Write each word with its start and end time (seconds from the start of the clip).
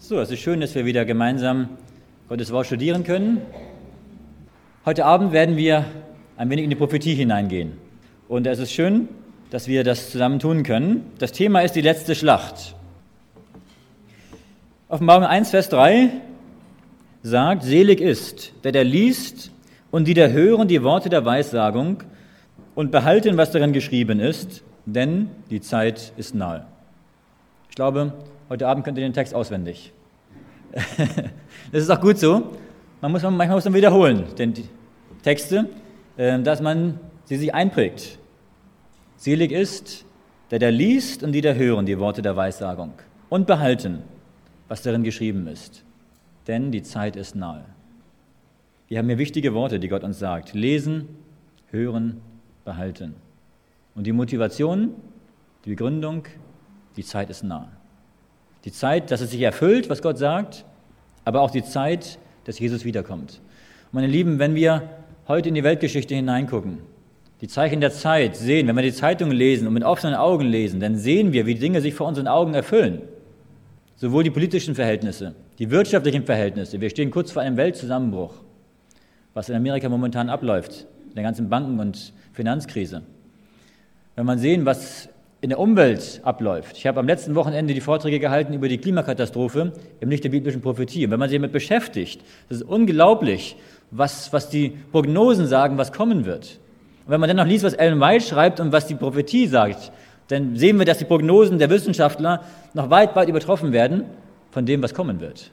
So, 0.00 0.20
es 0.20 0.30
ist 0.30 0.38
schön, 0.38 0.60
dass 0.60 0.76
wir 0.76 0.84
wieder 0.84 1.04
gemeinsam 1.04 1.70
Gottes 2.28 2.52
Wort 2.52 2.66
studieren 2.66 3.02
können. 3.02 3.42
Heute 4.86 5.04
Abend 5.04 5.32
werden 5.32 5.56
wir 5.56 5.86
ein 6.36 6.48
wenig 6.48 6.62
in 6.62 6.70
die 6.70 6.76
Prophetie 6.76 7.16
hineingehen. 7.16 7.72
Und 8.28 8.46
es 8.46 8.60
ist 8.60 8.72
schön, 8.72 9.08
dass 9.50 9.66
wir 9.66 9.82
das 9.82 10.10
zusammen 10.10 10.38
tun 10.38 10.62
können. 10.62 11.10
Das 11.18 11.32
Thema 11.32 11.62
ist 11.62 11.72
die 11.72 11.80
letzte 11.80 12.14
Schlacht. 12.14 12.76
Offenbarung 14.88 15.24
1, 15.24 15.50
Vers 15.50 15.68
3 15.68 16.10
sagt, 17.24 17.64
selig 17.64 18.00
ist, 18.00 18.52
der 18.62 18.70
der 18.70 18.84
liest 18.84 19.50
und 19.90 20.06
die 20.06 20.14
der 20.14 20.32
hören 20.32 20.68
die 20.68 20.84
Worte 20.84 21.08
der 21.08 21.24
Weissagung 21.24 22.04
und 22.76 22.92
behalten, 22.92 23.36
was 23.36 23.50
darin 23.50 23.72
geschrieben 23.72 24.20
ist, 24.20 24.62
denn 24.86 25.28
die 25.50 25.60
Zeit 25.60 26.12
ist 26.16 26.36
nahe. 26.36 26.66
Ich 27.68 27.74
glaube, 27.74 28.12
Heute 28.48 28.66
Abend 28.66 28.82
könnt 28.82 28.96
ihr 28.96 29.04
den 29.04 29.12
Text 29.12 29.34
auswendig. 29.34 29.92
das 30.72 31.82
ist 31.82 31.90
auch 31.90 32.00
gut 32.00 32.18
so. 32.18 32.52
Man 33.02 33.12
muss, 33.12 33.22
manchmal 33.22 33.48
muss 33.50 33.64
man 33.64 33.74
wiederholen, 33.74 34.24
denn 34.38 34.54
die 34.54 34.64
Texte, 35.22 35.68
ähm, 36.16 36.44
dass 36.44 36.62
man 36.62 36.98
sie 37.24 37.36
sich 37.36 37.52
einprägt. 37.52 38.18
Selig 39.16 39.52
ist, 39.52 40.06
der 40.50 40.58
da 40.60 40.70
liest 40.70 41.22
und 41.22 41.32
die 41.32 41.42
da 41.42 41.52
hören 41.52 41.84
die 41.84 41.98
Worte 41.98 42.22
der 42.22 42.36
Weissagung 42.36 42.94
und 43.28 43.46
behalten, 43.46 44.02
was 44.68 44.82
darin 44.82 45.02
geschrieben 45.02 45.46
ist. 45.46 45.84
Denn 46.46 46.72
die 46.72 46.82
Zeit 46.82 47.16
ist 47.16 47.36
nahe. 47.36 47.66
Wir 48.88 48.98
haben 48.98 49.08
hier 49.08 49.18
wichtige 49.18 49.52
Worte, 49.52 49.78
die 49.78 49.88
Gott 49.88 50.04
uns 50.04 50.18
sagt. 50.18 50.54
Lesen, 50.54 51.08
hören, 51.70 52.22
behalten. 52.64 53.14
Und 53.94 54.06
die 54.06 54.12
Motivation, 54.12 54.94
die 55.66 55.70
Begründung, 55.70 56.24
die 56.96 57.04
Zeit 57.04 57.28
ist 57.28 57.44
nahe. 57.44 57.68
Die 58.64 58.72
Zeit, 58.72 59.10
dass 59.10 59.20
es 59.20 59.30
sich 59.30 59.42
erfüllt, 59.42 59.88
was 59.88 60.02
Gott 60.02 60.18
sagt, 60.18 60.64
aber 61.24 61.40
auch 61.40 61.50
die 61.50 61.64
Zeit, 61.64 62.18
dass 62.44 62.58
Jesus 62.58 62.84
wiederkommt. 62.84 63.40
Meine 63.92 64.06
Lieben, 64.06 64.38
wenn 64.38 64.54
wir 64.54 64.88
heute 65.28 65.48
in 65.48 65.54
die 65.54 65.64
Weltgeschichte 65.64 66.14
hineingucken, 66.14 66.78
die 67.40 67.48
Zeichen 67.48 67.80
der 67.80 67.92
Zeit 67.92 68.36
sehen, 68.36 68.66
wenn 68.66 68.76
wir 68.76 68.82
die 68.82 68.92
Zeitungen 68.92 69.36
lesen 69.36 69.66
und 69.66 69.74
mit 69.74 69.84
offenen 69.84 70.14
Augen 70.14 70.46
lesen, 70.46 70.80
dann 70.80 70.96
sehen 70.96 71.32
wir, 71.32 71.46
wie 71.46 71.54
Dinge 71.54 71.80
sich 71.80 71.94
vor 71.94 72.08
unseren 72.08 72.26
Augen 72.26 72.54
erfüllen. 72.54 73.02
Sowohl 73.96 74.24
die 74.24 74.30
politischen 74.30 74.74
Verhältnisse, 74.74 75.34
die 75.58 75.70
wirtschaftlichen 75.70 76.24
Verhältnisse. 76.24 76.80
Wir 76.80 76.90
stehen 76.90 77.10
kurz 77.10 77.30
vor 77.30 77.42
einem 77.42 77.56
Weltzusammenbruch, 77.56 78.34
was 79.34 79.48
in 79.48 79.54
Amerika 79.54 79.88
momentan 79.88 80.28
abläuft, 80.30 80.86
in 81.08 81.14
der 81.14 81.24
ganzen 81.24 81.48
Banken- 81.48 81.78
und 81.78 82.12
Finanzkrise. 82.32 83.02
Wenn 84.16 84.26
man 84.26 84.38
sehen, 84.38 84.66
was 84.66 85.08
in 85.40 85.50
der 85.50 85.60
Umwelt 85.60 86.20
abläuft. 86.24 86.76
Ich 86.76 86.86
habe 86.86 86.98
am 86.98 87.06
letzten 87.06 87.34
Wochenende 87.34 87.72
die 87.72 87.80
Vorträge 87.80 88.18
gehalten 88.18 88.54
über 88.54 88.68
die 88.68 88.78
Klimakatastrophe 88.78 89.72
im 90.00 90.10
Licht 90.10 90.24
der 90.24 90.30
biblischen 90.30 90.60
Prophetie. 90.60 91.04
Und 91.04 91.12
wenn 91.12 91.20
man 91.20 91.28
sich 91.28 91.38
damit 91.38 91.52
beschäftigt, 91.52 92.22
das 92.48 92.58
ist 92.58 92.68
unglaublich, 92.68 93.56
was, 93.90 94.32
was 94.32 94.50
die 94.50 94.70
Prognosen 94.90 95.46
sagen, 95.46 95.78
was 95.78 95.92
kommen 95.92 96.24
wird. 96.24 96.58
Und 97.06 97.12
wenn 97.12 97.20
man 97.20 97.28
dann 97.28 97.36
noch 97.36 97.46
liest, 97.46 97.64
was 97.64 97.74
Ellen 97.74 98.00
White 98.00 98.24
schreibt 98.24 98.58
und 98.58 98.72
was 98.72 98.86
die 98.86 98.96
Prophetie 98.96 99.46
sagt, 99.46 99.92
dann 100.26 100.56
sehen 100.56 100.78
wir, 100.78 100.84
dass 100.84 100.98
die 100.98 101.04
Prognosen 101.04 101.58
der 101.58 101.70
Wissenschaftler 101.70 102.44
noch 102.74 102.90
weit, 102.90 103.14
weit 103.16 103.28
übertroffen 103.28 103.72
werden 103.72 104.04
von 104.50 104.66
dem, 104.66 104.82
was 104.82 104.92
kommen 104.92 105.20
wird. 105.20 105.52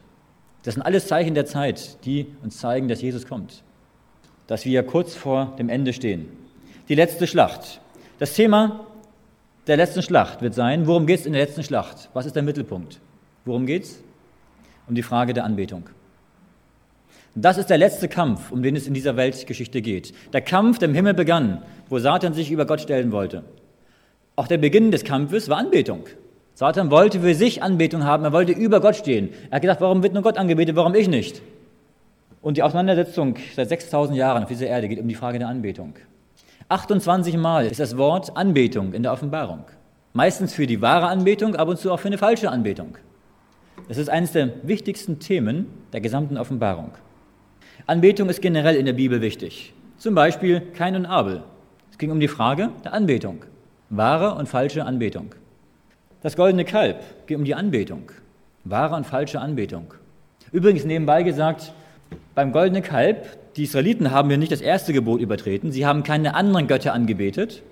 Das 0.64 0.74
sind 0.74 0.84
alles 0.84 1.08
Zeichen 1.08 1.36
der 1.36 1.46
Zeit, 1.46 2.04
die 2.06 2.26
uns 2.44 2.58
zeigen, 2.58 2.88
dass 2.88 3.02
Jesus 3.02 3.28
kommt. 3.28 3.64
Dass 4.48 4.66
wir 4.66 4.84
kurz 4.84 5.16
vor 5.16 5.54
dem 5.60 5.70
Ende 5.70 5.94
stehen. 5.94 6.28
Die 6.90 6.96
letzte 6.96 7.28
Schlacht. 7.28 7.80
Das 8.20 8.34
Thema 8.34 8.86
der 9.68 9.78
letzten 9.78 10.02
Schlacht 10.02 10.42
wird 10.42 10.54
sein, 10.54 10.88
worum 10.88 11.06
geht 11.06 11.22
es 11.22 11.26
in 11.26 11.34
der 11.34 11.42
letzten 11.44 11.64
Schlacht? 11.64 12.10
Was 12.14 12.26
ist 12.26 12.36
der 12.36 12.44
Mittelpunkt? 12.44 13.00
Worum 13.46 13.66
geht 13.66 13.84
es? 13.84 14.04
Um 14.88 14.96
die 14.96 15.04
Frage 15.04 15.34
der 15.34 15.44
Anbetung. 15.44 15.90
Das 17.34 17.58
ist 17.58 17.70
der 17.70 17.78
letzte 17.78 18.08
Kampf, 18.08 18.52
um 18.52 18.64
den 18.64 18.76
es 18.76 18.88
in 18.88 18.94
dieser 18.94 19.18
Weltgeschichte 19.18 19.82
geht. 19.82 20.14
Der 20.32 20.42
Kampf, 20.42 20.80
der 20.80 20.88
im 20.88 20.96
Himmel 20.96 21.14
begann, 21.14 21.64
wo 21.90 22.00
Satan 22.00 22.34
sich 22.34 22.50
über 22.50 22.66
Gott 22.66 22.80
stellen 22.80 23.12
wollte. 23.12 23.44
Auch 24.38 24.48
der 24.48 24.58
Beginn 24.58 24.92
des 24.92 25.04
Kampfes 25.04 25.50
war 25.50 25.58
Anbetung. 25.58 26.06
Satan 26.54 26.92
wollte 26.92 27.20
für 27.20 27.36
sich 27.36 27.62
Anbetung 27.62 28.06
haben, 28.06 28.24
er 28.24 28.32
wollte 28.32 28.54
über 28.54 28.80
Gott 28.80 28.96
stehen. 28.96 29.30
Er 29.50 29.58
hat 29.58 29.62
gedacht, 29.62 29.82
warum 29.82 30.02
wird 30.04 30.14
nur 30.14 30.24
Gott 30.24 30.38
angebetet, 30.38 30.78
warum 30.78 30.96
ich 30.96 31.10
nicht? 31.10 31.42
Und 32.42 32.56
die 32.56 32.64
Auseinandersetzung 32.64 33.36
seit 33.56 33.68
6000 33.68 34.18
Jahren 34.18 34.44
auf 34.44 34.50
dieser 34.50 34.68
Erde 34.68 34.88
geht 34.88 35.00
um 35.00 35.08
die 35.08 35.16
Frage 35.16 35.40
der 35.40 35.50
Anbetung. 35.50 35.96
28 36.68 37.38
Mal 37.38 37.68
ist 37.68 37.80
das 37.80 37.96
Wort 37.96 38.36
Anbetung 38.36 38.94
in 38.94 39.04
der 39.04 39.14
Offenbarung. 39.14 39.66
Meistens 40.14 40.52
für 40.52 40.66
die 40.66 40.82
wahre 40.82 41.06
Anbetung, 41.08 41.56
ab 41.56 41.68
und 41.68 41.78
zu 41.78 41.92
auch 41.92 42.00
für 42.00 42.08
eine 42.08 42.18
falsche 42.18 42.50
Anbetung. 42.50 42.98
Das 43.88 43.98
ist 43.98 44.10
eines 44.10 44.32
der 44.32 44.50
wichtigsten 44.68 45.20
Themen 45.20 45.68
der 45.94 46.02
gesamten 46.02 46.38
Offenbarung. 46.38 46.92
Anbetung 47.86 48.30
ist 48.30 48.42
generell 48.42 48.76
in 48.78 48.88
der 48.88 48.94
Bibel 48.94 49.22
wichtig. 49.22 49.74
Zum 50.00 50.16
Beispiel 50.16 50.60
Kain 50.60 50.96
und 50.96 51.06
Abel. 51.06 51.44
Es 51.92 52.00
ging 52.00 52.10
um 52.10 52.20
die 52.20 52.28
Frage 52.28 52.72
der 52.84 52.94
Anbetung. 52.94 53.46
Wahre 53.92 54.34
und 54.34 54.50
falsche 54.50 54.86
Anbetung. 54.86 55.36
Das 56.24 56.36
goldene 56.36 56.66
Kalb 56.66 57.28
ging 57.28 57.38
um 57.38 57.46
die 57.46 57.54
Anbetung. 57.54 58.12
Wahre 58.64 58.96
und 58.96 59.06
falsche 59.06 59.40
Anbetung. 59.40 59.94
Übrigens 60.52 60.84
nebenbei 60.84 61.22
gesagt, 61.22 61.74
beim 62.34 62.52
goldenen 62.52 62.82
Kalb 62.82 63.38
die 63.56 63.64
Israeliten 63.64 64.12
haben 64.12 64.30
ja 64.30 64.38
nicht 64.38 64.52
das 64.52 64.62
erste 64.62 64.92
Gebot 64.92 65.22
übertreten, 65.22 65.72
sie 65.72 65.86
haben 65.86 66.04
keine 66.04 66.36
anderen 66.36 66.68
Götter 66.68 66.94
angebetet, 66.94 67.64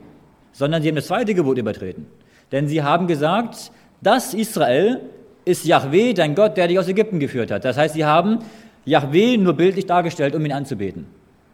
sondern 0.52 0.82
sie 0.82 0.88
haben 0.88 0.96
das 0.96 1.08
zweite 1.08 1.34
Gebot 1.34 1.58
übertreten. 1.58 2.06
Denn 2.52 2.68
sie 2.68 2.84
haben 2.84 3.08
gesagt, 3.08 3.72
das 4.02 4.34
Israel 4.34 5.02
ist 5.46 5.66
Yahweh, 5.66 6.14
dein 6.14 6.36
Gott, 6.36 6.56
der 6.56 6.68
dich 6.68 6.80
aus 6.80 6.88
Ägypten 6.88 7.20
geführt 7.20 7.52
hat. 7.52 7.66
Das 7.66 7.78
heißt, 7.78 7.96
sie 7.96 8.06
haben 8.06 8.40
Yahweh 8.86 9.38
nur 9.38 9.54
bildlich 9.54 9.86
dargestellt, 9.86 10.36
um 10.36 10.46
ihn 10.46 10.52
anzubeten. 10.52 11.06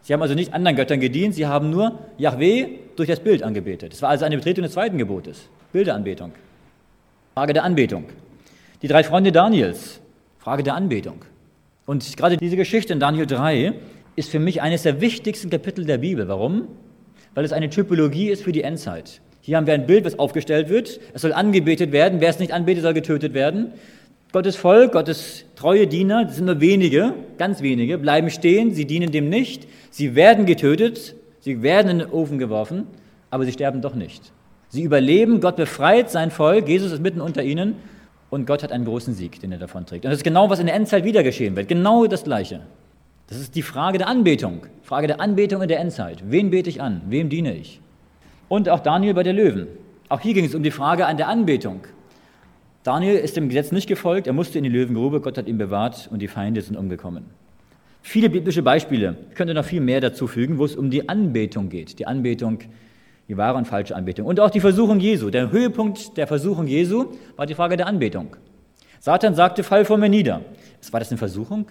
Sie 0.02 0.12
haben 0.12 0.22
also 0.22 0.34
nicht 0.34 0.54
anderen 0.54 0.76
Göttern 0.76 1.00
gedient, 1.00 1.34
sie 1.34 1.46
haben 1.46 1.70
nur 1.70 1.98
Yahweh 2.16 2.68
durch 2.96 3.08
das 3.08 3.20
Bild 3.20 3.42
angebetet. 3.42 3.92
Das 3.92 4.02
war 4.02 4.10
also 4.10 4.24
eine 4.24 4.36
Betretung 4.36 4.62
des 4.62 4.72
zweiten 4.72 4.98
Gebotes, 4.98 5.48
Bilderanbetung. 5.72 6.32
Frage 7.34 7.52
der 7.52 7.64
Anbetung. 7.64 8.04
Die 8.82 8.88
drei 8.88 9.04
Freunde 9.04 9.32
Daniels, 9.32 10.00
Frage 10.38 10.62
der 10.62 10.74
Anbetung. 10.74 11.24
Und 11.86 12.16
gerade 12.16 12.36
diese 12.36 12.56
Geschichte 12.56 12.92
in 12.92 13.00
Daniel 13.00 13.26
3 13.26 13.74
ist 14.20 14.30
für 14.30 14.38
mich 14.38 14.60
eines 14.60 14.82
der 14.82 15.00
wichtigsten 15.00 15.48
Kapitel 15.48 15.86
der 15.86 15.98
Bibel. 15.98 16.28
Warum? 16.28 16.68
Weil 17.34 17.44
es 17.44 17.52
eine 17.52 17.70
Typologie 17.70 18.28
ist 18.28 18.42
für 18.42 18.52
die 18.52 18.62
Endzeit. 18.62 19.22
Hier 19.40 19.56
haben 19.56 19.66
wir 19.66 19.72
ein 19.72 19.86
Bild, 19.86 20.04
was 20.04 20.18
aufgestellt 20.18 20.68
wird. 20.68 21.00
Es 21.14 21.22
soll 21.22 21.32
angebetet 21.32 21.90
werden. 21.90 22.20
Wer 22.20 22.28
es 22.28 22.38
nicht 22.38 22.52
anbetet, 22.52 22.82
soll 22.82 22.92
getötet 22.92 23.32
werden. 23.32 23.72
Gottes 24.32 24.56
Volk, 24.56 24.92
Gottes 24.92 25.46
treue 25.56 25.86
Diener, 25.86 26.26
das 26.26 26.36
sind 26.36 26.44
nur 26.44 26.60
wenige, 26.60 27.14
ganz 27.38 27.62
wenige, 27.62 27.98
bleiben 27.98 28.30
stehen. 28.30 28.74
Sie 28.74 28.84
dienen 28.84 29.10
dem 29.10 29.30
nicht. 29.30 29.66
Sie 29.90 30.14
werden 30.14 30.44
getötet. 30.44 31.14
Sie 31.40 31.62
werden 31.62 31.90
in 31.90 31.98
den 32.00 32.10
Ofen 32.10 32.38
geworfen. 32.38 32.86
Aber 33.30 33.46
sie 33.46 33.52
sterben 33.52 33.80
doch 33.80 33.94
nicht. 33.94 34.32
Sie 34.68 34.82
überleben. 34.82 35.40
Gott 35.40 35.56
befreit 35.56 36.10
sein 36.10 36.30
Volk. 36.30 36.68
Jesus 36.68 36.92
ist 36.92 37.02
mitten 37.02 37.22
unter 37.22 37.42
ihnen. 37.42 37.76
Und 38.28 38.46
Gott 38.46 38.62
hat 38.62 38.70
einen 38.70 38.84
großen 38.84 39.14
Sieg, 39.14 39.40
den 39.40 39.50
er 39.50 39.58
davon 39.58 39.86
trägt. 39.86 40.04
Und 40.04 40.10
das 40.10 40.18
ist 40.18 40.24
genau, 40.24 40.50
was 40.50 40.60
in 40.60 40.66
der 40.66 40.74
Endzeit 40.74 41.04
wieder 41.04 41.22
geschehen 41.22 41.56
wird. 41.56 41.68
Genau 41.68 42.06
das 42.06 42.22
Gleiche. 42.22 42.60
Das 43.30 43.38
ist 43.38 43.54
die 43.54 43.62
Frage 43.62 43.96
der 43.96 44.08
Anbetung. 44.08 44.66
Frage 44.82 45.06
der 45.06 45.20
Anbetung 45.20 45.62
in 45.62 45.68
der 45.68 45.78
Endzeit. 45.78 46.24
Wen 46.26 46.50
bete 46.50 46.68
ich 46.68 46.82
an? 46.82 47.00
Wem 47.06 47.28
diene 47.28 47.54
ich? 47.54 47.80
Und 48.48 48.68
auch 48.68 48.80
Daniel 48.80 49.14
bei 49.14 49.22
der 49.22 49.32
Löwen. 49.32 49.68
Auch 50.08 50.18
hier 50.18 50.34
ging 50.34 50.44
es 50.44 50.54
um 50.56 50.64
die 50.64 50.72
Frage 50.72 51.06
an 51.06 51.16
der 51.16 51.28
Anbetung. 51.28 51.82
Daniel 52.82 53.14
ist 53.14 53.36
dem 53.36 53.48
Gesetz 53.48 53.70
nicht 53.70 53.86
gefolgt, 53.86 54.26
er 54.26 54.32
musste 54.32 54.58
in 54.58 54.64
die 54.64 54.70
Löwengrube, 54.70 55.20
Gott 55.20 55.38
hat 55.38 55.46
ihn 55.46 55.58
bewahrt 55.58 56.08
und 56.10 56.20
die 56.20 56.26
Feinde 56.26 56.60
sind 56.60 56.76
umgekommen. 56.76 57.22
Viele 58.02 58.30
biblische 58.30 58.62
Beispiele, 58.62 59.16
ich 59.28 59.36
könnte 59.36 59.54
noch 59.54 59.64
viel 59.64 59.80
mehr 59.80 60.00
dazu 60.00 60.26
fügen, 60.26 60.58
wo 60.58 60.64
es 60.64 60.74
um 60.74 60.90
die 60.90 61.08
Anbetung 61.08 61.68
geht. 61.68 62.00
Die 62.00 62.08
Anbetung, 62.08 62.58
die 63.28 63.36
wahre 63.36 63.58
und 63.58 63.66
falsche 63.66 63.94
Anbetung. 63.94 64.26
Und 64.26 64.40
auch 64.40 64.50
die 64.50 64.60
Versuchung 64.60 64.98
Jesu. 64.98 65.30
Der 65.30 65.52
Höhepunkt 65.52 66.16
der 66.16 66.26
Versuchung 66.26 66.66
Jesu 66.66 67.12
war 67.36 67.46
die 67.46 67.54
Frage 67.54 67.76
der 67.76 67.86
Anbetung. 67.86 68.34
Satan 68.98 69.36
sagte, 69.36 69.62
fall 69.62 69.84
vor 69.84 69.98
mir 69.98 70.08
nieder. 70.08 70.40
War 70.90 70.98
das 70.98 71.10
eine 71.10 71.18
Versuchung? 71.18 71.66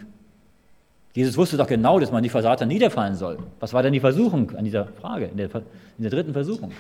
Jesus 1.19 1.36
wusste 1.36 1.57
doch 1.57 1.68
genau, 1.68 2.00
dass 2.00 2.13
man 2.13 2.24
die 2.24 2.30
vor 2.30 2.42
Satan 2.42 2.69
niederfallen 2.69 3.13
soll. 3.13 3.39
Was 3.60 3.74
war 3.74 3.83
denn 3.83 3.92
die 3.92 4.00
Versuchung 4.00 4.56
an 4.56 4.63
dieser 4.63 4.86
Frage, 4.86 5.25
in 5.25 5.36
der, 5.36 5.50
in 5.54 6.04
der 6.04 6.12
dritten 6.12 6.31
Versuchung? 6.31 6.71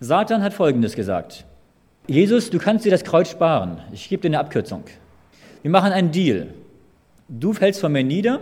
Satan 0.00 0.42
hat 0.42 0.54
Folgendes 0.54 0.96
gesagt. 0.96 1.44
Jesus, 2.06 2.48
du 2.48 2.58
kannst 2.58 2.86
dir 2.86 2.90
das 2.90 3.04
Kreuz 3.04 3.28
sparen. 3.28 3.82
Ich 3.92 4.08
gebe 4.08 4.22
dir 4.22 4.28
eine 4.28 4.38
Abkürzung. 4.38 4.84
Wir 5.60 5.70
machen 5.70 5.92
einen 5.92 6.12
Deal. 6.12 6.46
Du 7.28 7.52
fällst 7.52 7.82
von 7.82 7.92
mir 7.92 8.02
nieder 8.02 8.40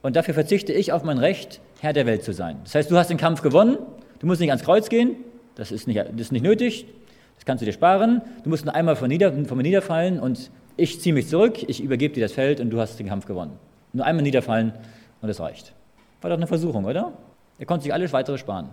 und 0.00 0.16
dafür 0.16 0.32
verzichte 0.32 0.72
ich 0.72 0.90
auf 0.90 1.04
mein 1.04 1.18
Recht, 1.18 1.60
Herr 1.80 1.92
der 1.92 2.06
Welt 2.06 2.24
zu 2.24 2.32
sein. 2.32 2.56
Das 2.64 2.74
heißt, 2.74 2.90
du 2.90 2.96
hast 2.96 3.10
den 3.10 3.18
Kampf 3.18 3.42
gewonnen, 3.42 3.76
du 4.20 4.26
musst 4.26 4.40
nicht 4.40 4.52
ans 4.52 4.64
Kreuz 4.64 4.88
gehen, 4.88 5.16
das 5.54 5.70
ist 5.70 5.86
nicht, 5.86 5.98
das 5.98 6.18
ist 6.18 6.32
nicht 6.32 6.44
nötig, 6.44 6.86
das 7.34 7.44
kannst 7.44 7.60
du 7.60 7.66
dir 7.66 7.74
sparen. 7.74 8.22
Du 8.42 8.48
musst 8.48 8.64
nur 8.64 8.74
einmal 8.74 8.96
von, 8.96 9.08
nieder, 9.08 9.34
von 9.44 9.58
mir 9.58 9.64
niederfallen 9.64 10.18
und 10.18 10.50
ich 10.78 10.98
ziehe 10.98 11.14
mich 11.14 11.28
zurück, 11.28 11.62
ich 11.68 11.82
übergebe 11.82 12.14
dir 12.14 12.22
das 12.22 12.32
Feld 12.32 12.58
und 12.58 12.70
du 12.70 12.80
hast 12.80 12.98
den 12.98 13.08
Kampf 13.08 13.26
gewonnen. 13.26 13.52
Nur 13.92 14.06
einmal 14.06 14.22
niederfallen 14.22 14.72
und 15.20 15.28
es 15.28 15.40
reicht. 15.40 15.72
War 16.20 16.30
doch 16.30 16.36
eine 16.36 16.46
Versuchung, 16.46 16.84
oder? 16.84 17.12
Er 17.58 17.66
konnte 17.66 17.84
sich 17.84 17.92
alles 17.92 18.12
weitere 18.12 18.38
sparen. 18.38 18.70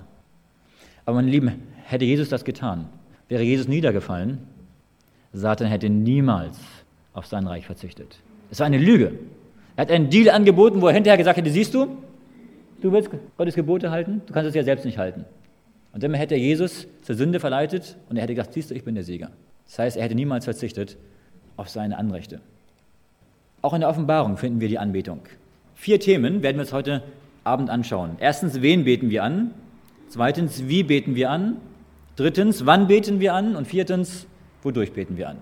Aber 1.06 1.16
meine 1.16 1.30
Lieben, 1.30 1.64
hätte 1.86 2.06
Jesus 2.06 2.30
das 2.30 2.46
getan, 2.46 2.88
wäre 3.28 3.44
Jesus 3.44 3.68
niedergefallen, 3.68 4.40
Satan 5.34 5.68
hätte 5.68 5.90
niemals 5.90 6.60
auf 7.14 7.26
sein 7.26 7.48
Reich 7.48 7.66
verzichtet. 7.66 8.20
Es 8.52 8.60
war 8.60 8.68
eine 8.68 8.78
Lüge. 8.78 9.14
Er 9.76 9.84
hat 9.84 9.92
einen 9.92 10.10
Deal 10.10 10.30
angeboten, 10.30 10.82
wo 10.82 10.88
er 10.88 10.94
hinterher 10.94 11.18
gesagt 11.18 11.38
hätte, 11.38 11.50
siehst 11.50 11.74
du, 11.74 11.98
du 12.82 12.92
willst 12.92 13.10
Gottes 13.38 13.56
Gebote 13.56 13.92
halten, 13.92 14.22
du 14.26 14.34
kannst 14.34 14.50
es 14.50 14.56
ja 14.56 14.64
selbst 14.64 14.86
nicht 14.86 14.98
halten. 14.98 15.26
Und 15.94 16.04
dann 16.04 16.14
hätte 16.14 16.36
er 16.36 16.40
Jesus 16.40 16.88
zur 17.02 17.16
Sünde 17.16 17.40
verleitet 17.40 17.98
und 18.10 18.18
er 18.18 18.24
hätte 18.24 18.36
gesagt, 18.36 18.54
siehst 18.54 18.70
du, 18.70 18.76
ich 18.76 18.84
bin 18.84 18.96
der 18.96 19.04
Sieger. 19.04 19.32
Das 19.66 19.80
heißt, 19.80 19.98
er 19.98 20.04
hätte 20.04 20.16
niemals 20.16 20.46
verzichtet 20.46 20.98
auf 21.58 21.70
seine 21.70 21.98
Anrechte. 21.98 22.42
Auch 23.62 23.74
in 23.74 23.82
der 23.82 23.90
Offenbarung 23.90 24.38
finden 24.38 24.62
wir 24.62 24.70
die 24.70 24.80
Anbetung. 24.80 25.20
Vier 25.76 26.00
Themen 26.00 26.44
werden 26.44 26.58
wir 26.58 26.62
uns 26.62 26.74
heute 26.74 27.04
Abend 27.44 27.70
anschauen. 27.70 28.12
Erstens, 28.20 28.62
wen 28.62 28.86
beten 28.86 29.10
wir 29.10 29.24
an? 29.24 29.52
Zweitens, 30.08 30.68
wie 30.68 30.84
beten 30.84 31.16
wir 31.16 31.30
an? 31.30 31.58
Drittens, 32.16 32.66
wann 32.66 32.88
beten 32.88 33.20
wir 33.20 33.34
an? 33.34 33.56
Und 33.56 33.68
viertens, 33.68 34.28
wodurch 34.64 34.94
beten 34.94 35.18
wir 35.18 35.30
an? 35.30 35.38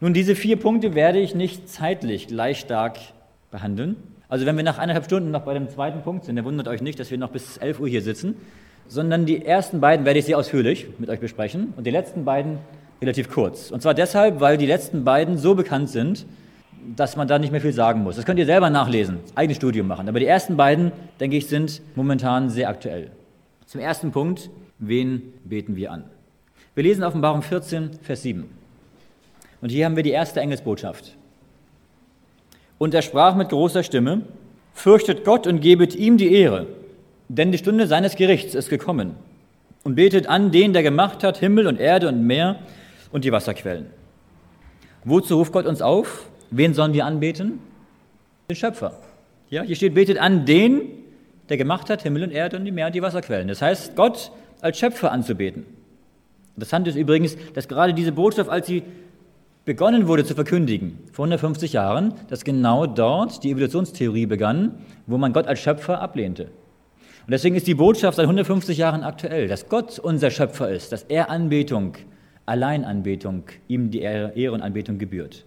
Nun, 0.00 0.14
diese 0.14 0.34
vier 0.34 0.56
Punkte 0.56 0.94
werde 0.94 1.18
ich 1.20 1.34
nicht 1.34 1.68
zeitlich 1.68 2.26
gleich 2.26 2.60
stark 2.60 2.98
behandeln. 3.50 3.96
Also 4.28 4.46
wenn 4.46 4.56
wir 4.56 4.64
nach 4.64 4.78
eineinhalb 4.78 5.04
Stunden 5.04 5.30
noch 5.30 5.42
bei 5.42 5.54
dem 5.54 5.68
zweiten 5.68 6.02
Punkt 6.02 6.24
sind, 6.24 6.36
dann 6.36 6.44
wundert 6.44 6.68
euch 6.68 6.82
nicht, 6.82 6.98
dass 6.98 7.10
wir 7.10 7.18
noch 7.18 7.30
bis 7.30 7.56
11 7.56 7.80
Uhr 7.80 7.88
hier 7.88 8.02
sitzen, 8.02 8.36
sondern 8.88 9.26
die 9.26 9.44
ersten 9.44 9.80
beiden 9.80 10.04
werde 10.04 10.18
ich 10.18 10.24
sehr 10.24 10.38
ausführlich 10.38 10.88
mit 10.98 11.08
euch 11.08 11.20
besprechen 11.20 11.72
und 11.76 11.86
die 11.86 11.90
letzten 11.90 12.24
beiden 12.24 12.58
relativ 13.00 13.30
kurz. 13.30 13.70
Und 13.70 13.82
zwar 13.82 13.94
deshalb, 13.94 14.40
weil 14.40 14.58
die 14.58 14.66
letzten 14.66 15.04
beiden 15.04 15.38
so 15.38 15.54
bekannt 15.54 15.90
sind, 15.90 16.26
dass 16.96 17.16
man 17.16 17.28
da 17.28 17.38
nicht 17.38 17.50
mehr 17.50 17.60
viel 17.60 17.72
sagen 17.72 18.02
muss. 18.02 18.16
Das 18.16 18.24
könnt 18.24 18.38
ihr 18.38 18.46
selber 18.46 18.70
nachlesen, 18.70 19.18
eigenes 19.34 19.56
Studium 19.56 19.86
machen. 19.86 20.08
Aber 20.08 20.20
die 20.20 20.26
ersten 20.26 20.56
beiden, 20.56 20.92
denke 21.20 21.36
ich, 21.36 21.46
sind 21.46 21.82
momentan 21.94 22.50
sehr 22.50 22.68
aktuell. 22.68 23.10
Zum 23.66 23.80
ersten 23.80 24.12
Punkt, 24.12 24.50
wen 24.78 25.32
beten 25.44 25.76
wir 25.76 25.92
an? 25.92 26.04
Wir 26.74 26.84
lesen 26.84 27.04
Offenbarung 27.04 27.42
14, 27.42 27.90
Vers 28.02 28.22
7. 28.22 28.44
Und 29.60 29.70
hier 29.70 29.86
haben 29.86 29.96
wir 29.96 30.02
die 30.02 30.10
erste 30.10 30.40
Engelsbotschaft. 30.40 31.16
Und 32.78 32.94
er 32.94 33.02
sprach 33.02 33.34
mit 33.36 33.48
großer 33.48 33.82
Stimme, 33.82 34.22
fürchtet 34.74 35.24
Gott 35.24 35.46
und 35.46 35.60
gebet 35.60 35.94
ihm 35.94 36.18
die 36.18 36.32
Ehre, 36.34 36.66
denn 37.28 37.52
die 37.52 37.58
Stunde 37.58 37.86
seines 37.86 38.16
Gerichts 38.16 38.54
ist 38.54 38.68
gekommen. 38.68 39.14
Und 39.84 39.94
betet 39.94 40.26
an 40.26 40.50
den, 40.50 40.72
der 40.72 40.82
gemacht 40.82 41.22
hat 41.22 41.38
Himmel 41.38 41.66
und 41.66 41.78
Erde 41.78 42.08
und 42.08 42.26
Meer 42.26 42.56
und 43.12 43.24
die 43.24 43.32
Wasserquellen. 43.32 43.86
Wozu 45.04 45.36
ruft 45.36 45.52
Gott 45.52 45.66
uns 45.66 45.82
auf? 45.82 46.28
Wen 46.56 46.72
sollen 46.72 46.92
wir 46.92 47.04
anbeten? 47.04 47.58
Den 48.48 48.54
Schöpfer. 48.54 48.92
Ja, 49.50 49.62
hier 49.62 49.74
steht, 49.74 49.94
betet 49.94 50.18
an 50.18 50.46
den, 50.46 50.82
der 51.48 51.56
gemacht 51.56 51.90
hat 51.90 52.02
Himmel 52.02 52.22
und 52.22 52.30
Erde 52.30 52.56
und 52.56 52.64
die 52.64 52.70
Meer 52.70 52.86
und 52.86 52.94
die 52.94 53.02
Wasserquellen. 53.02 53.48
Das 53.48 53.60
heißt, 53.60 53.96
Gott 53.96 54.30
als 54.60 54.78
Schöpfer 54.78 55.10
anzubeten. 55.10 55.66
Interessant 56.54 56.86
ist 56.86 56.94
übrigens, 56.94 57.36
dass 57.54 57.66
gerade 57.66 57.92
diese 57.92 58.12
Botschaft, 58.12 58.48
als 58.50 58.68
sie 58.68 58.84
begonnen 59.64 60.06
wurde 60.06 60.24
zu 60.24 60.36
verkündigen, 60.36 61.00
vor 61.10 61.24
150 61.24 61.72
Jahren, 61.72 62.14
dass 62.28 62.44
genau 62.44 62.86
dort 62.86 63.42
die 63.42 63.50
Evolutionstheorie 63.50 64.26
begann, 64.26 64.78
wo 65.08 65.18
man 65.18 65.32
Gott 65.32 65.48
als 65.48 65.58
Schöpfer 65.58 66.00
ablehnte. 66.00 66.44
Und 66.44 67.30
deswegen 67.32 67.56
ist 67.56 67.66
die 67.66 67.74
Botschaft 67.74 68.16
seit 68.16 68.26
150 68.26 68.78
Jahren 68.78 69.02
aktuell, 69.02 69.48
dass 69.48 69.68
Gott 69.68 69.98
unser 69.98 70.30
Schöpfer 70.30 70.70
ist, 70.70 70.92
dass 70.92 71.02
er 71.02 71.30
Anbetung, 71.30 71.94
Alleinanbetung, 72.46 73.42
ihm 73.66 73.90
die 73.90 74.02
Ehre 74.02 74.52
und 74.52 74.60
Anbetung 74.60 74.98
gebührt. 74.98 75.44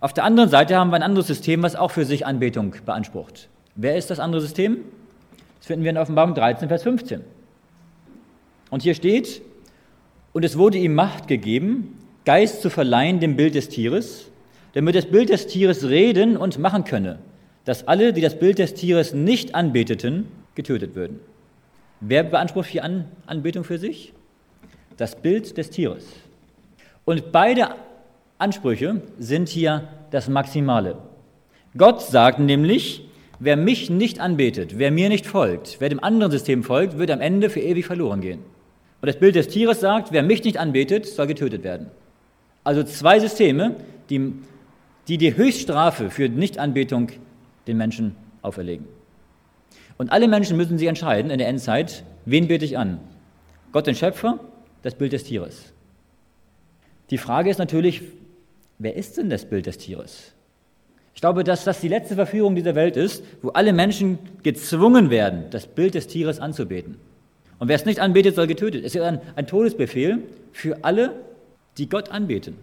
Auf 0.00 0.12
der 0.12 0.24
anderen 0.24 0.50
Seite 0.50 0.76
haben 0.76 0.90
wir 0.90 0.96
ein 0.96 1.02
anderes 1.02 1.26
System, 1.26 1.62
was 1.62 1.76
auch 1.76 1.90
für 1.90 2.04
sich 2.04 2.26
Anbetung 2.26 2.74
beansprucht. 2.84 3.48
Wer 3.76 3.96
ist 3.96 4.10
das 4.10 4.20
andere 4.20 4.40
System? 4.40 4.78
Das 5.58 5.66
finden 5.66 5.84
wir 5.84 5.90
in 5.90 5.98
Offenbarung 5.98 6.34
13, 6.34 6.68
Vers 6.68 6.82
15. 6.82 7.22
Und 8.70 8.82
hier 8.82 8.94
steht, 8.94 9.42
und 10.32 10.44
es 10.44 10.58
wurde 10.58 10.78
ihm 10.78 10.94
Macht 10.94 11.28
gegeben, 11.28 11.98
Geist 12.24 12.62
zu 12.62 12.70
verleihen 12.70 13.20
dem 13.20 13.36
Bild 13.36 13.54
des 13.54 13.68
Tieres, 13.68 14.30
damit 14.72 14.94
das 14.94 15.06
Bild 15.06 15.28
des 15.28 15.46
Tieres 15.46 15.84
reden 15.84 16.36
und 16.36 16.58
machen 16.58 16.84
könne, 16.84 17.18
dass 17.64 17.86
alle, 17.86 18.12
die 18.12 18.20
das 18.20 18.38
Bild 18.38 18.58
des 18.58 18.74
Tieres 18.74 19.12
nicht 19.12 19.54
anbeteten, 19.54 20.26
getötet 20.54 20.94
würden. 20.94 21.20
Wer 22.00 22.24
beansprucht 22.24 22.68
hier 22.68 22.84
An 22.84 23.06
Anbetung 23.26 23.64
für 23.64 23.78
sich? 23.78 24.12
Das 24.96 25.16
Bild 25.16 25.56
des 25.56 25.70
Tieres. 25.70 26.04
Und 27.04 27.32
beide 27.32 27.68
Ansprüche 28.38 29.02
sind 29.18 29.48
hier 29.48 29.88
das 30.10 30.28
Maximale. 30.28 30.98
Gott 31.76 32.02
sagt 32.02 32.38
nämlich, 32.38 33.08
wer 33.38 33.56
mich 33.56 33.90
nicht 33.90 34.20
anbetet, 34.20 34.78
wer 34.78 34.90
mir 34.90 35.08
nicht 35.08 35.26
folgt, 35.26 35.76
wer 35.80 35.88
dem 35.88 36.02
anderen 36.02 36.30
System 36.32 36.62
folgt, 36.62 36.98
wird 36.98 37.10
am 37.10 37.20
Ende 37.20 37.50
für 37.50 37.60
ewig 37.60 37.86
verloren 37.86 38.20
gehen. 38.20 38.40
Und 39.00 39.06
das 39.06 39.18
Bild 39.18 39.34
des 39.34 39.48
Tieres 39.48 39.80
sagt, 39.80 40.12
wer 40.12 40.22
mich 40.22 40.44
nicht 40.44 40.58
anbetet, 40.58 41.06
soll 41.06 41.26
getötet 41.26 41.64
werden. 41.64 41.90
Also 42.62 42.82
zwei 42.82 43.20
Systeme, 43.20 43.76
die 44.08 44.34
die, 45.08 45.18
die 45.18 45.36
Höchststrafe 45.36 46.10
für 46.10 46.28
Nichtanbetung 46.28 47.10
den 47.66 47.76
Menschen 47.76 48.16
auferlegen. 48.42 48.86
Und 49.96 50.10
alle 50.10 50.28
Menschen 50.28 50.56
müssen 50.56 50.78
sich 50.78 50.88
entscheiden 50.88 51.30
in 51.30 51.38
der 51.38 51.48
Endzeit, 51.48 52.04
wen 52.24 52.48
bete 52.48 52.64
ich 52.64 52.78
an? 52.78 53.00
Gott 53.72 53.86
den 53.86 53.94
Schöpfer, 53.94 54.40
das 54.82 54.94
Bild 54.94 55.12
des 55.12 55.24
Tieres. 55.24 55.72
Die 57.10 57.18
Frage 57.18 57.50
ist 57.50 57.58
natürlich, 57.58 58.02
wer 58.78 58.96
ist 58.96 59.16
denn 59.16 59.30
das 59.30 59.44
Bild 59.44 59.66
des 59.66 59.78
Tieres? 59.78 60.32
Ich 61.14 61.20
glaube, 61.20 61.44
dass 61.44 61.64
das 61.64 61.80
die 61.80 61.88
letzte 61.88 62.16
Verführung 62.16 62.56
dieser 62.56 62.74
Welt 62.74 62.96
ist, 62.96 63.24
wo 63.40 63.50
alle 63.50 63.72
Menschen 63.72 64.18
gezwungen 64.42 65.10
werden, 65.10 65.44
das 65.50 65.66
Bild 65.66 65.94
des 65.94 66.08
Tieres 66.08 66.40
anzubeten. 66.40 66.96
Und 67.58 67.68
wer 67.68 67.76
es 67.76 67.84
nicht 67.84 68.00
anbetet, 68.00 68.34
soll 68.34 68.48
getötet. 68.48 68.84
Es 68.84 68.94
ist 68.94 69.02
ein, 69.02 69.20
ein 69.36 69.46
Todesbefehl 69.46 70.18
für 70.52 70.82
alle 70.82 71.12
die 71.78 71.88
Gott 71.88 72.10
anbeten. 72.10 72.56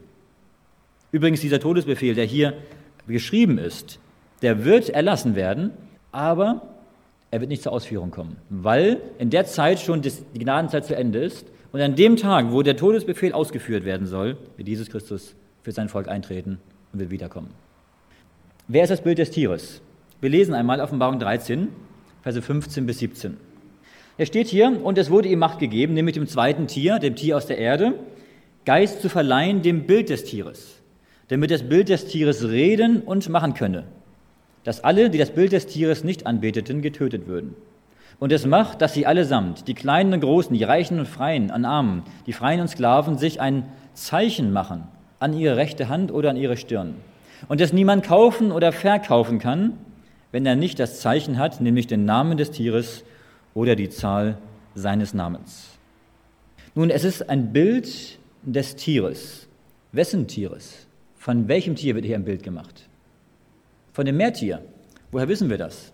Übrigens, 1.11 1.41
dieser 1.41 1.59
Todesbefehl, 1.59 2.13
der 2.13 2.25
hier 2.25 2.53
geschrieben 3.07 3.57
ist, 3.57 3.99
der 4.41 4.65
wird 4.65 4.89
erlassen 4.89 5.35
werden, 5.35 5.71
aber 6.11 6.61
er 7.31 7.39
wird 7.39 7.49
nicht 7.49 7.63
zur 7.63 7.71
Ausführung 7.71 8.11
kommen, 8.11 8.37
weil 8.49 9.01
in 9.17 9.29
der 9.29 9.45
Zeit 9.45 9.79
schon 9.79 10.01
die 10.01 10.11
Gnadenzeit 10.33 10.85
zu 10.85 10.95
Ende 10.95 11.19
ist 11.19 11.45
und 11.71 11.79
an 11.81 11.95
dem 11.95 12.17
Tag, 12.17 12.51
wo 12.51 12.61
der 12.61 12.75
Todesbefehl 12.75 13.33
ausgeführt 13.33 13.85
werden 13.85 14.07
soll, 14.07 14.37
wird 14.57 14.67
Jesus 14.67 14.89
Christus 14.89 15.35
für 15.63 15.71
sein 15.71 15.89
Volk 15.89 16.07
eintreten 16.07 16.59
und 16.91 16.99
wird 16.99 17.11
wiederkommen. 17.11 17.51
Wer 18.67 18.83
ist 18.83 18.89
das 18.89 19.01
Bild 19.01 19.17
des 19.17 19.31
Tieres? 19.31 19.81
Wir 20.21 20.29
lesen 20.29 20.53
einmal 20.53 20.81
Offenbarung 20.81 21.19
13, 21.19 21.69
Verse 22.21 22.41
15 22.41 22.85
bis 22.85 22.99
17. 22.99 23.37
Er 24.17 24.25
steht 24.25 24.47
hier, 24.47 24.83
und 24.83 24.97
es 24.97 25.09
wurde 25.09 25.29
ihm 25.29 25.39
Macht 25.39 25.59
gegeben, 25.59 25.93
nämlich 25.93 26.13
dem 26.13 26.27
zweiten 26.27 26.67
Tier, 26.67 26.99
dem 26.99 27.15
Tier 27.15 27.37
aus 27.37 27.47
der 27.47 27.57
Erde, 27.57 27.93
Geist 28.65 29.01
zu 29.01 29.09
verleihen 29.09 29.63
dem 29.63 29.87
Bild 29.87 30.09
des 30.09 30.23
Tieres, 30.23 30.79
damit 31.29 31.49
das 31.49 31.63
Bild 31.63 31.89
des 31.89 32.05
Tieres 32.05 32.47
reden 32.47 33.01
und 33.01 33.27
machen 33.29 33.55
könne, 33.55 33.85
dass 34.63 34.83
alle, 34.83 35.09
die 35.09 35.17
das 35.17 35.31
Bild 35.31 35.51
des 35.51 35.65
Tieres 35.65 36.03
nicht 36.03 36.27
anbeteten, 36.27 36.83
getötet 36.83 37.25
würden. 37.25 37.55
Und 38.19 38.31
es 38.31 38.45
macht, 38.45 38.83
dass 38.83 38.93
sie 38.93 39.07
allesamt, 39.07 39.67
die 39.67 39.73
Kleinen 39.73 40.13
und 40.13 40.19
Großen, 40.19 40.55
die 40.55 40.63
Reichen 40.63 40.99
und 40.99 41.07
Freien 41.07 41.49
an 41.49 41.65
Armen, 41.65 42.03
die 42.27 42.33
Freien 42.33 42.61
und 42.61 42.67
Sklaven, 42.67 43.17
sich 43.17 43.41
ein 43.41 43.65
Zeichen 43.95 44.53
machen 44.53 44.83
an 45.21 45.33
ihre 45.33 45.55
rechte 45.55 45.87
Hand 45.87 46.11
oder 46.11 46.31
an 46.31 46.35
ihre 46.35 46.57
Stirn. 46.57 46.95
Und 47.47 47.61
dass 47.61 47.73
niemand 47.73 48.03
kaufen 48.03 48.51
oder 48.51 48.71
verkaufen 48.71 49.39
kann, 49.39 49.77
wenn 50.31 50.45
er 50.45 50.55
nicht 50.55 50.79
das 50.79 50.99
Zeichen 50.99 51.37
hat, 51.37 51.61
nämlich 51.61 51.87
den 51.87 52.05
Namen 52.05 52.37
des 52.37 52.51
Tieres 52.51 53.03
oder 53.53 53.75
die 53.75 53.89
Zahl 53.89 54.37
seines 54.73 55.13
Namens. 55.13 55.77
Nun, 56.73 56.89
es 56.89 57.03
ist 57.03 57.29
ein 57.29 57.53
Bild 57.53 58.17
des 58.43 58.75
Tieres. 58.75 59.47
Wessen 59.91 60.27
Tieres? 60.27 60.87
Von 61.17 61.47
welchem 61.47 61.75
Tier 61.75 61.95
wird 61.95 62.05
hier 62.05 62.15
ein 62.15 62.25
Bild 62.25 62.41
gemacht? 62.41 62.87
Von 63.93 64.05
dem 64.05 64.17
Meertier. 64.17 64.61
Woher 65.11 65.27
wissen 65.27 65.49
wir 65.49 65.57
das? 65.57 65.91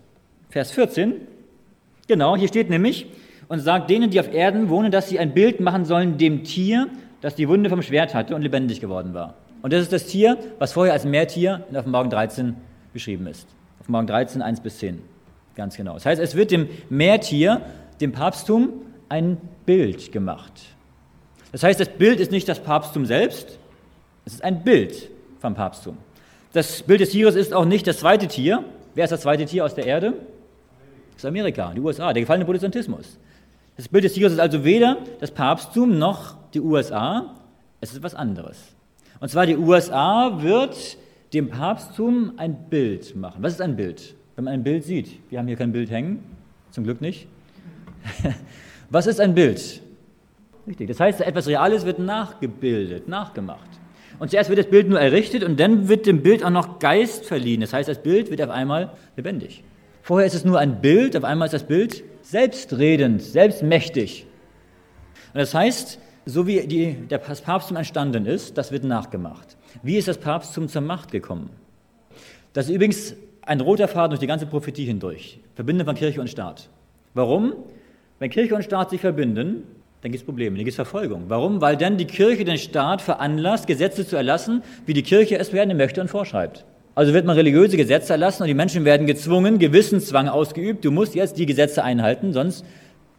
Vers 0.48 0.70
14. 0.70 1.14
Genau, 2.06 2.36
hier 2.36 2.48
steht 2.48 2.70
nämlich, 2.70 3.06
und 3.48 3.58
sagt 3.60 3.90
denen, 3.90 4.10
die 4.10 4.20
auf 4.20 4.32
Erden 4.32 4.68
wohnen, 4.70 4.90
dass 4.90 5.08
sie 5.08 5.18
ein 5.18 5.34
Bild 5.34 5.60
machen 5.60 5.84
sollen 5.84 6.16
dem 6.16 6.44
Tier, 6.44 6.88
das 7.20 7.34
die 7.34 7.48
Wunde 7.48 7.70
vom 7.70 7.82
Schwert 7.82 8.14
hatte 8.14 8.34
und 8.34 8.42
lebendig 8.42 8.80
geworden 8.80 9.14
war. 9.14 9.34
Und 9.62 9.72
das 9.72 9.82
ist 9.82 9.92
das 9.92 10.06
Tier, 10.06 10.38
was 10.58 10.72
vorher 10.72 10.92
als 10.92 11.04
Meertier 11.04 11.64
in 11.70 11.76
Offenbarung 11.76 12.10
13 12.10 12.56
beschrieben 12.92 13.26
ist. 13.26 13.48
Offenbarung 13.80 14.06
13, 14.06 14.42
1 14.42 14.60
bis 14.60 14.78
10. 14.78 15.02
Ganz 15.56 15.76
genau. 15.76 15.94
Das 15.94 16.06
heißt, 16.06 16.20
es 16.20 16.36
wird 16.36 16.50
dem 16.50 16.68
Meertier, 16.88 17.62
dem 18.00 18.12
Papsttum, 18.12 18.70
ein 19.08 19.38
Bild 19.66 20.12
gemacht. 20.12 20.52
Das 21.52 21.62
heißt, 21.62 21.80
das 21.80 21.88
Bild 21.88 22.20
ist 22.20 22.30
nicht 22.30 22.48
das 22.48 22.60
Papsttum 22.60 23.06
selbst, 23.06 23.58
es 24.24 24.34
ist 24.34 24.44
ein 24.44 24.62
Bild 24.62 25.08
vom 25.40 25.54
Papsttum. 25.54 25.96
Das 26.52 26.82
Bild 26.82 27.00
des 27.00 27.10
Tieres 27.10 27.34
ist 27.34 27.54
auch 27.54 27.64
nicht 27.64 27.86
das 27.86 27.98
zweite 27.98 28.28
Tier. 28.28 28.64
Wer 28.94 29.04
ist 29.04 29.10
das 29.10 29.22
zweite 29.22 29.46
Tier 29.46 29.64
aus 29.64 29.74
der 29.74 29.86
Erde? 29.86 30.14
Das 31.12 31.24
ist 31.24 31.24
Amerika, 31.24 31.72
die 31.74 31.80
USA, 31.80 32.12
der 32.12 32.22
gefallene 32.22 32.44
Protestantismus. 32.44 33.18
Das 33.76 33.88
Bild 33.88 34.04
des 34.04 34.12
Tieres 34.12 34.32
ist 34.32 34.38
also 34.38 34.64
weder 34.64 34.98
das 35.20 35.30
Papsttum 35.30 35.98
noch 35.98 36.37
die 36.54 36.60
USA, 36.60 37.34
es 37.80 37.90
ist 37.90 37.98
etwas 37.98 38.14
anderes. 38.14 38.58
Und 39.20 39.28
zwar 39.28 39.46
die 39.46 39.56
USA 39.56 40.42
wird 40.42 40.96
dem 41.32 41.48
Papsttum 41.50 42.32
ein 42.36 42.68
Bild 42.70 43.16
machen. 43.16 43.42
Was 43.42 43.54
ist 43.54 43.60
ein 43.60 43.76
Bild? 43.76 44.14
Wenn 44.36 44.44
man 44.44 44.54
ein 44.54 44.62
Bild 44.62 44.84
sieht, 44.84 45.18
wir 45.30 45.38
haben 45.38 45.48
hier 45.48 45.56
kein 45.56 45.72
Bild 45.72 45.90
hängen, 45.90 46.22
zum 46.70 46.84
Glück 46.84 47.00
nicht. 47.00 47.26
Was 48.90 49.06
ist 49.06 49.20
ein 49.20 49.34
Bild? 49.34 49.82
Richtig. 50.66 50.88
Das 50.88 51.00
heißt, 51.00 51.20
etwas 51.20 51.46
Reales 51.48 51.84
wird 51.84 51.98
nachgebildet, 51.98 53.08
nachgemacht. 53.08 53.68
Und 54.18 54.30
zuerst 54.30 54.48
wird 54.48 54.58
das 54.58 54.68
Bild 54.68 54.88
nur 54.88 55.00
errichtet 55.00 55.44
und 55.44 55.58
dann 55.60 55.88
wird 55.88 56.06
dem 56.06 56.22
Bild 56.22 56.44
auch 56.44 56.50
noch 56.50 56.78
Geist 56.78 57.24
verliehen. 57.24 57.60
Das 57.60 57.72
heißt, 57.72 57.88
das 57.88 58.02
Bild 58.02 58.30
wird 58.30 58.42
auf 58.42 58.50
einmal 58.50 58.92
lebendig. 59.16 59.62
Vorher 60.02 60.26
ist 60.26 60.34
es 60.34 60.44
nur 60.44 60.58
ein 60.58 60.80
Bild, 60.80 61.16
auf 61.16 61.24
einmal 61.24 61.46
ist 61.46 61.52
das 61.52 61.64
Bild 61.64 62.02
selbstredend, 62.22 63.22
selbstmächtig. 63.22 64.26
Und 65.32 65.40
das 65.40 65.54
heißt, 65.54 66.00
so 66.28 66.46
wie 66.46 66.66
die, 66.66 66.92
der 66.92 67.18
Papsttum 67.18 67.78
entstanden 67.78 68.26
ist, 68.26 68.58
das 68.58 68.70
wird 68.70 68.84
nachgemacht. 68.84 69.56
Wie 69.82 69.96
ist 69.96 70.08
das 70.08 70.18
Papsttum 70.18 70.68
zur 70.68 70.82
Macht 70.82 71.10
gekommen? 71.10 71.48
Das 72.52 72.68
ist 72.68 72.74
übrigens 72.74 73.14
ein 73.42 73.60
roter 73.60 73.88
Faden 73.88 74.10
durch 74.10 74.20
die 74.20 74.26
ganze 74.26 74.44
Prophetie 74.44 74.84
hindurch. 74.84 75.40
Verbinden 75.54 75.86
von 75.86 75.94
Kirche 75.94 76.20
und 76.20 76.28
Staat. 76.28 76.68
Warum? 77.14 77.54
Wenn 78.18 78.28
Kirche 78.28 78.54
und 78.54 78.62
Staat 78.62 78.90
sich 78.90 79.00
verbinden, 79.00 79.62
dann 80.02 80.12
gibt 80.12 80.20
es 80.20 80.26
Probleme, 80.26 80.56
dann 80.56 80.64
gibt 80.64 80.70
es 80.70 80.74
Verfolgung. 80.74 81.24
Warum? 81.28 81.62
Weil 81.62 81.78
dann 81.78 81.96
die 81.96 82.04
Kirche 82.04 82.44
den 82.44 82.58
Staat 82.58 83.00
veranlasst, 83.00 83.66
Gesetze 83.66 84.06
zu 84.06 84.16
erlassen, 84.16 84.62
wie 84.84 84.92
die 84.92 85.02
Kirche 85.02 85.38
es 85.38 85.50
gerne 85.50 85.74
möchte 85.74 86.02
und 86.02 86.08
vorschreibt. 86.08 86.66
Also 86.94 87.14
wird 87.14 87.24
man 87.24 87.36
religiöse 87.36 87.78
Gesetze 87.78 88.12
erlassen 88.12 88.42
und 88.42 88.48
die 88.48 88.54
Menschen 88.54 88.84
werden 88.84 89.06
gezwungen, 89.06 89.58
Gewissenszwang 89.58 90.28
ausgeübt. 90.28 90.84
Du 90.84 90.90
musst 90.90 91.14
jetzt 91.14 91.38
die 91.38 91.46
Gesetze 91.46 91.82
einhalten, 91.82 92.34
sonst 92.34 92.66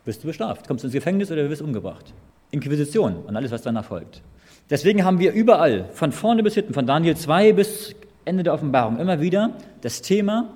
wirst 0.06 0.24
du 0.24 0.28
bestraft. 0.28 0.68
Kommst 0.68 0.84
du 0.84 0.88
ins 0.88 0.94
Gefängnis 0.94 1.32
oder 1.32 1.50
wirst 1.50 1.64
umgebracht. 1.64 2.14
Inquisition 2.52 3.18
und 3.28 3.36
alles, 3.36 3.52
was 3.52 3.62
danach 3.62 3.86
folgt. 3.86 4.22
Deswegen 4.70 5.04
haben 5.04 5.20
wir 5.20 5.34
überall, 5.34 5.86
von 5.94 6.12
vorne 6.12 6.44
bis 6.44 6.54
hinten, 6.54 6.74
von 6.74 6.86
Daniel 6.86 7.16
2 7.16 7.54
bis 7.54 7.96
Ende 8.26 8.44
der 8.44 8.54
Offenbarung, 8.54 9.00
immer 9.00 9.20
wieder 9.20 9.52
das 9.82 10.02
Thema 10.02 10.54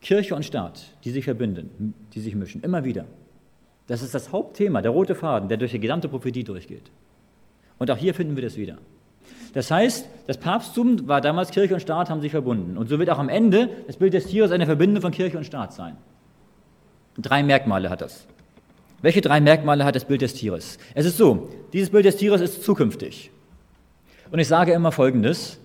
Kirche 0.00 0.34
und 0.34 0.44
Staat, 0.44 0.84
die 1.04 1.10
sich 1.10 1.24
verbinden, 1.24 1.94
die 2.14 2.20
sich 2.20 2.34
mischen. 2.34 2.62
Immer 2.62 2.84
wieder. 2.84 3.06
Das 3.88 4.02
ist 4.02 4.14
das 4.14 4.32
Hauptthema, 4.32 4.82
der 4.82 4.90
rote 4.90 5.14
Faden, 5.14 5.48
der 5.48 5.58
durch 5.58 5.72
die 5.72 5.80
gesamte 5.80 6.08
Prophetie 6.08 6.44
durchgeht. 6.44 6.90
Und 7.78 7.90
auch 7.90 7.96
hier 7.96 8.14
finden 8.14 8.36
wir 8.36 8.42
das 8.42 8.56
wieder. 8.56 8.78
Das 9.52 9.70
heißt, 9.70 10.06
das 10.26 10.38
Papsttum 10.38 11.08
war 11.08 11.20
damals 11.20 11.50
Kirche 11.50 11.74
und 11.74 11.80
Staat 11.80 12.10
haben 12.10 12.20
sich 12.20 12.30
verbunden. 12.30 12.76
Und 12.76 12.88
so 12.88 12.98
wird 12.98 13.10
auch 13.10 13.18
am 13.18 13.28
Ende 13.28 13.68
das 13.86 13.96
Bild 13.96 14.12
des 14.12 14.26
Tieres 14.26 14.50
eine 14.50 14.66
Verbindung 14.66 15.02
von 15.02 15.12
Kirche 15.12 15.38
und 15.38 15.44
Staat 15.44 15.72
sein. 15.72 15.96
Drei 17.16 17.42
Merkmale 17.42 17.88
hat 17.88 18.02
das. 18.02 18.26
Welche 19.06 19.20
drei 19.20 19.40
Merkmale 19.40 19.84
hat 19.84 19.94
das 19.94 20.04
Bild 20.04 20.20
des 20.20 20.34
Tieres? 20.34 20.78
Es 20.96 21.06
ist 21.06 21.16
so, 21.16 21.48
dieses 21.72 21.90
Bild 21.90 22.06
des 22.06 22.16
Tieres 22.16 22.40
ist 22.40 22.64
zukünftig. 22.64 23.30
Und 24.32 24.40
ich 24.40 24.48
sage 24.48 24.72
immer 24.72 24.90
Folgendes, 24.90 25.60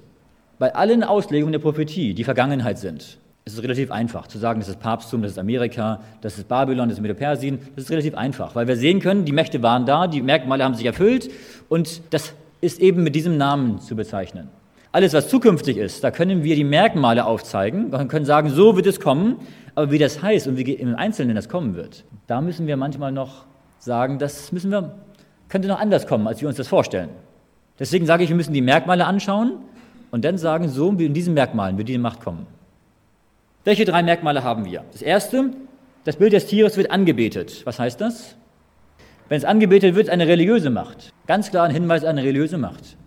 bei 0.60 0.76
allen 0.76 1.04
Auslegungen 1.04 1.52
der 1.52 1.58
Prophetie, 1.58 2.14
die 2.14 2.24
Vergangenheit 2.24 2.78
sind, 2.78 3.18
ist 3.44 3.54
es 3.54 3.64
relativ 3.64 3.90
einfach 3.90 4.28
zu 4.28 4.38
sagen, 4.38 4.60
das 4.60 4.70
ist 4.70 4.80
Papsttum, 4.80 5.24
das 5.24 5.32
ist 5.32 5.40
Amerika, 5.40 6.02
das 6.22 6.38
ist 6.38 6.50
Babylon, 6.50 6.88
das 6.90 7.00
ist 7.00 7.02
Medo-Persien. 7.02 7.58
Das 7.76 7.86
ist 7.86 7.90
relativ 7.90 8.14
einfach, 8.14 8.54
weil 8.54 8.68
wir 8.68 8.76
sehen 8.76 9.00
können, 9.00 9.26
die 9.26 9.32
Mächte 9.32 9.64
waren 9.64 9.88
da, 9.88 10.06
die 10.06 10.22
Merkmale 10.22 10.64
haben 10.64 10.76
sich 10.76 10.86
erfüllt 10.86 11.32
und 11.68 12.14
das 12.14 12.36
ist 12.62 12.80
eben 12.80 13.02
mit 13.02 13.16
diesem 13.16 13.38
Namen 13.38 13.82
zu 13.82 13.96
bezeichnen. 13.96 14.50
Alles, 14.94 15.14
was 15.14 15.30
zukünftig 15.30 15.78
ist, 15.78 16.04
da 16.04 16.12
können 16.12 16.44
wir 16.44 16.56
die 16.56 16.66
Merkmale 16.66 17.26
aufzeigen 17.26 17.94
und 17.94 18.08
können 18.10 18.26
sagen, 18.26 18.50
so 18.50 18.76
wird 18.76 18.88
es 18.88 19.00
kommen, 19.00 19.38
aber 19.74 19.90
wie 19.90 19.98
das 19.98 20.22
heißt 20.22 20.48
und 20.48 20.58
wie 20.58 20.74
im 20.74 20.96
Einzelnen 20.96 21.36
das 21.36 21.48
kommen 21.48 21.76
wird, 21.76 22.04
da 22.28 22.42
müssen 22.42 22.68
wir 22.68 22.76
manchmal 22.76 23.14
noch 23.14 23.46
sagen, 23.80 24.20
das 24.20 24.52
müssen 24.52 24.70
wir, 24.70 24.94
könnte 25.48 25.70
noch 25.70 25.80
anders 25.80 26.08
kommen, 26.08 26.28
als 26.28 26.42
wir 26.42 26.50
uns 26.50 26.58
das 26.58 26.68
vorstellen. 26.68 27.10
Deswegen 27.80 28.06
sage 28.06 28.24
ich, 28.24 28.30
wir 28.30 28.36
müssen 28.36 28.54
die 28.54 28.62
Merkmale 28.62 29.06
anschauen 29.06 29.54
und 30.12 30.26
dann 30.26 30.38
sagen, 30.38 30.68
so 30.68 31.00
wie 31.00 31.06
in 31.06 31.14
diesen 31.14 31.34
Merkmalen 31.34 31.78
wird 31.78 31.88
die 31.88 31.98
Macht 31.98 32.20
kommen. 32.20 32.46
Welche 33.64 33.86
drei 33.86 34.04
Merkmale 34.04 34.44
haben 34.44 34.66
wir? 34.66 34.84
Das 34.92 35.02
erste, 35.02 35.52
das 36.04 36.18
Bild 36.18 36.34
des 36.34 36.48
Tieres 36.48 36.76
wird 36.76 36.92
angebetet. 36.92 37.62
Was 37.66 37.80
heißt 37.80 38.02
das? 38.02 38.36
Wenn 39.30 39.38
es 39.38 39.46
angebetet 39.46 39.96
wird, 39.96 40.10
eine 40.10 40.28
religiöse 40.28 40.70
Macht. 40.70 41.14
Ganz 41.28 41.50
klar 41.50 41.66
ein 41.66 41.72
Hinweis 41.72 42.04
auf 42.04 42.10
eine 42.10 42.24
religiöse 42.24 42.58
Macht. 42.58 42.98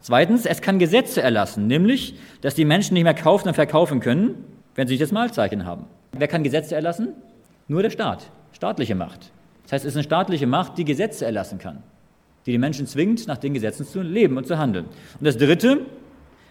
Zweitens, 0.00 0.46
es 0.46 0.62
kann 0.62 0.78
Gesetze 0.78 1.20
erlassen, 1.22 1.66
nämlich, 1.66 2.14
dass 2.40 2.54
die 2.54 2.64
Menschen 2.64 2.94
nicht 2.94 3.04
mehr 3.04 3.14
kaufen 3.14 3.48
und 3.48 3.54
verkaufen 3.54 4.00
können, 4.00 4.44
wenn 4.74 4.86
sie 4.86 4.94
nicht 4.94 5.02
das 5.02 5.12
Malzeichen 5.12 5.66
haben. 5.66 5.84
Wer 6.12 6.28
kann 6.28 6.42
Gesetze 6.42 6.74
erlassen? 6.74 7.08
Nur 7.68 7.82
der 7.82 7.90
Staat, 7.90 8.30
staatliche 8.52 8.94
Macht. 8.94 9.30
Das 9.64 9.72
heißt, 9.72 9.84
es 9.84 9.90
ist 9.90 9.96
eine 9.96 10.04
staatliche 10.04 10.46
Macht, 10.46 10.78
die 10.78 10.84
Gesetze 10.84 11.26
erlassen 11.26 11.58
kann, 11.58 11.82
die 12.46 12.52
die 12.52 12.58
Menschen 12.58 12.86
zwingt, 12.86 13.26
nach 13.28 13.38
den 13.38 13.54
Gesetzen 13.54 13.86
zu 13.86 14.00
leben 14.00 14.36
und 14.36 14.46
zu 14.46 14.58
handeln. 14.58 14.86
Und 14.86 15.26
das 15.26 15.36
Dritte, 15.36 15.86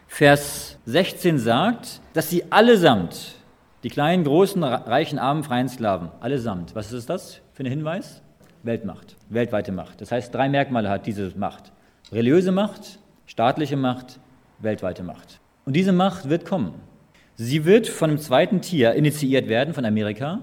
Vers 0.07 0.77
16 0.85 1.37
sagt, 1.39 2.01
dass 2.13 2.29
sie 2.29 2.51
allesamt, 2.51 3.35
die 3.83 3.89
kleinen, 3.89 4.23
großen, 4.23 4.63
reichen, 4.63 5.19
armen, 5.19 5.43
freien 5.43 5.69
Sklaven, 5.69 6.09
allesamt, 6.19 6.75
was 6.75 6.91
ist 6.91 7.09
das 7.09 7.41
für 7.53 7.63
ein 7.63 7.69
Hinweis? 7.69 8.21
Weltmacht, 8.63 9.15
weltweite 9.29 9.71
Macht. 9.71 10.01
Das 10.01 10.11
heißt, 10.11 10.33
drei 10.33 10.49
Merkmale 10.49 10.89
hat 10.89 11.05
diese 11.05 11.31
Macht. 11.37 11.71
Religiöse 12.11 12.51
Macht, 12.51 12.99
staatliche 13.29 13.77
Macht, 13.77 14.19
weltweite 14.57 15.03
Macht. 15.03 15.39
Und 15.63 15.75
diese 15.75 15.91
Macht 15.91 16.29
wird 16.29 16.45
kommen. 16.45 16.73
Sie 17.35 17.63
wird 17.63 17.87
von 17.87 18.09
einem 18.09 18.19
zweiten 18.19 18.59
Tier 18.59 18.93
initiiert 18.93 19.47
werden, 19.47 19.75
von 19.75 19.85
Amerika. 19.85 20.39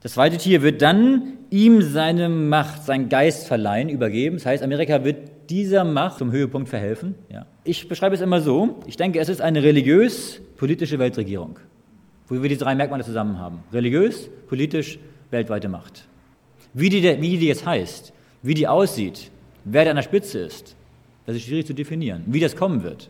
Das 0.00 0.14
zweite 0.14 0.38
Tier 0.38 0.62
wird 0.62 0.80
dann 0.80 1.34
ihm 1.50 1.82
seine 1.82 2.30
Macht, 2.30 2.84
seinen 2.84 3.10
Geist 3.10 3.46
verleihen, 3.46 3.90
übergeben. 3.90 4.36
Das 4.36 4.46
heißt, 4.46 4.62
Amerika 4.62 5.04
wird 5.04 5.50
dieser 5.50 5.84
Macht 5.84 6.16
zum 6.16 6.32
Höhepunkt 6.32 6.70
verhelfen. 6.70 7.14
Ja. 7.28 7.44
Ich 7.62 7.88
beschreibe 7.88 8.14
es 8.14 8.22
immer 8.22 8.40
so, 8.40 8.80
ich 8.86 8.96
denke, 8.96 9.20
es 9.20 9.28
ist 9.28 9.42
eine 9.42 9.62
religiös-politische 9.62 10.98
Weltregierung, 10.98 11.58
wo 12.26 12.40
wir 12.40 12.48
die 12.48 12.56
drei 12.56 12.74
Merkmale 12.74 13.04
zusammen 13.04 13.38
haben. 13.38 13.64
Religiös, 13.70 14.30
politisch, 14.48 14.98
weltweite 15.30 15.68
Macht. 15.68 16.06
Wie 16.72 16.88
die, 16.88 17.02
wie 17.02 17.36
die 17.36 17.48
jetzt 17.48 17.66
heißt, 17.66 18.14
wie 18.42 18.54
die 18.54 18.66
aussieht, 18.66 19.30
wer 19.64 19.84
da 19.84 19.90
an 19.90 19.96
der 19.96 20.04
Spitze 20.04 20.38
ist, 20.38 20.74
das 21.30 21.38
ist 21.42 21.48
schwierig 21.48 21.66
zu 21.66 21.74
definieren. 21.74 22.24
Wie 22.26 22.40
das 22.40 22.56
kommen 22.56 22.82
wird. 22.82 23.08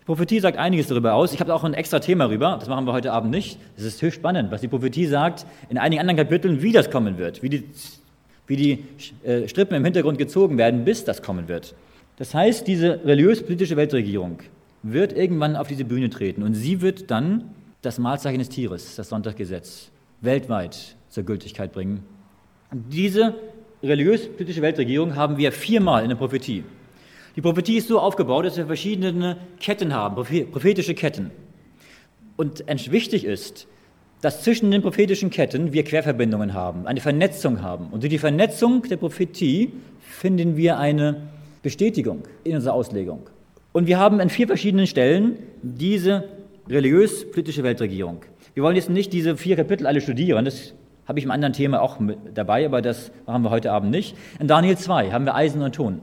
Die 0.00 0.04
Prophetie 0.04 0.40
sagt 0.40 0.58
einiges 0.58 0.88
darüber 0.88 1.14
aus. 1.14 1.32
Ich 1.32 1.40
habe 1.40 1.54
auch 1.54 1.64
ein 1.64 1.74
extra 1.74 2.00
Thema 2.00 2.24
darüber, 2.24 2.56
das 2.58 2.68
machen 2.68 2.86
wir 2.86 2.92
heute 2.92 3.12
Abend 3.12 3.30
nicht. 3.30 3.58
Es 3.76 3.84
ist 3.84 4.02
höchst 4.02 4.16
spannend, 4.16 4.50
was 4.50 4.60
die 4.60 4.68
Prophetie 4.68 5.06
sagt 5.06 5.46
in 5.68 5.78
einigen 5.78 6.00
anderen 6.00 6.16
Kapiteln, 6.16 6.62
wie 6.62 6.72
das 6.72 6.90
kommen 6.90 7.18
wird, 7.18 7.42
wie 7.42 7.48
die, 7.48 7.64
wie 8.46 8.56
die 8.56 8.84
äh, 9.24 9.46
Strippen 9.48 9.76
im 9.76 9.84
Hintergrund 9.84 10.18
gezogen 10.18 10.58
werden, 10.58 10.84
bis 10.84 11.04
das 11.04 11.22
kommen 11.22 11.48
wird. 11.48 11.74
Das 12.16 12.34
heißt, 12.34 12.66
diese 12.66 13.04
religiös-politische 13.04 13.76
Weltregierung 13.76 14.38
wird 14.82 15.12
irgendwann 15.12 15.54
auf 15.54 15.68
diese 15.68 15.84
Bühne 15.84 16.10
treten 16.10 16.42
und 16.42 16.54
sie 16.54 16.82
wird 16.82 17.10
dann 17.10 17.50
das 17.82 17.98
Mahlzeichen 17.98 18.38
des 18.40 18.48
Tieres, 18.48 18.96
das 18.96 19.08
Sonntaggesetz, 19.08 19.90
weltweit 20.20 20.96
zur 21.08 21.22
Gültigkeit 21.22 21.72
bringen 21.72 22.02
diese 22.72 23.34
religiös-politische 23.82 24.62
Weltregierung 24.62 25.14
haben 25.16 25.36
wir 25.36 25.52
viermal 25.52 26.02
in 26.02 26.08
der 26.08 26.16
Prophetie. 26.16 26.64
Die 27.36 27.40
Prophetie 27.40 27.78
ist 27.78 27.88
so 27.88 27.98
aufgebaut, 27.98 28.44
dass 28.44 28.56
wir 28.56 28.66
verschiedene 28.66 29.38
Ketten 29.58 29.94
haben, 29.94 30.14
prophetische 30.14 30.94
Ketten. 30.94 31.30
Und 32.36 32.64
wichtig 32.90 33.24
ist, 33.24 33.66
dass 34.20 34.42
zwischen 34.42 34.70
den 34.70 34.82
prophetischen 34.82 35.30
Ketten 35.30 35.72
wir 35.72 35.82
Querverbindungen 35.84 36.54
haben, 36.54 36.86
eine 36.86 37.00
Vernetzung 37.00 37.62
haben. 37.62 37.88
Und 37.90 38.02
durch 38.02 38.10
die 38.10 38.18
Vernetzung 38.18 38.82
der 38.82 38.96
Prophetie 38.96 39.72
finden 40.00 40.56
wir 40.56 40.78
eine 40.78 41.28
Bestätigung 41.62 42.22
in 42.44 42.54
unserer 42.54 42.74
Auslegung. 42.74 43.22
Und 43.72 43.86
wir 43.86 43.98
haben 43.98 44.20
an 44.20 44.28
vier 44.28 44.46
verschiedenen 44.46 44.86
Stellen 44.86 45.38
diese 45.62 46.24
religiös-politische 46.68 47.62
Weltregierung. 47.62 48.20
Wir 48.54 48.62
wollen 48.62 48.76
jetzt 48.76 48.90
nicht 48.90 49.12
diese 49.12 49.36
vier 49.36 49.56
Kapitel 49.56 49.86
alle 49.86 50.00
studieren, 50.00 50.44
das 50.44 50.74
habe 51.08 51.18
ich 51.18 51.24
im 51.24 51.30
anderen 51.30 51.52
Thema 51.52 51.80
auch 51.80 51.98
dabei, 52.34 52.66
aber 52.66 52.82
das 52.82 53.10
machen 53.26 53.42
wir 53.42 53.50
heute 53.50 53.72
Abend 53.72 53.90
nicht. 53.90 54.16
In 54.38 54.46
Daniel 54.46 54.76
2 54.76 55.10
haben 55.10 55.24
wir 55.24 55.34
Eisen 55.34 55.62
und 55.62 55.74
Ton. 55.74 56.00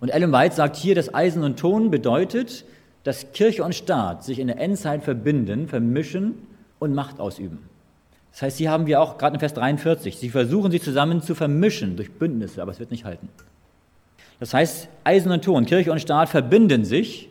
Und 0.00 0.08
Ellen 0.08 0.32
White 0.32 0.54
sagt 0.54 0.76
hier, 0.76 0.94
dass 0.94 1.14
Eisen 1.14 1.44
und 1.44 1.58
Ton 1.58 1.90
bedeutet, 1.90 2.64
dass 3.04 3.32
Kirche 3.32 3.64
und 3.64 3.74
Staat 3.74 4.24
sich 4.24 4.38
in 4.38 4.48
der 4.48 4.58
Endzeit 4.58 5.04
verbinden, 5.04 5.68
vermischen 5.68 6.34
und 6.78 6.94
Macht 6.94 7.20
ausüben. 7.20 7.58
Das 8.32 8.42
heißt, 8.42 8.58
hier 8.58 8.70
haben 8.70 8.86
wir 8.86 9.00
auch 9.00 9.18
gerade 9.18 9.34
in 9.34 9.40
Vers 9.40 9.54
43, 9.54 10.16
sie 10.16 10.30
versuchen 10.30 10.70
sich 10.70 10.82
zusammen 10.82 11.20
zu 11.20 11.34
vermischen 11.34 11.96
durch 11.96 12.12
Bündnisse, 12.12 12.62
aber 12.62 12.72
es 12.72 12.78
wird 12.78 12.90
nicht 12.90 13.04
halten. 13.04 13.28
Das 14.38 14.54
heißt, 14.54 14.88
Eisen 15.04 15.32
und 15.32 15.44
Ton, 15.44 15.66
Kirche 15.66 15.92
und 15.92 16.00
Staat 16.00 16.28
verbinden 16.28 16.84
sich, 16.84 17.28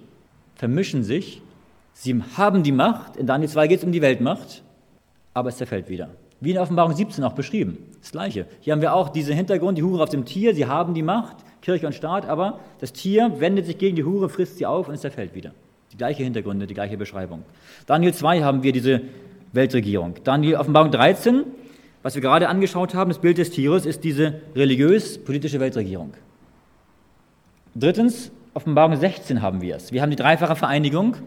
vermischen 0.55 1.03
sich, 1.03 1.41
sie 1.93 2.21
haben 2.37 2.63
die 2.63 2.71
Macht, 2.71 3.15
in 3.15 3.25
Daniel 3.25 3.49
2 3.49 3.67
geht 3.67 3.79
es 3.79 3.85
um 3.85 3.91
die 3.91 4.01
Weltmacht, 4.01 4.61
aber 5.33 5.49
es 5.49 5.57
zerfällt 5.57 5.89
wieder. 5.89 6.09
Wie 6.41 6.51
in 6.51 6.57
Offenbarung 6.57 6.93
17 6.93 7.23
auch 7.23 7.33
beschrieben. 7.33 7.77
Das 7.99 8.11
Gleiche. 8.11 8.45
Hier 8.61 8.73
haben 8.73 8.81
wir 8.81 8.93
auch 8.93 9.09
diesen 9.09 9.35
Hintergrund, 9.35 9.77
die 9.77 9.83
Hure 9.83 10.03
auf 10.03 10.09
dem 10.09 10.25
Tier, 10.25 10.53
sie 10.53 10.65
haben 10.65 10.93
die 10.93 11.01
Macht, 11.01 11.37
Kirche 11.61 11.87
und 11.87 11.93
Staat, 11.93 12.27
aber 12.27 12.59
das 12.79 12.93
Tier 12.93 13.39
wendet 13.39 13.65
sich 13.65 13.77
gegen 13.77 13.95
die 13.95 14.03
Hure, 14.03 14.29
frisst 14.29 14.57
sie 14.57 14.65
auf 14.65 14.87
und 14.87 14.95
es 14.95 15.01
zerfällt 15.01 15.35
wieder. 15.35 15.51
Die 15.91 15.97
gleiche 15.97 16.23
Hintergründe, 16.23 16.67
die 16.67 16.73
gleiche 16.73 16.97
Beschreibung. 16.97 17.43
Daniel 17.85 18.13
2 18.13 18.41
haben 18.41 18.63
wir 18.63 18.71
diese 18.71 19.01
Weltregierung. 19.53 20.15
Daniel 20.23 20.55
Offenbarung 20.55 20.91
13, 20.91 21.43
was 22.03 22.15
wir 22.15 22.21
gerade 22.21 22.47
angeschaut 22.47 22.93
haben, 22.93 23.09
das 23.09 23.19
Bild 23.19 23.37
des 23.37 23.51
Tieres, 23.51 23.85
ist 23.85 24.03
diese 24.03 24.35
religiös-politische 24.55 25.59
Weltregierung. 25.59 26.13
Drittens, 27.75 28.31
Offenbarung 28.53 28.95
16 28.95 29.41
haben 29.41 29.61
wir 29.61 29.75
es. 29.75 29.91
Wir 29.91 30.01
haben 30.01 30.09
die 30.09 30.15
dreifache 30.15 30.55
Vereinigung 30.55 31.17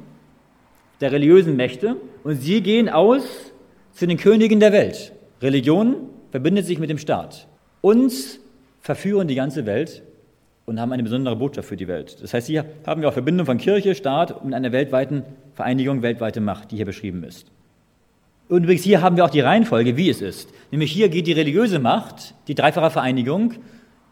der 1.00 1.12
religiösen 1.12 1.56
Mächte 1.56 1.96
und 2.24 2.36
sie 2.36 2.62
gehen 2.62 2.88
aus 2.88 3.52
zu 3.92 4.06
den 4.06 4.16
Königen 4.16 4.60
der 4.60 4.72
Welt. 4.72 5.12
Religion 5.40 5.96
verbindet 6.30 6.66
sich 6.66 6.78
mit 6.78 6.90
dem 6.90 6.98
Staat. 6.98 7.48
Uns 7.80 8.38
verführen 8.80 9.28
die 9.28 9.34
ganze 9.34 9.66
Welt 9.66 10.02
und 10.72 10.80
haben 10.80 10.90
eine 10.90 11.02
besondere 11.02 11.36
Botschaft 11.36 11.68
für 11.68 11.76
die 11.76 11.86
Welt. 11.86 12.16
Das 12.22 12.32
heißt, 12.32 12.46
hier 12.46 12.64
haben 12.86 13.02
wir 13.02 13.08
auch 13.10 13.12
Verbindung 13.12 13.44
von 13.44 13.58
Kirche, 13.58 13.94
Staat 13.94 14.42
und 14.42 14.54
einer 14.54 14.72
weltweiten 14.72 15.22
Vereinigung, 15.52 16.00
weltweite 16.00 16.40
Macht, 16.40 16.70
die 16.70 16.76
hier 16.76 16.86
beschrieben 16.86 17.24
ist. 17.24 17.46
Und 18.48 18.64
übrigens 18.64 18.82
hier 18.82 19.02
haben 19.02 19.16
wir 19.16 19.26
auch 19.26 19.30
die 19.30 19.40
Reihenfolge, 19.40 19.98
wie 19.98 20.08
es 20.08 20.22
ist. 20.22 20.48
Nämlich 20.70 20.90
hier 20.90 21.10
geht 21.10 21.26
die 21.26 21.32
religiöse 21.32 21.78
Macht, 21.78 22.34
die 22.48 22.54
dreifache 22.54 22.90
Vereinigung, 22.90 23.52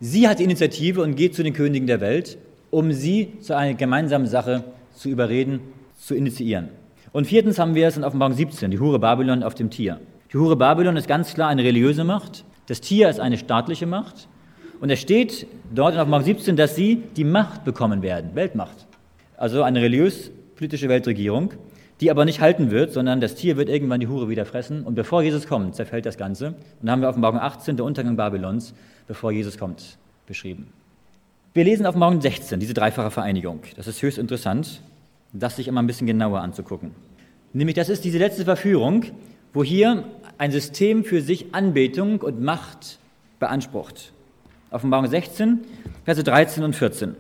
sie 0.01 0.29
hat 0.29 0.39
die 0.39 0.45
Initiative 0.45 1.01
und 1.03 1.17
geht 1.17 1.35
zu 1.35 1.43
den 1.43 1.55
Königen 1.55 1.87
der 1.87 2.03
Welt, 2.03 2.37
um 2.69 2.93
sie 2.93 3.39
zu 3.41 3.57
einer 3.57 3.73
gemeinsamen 3.73 4.27
Sache 4.27 4.65
zu 4.95 5.09
überreden, 5.09 5.61
zu 5.99 6.15
initiieren. 6.15 6.69
Und 7.13 7.27
viertens 7.27 7.59
haben 7.59 7.75
wir 7.75 7.89
es 7.89 7.97
in 7.97 8.05
Offenbarung 8.05 8.35
17, 8.35 8.71
die 8.71 8.79
Hure 8.79 8.99
Babylon 8.99 9.43
auf 9.43 9.55
dem 9.55 9.71
Tier. 9.71 9.99
Die 10.31 10.37
Hure 10.37 10.57
Babylon 10.57 10.99
ist 10.99 11.09
ganz 11.09 11.33
klar 11.33 11.49
eine 11.49 11.65
religiöse 11.65 12.05
Macht, 12.05 12.45
das 12.67 12.83
Tier 12.83 13.09
ist 13.09 13.19
eine 13.19 13.39
staatliche 13.39 13.87
Macht 13.87 14.29
und 14.81 14.91
es 14.91 15.01
steht 15.01 15.47
dort 15.75 15.95
in 15.95 16.01
Offenbarung 16.01 16.25
17, 16.25 16.57
dass 16.57 16.75
sie 16.75 17.03
die 17.17 17.25
Macht 17.25 17.65
bekommen 17.65 18.03
werden, 18.03 18.35
Weltmacht. 18.35 18.87
Also 19.37 19.63
eine 19.63 19.81
religiös-politische 19.81 20.89
Weltregierung, 20.89 21.53
die 22.01 22.11
aber 22.11 22.25
nicht 22.25 22.41
halten 22.41 22.71
wird, 22.71 22.93
sondern 22.93 23.21
das 23.21 23.35
Tier 23.35 23.57
wird 23.57 23.69
irgendwann 23.69 24.01
die 24.01 24.09
Hure 24.09 24.29
wieder 24.29 24.47
fressen 24.47 24.85
und 24.85 24.95
bevor 24.95 25.23
Jesus 25.23 25.47
kommt, 25.47 25.75
zerfällt 25.75 26.07
das 26.07 26.17
Ganze. 26.17 26.49
Und 26.49 26.57
da 26.83 26.93
haben 26.93 27.03
wir 27.03 27.09
Offenbarung 27.09 27.39
18, 27.39 27.77
der 27.77 27.85
Untergang 27.85 28.17
Babylons, 28.17 28.75
bevor 29.07 29.33
Jesus 29.33 29.59
kommt, 29.59 29.99
beschrieben. 30.27 30.73
Wir 31.53 31.65
lesen 31.65 31.85
Offenbarung 31.85 32.21
16, 32.21 32.61
diese 32.61 32.75
dreifache 32.75 33.11
Vereinigung. 33.11 33.61
Das 33.77 33.87
ist 33.87 34.01
höchst 34.01 34.19
interessant, 34.19 34.83
das 35.33 35.57
sich 35.57 35.69
immer 35.69 35.83
ein 35.83 35.87
bisschen 35.87 36.07
genauer 36.07 36.41
anzugucken. 36.41 36.93
Nämlich, 37.53 37.75
das 37.75 37.89
ist 37.89 38.05
diese 38.05 38.19
letzte 38.19 38.45
Verführung, 38.45 39.05
wo 39.53 39.65
hier 39.65 40.05
ein 40.39 40.53
System 40.53 41.05
für 41.05 41.21
sich 41.21 41.55
Anbetung 41.55 42.21
und 42.21 42.41
Macht 42.41 42.99
beansprucht. 43.41 44.13
Offenbarung 44.71 45.09
16, 45.09 45.61
Verse 46.05 46.23
13 46.23 46.63
und 46.63 46.77
14. 46.77 47.17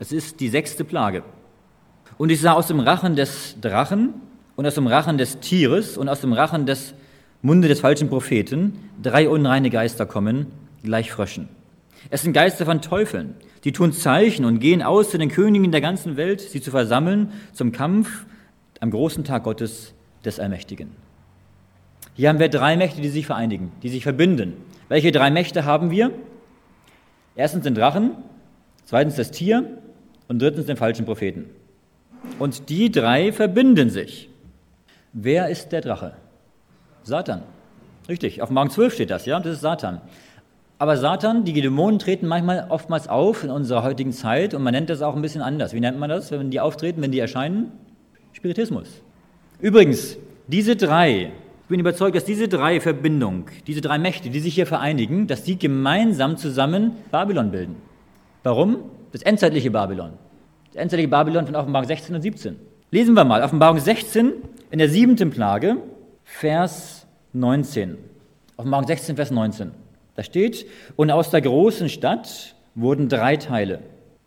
Es 0.00 0.10
ist 0.10 0.40
die 0.40 0.48
sechste 0.48 0.84
Plage. 0.84 1.22
Und 2.18 2.30
ich 2.30 2.40
sah 2.40 2.52
aus 2.52 2.66
dem 2.66 2.80
Rachen 2.80 3.14
des 3.14 3.56
Drachen 3.60 4.14
und 4.56 4.66
aus 4.66 4.74
dem 4.74 4.88
Rachen 4.88 5.16
des 5.16 5.38
Tieres 5.38 5.96
und 5.96 6.08
aus 6.08 6.20
dem 6.20 6.32
Rachen 6.32 6.66
des 6.66 6.94
Munde 7.40 7.68
des 7.68 7.80
falschen 7.80 8.08
Propheten 8.08 8.78
drei 9.00 9.28
unreine 9.28 9.70
Geister 9.70 10.06
kommen, 10.06 10.46
gleich 10.82 11.12
Fröschen. 11.12 11.48
Es 12.10 12.22
sind 12.22 12.32
Geister 12.32 12.64
von 12.64 12.82
Teufeln, 12.82 13.34
die 13.62 13.72
tun 13.72 13.92
Zeichen 13.92 14.44
und 14.44 14.58
gehen 14.58 14.82
aus 14.82 15.10
zu 15.10 15.18
den 15.18 15.30
Königen 15.30 15.70
der 15.70 15.80
ganzen 15.80 16.16
Welt, 16.16 16.40
sie 16.40 16.60
zu 16.60 16.72
versammeln 16.72 17.32
zum 17.52 17.70
Kampf 17.70 18.26
am 18.80 18.90
großen 18.90 19.22
Tag 19.22 19.44
Gottes 19.44 19.94
des 20.24 20.40
Allmächtigen. 20.40 20.90
Hier 22.14 22.28
haben 22.28 22.40
wir 22.40 22.48
drei 22.48 22.76
Mächte, 22.76 23.00
die 23.00 23.08
sich 23.08 23.26
vereinigen, 23.26 23.70
die 23.84 23.88
sich 23.88 24.02
verbinden. 24.02 24.54
Welche 24.88 25.12
drei 25.12 25.30
Mächte 25.30 25.64
haben 25.64 25.90
wir? 25.90 26.10
Erstens 27.34 27.64
den 27.64 27.74
Drachen, 27.74 28.12
zweitens 28.84 29.16
das 29.16 29.30
Tier 29.30 29.64
und 30.28 30.40
drittens 30.40 30.66
den 30.66 30.76
falschen 30.76 31.06
Propheten. 31.06 31.46
Und 32.38 32.68
die 32.68 32.90
drei 32.90 33.32
verbinden 33.32 33.90
sich. 33.90 34.28
Wer 35.12 35.48
ist 35.48 35.72
der 35.72 35.80
Drache? 35.80 36.14
Satan. 37.02 37.42
Richtig, 38.08 38.42
auf 38.42 38.50
Morgen 38.50 38.70
12 38.70 38.94
steht 38.94 39.10
das, 39.10 39.26
ja, 39.26 39.38
das 39.40 39.54
ist 39.54 39.60
Satan. 39.60 40.00
Aber 40.78 40.96
Satan, 40.96 41.44
die 41.44 41.52
Dämonen 41.52 42.00
treten 42.00 42.26
manchmal 42.26 42.66
oftmals 42.68 43.08
auf 43.08 43.44
in 43.44 43.50
unserer 43.50 43.84
heutigen 43.84 44.12
Zeit 44.12 44.52
und 44.52 44.62
man 44.62 44.72
nennt 44.72 44.90
das 44.90 45.00
auch 45.00 45.14
ein 45.14 45.22
bisschen 45.22 45.42
anders. 45.42 45.74
Wie 45.74 45.80
nennt 45.80 45.98
man 45.98 46.10
das, 46.10 46.32
wenn 46.32 46.50
die 46.50 46.58
auftreten, 46.58 47.00
wenn 47.02 47.12
die 47.12 47.20
erscheinen? 47.20 47.70
Spiritismus. 48.32 48.88
Übrigens, 49.60 50.16
diese 50.48 50.74
drei, 50.74 51.30
bin 51.72 51.80
überzeugt, 51.80 52.14
dass 52.14 52.24
diese 52.24 52.48
drei 52.48 52.80
Verbindungen, 52.80 53.46
diese 53.66 53.80
drei 53.80 53.98
Mächte, 53.98 54.30
die 54.30 54.40
sich 54.40 54.54
hier 54.54 54.66
vereinigen, 54.66 55.26
dass 55.26 55.42
die 55.42 55.58
gemeinsam 55.58 56.36
zusammen 56.36 56.92
Babylon 57.10 57.50
bilden. 57.50 57.76
Warum? 58.42 58.76
Das 59.10 59.22
endzeitliche 59.22 59.70
Babylon. 59.70 60.12
Das 60.66 60.76
endzeitliche 60.76 61.08
Babylon 61.08 61.46
von 61.46 61.56
Offenbarung 61.56 61.88
16 61.88 62.14
und 62.14 62.22
17. 62.22 62.56
Lesen 62.90 63.14
wir 63.14 63.24
mal 63.24 63.42
Offenbarung 63.42 63.78
16 63.78 64.32
in 64.70 64.78
der 64.78 64.90
siebten 64.90 65.30
Plage, 65.30 65.78
Vers 66.24 67.06
19. 67.32 67.96
Offenbarung 68.58 68.86
16, 68.86 69.16
Vers 69.16 69.30
19. 69.30 69.70
Da 70.14 70.22
steht, 70.22 70.66
und 70.96 71.10
aus 71.10 71.30
der 71.30 71.40
großen 71.40 71.88
Stadt 71.88 72.54
wurden 72.74 73.08
drei 73.08 73.38
Teile. 73.38 73.80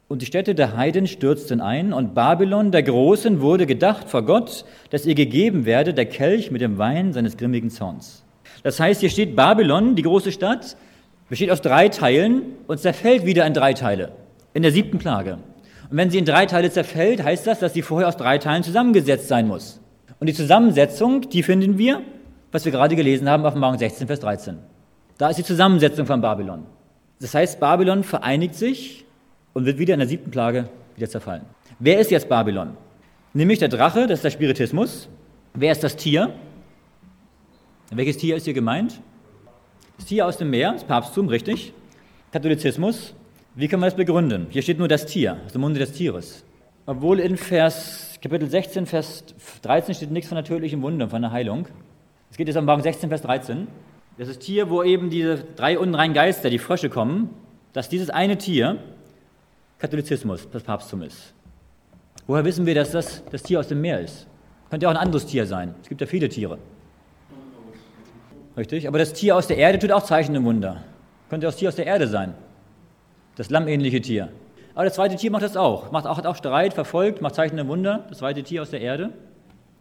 Und 0.07 0.21
die 0.21 0.27
Städte 0.27 0.53
der 0.53 0.77
Heiden 0.77 1.07
stürzten 1.07 1.61
ein, 1.61 1.91
und 1.91 2.13
Babylon 2.13 2.71
der 2.71 2.83
Großen 2.83 3.41
wurde 3.41 3.65
gedacht 3.65 4.07
vor 4.07 4.23
Gott, 4.23 4.63
dass 4.91 5.07
ihr 5.07 5.15
gegeben 5.15 5.65
werde 5.65 5.95
der 5.95 6.05
Kelch 6.05 6.51
mit 6.51 6.61
dem 6.61 6.77
Wein 6.77 7.11
seines 7.11 7.37
grimmigen 7.37 7.71
Zorns. 7.71 8.23
Das 8.61 8.79
heißt, 8.79 8.99
hier 8.99 9.09
steht 9.09 9.35
Babylon, 9.35 9.95
die 9.95 10.03
große 10.03 10.31
Stadt, 10.31 10.77
besteht 11.27 11.49
aus 11.49 11.61
drei 11.61 11.89
Teilen 11.89 12.43
und 12.67 12.79
zerfällt 12.79 13.25
wieder 13.25 13.47
in 13.47 13.55
drei 13.55 13.73
Teile, 13.73 14.11
in 14.53 14.61
der 14.61 14.71
siebten 14.71 14.99
Plage. 14.99 15.39
Und 15.89 15.97
wenn 15.97 16.11
sie 16.11 16.19
in 16.19 16.25
drei 16.25 16.45
Teile 16.45 16.69
zerfällt, 16.69 17.23
heißt 17.23 17.47
das, 17.47 17.59
dass 17.59 17.73
sie 17.73 17.81
vorher 17.81 18.07
aus 18.07 18.17
drei 18.17 18.37
Teilen 18.37 18.61
zusammengesetzt 18.61 19.27
sein 19.27 19.47
muss. 19.47 19.81
Und 20.19 20.27
die 20.27 20.33
Zusammensetzung, 20.35 21.29
die 21.29 21.41
finden 21.41 21.79
wir, 21.79 22.01
was 22.51 22.63
wir 22.63 22.71
gerade 22.71 22.95
gelesen 22.95 23.27
haben, 23.27 23.43
auf 23.43 23.55
Morgen 23.55 23.79
16, 23.79 24.05
Vers 24.05 24.19
13. 24.19 24.57
Da 25.17 25.29
ist 25.29 25.37
die 25.37 25.43
Zusammensetzung 25.43 26.05
von 26.05 26.21
Babylon. 26.21 26.65
Das 27.19 27.33
heißt, 27.33 27.59
Babylon 27.59 28.03
vereinigt 28.03 28.53
sich 28.53 29.04
und 29.55 29.65
wird 29.65 29.79
wieder 29.79 29.93
in 29.95 29.99
der 29.99 30.07
siebten 30.07 30.29
Plage 30.29 30.69
wieder 30.95 31.09
zerfallen. 31.09 31.43
Wer 31.79 31.99
ist 31.99 32.11
jetzt 32.11 32.29
Babylon? 32.29 32.77
Nämlich 33.33 33.57
der 33.57 33.69
Drache, 33.69 34.01
das 34.05 34.19
ist 34.19 34.23
der 34.23 34.29
Spiritismus. 34.29 35.09
Wer 35.53 35.71
ist 35.71 35.83
das 35.83 35.95
Tier? 35.95 36.33
Welches 37.89 38.17
Tier 38.17 38.35
ist 38.35 38.43
hier 38.43 38.53
gemeint? 38.53 38.99
Das 39.97 40.07
Tier 40.07 40.27
aus 40.27 40.37
dem 40.37 40.49
Meer, 40.49 40.73
das 40.73 40.83
Papsttum, 40.83 41.29
richtig. 41.29 41.73
Katholizismus. 42.31 43.13
Wie 43.55 43.69
kann 43.69 43.79
man 43.79 43.87
das 43.87 43.95
begründen? 43.95 44.47
Hier 44.49 44.61
steht 44.61 44.77
nur 44.77 44.89
das 44.89 45.05
Tier, 45.05 45.37
aus 45.45 45.53
dem 45.53 45.61
Munde 45.61 45.79
des 45.79 45.93
Tieres. 45.93 46.43
Obwohl 46.85 47.21
in 47.21 47.37
Vers, 47.37 48.19
Kapitel 48.21 48.49
16, 48.49 48.85
Vers 48.85 49.23
13 49.61 49.95
steht 49.95 50.11
nichts 50.11 50.27
von 50.27 50.35
natürlichem 50.35 50.81
Wunder, 50.81 51.07
von 51.07 51.21
der 51.21 51.31
Heilung. 51.31 51.67
Es 52.29 52.35
geht 52.35 52.47
jetzt 52.47 52.57
am 52.57 52.65
Morgen 52.65 52.83
16, 52.83 53.07
Vers 53.07 53.21
13. 53.21 53.67
Das 54.17 54.27
ist 54.27 54.39
Tier, 54.39 54.69
wo 54.69 54.83
eben 54.83 55.09
diese 55.09 55.45
drei 55.55 55.79
unreinen 55.79 56.13
Geister, 56.13 56.49
die 56.49 56.59
Frösche 56.59 56.89
kommen, 56.89 57.29
dass 57.71 57.87
dieses 57.87 58.09
eine 58.09 58.37
Tier 58.37 58.79
Katholizismus, 59.79 60.47
das 60.51 60.63
Papsttum 60.63 61.01
ist. 61.01 61.33
Woher 62.27 62.45
wissen 62.45 62.65
wir, 62.65 62.75
dass 62.75 62.91
das 62.91 63.23
das 63.31 63.43
Tier 63.43 63.59
aus 63.59 63.67
dem 63.67 63.81
Meer 63.81 63.99
ist? 63.99 64.27
Könnte 64.69 64.87
auch 64.87 64.91
ein 64.91 64.97
anderes 64.97 65.25
Tier 65.25 65.45
sein. 65.45 65.75
Es 65.81 65.89
gibt 65.89 66.01
ja 66.01 66.07
viele 66.07 66.29
Tiere. 66.29 66.57
Richtig? 68.57 68.87
Aber 68.87 68.97
das 68.97 69.13
Tier 69.13 69.35
aus 69.35 69.47
der 69.47 69.57
Erde 69.57 69.79
tut 69.79 69.91
auch 69.91 70.03
Zeichen 70.03 70.35
und 70.35 70.45
Wunder. 70.45 70.83
Könnte 71.29 71.47
auch 71.47 71.51
das 71.51 71.57
Tier 71.57 71.69
aus 71.69 71.75
der 71.75 71.85
Erde 71.85 72.07
sein. 72.07 72.33
Das 73.35 73.49
lammähnliche 73.49 74.01
Tier. 74.01 74.29
Aber 74.73 74.85
das 74.85 74.95
zweite 74.95 75.15
Tier 75.15 75.31
macht 75.31 75.43
das 75.43 75.57
auch. 75.57 75.91
Macht 75.91 76.07
auch, 76.07 76.17
hat 76.17 76.25
auch 76.25 76.35
Streit, 76.35 76.73
verfolgt, 76.73 77.21
macht 77.21 77.35
Zeichen 77.35 77.59
und 77.59 77.67
Wunder. 77.67 78.05
Das 78.09 78.19
zweite 78.19 78.43
Tier 78.43 78.61
aus 78.61 78.71
der 78.71 78.81
Erde 78.81 79.11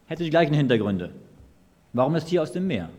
hätte 0.07 0.25
die 0.25 0.31
gleichen 0.31 0.55
Hintergründe. 0.55 1.11
Warum 1.93 2.15
das 2.15 2.25
Tier 2.25 2.43
aus 2.43 2.53
dem 2.53 2.67
Meer? 2.67 2.91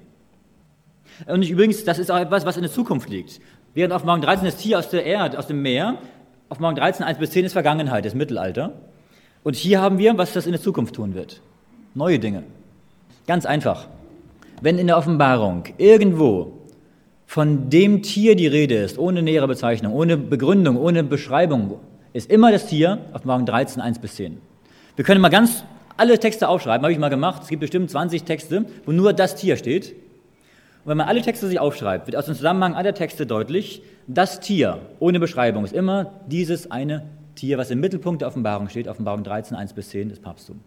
Und 1.27 1.47
übrigens, 1.47 1.83
das 1.83 1.99
ist 1.99 2.09
auch 2.09 2.19
etwas, 2.19 2.45
was 2.45 2.57
in 2.57 2.63
der 2.63 2.71
Zukunft 2.71 3.09
liegt. 3.09 3.39
Während 3.73 3.93
auf 3.93 4.03
Morgen 4.03 4.21
13 4.21 4.45
das 4.45 4.57
Tier 4.57 4.79
aus 4.79 4.89
der 4.89 5.05
Erde, 5.05 5.37
aus 5.37 5.47
dem 5.47 5.61
Meer, 5.61 5.97
auf 6.49 6.59
Morgen 6.59 6.75
13, 6.75 7.05
1 7.05 7.17
bis 7.17 7.31
10 7.31 7.45
ist 7.45 7.53
Vergangenheit, 7.53 8.05
ist 8.05 8.15
Mittelalter. 8.15 8.73
Und 9.43 9.55
hier 9.55 9.81
haben 9.81 9.97
wir, 9.97 10.17
was 10.17 10.33
das 10.33 10.45
in 10.45 10.51
der 10.51 10.61
Zukunft 10.61 10.95
tun 10.95 11.15
wird. 11.15 11.41
Neue 11.93 12.19
Dinge. 12.19 12.43
Ganz 13.27 13.45
einfach. 13.45 13.87
Wenn 14.61 14.77
in 14.77 14.87
der 14.87 14.97
Offenbarung 14.97 15.63
irgendwo 15.77 16.53
von 17.25 17.69
dem 17.69 18.03
Tier 18.03 18.35
die 18.35 18.47
Rede 18.47 18.75
ist, 18.75 18.97
ohne 18.97 19.21
nähere 19.21 19.47
Bezeichnung, 19.47 19.93
ohne 19.93 20.17
Begründung, 20.17 20.77
ohne 20.77 21.03
Beschreibung, 21.03 21.79
ist 22.13 22.29
immer 22.29 22.51
das 22.51 22.67
Tier 22.67 22.99
auf 23.13 23.25
Morgen 23.25 23.45
13, 23.45 23.81
1 23.81 23.99
bis 23.99 24.15
10. 24.15 24.37
Wir 24.95 25.03
können 25.03 25.21
mal 25.21 25.29
ganz 25.29 25.63
alle 25.97 26.19
Texte 26.19 26.47
aufschreiben, 26.47 26.83
habe 26.83 26.93
ich 26.93 26.99
mal 26.99 27.09
gemacht. 27.09 27.43
Es 27.43 27.49
gibt 27.49 27.61
bestimmt 27.61 27.89
20 27.89 28.23
Texte, 28.23 28.65
wo 28.85 28.91
nur 28.91 29.13
das 29.13 29.35
Tier 29.35 29.57
steht. 29.57 29.95
Und 30.85 30.91
wenn 30.91 30.97
man 30.97 31.07
alle 31.07 31.23
Texte 31.23 31.47
sich 31.47 31.59
aufschreibt, 31.59 32.05
wird 32.05 32.15
aus 32.15 32.27
dem 32.27 32.35
Zusammenhang 32.35 32.75
aller 32.75 32.93
Texte 32.93 33.25
deutlich, 33.25 33.81
das 34.05 34.39
Tier 34.39 34.77
ohne 34.99 35.19
Beschreibung 35.19 35.65
ist 35.65 35.73
immer 35.73 36.11
dieses 36.27 36.69
eine 36.69 37.07
Tier, 37.33 37.57
was 37.57 37.71
im 37.71 37.79
Mittelpunkt 37.79 38.21
der 38.21 38.27
Offenbarung 38.27 38.69
steht, 38.69 38.87
Offenbarung 38.87 39.23
13, 39.23 39.57
1 39.57 39.73
bis 39.73 39.89
10, 39.89 40.09
das 40.09 40.19
Papsttum. 40.19 40.59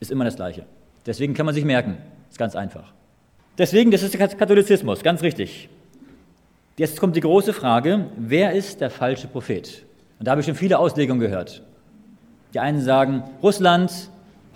Ist 0.00 0.10
immer 0.10 0.24
das 0.24 0.36
gleiche. 0.36 0.64
Deswegen 1.04 1.34
kann 1.34 1.44
man 1.44 1.54
sich 1.54 1.66
merken, 1.66 1.98
ist 2.30 2.38
ganz 2.38 2.56
einfach. 2.56 2.90
Deswegen, 3.58 3.90
das 3.90 4.02
ist 4.02 4.14
der 4.14 4.28
Katholizismus, 4.28 5.02
ganz 5.02 5.22
richtig. 5.22 5.68
Jetzt 6.78 6.98
kommt 6.98 7.14
die 7.14 7.20
große 7.20 7.52
Frage, 7.52 8.06
wer 8.16 8.52
ist 8.52 8.80
der 8.80 8.88
falsche 8.88 9.28
Prophet? 9.28 9.84
Und 10.18 10.26
da 10.26 10.30
habe 10.30 10.40
ich 10.40 10.46
schon 10.46 10.54
viele 10.54 10.78
Auslegungen 10.78 11.20
gehört. 11.20 11.62
Die 12.54 12.60
einen 12.60 12.80
sagen, 12.80 13.24
Russland, 13.42 13.92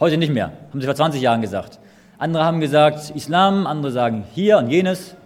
heute 0.00 0.16
nicht 0.16 0.32
mehr, 0.32 0.54
haben 0.70 0.80
sie 0.80 0.86
vor 0.86 0.96
20 0.96 1.20
Jahren 1.20 1.42
gesagt. 1.42 1.78
Andere 2.18 2.44
haben 2.44 2.60
gesagt 2.60 3.10
Islam, 3.14 3.66
andere 3.66 3.90
sagen 3.90 4.24
hier 4.32 4.58
und 4.58 4.70
jenes. 4.70 5.16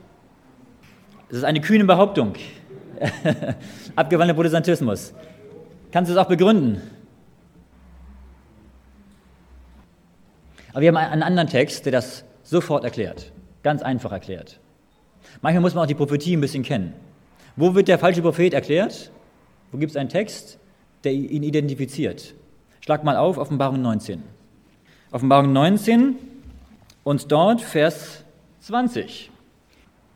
Das 1.28 1.38
ist 1.38 1.44
eine 1.44 1.60
kühne 1.60 1.84
Behauptung. 1.84 2.34
Abgewandter 3.96 4.34
Protestantismus. 4.34 5.12
Kannst 5.92 6.10
du 6.10 6.14
es 6.14 6.18
auch 6.18 6.28
begründen? 6.28 6.80
Aber 10.72 10.80
wir 10.80 10.88
haben 10.88 10.96
einen 10.96 11.22
anderen 11.22 11.48
Text, 11.48 11.84
der 11.84 11.92
das 11.92 12.24
sofort 12.42 12.84
erklärt. 12.84 13.32
Ganz 13.62 13.82
einfach 13.82 14.12
erklärt. 14.12 14.60
Manchmal 15.42 15.60
muss 15.60 15.74
man 15.74 15.84
auch 15.84 15.88
die 15.88 15.94
Prophetie 15.94 16.36
ein 16.36 16.40
bisschen 16.40 16.62
kennen. 16.62 16.94
Wo 17.56 17.74
wird 17.74 17.88
der 17.88 17.98
falsche 17.98 18.22
Prophet 18.22 18.54
erklärt? 18.54 19.10
Wo 19.72 19.78
gibt 19.78 19.90
es 19.90 19.96
einen 19.96 20.08
Text, 20.08 20.58
der 21.04 21.12
ihn 21.12 21.42
identifiziert? 21.42 22.34
Schlag 22.80 23.04
mal 23.04 23.16
auf, 23.16 23.36
Offenbarung 23.36 23.82
19. 23.82 24.22
Offenbarung 25.10 25.52
19 25.52 26.16
und 27.08 27.32
dort 27.32 27.62
Vers 27.62 28.22
20. 28.60 29.30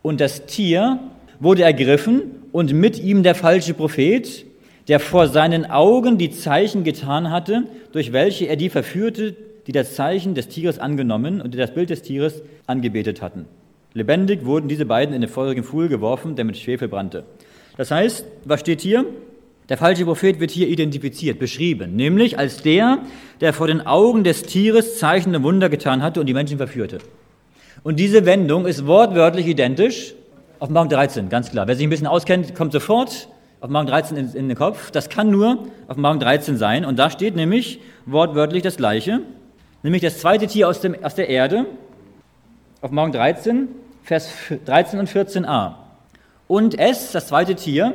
Und 0.03 0.21
das 0.21 0.45
Tier 0.45 0.99
wurde 1.39 1.63
ergriffen 1.63 2.21
und 2.51 2.71
mit 2.71 2.99
ihm 2.99 3.23
der 3.23 3.33
falsche 3.33 3.73
Prophet, 3.73 4.45
der 4.87 4.99
vor 4.99 5.27
seinen 5.27 5.65
Augen 5.65 6.19
die 6.19 6.29
Zeichen 6.29 6.83
getan 6.83 7.31
hatte, 7.31 7.63
durch 7.93 8.13
welche 8.13 8.45
er 8.45 8.57
die 8.57 8.69
verführte, 8.69 9.35
die 9.65 9.71
das 9.71 9.95
Zeichen 9.95 10.35
des 10.35 10.49
Tieres 10.49 10.77
angenommen 10.77 11.41
und 11.41 11.55
die 11.55 11.57
das 11.57 11.73
Bild 11.73 11.89
des 11.89 12.03
Tieres 12.03 12.43
angebetet 12.67 13.23
hatten. 13.23 13.47
Lebendig 13.95 14.45
wurden 14.45 14.67
diese 14.67 14.85
beiden 14.85 15.15
in 15.15 15.21
den 15.21 15.31
feurigen 15.31 15.63
Pfuhl 15.63 15.87
geworfen, 15.87 16.35
der 16.35 16.45
mit 16.45 16.57
Schwefel 16.57 16.89
brannte. 16.89 17.23
Das 17.75 17.89
heißt, 17.89 18.23
was 18.45 18.59
steht 18.59 18.81
hier? 18.81 19.03
Der 19.69 19.77
falsche 19.77 20.03
Prophet 20.03 20.39
wird 20.39 20.51
hier 20.51 20.67
identifiziert, 20.67 21.39
beschrieben, 21.39 21.95
nämlich 21.95 22.37
als 22.37 22.61
der, 22.61 22.99
der 23.39 23.53
vor 23.53 23.67
den 23.67 23.85
Augen 23.85 24.23
des 24.23 24.43
Tieres 24.43 24.99
Zeichen 24.99 25.33
und 25.35 25.43
Wunder 25.43 25.69
getan 25.69 26.03
hatte 26.03 26.19
und 26.19 26.25
die 26.25 26.33
Menschen 26.33 26.57
verführte. 26.57 26.97
Und 27.83 27.97
diese 27.97 28.25
Wendung 28.25 28.65
ist 28.65 28.85
wortwörtlich 28.85 29.47
identisch 29.47 30.13
auf 30.59 30.69
Morgen 30.69 30.89
13, 30.89 31.29
ganz 31.29 31.51
klar. 31.51 31.67
Wer 31.67 31.75
sich 31.75 31.85
ein 31.85 31.89
bisschen 31.89 32.07
auskennt, 32.07 32.55
kommt 32.55 32.73
sofort 32.73 33.29
auf 33.61 33.69
Morgen 33.69 33.87
13 33.87 34.17
in, 34.17 34.33
in 34.33 34.47
den 34.49 34.57
Kopf. 34.57 34.91
Das 34.91 35.09
kann 35.09 35.29
nur 35.29 35.67
auf 35.87 35.95
Morgen 35.95 36.19
13 36.19 36.57
sein. 36.57 36.83
Und 36.83 36.99
da 36.99 37.09
steht 37.09 37.35
nämlich 37.35 37.79
wortwörtlich 38.05 38.63
das 38.63 38.75
Gleiche, 38.75 39.21
nämlich 39.81 40.01
das 40.01 40.19
zweite 40.19 40.47
Tier 40.47 40.67
aus, 40.67 40.81
dem, 40.81 41.01
aus 41.03 41.15
der 41.15 41.29
Erde, 41.29 41.65
auf 42.81 42.91
Morgen 42.91 43.13
13, 43.13 43.69
Vers 44.03 44.29
13 44.65 44.99
und 44.99 45.09
14a. 45.09 45.75
Und 46.47 46.77
es, 46.77 47.13
das 47.13 47.27
zweite 47.27 47.55
Tier, 47.55 47.93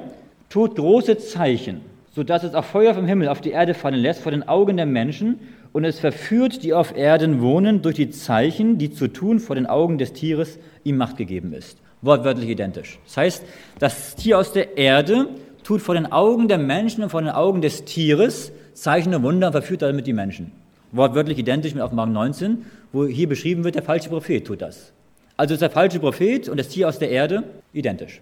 tut 0.49 0.77
große 0.77 1.19
Zeichen, 1.19 1.81
sodass 2.11 2.45
es 2.45 2.55
auch 2.55 2.65
Feuer 2.65 2.95
vom 2.95 3.07
Himmel 3.07 3.29
auf 3.29 3.41
die 3.41 3.51
Erde 3.51 3.75
fallen 3.75 4.01
lässt 4.01 4.23
vor 4.23 4.33
den 4.33 4.49
Augen 4.49 4.77
der 4.77 4.87
Menschen 4.87 5.41
und 5.73 5.85
es 5.85 6.01
verführt, 6.01 6.63
die 6.63 6.73
auf 6.73 6.97
Erden 6.97 7.41
wohnen, 7.41 7.83
durch 7.83 7.97
die 7.97 8.11
Zeichen, 8.11 8.79
die 8.79 8.91
zu 8.91 9.09
tun 9.09 9.41
vor 9.41 9.57
den 9.57 9.67
Augen 9.67 9.99
des 9.99 10.13
Tieres 10.13 10.59
ihm 10.85 10.97
Macht 10.97 11.17
gegeben 11.17 11.53
ist 11.53 11.79
wortwörtlich 12.03 12.49
identisch. 12.49 12.99
Das 13.05 13.17
heißt, 13.17 13.45
das 13.79 14.17
Tier 14.17 14.39
aus 14.39 14.53
der 14.53 14.77
Erde 14.77 15.29
tut 15.65 15.83
vor 15.83 15.95
den 15.95 16.11
Augen 16.11 16.49
der 16.49 16.59
Menschen 16.59 17.03
und 17.03 17.11
vor 17.11 17.21
den 17.21 17.31
Augen 17.31 17.61
des 17.61 17.85
Tieres 17.85 18.53
Zeichen 18.75 19.15
und 19.15 19.23
Wunder 19.23 19.49
und 19.49 19.53
verführt 19.53 19.83
damit 19.83 20.07
die 20.07 20.13
Menschen. 20.13 20.53
Wortwörtlich 20.93 21.39
identisch 21.39 21.75
mit 21.75 21.83
Offenbarung 21.83 22.13
19, 22.13 22.65
wo 22.93 23.07
hier 23.07 23.29
beschrieben 23.29 23.65
wird, 23.65 23.75
der 23.75 23.83
falsche 23.83 24.09
Prophet 24.09 24.47
tut 24.47 24.63
das. 24.63 24.93
Also 25.37 25.55
ist 25.55 25.61
der 25.61 25.71
falsche 25.71 26.01
Prophet 26.01 26.49
und 26.49 26.59
das 26.59 26.69
Tier 26.69 26.89
aus 26.89 26.99
der 26.99 27.11
Erde 27.11 27.45
identisch. 27.73 28.21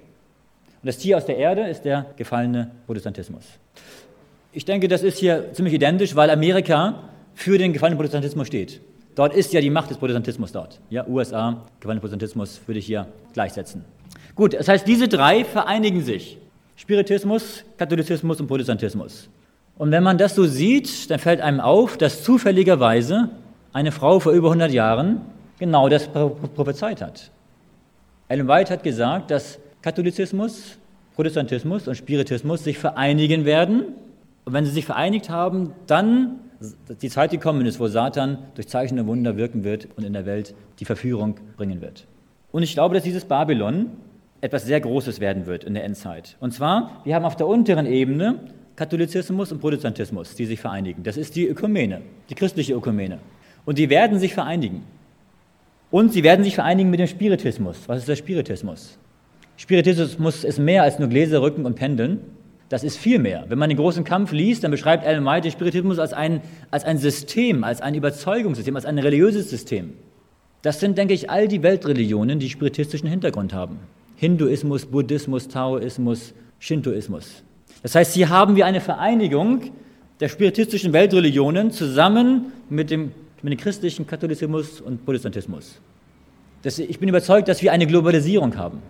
Und 0.82 0.86
das 0.86 0.98
Tier 0.98 1.16
aus 1.16 1.26
der 1.26 1.36
Erde 1.36 1.68
ist 1.68 1.82
der 1.84 2.06
gefallene 2.16 2.70
Protestantismus. 2.86 3.44
Ich 4.52 4.64
denke, 4.64 4.88
das 4.88 5.02
ist 5.02 5.18
hier 5.18 5.52
ziemlich 5.52 5.74
identisch, 5.74 6.16
weil 6.16 6.30
Amerika 6.30 7.02
für 7.34 7.58
den 7.58 7.72
gefallenen 7.72 7.98
Protestantismus 7.98 8.46
steht. 8.46 8.80
Dort 9.14 9.34
ist 9.34 9.52
ja 9.52 9.60
die 9.60 9.70
Macht 9.70 9.90
des 9.90 9.98
Protestantismus 9.98 10.52
dort. 10.52 10.80
Ja, 10.90 11.06
USA, 11.06 11.62
gewandter 11.80 12.00
Protestantismus 12.00 12.60
würde 12.66 12.78
ich 12.78 12.86
hier 12.86 13.06
gleichsetzen. 13.32 13.84
Gut, 14.34 14.54
das 14.54 14.68
heißt, 14.68 14.86
diese 14.86 15.08
drei 15.08 15.44
vereinigen 15.44 16.02
sich. 16.02 16.38
Spiritismus, 16.76 17.64
Katholizismus 17.78 18.40
und 18.40 18.46
Protestantismus. 18.46 19.28
Und 19.78 19.90
wenn 19.90 20.02
man 20.02 20.18
das 20.18 20.34
so 20.34 20.44
sieht, 20.44 21.10
dann 21.10 21.18
fällt 21.18 21.40
einem 21.40 21.60
auf, 21.60 21.96
dass 21.96 22.22
zufälligerweise 22.22 23.30
eine 23.72 23.92
Frau 23.92 24.20
vor 24.20 24.32
über 24.32 24.48
100 24.48 24.70
Jahren 24.70 25.22
genau 25.58 25.88
das 25.88 26.08
prophezeit 26.08 27.00
hat. 27.00 27.30
Ellen 28.28 28.48
White 28.48 28.72
hat 28.72 28.82
gesagt, 28.82 29.30
dass 29.30 29.58
Katholizismus, 29.86 30.78
Protestantismus 31.14 31.86
und 31.86 31.94
Spiritismus 31.94 32.64
sich 32.64 32.76
vereinigen 32.76 33.44
werden. 33.44 33.84
Und 34.44 34.52
wenn 34.52 34.64
sie 34.64 34.72
sich 34.72 34.84
vereinigt 34.84 35.30
haben, 35.30 35.74
dann 35.86 36.40
die 37.00 37.08
Zeit 37.08 37.30
gekommen 37.30 37.64
ist, 37.66 37.78
wo 37.78 37.86
Satan 37.86 38.38
durch 38.56 38.66
Zeichen 38.66 38.98
und 38.98 39.06
Wunder 39.06 39.36
wirken 39.36 39.62
wird 39.62 39.86
und 39.96 40.02
in 40.02 40.12
der 40.12 40.26
Welt 40.26 40.56
die 40.80 40.84
Verführung 40.84 41.36
bringen 41.56 41.80
wird. 41.82 42.08
Und 42.50 42.64
ich 42.64 42.72
glaube, 42.72 42.96
dass 42.96 43.04
dieses 43.04 43.26
Babylon 43.26 43.92
etwas 44.40 44.64
sehr 44.64 44.80
Großes 44.80 45.20
werden 45.20 45.46
wird 45.46 45.62
in 45.62 45.74
der 45.74 45.84
Endzeit. 45.84 46.36
Und 46.40 46.52
zwar, 46.52 47.02
wir 47.04 47.14
haben 47.14 47.24
auf 47.24 47.36
der 47.36 47.46
unteren 47.46 47.86
Ebene 47.86 48.40
Katholizismus 48.74 49.52
und 49.52 49.60
Protestantismus, 49.60 50.34
die 50.34 50.46
sich 50.46 50.58
vereinigen. 50.58 51.04
Das 51.04 51.16
ist 51.16 51.36
die 51.36 51.46
Ökumene, 51.46 52.00
die 52.28 52.34
christliche 52.34 52.74
Ökumene. 52.74 53.20
Und 53.64 53.78
die 53.78 53.88
werden 53.88 54.18
sich 54.18 54.34
vereinigen. 54.34 54.82
Und 55.92 56.12
sie 56.12 56.24
werden 56.24 56.44
sich 56.44 56.56
vereinigen 56.56 56.90
mit 56.90 56.98
dem 56.98 57.06
Spiritismus. 57.06 57.78
Was 57.86 57.98
ist 57.98 58.08
der 58.08 58.16
Spiritismus? 58.16 58.98
Spiritismus 59.56 60.44
ist 60.44 60.58
mehr 60.58 60.82
als 60.82 60.98
nur 60.98 61.08
Gläser, 61.08 61.40
Rücken 61.40 61.64
und 61.64 61.76
Pendeln. 61.76 62.20
Das 62.68 62.84
ist 62.84 62.98
viel 62.98 63.18
mehr. 63.18 63.44
Wenn 63.48 63.58
man 63.58 63.68
den 63.68 63.78
großen 63.78 64.04
Kampf 64.04 64.32
liest, 64.32 64.64
dann 64.64 64.70
beschreibt 64.70 65.06
Ellen 65.06 65.24
White 65.24 65.42
den 65.42 65.52
Spiritismus 65.52 65.98
als 65.98 66.12
ein, 66.12 66.40
als 66.70 66.84
ein 66.84 66.98
System, 66.98 67.64
als 67.64 67.80
ein 67.80 67.94
Überzeugungssystem, 67.94 68.74
als 68.74 68.84
ein 68.84 68.98
religiöses 68.98 69.48
System. 69.48 69.94
Das 70.62 70.80
sind, 70.80 70.98
denke 70.98 71.14
ich, 71.14 71.30
all 71.30 71.46
die 71.48 71.62
Weltreligionen, 71.62 72.38
die 72.38 72.50
spiritistischen 72.50 73.08
Hintergrund 73.08 73.54
haben. 73.54 73.78
Hinduismus, 74.16 74.86
Buddhismus, 74.86 75.48
Taoismus, 75.48 76.34
Shintoismus. 76.58 77.44
Das 77.82 77.94
heißt, 77.94 78.14
hier 78.14 78.30
haben 78.30 78.56
wir 78.56 78.66
eine 78.66 78.80
Vereinigung 78.80 79.70
der 80.18 80.28
spiritistischen 80.28 80.92
Weltreligionen 80.92 81.70
zusammen 81.70 82.52
mit 82.68 82.90
dem, 82.90 83.12
mit 83.42 83.52
dem 83.52 83.58
christlichen 83.58 84.06
Katholizismus 84.06 84.80
und 84.80 85.04
Protestantismus. 85.04 85.80
Das, 86.62 86.78
ich 86.78 86.98
bin 86.98 87.08
überzeugt, 87.08 87.46
dass 87.48 87.62
wir 87.62 87.70
eine 87.70 87.86
Globalisierung 87.86 88.56
haben 88.56 88.82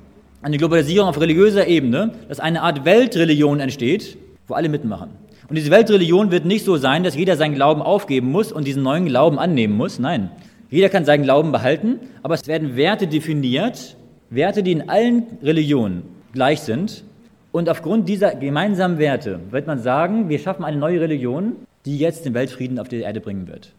eine 0.46 0.58
Globalisierung 0.58 1.08
auf 1.08 1.20
religiöser 1.20 1.66
Ebene, 1.66 2.12
dass 2.28 2.38
eine 2.38 2.62
Art 2.62 2.84
Weltreligion 2.84 3.58
entsteht, 3.58 4.16
wo 4.46 4.54
alle 4.54 4.68
mitmachen. 4.68 5.10
Und 5.48 5.56
diese 5.56 5.72
Weltreligion 5.72 6.30
wird 6.30 6.44
nicht 6.44 6.64
so 6.64 6.76
sein, 6.76 7.02
dass 7.02 7.16
jeder 7.16 7.36
seinen 7.36 7.56
Glauben 7.56 7.82
aufgeben 7.82 8.30
muss 8.30 8.52
und 8.52 8.64
diesen 8.64 8.84
neuen 8.84 9.06
Glauben 9.06 9.40
annehmen 9.40 9.76
muss. 9.76 9.98
Nein, 9.98 10.30
jeder 10.70 10.88
kann 10.88 11.04
seinen 11.04 11.24
Glauben 11.24 11.50
behalten, 11.50 11.98
aber 12.22 12.34
es 12.34 12.46
werden 12.46 12.76
Werte 12.76 13.08
definiert, 13.08 13.96
Werte, 14.30 14.62
die 14.62 14.70
in 14.70 14.88
allen 14.88 15.24
Religionen 15.42 16.04
gleich 16.32 16.60
sind. 16.60 17.02
Und 17.50 17.68
aufgrund 17.68 18.08
dieser 18.08 18.36
gemeinsamen 18.36 18.98
Werte 18.98 19.40
wird 19.50 19.66
man 19.66 19.80
sagen, 19.80 20.28
wir 20.28 20.38
schaffen 20.38 20.64
eine 20.64 20.76
neue 20.76 21.00
Religion, 21.00 21.56
die 21.86 21.98
jetzt 21.98 22.24
den 22.24 22.34
Weltfrieden 22.34 22.78
auf 22.78 22.86
die 22.86 23.00
Erde 23.00 23.20
bringen 23.20 23.48
wird. 23.48 23.72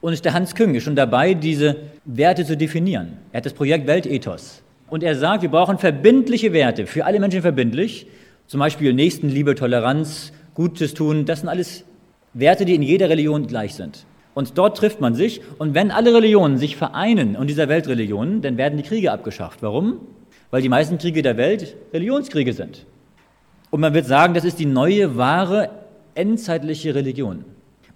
Und 0.00 0.24
der 0.24 0.32
Hans 0.32 0.54
Küng 0.54 0.76
ist 0.76 0.84
schon 0.84 0.94
dabei, 0.94 1.34
diese 1.34 1.74
Werte 2.04 2.44
zu 2.44 2.56
definieren. 2.56 3.14
Er 3.32 3.38
hat 3.38 3.46
das 3.46 3.52
Projekt 3.52 3.88
Weltethos 3.88 4.62
und 4.90 5.02
er 5.02 5.16
sagt, 5.16 5.42
wir 5.42 5.50
brauchen 5.50 5.78
verbindliche 5.78 6.52
Werte, 6.52 6.86
für 6.86 7.04
alle 7.04 7.20
Menschen 7.20 7.42
verbindlich, 7.42 8.06
zum 8.46 8.60
Beispiel 8.60 8.94
Nächstenliebe, 8.94 9.54
Toleranz, 9.54 10.32
Gutes 10.54 10.94
tun, 10.94 11.24
das 11.24 11.40
sind 11.40 11.48
alles 11.48 11.84
Werte, 12.34 12.64
die 12.64 12.74
in 12.74 12.82
jeder 12.82 13.08
Religion 13.08 13.46
gleich 13.46 13.74
sind. 13.74 14.06
Und 14.34 14.56
dort 14.56 14.76
trifft 14.76 15.00
man 15.00 15.14
sich. 15.14 15.40
Und 15.58 15.74
wenn 15.74 15.90
alle 15.90 16.14
Religionen 16.14 16.58
sich 16.58 16.76
vereinen 16.76 17.34
und 17.34 17.48
dieser 17.48 17.68
Weltreligionen, 17.68 18.40
dann 18.40 18.56
werden 18.56 18.76
die 18.76 18.84
Kriege 18.84 19.10
abgeschafft. 19.10 19.62
Warum? 19.62 20.00
Weil 20.50 20.62
die 20.62 20.68
meisten 20.68 20.98
Kriege 20.98 21.22
der 21.22 21.36
Welt 21.36 21.74
Religionskriege 21.92 22.52
sind. 22.52 22.86
Und 23.70 23.80
man 23.80 23.94
wird 23.94 24.06
sagen, 24.06 24.34
das 24.34 24.44
ist 24.44 24.58
die 24.58 24.66
neue, 24.66 25.16
wahre, 25.16 25.70
endzeitliche 26.14 26.94
Religion. 26.94 27.44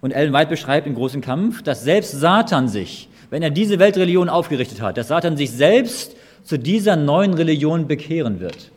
Und 0.01 0.11
Ellen 0.11 0.33
White 0.33 0.49
beschreibt 0.49 0.85
im 0.85 0.95
großen 0.95 1.21
Kampf, 1.21 1.63
dass 1.63 1.83
selbst 1.83 2.11
Satan 2.11 2.67
sich, 2.67 3.07
wenn 3.29 3.41
er 3.41 3.49
diese 3.49 3.79
Weltreligion 3.79 4.27
aufgerichtet 4.27 4.81
hat, 4.81 4.97
dass 4.97 5.07
Satan 5.07 5.37
sich 5.37 5.51
selbst 5.51 6.15
zu 6.43 6.57
dieser 6.59 6.95
neuen 6.95 7.33
Religion 7.33 7.87
bekehren 7.87 8.39
wird. 8.39 8.71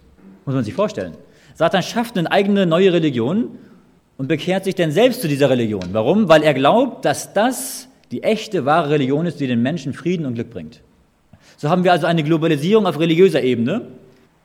Muss 0.44 0.54
man 0.54 0.64
sich 0.64 0.74
vorstellen. 0.74 1.14
Satan 1.54 1.82
schafft 1.82 2.16
eine 2.16 2.30
eigene 2.30 2.66
neue 2.66 2.92
Religion 2.92 3.58
und 4.18 4.28
bekehrt 4.28 4.64
sich 4.64 4.74
dann 4.74 4.92
selbst 4.92 5.22
zu 5.22 5.28
dieser 5.28 5.50
Religion. 5.50 5.88
Warum? 5.92 6.28
Weil 6.28 6.42
er 6.42 6.54
glaubt, 6.54 7.04
dass 7.04 7.32
das 7.32 7.88
die 8.10 8.22
echte, 8.22 8.64
wahre 8.64 8.90
Religion 8.90 9.26
ist, 9.26 9.40
die 9.40 9.46
den 9.46 9.62
Menschen 9.62 9.92
Frieden 9.92 10.26
und 10.26 10.34
Glück 10.34 10.50
bringt. 10.50 10.80
So 11.56 11.70
haben 11.70 11.84
wir 11.84 11.92
also 11.92 12.06
eine 12.06 12.22
Globalisierung 12.22 12.86
auf 12.86 13.00
religiöser 13.00 13.42
Ebene, 13.42 13.82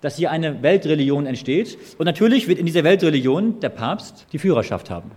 dass 0.01 0.17
hier 0.17 0.31
eine 0.31 0.63
Weltreligion 0.63 1.25
entsteht. 1.25 1.77
Und 1.97 2.05
natürlich 2.05 2.47
wird 2.47 2.57
in 2.57 2.65
dieser 2.65 2.83
Weltreligion 2.83 3.59
der 3.59 3.69
Papst 3.69 4.25
die 4.31 4.39
Führerschaft 4.39 4.89
haben. 4.89 5.11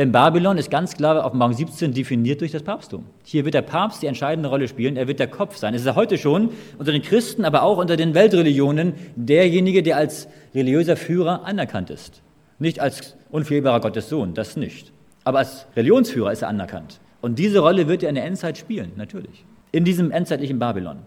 Denn 0.00 0.12
Babylon 0.12 0.56
ist 0.56 0.70
ganz 0.70 0.96
klar 0.96 1.26
auf 1.26 1.34
Morgen 1.34 1.52
17 1.52 1.92
definiert 1.92 2.40
durch 2.40 2.52
das 2.52 2.62
Papsttum. 2.62 3.04
Hier 3.22 3.44
wird 3.44 3.52
der 3.52 3.60
Papst 3.60 4.00
die 4.00 4.06
entscheidende 4.06 4.48
Rolle 4.48 4.66
spielen, 4.66 4.96
er 4.96 5.08
wird 5.08 5.20
der 5.20 5.26
Kopf 5.26 5.58
sein. 5.58 5.74
Es 5.74 5.82
ist 5.82 5.86
ja 5.86 5.94
heute 5.94 6.16
schon 6.16 6.52
unter 6.78 6.90
den 6.90 7.02
Christen, 7.02 7.44
aber 7.44 7.62
auch 7.64 7.76
unter 7.76 7.98
den 7.98 8.14
Weltreligionen 8.14 8.94
derjenige, 9.14 9.82
der 9.82 9.98
als 9.98 10.26
religiöser 10.54 10.96
Führer 10.96 11.44
anerkannt 11.44 11.90
ist. 11.90 12.22
Nicht 12.58 12.80
als 12.80 13.14
unfehlbarer 13.30 13.80
Gottes 13.80 14.08
Sohn, 14.08 14.32
das 14.32 14.56
nicht. 14.56 14.90
Aber 15.24 15.40
als 15.40 15.66
Religionsführer 15.76 16.32
ist 16.32 16.40
er 16.40 16.48
anerkannt. 16.48 16.98
Und 17.20 17.38
diese 17.38 17.58
Rolle 17.58 17.86
wird 17.86 18.02
er 18.02 18.08
in 18.08 18.14
der 18.14 18.24
Endzeit 18.24 18.56
spielen, 18.56 18.92
natürlich. 18.96 19.44
In 19.70 19.84
diesem 19.84 20.12
endzeitlichen 20.12 20.58
Babylon. 20.58 21.00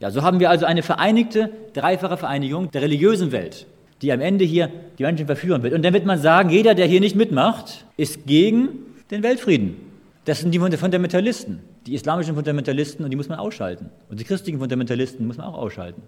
Ja, 0.00 0.10
so 0.10 0.22
haben 0.22 0.40
wir 0.40 0.50
also 0.50 0.66
eine 0.66 0.82
vereinigte, 0.82 1.48
dreifache 1.74 2.16
Vereinigung 2.16 2.72
der 2.72 2.82
religiösen 2.82 3.30
Welt 3.30 3.68
die 4.02 4.12
am 4.12 4.20
Ende 4.20 4.44
hier 4.44 4.70
die 4.98 5.04
Menschen 5.04 5.26
verführen 5.26 5.62
wird. 5.62 5.72
Und 5.72 5.84
dann 5.84 5.94
wird 5.94 6.04
man 6.04 6.18
sagen, 6.18 6.50
jeder, 6.50 6.74
der 6.74 6.86
hier 6.86 7.00
nicht 7.00 7.16
mitmacht, 7.16 7.86
ist 7.96 8.26
gegen 8.26 8.70
den 9.10 9.22
Weltfrieden. 9.22 9.76
Das 10.24 10.40
sind 10.40 10.52
die 10.52 10.58
Fundamentalisten, 10.58 11.60
die 11.86 11.94
islamischen 11.94 12.34
Fundamentalisten, 12.34 13.04
und 13.04 13.10
die 13.10 13.16
muss 13.16 13.28
man 13.28 13.38
ausschalten. 13.38 13.90
Und 14.08 14.20
die 14.20 14.24
christlichen 14.24 14.58
Fundamentalisten 14.58 15.26
muss 15.26 15.36
man 15.36 15.46
auch 15.46 15.56
ausschalten. 15.56 16.02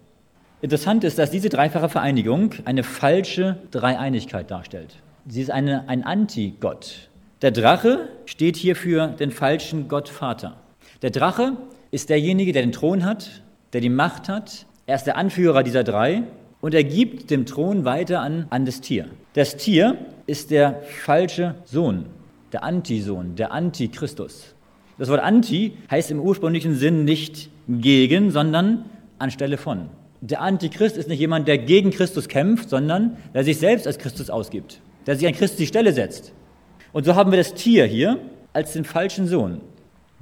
Interessant 0.61 1.05
ist, 1.05 1.19
dass 1.19 1.31
diese 1.31 1.49
dreifache 1.49 1.89
Vereinigung 1.89 2.55
eine 2.65 2.85
falsche 2.85 3.57
Dreieinigkeit 3.71 4.51
darstellt. 4.51 4.97
Sie 5.27 5.43
ist 5.43 5.51
eine, 5.51 5.89
ein 5.89 6.05
Antigott. 6.05 7.09
Der 7.43 7.51
Drache 7.51 8.09
steht 8.27 8.57
hier 8.57 8.77
für 8.77 9.09
den 9.09 9.31
falschen 9.31 9.89
Gott 9.89 10.09
Vater. 10.09 10.57
Der 11.03 11.11
Drache 11.11 11.57
ist 11.91 12.09
derjenige, 12.09 12.53
der 12.53 12.63
den 12.63 12.73
Thron 12.73 13.05
hat, 13.05 13.43
der 13.73 13.81
die 13.81 13.91
Macht 13.91 14.29
hat. 14.29 14.67
Er 14.87 14.97
ist 14.97 15.05
der 15.05 15.17
Anführer 15.17 15.63
dieser 15.63 15.85
drei 15.85 16.23
und 16.65 16.73
er 16.73 16.83
gibt 16.83 17.31
den 17.31 17.45
Thron 17.45 17.85
weiter 17.85 18.23
an, 18.23 18.47
an 18.49 18.65
das 18.65 18.81
Tier. 18.81 19.09
Das 19.35 19.59
Tier 19.59 19.99
ist 20.27 20.51
der 20.51 20.81
falsche 21.03 21.57
Sohn, 21.67 22.07
der 22.55 22.65
Antisohn, 22.65 23.37
der 23.37 23.53
Antichristus. 23.53 24.55
Das 24.97 25.11
Wort 25.11 25.21
Anti 25.21 25.77
heißt 25.91 26.11
im 26.11 26.21
ursprünglichen 26.21 26.75
Sinn 26.75 27.05
nicht 27.05 27.51
gegen, 27.69 28.31
sondern 28.31 28.87
anstelle 29.19 29.59
von. 29.59 29.91
Der 30.23 30.41
Antichrist 30.41 30.97
ist 30.97 31.07
nicht 31.07 31.19
jemand, 31.19 31.49
der 31.49 31.59
gegen 31.59 31.91
Christus 31.91 32.29
kämpft, 32.29 32.71
sondern 32.71 33.19
der 33.35 33.45
sich 33.45 33.59
selbst 33.59 33.87
als 33.87 33.99
Christus 33.99 34.31
ausgibt, 34.31 34.81
der 35.07 35.17
sich 35.17 35.27
an 35.27 35.35
Christus 35.35 35.59
die 35.59 35.67
Stelle 35.67 35.93
setzt. 35.93 36.33
Und 36.95 37.05
so 37.05 37.15
haben 37.15 37.31
wir 37.31 37.37
das 37.37 37.53
Tier 37.53 37.85
hier 37.85 38.21
als 38.55 38.73
den 38.73 38.87
falschen 38.87 39.27
Sohn. 39.27 39.61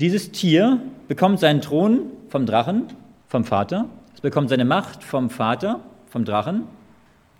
Dieses 0.00 0.32
Tier 0.32 0.80
bekommt 1.06 1.38
seinen 1.38 1.60
Thron 1.60 2.06
vom 2.30 2.46
Drachen, 2.46 2.86
vom 3.28 3.44
Vater. 3.44 3.88
Es 4.12 4.20
bekommt 4.20 4.48
seine 4.48 4.64
Macht 4.64 5.04
vom 5.04 5.30
Vater, 5.30 5.82
vom 6.12 6.26
Drachen. 6.26 6.64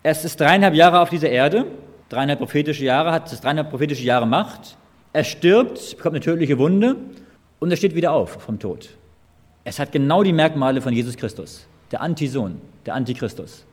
Es 0.01 0.25
ist 0.25 0.39
dreieinhalb 0.39 0.73
Jahre 0.73 0.99
auf 0.99 1.09
dieser 1.11 1.29
Erde, 1.29 1.65
dreieinhalb 2.09 2.39
prophetische 2.39 2.83
Jahre, 2.83 3.11
hat 3.11 3.31
es 3.31 3.39
dreieinhalb 3.39 3.69
prophetische 3.69 4.03
Jahre 4.03 4.25
Macht. 4.25 4.77
Er 5.13 5.23
stirbt, 5.23 5.95
bekommt 5.95 6.15
eine 6.15 6.25
tödliche 6.25 6.57
Wunde 6.57 6.95
und 7.59 7.69
er 7.69 7.77
steht 7.77 7.93
wieder 7.93 8.11
auf 8.11 8.31
vom 8.41 8.57
Tod. 8.57 8.89
Es 9.63 9.77
hat 9.77 9.91
genau 9.91 10.23
die 10.23 10.33
Merkmale 10.33 10.81
von 10.81 10.91
Jesus 10.91 11.15
Christus, 11.15 11.67
der 11.91 12.01
Antisohn, 12.01 12.59
der 12.87 12.95
Antichristus. 12.95 13.65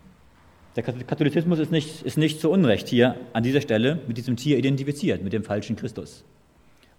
Der 0.76 0.84
Katholizismus 0.84 1.58
ist 1.58 1.72
nicht, 1.72 2.02
ist 2.02 2.18
nicht 2.18 2.38
zu 2.38 2.50
Unrecht 2.50 2.86
hier 2.86 3.16
an 3.32 3.42
dieser 3.42 3.62
Stelle 3.62 4.00
mit 4.06 4.18
diesem 4.18 4.36
Tier 4.36 4.58
identifiziert, 4.58 5.24
mit 5.24 5.32
dem 5.32 5.42
falschen 5.42 5.76
Christus. 5.76 6.24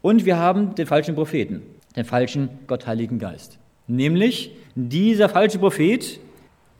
Und 0.01 0.25
wir 0.25 0.37
haben 0.37 0.73
den 0.73 0.87
falschen 0.87 1.13
Propheten, 1.13 1.61
den 1.95 2.03
falschen 2.03 2.49
Gottheiligen 2.65 3.19
Geist. 3.19 3.59
Nämlich 3.87 4.51
dieser 4.75 5.29
falsche 5.29 5.59
Prophet 5.59 6.19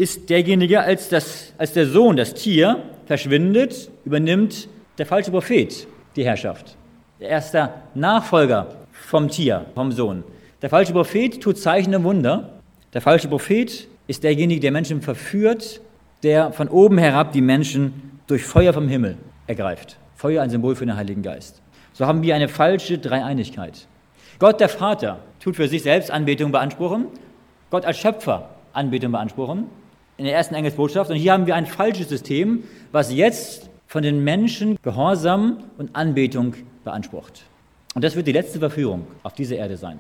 ist 0.02 0.32
derjenige, 0.32 0.82
als, 0.82 1.10
das, 1.10 1.54
als 1.60 1.74
der 1.74 1.86
Sohn, 1.86 2.18
das 2.18 2.34
Tier, 2.34 2.82
verschwindet, 3.06 3.92
übernimmt 4.04 4.68
der 4.98 5.06
falsche 5.06 5.30
Prophet 5.30 5.86
die 6.16 6.26
Herrschaft. 6.26 6.76
Der 7.20 7.30
erste 7.30 7.70
Nachfolger 7.94 8.66
vom 8.92 9.30
Tier, 9.30 9.68
vom 9.76 9.92
Sohn. 9.92 10.24
Der 10.64 10.72
falsche 10.72 10.92
Prophet 10.92 11.40
tut 11.40 11.60
Zeichen 11.60 11.94
und 11.94 12.04
Wunder. 12.04 12.50
Der 12.94 13.02
falsche 13.02 13.28
Prophet 13.28 13.88
ist 14.08 14.24
derjenige, 14.24 14.60
der 14.60 14.72
Menschen 14.72 15.04
verführt, 15.04 15.82
der 16.24 16.52
von 16.52 16.68
oben 16.68 16.98
herab 16.98 17.32
die 17.32 17.42
Menschen 17.42 18.20
durch 18.26 18.44
Feuer 18.44 18.74
vom 18.74 18.88
Himmel 18.88 19.18
ergreift. 19.46 19.98
Feuer 20.16 20.42
ein 20.42 20.50
Symbol 20.50 20.76
für 20.76 20.86
den 20.88 20.96
Heiligen 20.96 21.22
Geist. 21.22 21.62
So 21.94 22.08
haben 22.08 22.24
wir 22.24 22.34
eine 22.34 22.48
falsche 22.48 22.98
Dreieinigkeit. 22.98 23.86
Gott 24.40 24.60
der 24.60 24.70
Vater 24.70 25.20
tut 25.40 25.58
für 25.58 25.68
sich 25.68 25.84
selbst 25.84 26.10
Anbetung 26.10 26.52
beanspruchen, 26.52 27.06
Gott 27.70 27.86
als 27.86 28.00
Schöpfer 28.00 28.50
Anbetung 28.74 29.12
beanspruchen 29.12 29.68
in 30.22 30.26
der 30.26 30.36
ersten 30.36 30.54
Engelsbotschaft. 30.54 31.10
Und 31.10 31.16
hier 31.16 31.34
haben 31.34 31.48
wir 31.48 31.56
ein 31.56 31.66
falsches 31.66 32.08
System, 32.08 32.64
was 32.92 33.12
jetzt 33.12 33.72
von 33.88 34.04
den 34.04 34.24
Menschen 34.24 34.78
Gehorsam 34.84 35.64
und 35.80 35.96
Anbetung 35.96 36.54
beansprucht. 36.84 37.42
Und 37.96 38.04
das 38.04 38.16
wird 38.16 38.28
die 38.28 38.32
letzte 38.32 38.60
Verführung 38.60 39.08
auf 39.24 39.34
dieser 39.34 39.56
Erde 39.56 39.78
sein. 39.78 39.98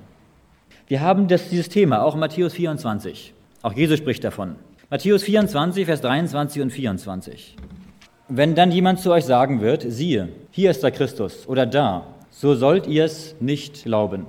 Wir 0.86 1.02
haben 1.02 1.28
das, 1.28 1.50
dieses 1.50 1.70
Thema 1.70 2.04
auch 2.04 2.14
in 2.14 2.20
Matthäus 2.20 2.54
24. 2.54 3.34
Auch 3.64 3.74
Jesus 3.74 3.98
spricht 3.98 4.24
davon. 4.24 4.58
Matthäus 4.92 5.24
24, 5.24 5.88
Vers 5.88 6.02
23 6.02 6.62
und 6.62 6.70
24. 6.70 7.56
Wenn 8.30 8.54
dann 8.54 8.72
jemand 8.72 9.00
zu 9.00 9.12
euch 9.12 9.26
sagen 9.26 9.60
wird, 9.60 9.84
siehe, 9.88 10.30
hier 10.52 10.70
ist 10.70 10.84
der 10.84 10.92
Christus 10.92 11.48
oder 11.48 11.66
da, 11.66 12.06
so 12.30 12.54
sollt 12.54 12.86
ihr 12.86 13.06
es 13.06 13.36
nicht 13.40 13.86
glauben. 13.86 14.28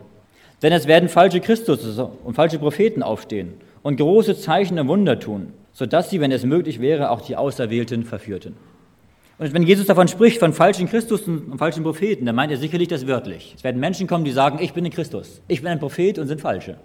Denn 0.62 0.72
es 0.72 0.86
werden 0.86 1.10
falsche 1.10 1.40
Christus 1.40 1.98
und 2.24 2.34
falsche 2.34 2.58
Propheten 2.58 3.02
aufstehen 3.02 3.52
und 3.82 3.98
große 3.98 4.38
Zeichen 4.38 4.78
und 4.78 4.88
Wunder 4.88 5.20
tun, 5.20 5.52
sodass 5.72 6.10
sie, 6.10 6.20
wenn 6.20 6.32
es 6.32 6.44
möglich 6.44 6.80
wäre, 6.80 7.10
auch 7.10 7.20
die 7.20 7.36
Auserwählten 7.36 8.04
verführten. 8.04 8.56
Und 9.38 9.54
wenn 9.54 9.62
Jesus 9.62 9.86
davon 9.86 10.08
spricht, 10.08 10.38
von 10.38 10.52
falschen 10.52 10.88
Christus 10.88 11.22
und 11.22 11.58
falschen 11.58 11.82
Propheten, 11.82 12.26
dann 12.26 12.36
meint 12.36 12.52
er 12.52 12.58
sicherlich 12.58 12.88
das 12.88 13.06
wörtlich. 13.06 13.54
Es 13.56 13.64
werden 13.64 13.80
Menschen 13.80 14.06
kommen, 14.06 14.24
die 14.24 14.30
sagen, 14.30 14.58
ich 14.60 14.72
bin 14.72 14.84
ein 14.84 14.92
Christus, 14.92 15.40
ich 15.48 15.62
bin 15.62 15.70
ein 15.70 15.80
Prophet 15.80 16.18
und 16.18 16.28
sind 16.28 16.40
falsche. 16.40 16.76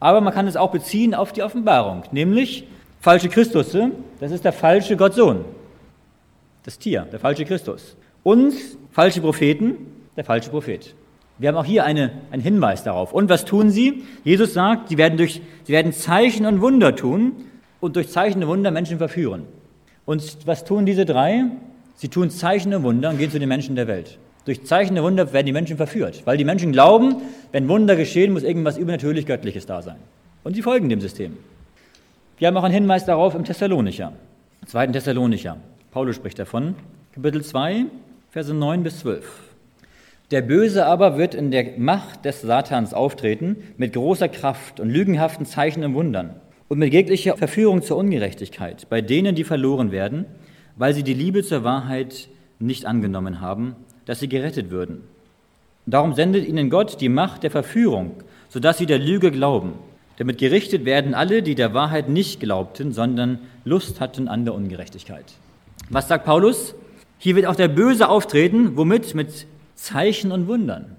Aber 0.00 0.20
man 0.20 0.32
kann 0.32 0.46
es 0.46 0.56
auch 0.56 0.70
beziehen 0.70 1.14
auf 1.14 1.32
die 1.32 1.42
Offenbarung, 1.42 2.02
nämlich 2.10 2.66
falsche 3.00 3.28
Christus, 3.28 3.76
das 4.18 4.32
ist 4.32 4.44
der 4.44 4.52
falsche 4.52 4.96
Gottsohn, 4.96 5.44
das 6.64 6.78
Tier, 6.78 7.06
der 7.12 7.20
falsche 7.20 7.44
Christus. 7.44 7.96
Und 8.22 8.54
falsche 8.90 9.20
Propheten, 9.20 9.76
der 10.16 10.24
falsche 10.24 10.50
Prophet. 10.50 10.94
Wir 11.38 11.48
haben 11.48 11.56
auch 11.56 11.64
hier 11.64 11.84
eine, 11.84 12.12
einen 12.30 12.42
Hinweis 12.42 12.82
darauf. 12.82 13.12
Und 13.12 13.30
was 13.30 13.46
tun 13.46 13.70
sie? 13.70 14.04
Jesus 14.24 14.52
sagt, 14.52 14.90
sie 14.90 14.98
werden, 14.98 15.16
durch, 15.16 15.40
sie 15.64 15.72
werden 15.72 15.92
Zeichen 15.92 16.44
und 16.44 16.60
Wunder 16.60 16.96
tun 16.96 17.32
und 17.80 17.96
durch 17.96 18.08
Zeichen 18.08 18.42
und 18.42 18.48
Wunder 18.48 18.70
Menschen 18.70 18.98
verführen. 18.98 19.46
Und 20.06 20.46
was 20.46 20.64
tun 20.64 20.86
diese 20.86 21.04
drei? 21.04 21.44
Sie 21.96 22.08
tun 22.08 22.30
Zeichen 22.30 22.72
und 22.74 22.82
Wunder 22.82 23.10
und 23.10 23.18
gehen 23.18 23.30
zu 23.30 23.38
den 23.38 23.48
Menschen 23.48 23.76
der 23.76 23.86
Welt. 23.86 24.18
Durch 24.44 24.64
Zeichen 24.64 24.96
und 24.96 25.04
Wunder 25.04 25.32
werden 25.32 25.46
die 25.46 25.52
Menschen 25.52 25.76
verführt, 25.76 26.22
weil 26.24 26.36
die 26.36 26.44
Menschen 26.44 26.72
glauben, 26.72 27.16
wenn 27.52 27.68
Wunder 27.68 27.96
geschehen, 27.96 28.32
muss 28.32 28.42
irgendwas 28.42 28.78
übernatürlich 28.78 29.26
Göttliches 29.26 29.66
da 29.66 29.82
sein. 29.82 29.96
Und 30.42 30.54
sie 30.54 30.62
folgen 30.62 30.88
dem 30.88 31.00
System. 31.00 31.36
Wir 32.38 32.48
haben 32.48 32.56
auch 32.56 32.64
einen 32.64 32.72
Hinweis 32.72 33.04
darauf 33.04 33.34
im 33.34 33.44
Thessalonicher, 33.44 34.14
2. 34.66 34.88
Thessalonicher. 34.88 35.58
Paulus 35.90 36.16
spricht 36.16 36.38
davon, 36.38 36.74
Kapitel 37.12 37.44
2, 37.44 37.84
Verse 38.30 38.54
9 38.54 38.82
bis 38.82 39.00
12. 39.00 39.24
Der 40.30 40.40
Böse 40.40 40.86
aber 40.86 41.18
wird 41.18 41.34
in 41.34 41.50
der 41.50 41.76
Macht 41.76 42.24
des 42.24 42.40
Satans 42.40 42.94
auftreten, 42.94 43.56
mit 43.76 43.92
großer 43.92 44.28
Kraft 44.28 44.80
und 44.80 44.88
lügenhaften 44.88 45.44
Zeichen 45.44 45.84
und 45.84 45.94
Wundern 45.94 46.36
und 46.70 46.78
mit 46.78 46.92
jeglicher 46.92 47.36
Verführung 47.36 47.82
zur 47.82 47.96
Ungerechtigkeit, 47.96 48.88
bei 48.88 49.00
denen, 49.00 49.34
die 49.34 49.42
verloren 49.42 49.90
werden, 49.90 50.24
weil 50.76 50.94
sie 50.94 51.02
die 51.02 51.14
Liebe 51.14 51.42
zur 51.42 51.64
Wahrheit 51.64 52.28
nicht 52.60 52.86
angenommen 52.86 53.40
haben, 53.40 53.74
dass 54.06 54.20
sie 54.20 54.28
gerettet 54.28 54.70
würden. 54.70 55.00
Darum 55.84 56.14
sendet 56.14 56.46
ihnen 56.46 56.70
Gott 56.70 57.00
die 57.00 57.08
Macht 57.08 57.42
der 57.42 57.50
Verführung, 57.50 58.12
sodass 58.48 58.78
sie 58.78 58.86
der 58.86 59.00
Lüge 59.00 59.32
glauben. 59.32 59.72
Damit 60.18 60.38
gerichtet 60.38 60.84
werden 60.84 61.12
alle, 61.12 61.42
die 61.42 61.56
der 61.56 61.74
Wahrheit 61.74 62.08
nicht 62.08 62.38
glaubten, 62.38 62.92
sondern 62.92 63.40
Lust 63.64 64.00
hatten 64.00 64.28
an 64.28 64.44
der 64.44 64.54
Ungerechtigkeit. 64.54 65.24
Was 65.88 66.06
sagt 66.06 66.24
Paulus? 66.24 66.76
Hier 67.18 67.34
wird 67.34 67.46
auch 67.46 67.56
der 67.56 67.68
Böse 67.68 68.08
auftreten, 68.08 68.76
womit? 68.76 69.16
Mit 69.16 69.46
Zeichen 69.74 70.30
und 70.30 70.46
Wundern. 70.46 70.94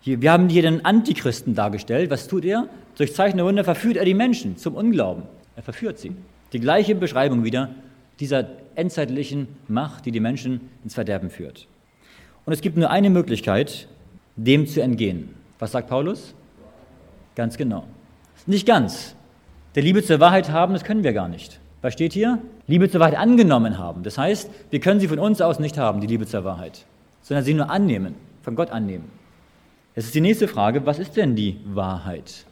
Hier, 0.00 0.22
wir 0.22 0.30
haben 0.30 0.48
hier 0.48 0.62
den 0.62 0.84
Antichristen 0.84 1.56
dargestellt. 1.56 2.08
Was 2.10 2.28
tut 2.28 2.44
er? 2.44 2.68
Durch 3.00 3.14
Zeichen 3.14 3.40
und 3.40 3.46
Wunder 3.46 3.64
verführt 3.64 3.96
er 3.96 4.04
die 4.04 4.12
Menschen 4.12 4.58
zum 4.58 4.74
Unglauben. 4.74 5.22
Er 5.56 5.62
verführt 5.62 5.98
sie. 5.98 6.12
Die 6.52 6.60
gleiche 6.60 6.94
Beschreibung 6.94 7.44
wieder 7.44 7.70
dieser 8.20 8.46
endzeitlichen 8.74 9.48
Macht, 9.68 10.04
die 10.04 10.10
die 10.10 10.20
Menschen 10.20 10.68
ins 10.84 10.96
Verderben 10.96 11.30
führt. 11.30 11.66
Und 12.44 12.52
es 12.52 12.60
gibt 12.60 12.76
nur 12.76 12.90
eine 12.90 13.08
Möglichkeit, 13.08 13.88
dem 14.36 14.66
zu 14.66 14.82
entgehen. 14.82 15.30
Was 15.58 15.72
sagt 15.72 15.88
Paulus? 15.88 16.34
Ganz 17.36 17.56
genau. 17.56 17.86
Nicht 18.44 18.66
ganz. 18.66 19.16
Der 19.76 19.82
Liebe 19.82 20.04
zur 20.04 20.20
Wahrheit 20.20 20.50
haben, 20.50 20.74
das 20.74 20.84
können 20.84 21.02
wir 21.02 21.14
gar 21.14 21.28
nicht. 21.28 21.58
Was 21.80 21.94
steht 21.94 22.12
hier? 22.12 22.38
Liebe 22.66 22.90
zur 22.90 23.00
Wahrheit 23.00 23.16
angenommen 23.16 23.78
haben. 23.78 24.02
Das 24.02 24.18
heißt, 24.18 24.50
wir 24.68 24.80
können 24.80 25.00
sie 25.00 25.08
von 25.08 25.18
uns 25.18 25.40
aus 25.40 25.58
nicht 25.58 25.78
haben, 25.78 26.02
die 26.02 26.06
Liebe 26.06 26.26
zur 26.26 26.44
Wahrheit, 26.44 26.84
sondern 27.22 27.46
sie 27.46 27.54
nur 27.54 27.70
annehmen, 27.70 28.14
von 28.42 28.56
Gott 28.56 28.70
annehmen. 28.70 29.10
Es 29.94 30.04
ist 30.04 30.14
die 30.14 30.20
nächste 30.20 30.48
Frage, 30.48 30.84
was 30.84 30.98
ist 30.98 31.16
denn 31.16 31.34
die 31.34 31.60
Wahrheit? 31.64 32.44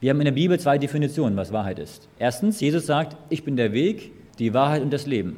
Wir 0.00 0.10
haben 0.10 0.20
in 0.20 0.24
der 0.24 0.32
Bibel 0.32 0.58
zwei 0.58 0.78
Definitionen, 0.78 1.36
was 1.36 1.52
Wahrheit 1.52 1.78
ist. 1.78 2.08
Erstens, 2.18 2.58
Jesus 2.60 2.86
sagt, 2.86 3.18
ich 3.28 3.44
bin 3.44 3.56
der 3.56 3.72
Weg, 3.72 4.12
die 4.38 4.54
Wahrheit 4.54 4.82
und 4.82 4.92
das 4.92 5.06
Leben. 5.06 5.36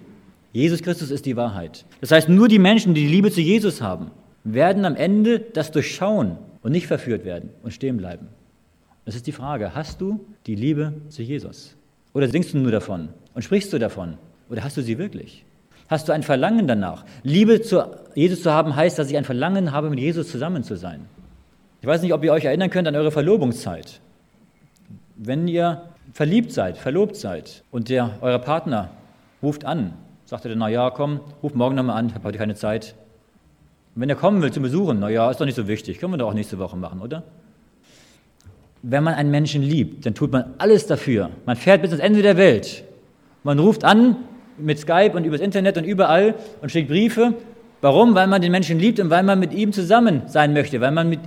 Jesus 0.52 0.82
Christus 0.82 1.10
ist 1.10 1.26
die 1.26 1.36
Wahrheit. 1.36 1.84
Das 2.00 2.12
heißt, 2.12 2.28
nur 2.28 2.46
die 2.46 2.60
Menschen, 2.60 2.94
die 2.94 3.02
die 3.02 3.12
Liebe 3.12 3.32
zu 3.32 3.40
Jesus 3.40 3.82
haben, 3.82 4.12
werden 4.44 4.84
am 4.84 4.94
Ende 4.94 5.40
das 5.40 5.72
durchschauen 5.72 6.38
und 6.62 6.70
nicht 6.70 6.86
verführt 6.86 7.24
werden 7.24 7.50
und 7.64 7.72
stehen 7.72 7.96
bleiben. 7.96 8.28
Das 9.04 9.16
ist 9.16 9.26
die 9.26 9.32
Frage, 9.32 9.74
hast 9.74 10.00
du 10.00 10.24
die 10.46 10.54
Liebe 10.54 10.92
zu 11.08 11.22
Jesus? 11.22 11.74
Oder 12.14 12.28
singst 12.28 12.54
du 12.54 12.58
nur 12.58 12.70
davon 12.70 13.08
und 13.34 13.42
sprichst 13.42 13.72
du 13.72 13.80
davon? 13.80 14.16
Oder 14.48 14.62
hast 14.62 14.76
du 14.76 14.82
sie 14.82 14.96
wirklich? 14.96 15.44
Hast 15.88 16.08
du 16.08 16.12
ein 16.12 16.22
Verlangen 16.22 16.68
danach? 16.68 17.04
Liebe 17.24 17.62
zu 17.62 17.82
Jesus 18.14 18.42
zu 18.42 18.52
haben 18.52 18.76
heißt, 18.76 18.96
dass 18.96 19.10
ich 19.10 19.16
ein 19.16 19.24
Verlangen 19.24 19.72
habe, 19.72 19.90
mit 19.90 19.98
Jesus 19.98 20.30
zusammen 20.30 20.62
zu 20.62 20.76
sein. 20.76 21.06
Ich 21.80 21.86
weiß 21.86 22.02
nicht, 22.02 22.14
ob 22.14 22.22
ihr 22.22 22.32
euch 22.32 22.44
erinnern 22.44 22.70
könnt 22.70 22.86
an 22.86 22.94
eure 22.94 23.10
Verlobungszeit. 23.10 24.00
Wenn 25.24 25.46
ihr 25.46 25.82
verliebt 26.12 26.50
seid, 26.52 26.76
verlobt 26.76 27.14
seid 27.14 27.62
und 27.70 27.88
der, 27.88 28.10
euer 28.22 28.40
Partner 28.40 28.90
ruft 29.40 29.64
an, 29.64 29.92
sagt 30.24 30.44
er 30.44 30.48
dann, 30.48 30.58
na 30.58 30.68
ja, 30.68 30.90
komm, 30.90 31.20
ruf 31.44 31.54
morgen 31.54 31.76
nochmal 31.76 31.96
an, 31.96 32.08
ich 32.08 32.14
habe 32.14 32.24
heute 32.24 32.38
keine 32.38 32.56
Zeit. 32.56 32.96
Und 33.94 34.02
wenn 34.02 34.08
er 34.08 34.16
kommen 34.16 34.42
will 34.42 34.50
zum 34.50 34.64
Besuchen, 34.64 34.98
na 34.98 35.10
ja, 35.10 35.30
ist 35.30 35.40
doch 35.40 35.44
nicht 35.44 35.54
so 35.54 35.68
wichtig, 35.68 36.00
können 36.00 36.12
wir 36.12 36.16
doch 36.16 36.30
auch 36.30 36.34
nächste 36.34 36.58
Woche 36.58 36.76
machen, 36.76 37.00
oder? 37.00 37.22
Wenn 38.82 39.04
man 39.04 39.14
einen 39.14 39.30
Menschen 39.30 39.62
liebt, 39.62 40.04
dann 40.06 40.14
tut 40.14 40.32
man 40.32 40.54
alles 40.58 40.88
dafür. 40.88 41.30
Man 41.46 41.54
fährt 41.54 41.82
bis 41.82 41.92
ans 41.92 42.02
Ende 42.02 42.22
der 42.22 42.36
Welt. 42.36 42.82
Man 43.44 43.60
ruft 43.60 43.84
an 43.84 44.16
mit 44.58 44.80
Skype 44.80 45.12
und 45.14 45.22
übers 45.22 45.40
Internet 45.40 45.78
und 45.78 45.84
überall 45.84 46.34
und 46.62 46.72
schickt 46.72 46.88
Briefe. 46.88 47.34
Warum? 47.80 48.16
Weil 48.16 48.26
man 48.26 48.42
den 48.42 48.50
Menschen 48.50 48.80
liebt 48.80 48.98
und 48.98 49.10
weil 49.10 49.22
man 49.22 49.38
mit 49.38 49.52
ihm 49.52 49.72
zusammen 49.72 50.22
sein 50.26 50.52
möchte, 50.52 50.80
weil 50.80 50.90
man 50.90 51.08
mit, 51.08 51.20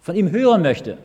von 0.00 0.16
ihm 0.16 0.30
hören 0.30 0.62
möchte. 0.62 0.96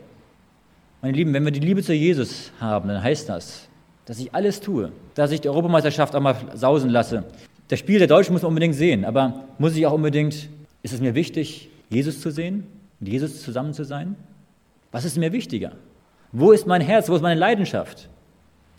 Meine 1.02 1.16
Lieben, 1.16 1.34
wenn 1.34 1.46
wir 1.46 1.52
die 1.52 1.60
Liebe 1.60 1.84
zu 1.84 1.94
Jesus 1.94 2.52
haben, 2.60 2.90
dann 2.90 3.04
heißt 3.04 3.30
das, 3.30 3.68
dass 4.06 4.20
ich 4.20 4.34
alles 4.34 4.62
tue, 4.62 4.92
dass 5.14 5.32
ich 5.32 5.42
die 5.42 5.50
Europameisterschaft 5.50 6.16
auch 6.16 6.22
mal 6.22 6.36
sausen 6.56 6.90
lasse. 6.90 7.24
Das 7.68 7.80
Spiel 7.80 8.00
der 8.00 8.08
Deutschen 8.08 8.34
muss 8.34 8.42
man 8.42 8.50
unbedingt 8.50 8.74
sehen, 8.74 9.06
aber 9.06 9.44
muss 9.60 9.76
ich 9.76 9.86
auch 9.86 9.94
unbedingt, 9.94 10.50
ist 10.82 10.94
es 10.94 11.00
mir 11.00 11.14
wichtig, 11.14 11.70
Jesus 11.90 12.20
zu 12.20 12.32
sehen, 12.32 12.66
mit 13.00 13.10
Jesus 13.10 13.44
zusammen 13.44 13.74
zu 13.74 13.84
sein? 13.84 14.16
Was 14.92 15.06
ist 15.06 15.18
mir 15.18 15.34
wichtiger? 15.34 15.74
Wo 16.32 16.52
ist 16.52 16.66
mein 16.66 16.82
Herz? 16.82 17.10
Wo 17.10 17.16
ist 17.16 17.22
meine 17.22 17.40
Leidenschaft? 17.40 18.10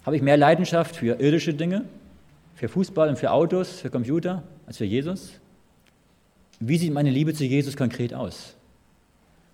Habe 0.04 0.16
ich 0.16 0.22
mehr 0.22 0.36
Leidenschaft 0.36 0.96
für 0.96 1.20
irdische 1.20 1.54
Dinge, 1.54 1.84
für 2.54 2.68
Fußball 2.68 3.08
und 3.08 3.18
für 3.18 3.30
Autos, 3.30 3.80
für 3.80 3.90
Computer, 3.90 4.42
als 4.66 4.78
für 4.78 4.84
Jesus? 4.84 5.32
Wie 6.58 6.78
sieht 6.78 6.92
meine 6.92 7.10
Liebe 7.10 7.32
zu 7.32 7.44
Jesus 7.44 7.76
konkret 7.76 8.12
aus? 8.12 8.56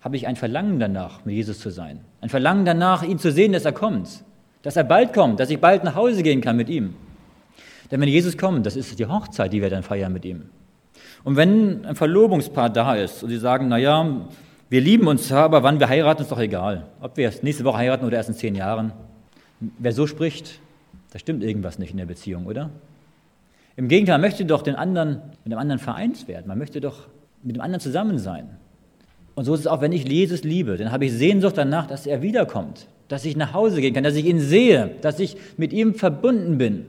Habe 0.05 0.17
ich 0.17 0.27
ein 0.27 0.35
Verlangen 0.35 0.79
danach, 0.79 1.25
mit 1.25 1.33
Jesus 1.33 1.59
zu 1.59 1.71
sein? 1.71 1.99
Ein 2.21 2.29
Verlangen 2.29 2.63
danach, 2.63 3.01
ihn 3.01 3.17
zu 3.17 3.31
sehen, 3.31 3.53
dass 3.53 3.65
er 3.65 3.71
kommt, 3.71 4.23
dass 4.61 4.75
er 4.75 4.83
bald 4.83 5.13
kommt, 5.13 5.39
dass 5.39 5.49
ich 5.49 5.59
bald 5.59 5.83
nach 5.83 5.95
Hause 5.95 6.21
gehen 6.21 6.41
kann 6.41 6.55
mit 6.57 6.69
ihm? 6.69 6.93
Denn 7.89 7.99
wenn 7.99 8.07
Jesus 8.07 8.37
kommt, 8.37 8.67
das 8.67 8.75
ist 8.75 8.99
die 8.99 9.07
Hochzeit, 9.07 9.51
die 9.51 9.63
wir 9.63 9.71
dann 9.71 9.81
feiern 9.81 10.13
mit 10.13 10.23
ihm. 10.23 10.43
Und 11.23 11.37
wenn 11.37 11.85
ein 11.87 11.95
Verlobungspaar 11.95 12.69
da 12.69 12.93
ist 12.93 13.23
und 13.23 13.29
sie 13.29 13.39
sagen, 13.39 13.67
naja, 13.67 14.27
wir 14.69 14.79
lieben 14.79 15.07
uns 15.07 15.31
aber 15.31 15.63
wann 15.63 15.79
wir 15.79 15.89
heiraten, 15.89 16.21
ist 16.21 16.31
doch 16.31 16.39
egal. 16.39 16.85
Ob 17.01 17.17
wir 17.17 17.33
nächste 17.41 17.63
Woche 17.63 17.77
heiraten 17.77 18.05
oder 18.05 18.17
erst 18.17 18.29
in 18.29 18.35
zehn 18.35 18.53
Jahren. 18.53 18.93
Wer 19.59 19.91
so 19.91 20.05
spricht, 20.05 20.59
da 21.13 21.17
stimmt 21.17 21.43
irgendwas 21.43 21.79
nicht 21.79 21.89
in 21.89 21.97
der 21.97 22.05
Beziehung, 22.05 22.45
oder? 22.45 22.69
Im 23.75 23.87
Gegenteil, 23.87 24.19
man 24.19 24.21
möchte 24.21 24.45
doch 24.45 24.61
den 24.61 24.75
anderen, 24.75 25.23
mit 25.43 25.51
dem 25.51 25.57
anderen 25.57 25.79
vereint 25.79 26.27
werden. 26.27 26.47
Man 26.47 26.59
möchte 26.59 26.79
doch 26.79 27.07
mit 27.41 27.55
dem 27.55 27.61
anderen 27.63 27.81
zusammen 27.81 28.19
sein. 28.19 28.57
Und 29.35 29.43
so 29.43 29.53
ist 29.53 29.61
es 29.61 29.67
auch, 29.67 29.81
wenn 29.81 29.91
ich 29.91 30.07
Jesus 30.07 30.43
liebe, 30.43 30.77
dann 30.77 30.91
habe 30.91 31.05
ich 31.05 31.11
Sehnsucht 31.11 31.57
danach, 31.57 31.87
dass 31.87 32.07
er 32.07 32.21
wiederkommt, 32.21 32.87
dass 33.09 33.25
ich 33.25 33.35
nach 33.35 33.53
Hause 33.53 33.81
gehen 33.81 33.93
kann, 33.93 34.03
dass 34.03 34.15
ich 34.15 34.25
ihn 34.25 34.39
sehe, 34.39 34.91
dass 35.01 35.19
ich 35.19 35.35
mit 35.57 35.73
ihm 35.73 35.93
verbunden 35.93 36.57
bin. 36.57 36.85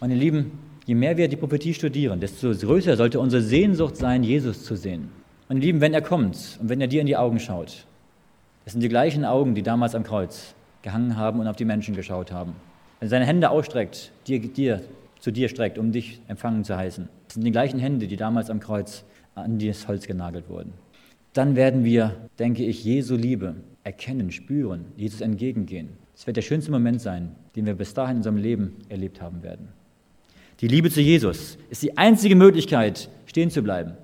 Meine 0.00 0.14
Lieben, 0.14 0.52
je 0.86 0.94
mehr 0.94 1.16
wir 1.16 1.28
die 1.28 1.36
Prophetie 1.36 1.74
studieren, 1.74 2.20
desto 2.20 2.52
größer 2.52 2.96
sollte 2.96 3.18
unsere 3.18 3.42
Sehnsucht 3.42 3.96
sein, 3.96 4.22
Jesus 4.22 4.64
zu 4.64 4.76
sehen. 4.76 5.10
Meine 5.48 5.60
Lieben, 5.60 5.80
wenn 5.80 5.94
er 5.94 6.00
kommt 6.00 6.58
und 6.60 6.68
wenn 6.68 6.80
er 6.80 6.86
dir 6.86 7.00
in 7.00 7.06
die 7.06 7.16
Augen 7.16 7.40
schaut, 7.40 7.86
das 8.64 8.72
sind 8.72 8.80
die 8.80 8.88
gleichen 8.88 9.24
Augen, 9.24 9.56
die 9.56 9.62
damals 9.62 9.96
am 9.96 10.04
Kreuz 10.04 10.54
gehangen 10.82 11.16
haben 11.16 11.40
und 11.40 11.48
auf 11.48 11.56
die 11.56 11.64
Menschen 11.64 11.96
geschaut 11.96 12.30
haben. 12.30 12.54
Wenn 13.00 13.06
er 13.06 13.10
seine 13.10 13.26
Hände 13.26 13.50
ausstreckt, 13.50 14.12
dir, 14.28 14.38
dir, 14.40 14.80
zu 15.18 15.32
dir 15.32 15.48
streckt, 15.48 15.78
um 15.78 15.90
dich 15.90 16.20
empfangen 16.28 16.62
zu 16.62 16.76
heißen, 16.76 17.08
das 17.26 17.34
sind 17.34 17.44
die 17.44 17.50
gleichen 17.50 17.80
Hände, 17.80 18.06
die 18.06 18.16
damals 18.16 18.48
am 18.48 18.60
Kreuz 18.60 19.04
an 19.34 19.58
das 19.58 19.88
Holz 19.88 20.06
genagelt 20.06 20.48
wurden. 20.48 20.72
Dann 21.32 21.56
werden 21.56 21.84
wir, 21.84 22.28
denke 22.38 22.64
ich, 22.64 22.84
Jesu 22.84 23.16
Liebe 23.16 23.56
erkennen, 23.84 24.30
spüren, 24.30 24.86
Jesus 24.96 25.20
entgegengehen. 25.20 25.90
Das 26.14 26.26
wird 26.26 26.36
der 26.36 26.42
schönste 26.42 26.70
Moment 26.70 27.00
sein, 27.00 27.34
den 27.56 27.66
wir 27.66 27.74
bis 27.74 27.94
dahin 27.94 28.12
in 28.12 28.16
unserem 28.18 28.36
Leben 28.36 28.76
erlebt 28.88 29.22
haben 29.22 29.42
werden. 29.42 29.68
Die 30.60 30.68
Liebe 30.68 30.90
zu 30.90 31.00
Jesus 31.00 31.58
ist 31.70 31.82
die 31.82 31.96
einzige 31.96 32.36
Möglichkeit, 32.36 33.08
stehen 33.26 33.50
zu 33.50 33.62
bleiben. 33.62 33.94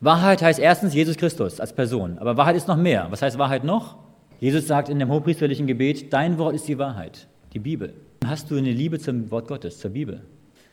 Wahrheit 0.00 0.42
heißt 0.42 0.58
erstens 0.58 0.94
Jesus 0.94 1.16
Christus 1.16 1.60
als 1.60 1.72
Person, 1.74 2.18
aber 2.18 2.36
Wahrheit 2.36 2.56
ist 2.56 2.66
noch 2.66 2.76
mehr. 2.76 3.06
Was 3.10 3.22
heißt 3.22 3.38
Wahrheit 3.38 3.62
noch? 3.62 3.98
Jesus 4.40 4.66
sagt 4.66 4.88
in 4.88 4.98
dem 4.98 5.10
hochpriesterlichen 5.10 5.68
Gebet, 5.68 6.12
dein 6.12 6.38
Wort 6.38 6.56
ist 6.56 6.66
die 6.66 6.78
Wahrheit, 6.78 7.28
die 7.52 7.60
Bibel. 7.60 7.94
Hast 8.24 8.50
du 8.50 8.56
eine 8.56 8.72
Liebe 8.72 8.98
zum 8.98 9.30
Wort 9.30 9.46
Gottes, 9.46 9.78
zur 9.78 9.92
Bibel? 9.92 10.22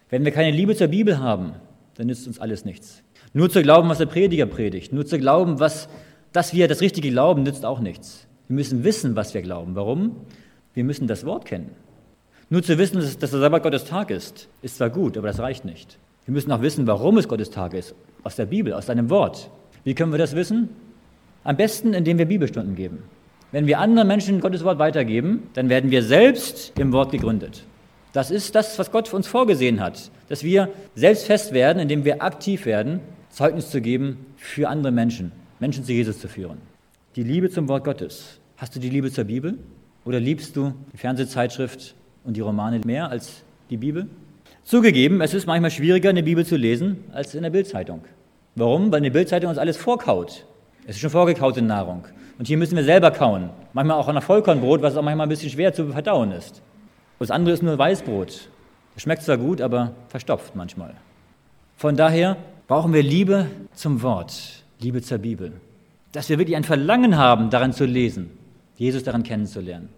Wenn 0.10 0.26
wir 0.26 0.32
keine 0.32 0.50
Liebe 0.50 0.76
zur 0.76 0.88
Bibel 0.88 1.20
haben, 1.20 1.54
dann 1.94 2.08
nützt 2.08 2.26
uns 2.26 2.40
alles 2.40 2.66
nichts. 2.66 3.04
Nur 3.34 3.50
zu 3.50 3.62
glauben, 3.62 3.90
was 3.90 4.00
der 4.00 4.08
Prediger 4.08 4.46
predigt, 4.46 4.92
nur 4.92 5.06
zu 5.06 5.20
glauben, 5.20 5.60
was, 5.60 5.88
dass 6.32 6.54
wir 6.54 6.68
das 6.68 6.82
Richtige 6.82 7.12
glauben, 7.12 7.44
nützt 7.44 7.66
auch 7.66 7.80
nichts. 7.80 8.28
Wir 8.48 8.56
müssen 8.56 8.84
wissen, 8.84 9.16
was 9.16 9.34
wir 9.34 9.42
glauben. 9.42 9.76
Warum? 9.76 10.16
Wir 10.74 10.84
müssen 10.84 11.08
das 11.08 11.26
Wort 11.26 11.46
kennen. 11.46 11.72
Nur 12.50 12.64
zu 12.64 12.80
wissen, 12.80 13.00
dass 13.00 13.18
der 13.18 13.28
Sabbat 13.28 13.62
Gottes 13.62 13.86
Tag 13.86 14.10
ist, 14.10 14.48
ist 14.64 14.78
zwar 14.78 14.90
gut, 14.90 15.18
aber 15.18 15.28
das 15.28 15.40
reicht 15.40 15.66
nicht. 15.66 16.00
Wir 16.26 16.34
müssen 16.34 16.52
auch 16.52 16.62
wissen, 16.62 16.88
warum 16.88 17.18
es 17.20 17.28
Gottes 17.28 17.52
Tag 17.52 17.74
ist, 17.76 17.94
aus 18.24 18.36
der 18.36 18.48
Bibel, 18.48 18.74
aus 18.74 18.88
seinem 18.88 19.12
Wort. 19.12 19.52
Wie 19.84 19.94
können 19.94 20.12
wir 20.12 20.18
das 20.18 20.36
wissen? 20.36 20.70
Am 21.44 21.58
besten, 21.58 21.94
indem 21.94 22.18
wir 22.18 22.26
Bibelstunden 22.26 22.76
geben. 22.76 23.04
Wenn 23.52 23.68
wir 23.68 23.80
anderen 23.80 24.08
Menschen 24.08 24.40
Gottes 24.42 24.64
Wort 24.64 24.80
weitergeben, 24.80 25.50
dann 25.54 25.70
werden 25.70 25.92
wir 25.92 26.04
selbst 26.04 26.74
im 26.80 26.92
Wort 26.92 27.12
gegründet. 27.12 27.64
Das 28.14 28.32
ist 28.32 28.56
das, 28.56 28.78
was 28.80 28.92
Gott 28.92 29.08
für 29.08 29.16
uns 29.16 29.28
vorgesehen 29.28 29.80
hat, 29.80 30.10
dass 30.30 30.44
wir 30.44 30.70
selbst 30.96 31.26
fest 31.26 31.54
werden, 31.54 31.80
indem 31.80 32.06
wir 32.06 32.24
aktiv 32.24 32.66
werden, 32.66 33.00
Zeugnis 33.30 33.70
zu 33.70 33.82
geben 33.82 34.26
für 34.38 34.70
andere 34.70 34.92
Menschen, 34.92 35.32
Menschen 35.60 35.84
zu 35.84 35.94
Jesus 35.94 36.20
zu 36.20 36.28
führen. 36.28 36.58
Die 37.16 37.24
Liebe 37.24 37.50
zum 37.50 37.68
Wort 37.68 37.84
Gottes. 37.84 38.40
Hast 38.58 38.76
du 38.76 38.80
die 38.80 38.90
Liebe 38.90 39.12
zur 39.12 39.24
Bibel? 39.24 39.58
Oder 40.06 40.20
liebst 40.20 40.56
du 40.56 40.74
die 40.92 40.98
Fernsehzeitschrift 40.98 41.96
und 42.24 42.36
die 42.36 42.42
Romane 42.42 42.80
mehr 42.86 43.10
als 43.10 43.44
die 43.70 43.78
Bibel? 43.78 44.10
Zugegeben, 44.64 45.22
es 45.22 45.34
ist 45.34 45.48
manchmal 45.48 45.72
schwieriger, 45.72 46.10
eine 46.10 46.24
Bibel 46.24 46.46
zu 46.46 46.56
lesen, 46.56 47.04
als 47.12 47.34
in 47.34 47.44
der 47.44 47.50
Bildzeitung. 47.50 48.02
Warum? 48.56 48.92
Weil 48.92 48.98
eine 48.98 49.12
Bildzeitung 49.12 49.50
uns 49.50 49.58
alles 49.58 49.78
vorkaut. 49.78 50.46
Es 50.86 50.96
ist 50.96 51.02
schon 51.02 51.10
vorgekaute 51.10 51.62
Nahrung. 51.62 52.06
Und 52.38 52.48
hier 52.48 52.58
müssen 52.58 52.76
wir 52.76 52.84
selber 52.84 53.12
kauen. 53.12 53.50
Manchmal 53.74 53.98
auch 53.98 54.08
an 54.08 54.22
Vollkornbrot, 54.22 54.82
was 54.82 54.96
auch 54.96 55.02
manchmal 55.02 55.28
ein 55.28 55.30
bisschen 55.30 55.50
schwer 55.50 55.74
zu 55.74 55.88
verdauen 55.88 56.32
ist. 56.32 56.62
Das 57.20 57.32
andere 57.32 57.54
ist 57.54 57.64
nur 57.64 57.78
Weißbrot. 57.78 58.50
Schmeckt 58.98 59.24
zwar 59.24 59.38
gut, 59.38 59.62
aber 59.62 59.94
verstopft 60.08 60.56
manchmal. 60.56 60.94
Von 61.78 61.96
daher 61.96 62.38
brauchen 62.70 62.94
wir 62.94 63.02
Liebe 63.02 63.48
zum 63.74 64.04
Wort, 64.04 64.64
Liebe 64.80 65.02
zur 65.02 65.18
Bibel. 65.18 65.54
Dass 66.12 66.30
wir 66.30 66.38
wirklich 66.38 66.56
ein 66.56 66.64
Verlangen 66.64 67.18
haben, 67.18 67.50
daran 67.50 67.74
zu 67.74 67.84
lesen, 67.84 68.30
Jesus 68.78 69.04
daran 69.04 69.24
kennenzulernen, 69.24 69.90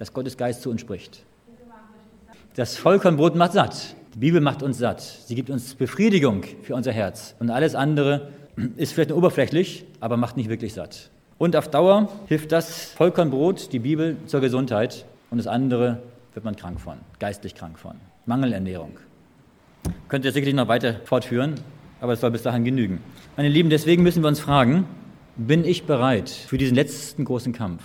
dass 0.00 0.12
Gottes 0.12 0.36
Geist 0.36 0.62
zu 0.62 0.70
uns 0.70 0.80
spricht. 0.80 1.22
Das 2.56 2.76
Vollkornbrot 2.76 3.36
macht 3.36 3.52
satt. 3.52 3.94
Die 4.14 4.18
Bibel 4.18 4.40
macht 4.40 4.64
uns 4.64 4.78
satt. 4.78 5.00
Sie 5.00 5.36
gibt 5.36 5.48
uns 5.48 5.76
Befriedigung 5.76 6.42
für 6.62 6.74
unser 6.74 6.90
Herz. 6.90 7.36
Und 7.38 7.50
alles 7.50 7.76
andere 7.76 8.30
ist 8.76 8.92
vielleicht 8.92 9.10
nur 9.10 9.18
oberflächlich, 9.18 9.84
aber 10.00 10.16
macht 10.16 10.36
nicht 10.36 10.50
wirklich 10.50 10.74
satt. 10.74 11.08
Und 11.38 11.54
auf 11.54 11.68
Dauer 11.68 12.08
hilft 12.26 12.50
das 12.50 12.90
Vollkornbrot, 12.90 13.72
die 13.72 13.78
Bibel, 13.78 14.16
zur 14.26 14.40
Gesundheit. 14.40 15.06
Und 15.30 15.38
das 15.38 15.46
andere 15.46 16.02
wird 16.34 16.44
man 16.44 16.56
krank 16.56 16.80
von, 16.80 16.98
geistlich 17.20 17.54
krank 17.54 17.78
von. 17.78 17.94
Mangelernährung. 18.26 18.98
Könnt 20.08 20.24
ihr 20.24 20.32
sicherlich 20.32 20.54
noch 20.54 20.68
weiter 20.68 20.96
fortführen, 21.04 21.54
aber 22.02 22.12
es 22.12 22.20
soll 22.20 22.32
bis 22.32 22.42
dahin 22.42 22.64
genügen. 22.64 23.00
Meine 23.38 23.48
Lieben, 23.48 23.70
deswegen 23.70 24.02
müssen 24.02 24.22
wir 24.22 24.28
uns 24.28 24.40
fragen, 24.40 24.84
bin 25.36 25.64
ich 25.64 25.84
bereit 25.84 26.28
für 26.28 26.58
diesen 26.58 26.74
letzten 26.74 27.24
großen 27.24 27.54
Kampf? 27.54 27.82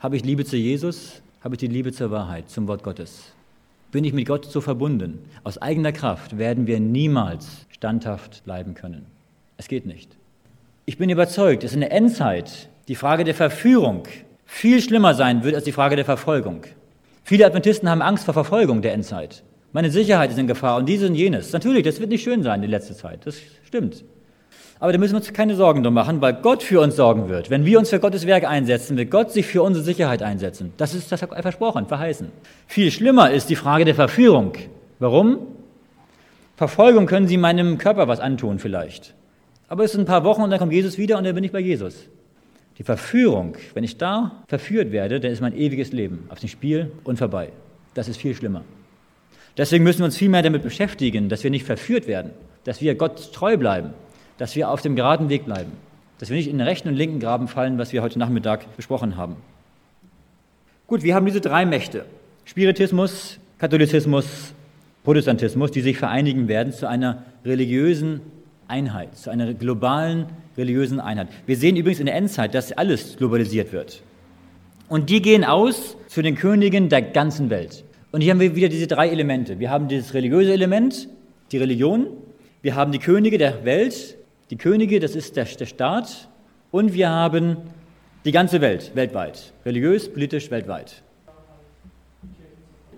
Habe 0.00 0.16
ich 0.16 0.24
Liebe 0.24 0.44
zu 0.44 0.56
Jesus? 0.56 1.22
Habe 1.44 1.54
ich 1.54 1.60
die 1.60 1.68
Liebe 1.68 1.92
zur 1.92 2.10
Wahrheit, 2.10 2.50
zum 2.50 2.66
Wort 2.66 2.82
Gottes? 2.82 3.34
bin 3.94 4.02
ich 4.02 4.12
mit 4.12 4.26
Gott 4.26 4.44
so 4.46 4.60
verbunden. 4.60 5.20
Aus 5.44 5.62
eigener 5.62 5.92
Kraft 5.92 6.36
werden 6.36 6.66
wir 6.66 6.80
niemals 6.80 7.64
standhaft 7.70 8.42
bleiben 8.44 8.74
können. 8.74 9.06
Es 9.56 9.68
geht 9.68 9.86
nicht. 9.86 10.10
Ich 10.84 10.98
bin 10.98 11.10
überzeugt, 11.10 11.62
dass 11.62 11.74
in 11.74 11.80
der 11.80 11.92
Endzeit 11.92 12.68
die 12.88 12.96
Frage 12.96 13.22
der 13.22 13.36
Verführung 13.36 14.02
viel 14.46 14.82
schlimmer 14.82 15.14
sein 15.14 15.44
wird 15.44 15.54
als 15.54 15.62
die 15.62 15.70
Frage 15.70 15.94
der 15.94 16.04
Verfolgung. 16.04 16.62
Viele 17.22 17.46
Adventisten 17.46 17.88
haben 17.88 18.02
Angst 18.02 18.24
vor 18.24 18.34
Verfolgung 18.34 18.82
der 18.82 18.94
Endzeit. 18.94 19.44
Meine 19.74 19.90
Sicherheit 19.90 20.30
ist 20.30 20.38
in 20.38 20.46
Gefahr 20.46 20.76
und 20.76 20.88
dies 20.88 21.02
und 21.02 21.16
jenes. 21.16 21.52
Natürlich, 21.52 21.82
das 21.82 21.98
wird 21.98 22.08
nicht 22.08 22.22
schön 22.22 22.44
sein, 22.44 22.62
die 22.62 22.68
letzte 22.68 22.94
Zeit. 22.94 23.26
Das 23.26 23.40
stimmt. 23.64 24.04
Aber 24.78 24.92
da 24.92 24.98
müssen 24.98 25.14
wir 25.14 25.16
uns 25.16 25.32
keine 25.32 25.56
Sorgen 25.56 25.82
drum 25.82 25.94
machen, 25.94 26.20
weil 26.20 26.34
Gott 26.34 26.62
für 26.62 26.80
uns 26.80 26.94
sorgen 26.94 27.28
wird. 27.28 27.50
Wenn 27.50 27.64
wir 27.64 27.80
uns 27.80 27.90
für 27.90 27.98
Gottes 27.98 28.24
Werk 28.24 28.44
einsetzen, 28.44 28.96
wird 28.96 29.10
Gott 29.10 29.32
sich 29.32 29.46
für 29.46 29.64
unsere 29.64 29.84
Sicherheit 29.84 30.22
einsetzen. 30.22 30.72
Das 30.76 30.94
ist 30.94 31.10
das 31.10 31.22
hat 31.22 31.32
er 31.32 31.42
versprochen, 31.42 31.86
verheißen. 31.86 32.28
Viel 32.68 32.92
schlimmer 32.92 33.32
ist 33.32 33.50
die 33.50 33.56
Frage 33.56 33.84
der 33.84 33.96
Verführung. 33.96 34.52
Warum? 35.00 35.38
Verfolgung 36.54 37.06
können 37.06 37.26
Sie 37.26 37.36
meinem 37.36 37.76
Körper 37.76 38.06
was 38.06 38.20
antun 38.20 38.60
vielleicht. 38.60 39.12
Aber 39.66 39.82
es 39.82 39.90
sind 39.90 40.02
ein 40.02 40.06
paar 40.06 40.22
Wochen 40.22 40.42
und 40.42 40.50
dann 40.50 40.60
kommt 40.60 40.72
Jesus 40.72 40.98
wieder 40.98 41.18
und 41.18 41.24
dann 41.24 41.34
bin 41.34 41.42
ich 41.42 41.50
bei 41.50 41.58
Jesus. 41.58 41.96
Die 42.78 42.84
Verführung, 42.84 43.56
wenn 43.74 43.82
ich 43.82 43.98
da 43.98 44.44
verführt 44.46 44.92
werde, 44.92 45.18
dann 45.18 45.32
ist 45.32 45.40
mein 45.40 45.56
ewiges 45.56 45.90
Leben 45.90 46.28
auf 46.28 46.38
dem 46.38 46.48
Spiel 46.48 46.92
und 47.02 47.18
vorbei. 47.18 47.48
Das 47.94 48.06
ist 48.06 48.18
viel 48.18 48.36
schlimmer. 48.36 48.62
Deswegen 49.56 49.84
müssen 49.84 50.00
wir 50.00 50.06
uns 50.06 50.16
viel 50.16 50.28
mehr 50.28 50.42
damit 50.42 50.62
beschäftigen, 50.62 51.28
dass 51.28 51.44
wir 51.44 51.50
nicht 51.50 51.64
verführt 51.64 52.06
werden, 52.06 52.30
dass 52.64 52.80
wir 52.80 52.94
Gott 52.94 53.32
treu 53.32 53.56
bleiben, 53.56 53.90
dass 54.38 54.56
wir 54.56 54.68
auf 54.68 54.82
dem 54.82 54.96
geraden 54.96 55.28
Weg 55.28 55.44
bleiben, 55.44 55.72
dass 56.18 56.28
wir 56.30 56.36
nicht 56.36 56.48
in 56.48 56.58
den 56.58 56.66
rechten 56.66 56.88
und 56.88 56.94
linken 56.94 57.20
Graben 57.20 57.46
fallen, 57.46 57.78
was 57.78 57.92
wir 57.92 58.02
heute 58.02 58.18
Nachmittag 58.18 58.76
besprochen 58.76 59.16
haben. 59.16 59.36
Gut, 60.86 61.02
wir 61.02 61.14
haben 61.14 61.26
diese 61.26 61.40
drei 61.40 61.64
Mächte, 61.64 62.04
Spiritismus, 62.44 63.38
Katholizismus, 63.58 64.26
Protestantismus, 65.04 65.70
die 65.70 65.82
sich 65.82 65.98
vereinigen 65.98 66.48
werden 66.48 66.72
zu 66.72 66.88
einer 66.88 67.22
religiösen 67.44 68.20
Einheit, 68.68 69.16
zu 69.16 69.30
einer 69.30 69.54
globalen 69.54 70.26
religiösen 70.56 71.00
Einheit. 71.00 71.28
Wir 71.46 71.56
sehen 71.56 71.76
übrigens 71.76 72.00
in 72.00 72.06
der 72.06 72.16
Endzeit, 72.16 72.54
dass 72.54 72.72
alles 72.72 73.16
globalisiert 73.16 73.72
wird. 73.72 74.02
Und 74.88 75.10
die 75.10 75.22
gehen 75.22 75.44
aus 75.44 75.96
zu 76.08 76.22
den 76.22 76.34
Königen 76.34 76.88
der 76.88 77.02
ganzen 77.02 77.50
Welt. 77.50 77.84
Und 78.14 78.20
hier 78.20 78.30
haben 78.30 78.38
wir 78.38 78.54
wieder 78.54 78.68
diese 78.68 78.86
drei 78.86 79.08
Elemente. 79.08 79.58
Wir 79.58 79.70
haben 79.70 79.88
dieses 79.88 80.14
religiöse 80.14 80.52
Element, 80.52 81.08
die 81.50 81.58
Religion, 81.58 82.06
wir 82.62 82.76
haben 82.76 82.92
die 82.92 83.00
Könige 83.00 83.38
der 83.38 83.64
Welt, 83.64 84.16
die 84.50 84.56
Könige, 84.56 85.00
das 85.00 85.16
ist 85.16 85.34
der, 85.34 85.46
der 85.46 85.66
Staat, 85.66 86.28
und 86.70 86.94
wir 86.94 87.10
haben 87.10 87.56
die 88.24 88.30
ganze 88.30 88.60
Welt, 88.60 88.92
weltweit, 88.94 89.52
religiös, 89.66 90.08
politisch, 90.08 90.48
weltweit. 90.52 91.02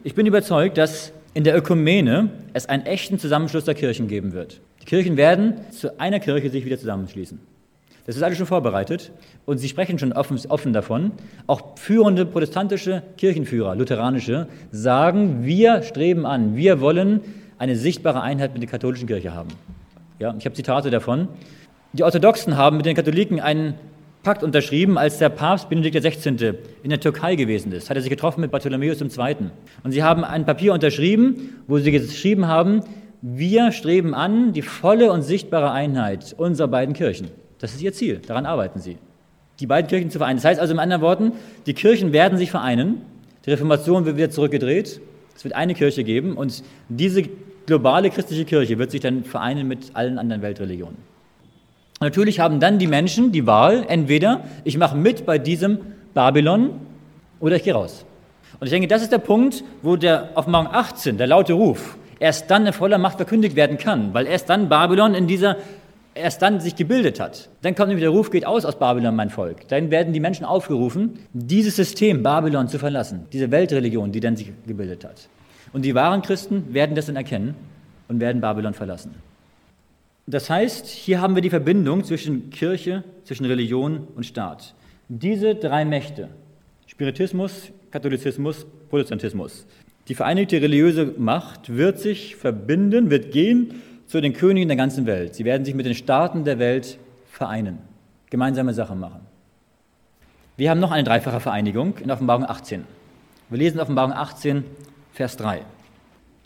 Ich 0.05 0.15
bin 0.15 0.27
überzeugt, 0.27 0.77
dass 0.77 1.13
in 1.33 1.45
der 1.45 1.57
Ökumene 1.57 2.29
es 2.53 2.67
einen 2.67 2.85
echten 2.85 3.19
Zusammenschluss 3.19 3.65
der 3.65 3.75
Kirchen 3.75 4.09
geben 4.09 4.35
wird. 4.35 4.61
Die 4.83 4.85
Kirchen 4.85 5.17
werden 5.17 5.55
zu 5.71 5.99
einer 5.99 6.21
Kirche 6.21 6.51
sich 6.51 6.67
wieder 6.67 6.77
zusammenschließen. 6.77 7.41
Das 8.07 8.17
ist 8.17 8.23
alles 8.23 8.39
schon 8.39 8.47
vorbereitet 8.47 9.11
und 9.47 9.59
sie 9.59 9.69
sprechen 9.69 9.99
schon 9.99 10.13
offen, 10.13 10.41
offen, 10.49 10.73
davon. 10.73 11.11
Auch 11.49 11.77
führende 11.77 12.25
protestantische 12.25 13.03
Kirchenführer, 13.17 13.75
lutheranische, 13.75 14.47
sagen, 14.71 15.45
wir 15.45 15.83
streben 15.83 16.25
an, 16.25 16.55
wir 16.55 16.81
wollen 16.81 17.21
eine 17.59 17.75
sichtbare 17.75 18.23
Einheit 18.23 18.53
mit 18.53 18.63
der 18.63 18.71
katholischen 18.71 19.09
Kirche 19.09 19.35
haben. 19.35 19.49
Ja, 20.21 20.35
ich 20.39 20.45
habe 20.45 20.55
Zitate 20.55 20.91
davon. 20.91 21.27
Die 21.95 22.05
Orthodoxen 22.05 22.57
haben 22.57 22.77
mit 22.77 22.87
den 22.87 22.95
Katholiken 22.95 23.41
einen 23.41 23.75
Pakt 24.23 24.45
unterschrieben, 24.45 24.99
als 24.99 25.19
der 25.19 25.29
Papst 25.29 25.69
Benedikt 25.69 25.97
XVI. 25.97 26.55
in 26.83 26.91
der 26.91 27.01
Türkei 27.01 27.35
gewesen 27.35 27.73
ist. 27.73 27.91
Hat 27.91 27.97
er 27.97 28.03
sich 28.03 28.11
getroffen 28.11 28.41
mit 28.41 28.51
Bartholomäus 28.51 29.01
II. 29.01 29.37
Und 29.83 29.93
sie 29.93 30.03
haben 30.03 30.25
ein 30.25 30.45
Papier 30.45 30.73
unterschrieben, 30.73 31.63
wo 31.67 31.79
sie 31.79 31.91
geschrieben 31.91 32.47
haben, 32.47 32.83
wir 33.23 33.73
streben 33.73 34.15
an 34.15 34.53
die 34.53 34.63
volle 34.63 35.11
und 35.11 35.23
sichtbare 35.23 35.73
Einheit 35.73 36.35
unserer 36.39 36.69
beiden 36.69 36.95
Kirchen. 36.95 37.31
Das 37.59 37.75
ist 37.75 37.83
ihr 37.83 37.93
Ziel, 37.93 38.21
daran 38.27 38.47
arbeiten 38.47 38.81
sie. 38.81 38.99
Die 39.61 39.67
beiden 39.67 39.89
Kirchen 39.89 40.11
zu 40.11 40.19
vereinen. 40.19 40.37
Das 40.37 40.45
heißt 40.45 40.61
also 40.61 40.75
in 40.75 40.79
anderen 40.79 41.03
Worten, 41.03 41.33
die 41.65 41.75
Kirchen 41.75 42.13
werden 42.13 42.37
sich 42.37 42.51
vereinen, 42.51 43.01
die 43.45 43.51
Reformation 43.51 44.05
wird 44.05 44.17
wieder 44.17 44.31
zurückgedreht, 44.31 45.01
es 45.35 45.45
wird 45.45 45.55
eine 45.55 45.75
Kirche 45.75 46.05
geben 46.05 46.37
und 46.37 46.63
diese 46.89 47.23
globale 47.67 48.11
christliche 48.11 48.45
Kirche 48.45 48.79
wird 48.79 48.91
sich 48.91 49.01
dann 49.01 49.25
vereinen 49.25 49.67
mit 49.69 49.95
allen 49.95 50.19
anderen 50.19 50.43
Weltreligionen. 50.43 50.97
Natürlich 52.01 52.41
haben 52.41 52.61
dann 52.61 52.79
die 52.79 52.87
Menschen 52.87 53.33
die 53.33 53.47
Wahl, 53.47 53.85
entweder 53.89 54.45
ich 54.65 54.77
mache 54.77 54.97
mit 54.97 55.25
bei 55.25 55.39
diesem 55.39 55.79
Babylon 56.13 56.73
oder 57.41 57.57
ich 57.57 57.63
gehe 57.63 57.73
raus. 57.73 58.05
Und 58.61 58.67
ich 58.67 58.71
denke, 58.71 58.89
das 58.89 59.03
ist 59.03 59.13
der 59.13 59.19
Punkt, 59.19 59.65
wo 59.83 59.97
der 59.97 60.31
Offenbarung 60.35 60.69
18, 60.73 61.17
der 61.17 61.27
laute 61.27 61.55
Ruf, 61.55 61.97
erst 62.19 62.51
dann 62.51 62.67
in 62.67 62.73
voller 62.73 62.99
Macht 62.99 63.17
verkündigt 63.17 63.57
werden 63.57 63.79
kann, 63.79 64.15
weil 64.15 64.27
erst 64.27 64.49
dann 64.49 64.69
Babylon 64.69 65.15
in 65.15 65.27
dieser 65.27 65.57
erst 66.17 66.43
dann 66.43 66.61
sich 66.61 66.75
gebildet 66.75 67.21
hat. 67.21 67.49
Dann 67.63 67.75
kommt 67.75 67.89
nämlich 67.89 68.03
der 68.03 68.11
Ruf, 68.11 68.31
geht 68.31 68.47
aus 68.47 68.65
aus 68.65 68.79
Babylon, 68.79 69.15
mein 69.15 69.31
Volk. 69.31 69.69
Dann 69.69 69.91
werden 69.91 70.13
die 70.13 70.21
Menschen 70.21 70.45
aufgerufen, 70.45 71.19
dieses 71.33 71.77
System 71.77 72.23
Babylon 72.23 72.69
zu 72.69 72.79
verlassen, 72.79 73.27
diese 73.33 73.51
Weltreligion, 73.51 74.13
die 74.13 74.21
dann 74.21 74.37
sich 74.37 74.53
gebildet 74.67 75.05
hat. 75.05 75.29
Und 75.73 75.85
die 75.85 75.95
wahren 75.95 76.23
Christen 76.23 76.73
werden 76.73 76.97
das 76.97 77.07
dann 77.07 77.17
erkennen 77.17 77.55
und 78.09 78.21
werden 78.21 78.41
Babylon 78.41 78.75
verlassen. 78.75 79.15
Das 80.27 80.51
heißt, 80.51 80.87
hier 80.87 81.21
haben 81.21 81.35
wir 81.35 81.43
die 81.43 81.51
Verbindung 81.51 82.03
zwischen 82.03 82.51
Kirche, 82.51 83.05
zwischen 83.25 83.45
Religion 83.47 84.09
und 84.17 84.27
Staat. 84.27 84.75
Diese 85.09 85.55
drei 85.55 85.85
Mächte, 85.85 86.29
Spiritismus, 86.87 87.71
Katholizismus, 87.93 88.67
Protestantismus, 88.91 89.67
die 90.09 90.15
vereinigte 90.15 90.61
religiöse 90.61 91.15
Macht 91.17 91.77
wird 91.77 91.99
sich 91.99 92.37
verbinden, 92.37 93.11
wird 93.11 93.33
gehen 93.33 93.83
zu 94.17 94.23
den 94.23 94.33
Königen 94.33 94.69
der 94.69 94.79
ganzen 94.79 95.05
Welt. 95.05 95.35
Sie 95.35 95.45
werden 95.45 95.67
sich 95.67 95.75
mit 95.75 95.85
den 95.85 95.95
Staaten 95.95 96.45
der 96.45 96.59
Welt 96.59 96.97
vereinen, 97.31 97.81
gemeinsame 98.31 98.73
Sachen 98.73 98.99
machen. 98.99 99.21
Wir 100.57 100.71
haben 100.71 100.81
noch 100.81 100.91
eine 100.91 101.05
dreifache 101.05 101.39
Vereinigung 101.39 101.99
in 101.99 102.11
Offenbarung 102.11 102.47
18. 102.49 102.85
Wir 103.51 103.59
lesen 103.59 103.79
Offenbarung 103.79 104.15
18, 104.15 104.65
Vers 105.13 105.37
3. 105.37 105.61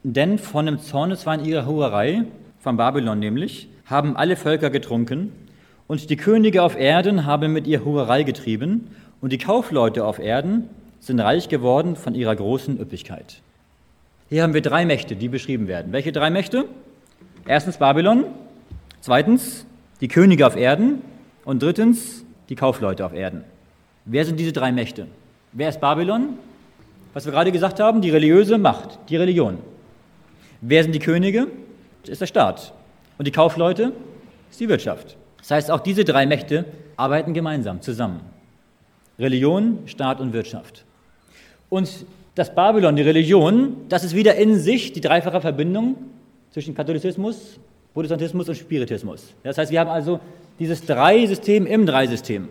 Denn 0.02 0.38
von 0.38 0.66
dem 0.66 0.80
Zorneswein 0.80 1.44
ihrer 1.44 1.64
Hurerei, 1.64 2.24
von 2.58 2.76
Babylon 2.76 3.20
nämlich, 3.20 3.68
haben 3.86 4.16
alle 4.16 4.34
Völker 4.34 4.70
getrunken, 4.70 5.30
und 5.86 6.10
die 6.10 6.16
Könige 6.16 6.64
auf 6.64 6.76
Erden 6.76 7.24
haben 7.24 7.52
mit 7.52 7.68
ihr 7.68 7.84
Hurerei 7.84 8.24
getrieben, 8.24 8.96
und 9.20 9.32
die 9.32 9.38
Kaufleute 9.38 10.04
auf 10.04 10.18
Erden 10.18 10.68
sind 10.98 11.20
reich 11.20 11.48
geworden 11.48 11.94
von 11.94 12.16
ihrer 12.16 12.34
großen 12.34 12.80
Üppigkeit. 12.80 13.42
Hier 14.28 14.42
haben 14.42 14.54
wir 14.54 14.62
drei 14.62 14.84
Mächte, 14.84 15.14
die 15.14 15.28
beschrieben 15.28 15.68
werden. 15.68 15.92
Welche 15.92 16.10
drei 16.10 16.30
Mächte? 16.30 16.64
Erstens 17.46 17.78
Babylon, 17.78 18.24
zweitens 19.00 19.66
die 20.00 20.08
Könige 20.08 20.46
auf 20.46 20.56
Erden 20.56 21.02
und 21.44 21.62
drittens 21.62 22.24
die 22.48 22.54
Kaufleute 22.54 23.04
auf 23.04 23.12
Erden. 23.12 23.44
Wer 24.04 24.24
sind 24.24 24.38
diese 24.38 24.52
drei 24.52 24.72
Mächte? 24.72 25.06
Wer 25.52 25.68
ist 25.68 25.80
Babylon? 25.80 26.38
Was 27.12 27.24
wir 27.24 27.32
gerade 27.32 27.50
gesagt 27.50 27.80
haben, 27.80 28.00
die 28.02 28.10
religiöse 28.10 28.58
Macht, 28.58 28.98
die 29.08 29.16
Religion. 29.16 29.58
Wer 30.60 30.82
sind 30.82 30.92
die 30.92 31.00
Könige? 31.00 31.48
Das 32.02 32.10
ist 32.10 32.20
der 32.20 32.26
Staat. 32.26 32.72
Und 33.18 33.26
die 33.26 33.32
Kaufleute 33.32 33.92
ist 34.50 34.60
die 34.60 34.68
Wirtschaft. 34.68 35.16
Das 35.38 35.50
heißt, 35.50 35.70
auch 35.70 35.80
diese 35.80 36.04
drei 36.04 36.26
Mächte 36.26 36.66
arbeiten 36.96 37.34
gemeinsam 37.34 37.80
zusammen. 37.80 38.20
Religion, 39.18 39.80
Staat 39.86 40.20
und 40.20 40.32
Wirtschaft. 40.32 40.84
Und 41.68 42.06
das 42.34 42.54
Babylon, 42.54 42.96
die 42.96 43.02
Religion, 43.02 43.76
das 43.88 44.04
ist 44.04 44.14
wieder 44.14 44.36
in 44.36 44.58
sich 44.58 44.92
die 44.92 45.00
dreifache 45.00 45.40
Verbindung 45.40 45.96
zwischen 46.50 46.74
Katholizismus, 46.74 47.58
Protestantismus 47.94 48.48
und 48.48 48.54
Spiritismus. 48.56 49.34
Das 49.42 49.58
heißt, 49.58 49.70
wir 49.72 49.80
haben 49.80 49.90
also 49.90 50.20
dieses 50.58 50.84
Drei-System 50.84 51.66
im 51.66 51.86
Drei-System. 51.86 52.48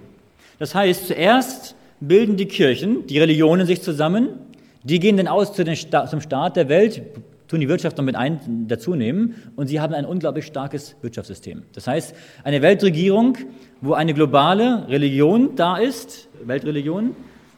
Das 0.57 0.75
heißt, 0.75 1.07
zuerst 1.07 1.75
bilden 1.99 2.37
die 2.37 2.47
Kirchen, 2.47 3.07
die 3.07 3.19
Religionen 3.19 3.65
sich 3.65 3.81
zusammen, 3.81 4.29
die 4.83 4.99
gehen 4.99 5.17
dann 5.17 5.27
aus 5.27 5.53
zu 5.53 5.75
Sta 5.75 6.07
zum 6.07 6.21
Staat 6.21 6.55
der 6.55 6.69
Welt, 6.69 7.01
tun 7.47 7.59
die 7.59 7.67
Wirtschaft 7.67 7.97
noch 7.97 8.05
mit 8.05 8.15
ein, 8.15 8.67
dazu 8.67 8.95
nehmen 8.95 9.35
und 9.55 9.67
sie 9.67 9.79
haben 9.79 9.93
ein 9.93 10.05
unglaublich 10.05 10.45
starkes 10.45 10.95
Wirtschaftssystem. 11.01 11.63
Das 11.73 11.87
heißt, 11.87 12.15
eine 12.43 12.61
Weltregierung, 12.61 13.37
wo 13.81 13.93
eine 13.93 14.13
globale 14.13 14.87
Religion 14.87 15.55
da 15.55 15.77
ist, 15.77 16.29
Weltreligion, 16.43 17.15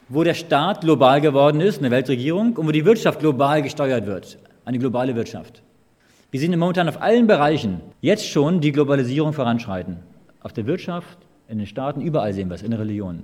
wo 0.10 0.24
der 0.24 0.34
Staat 0.34 0.82
global 0.82 1.22
geworden 1.22 1.62
ist, 1.62 1.80
eine 1.80 1.92
Weltregierung, 1.92 2.54
und 2.54 2.68
wo 2.68 2.72
die 2.72 2.86
Wirtschaft 2.86 3.20
global 3.20 3.62
gesteuert 3.62 4.06
wird, 4.06 4.38
eine 4.66 4.80
globale 4.80 5.16
Wirtschaft. 5.16 5.62
Wir 6.32 6.40
sehen 6.40 6.58
momentan 6.58 6.88
auf 6.88 7.02
allen 7.02 7.28
Bereichen 7.28 7.82
jetzt 8.00 8.26
schon 8.26 8.62
die 8.62 8.72
Globalisierung 8.72 9.34
voranschreiten. 9.34 9.98
Auf 10.42 10.54
der 10.54 10.66
Wirtschaft, 10.66 11.18
in 11.50 11.58
den 11.58 11.68
Staaten, 11.68 12.00
überall 12.00 12.32
sehen 12.32 12.48
wir 12.48 12.56
es, 12.56 12.64
in 12.64 12.72
der 12.72 12.80
Religion. 12.80 13.24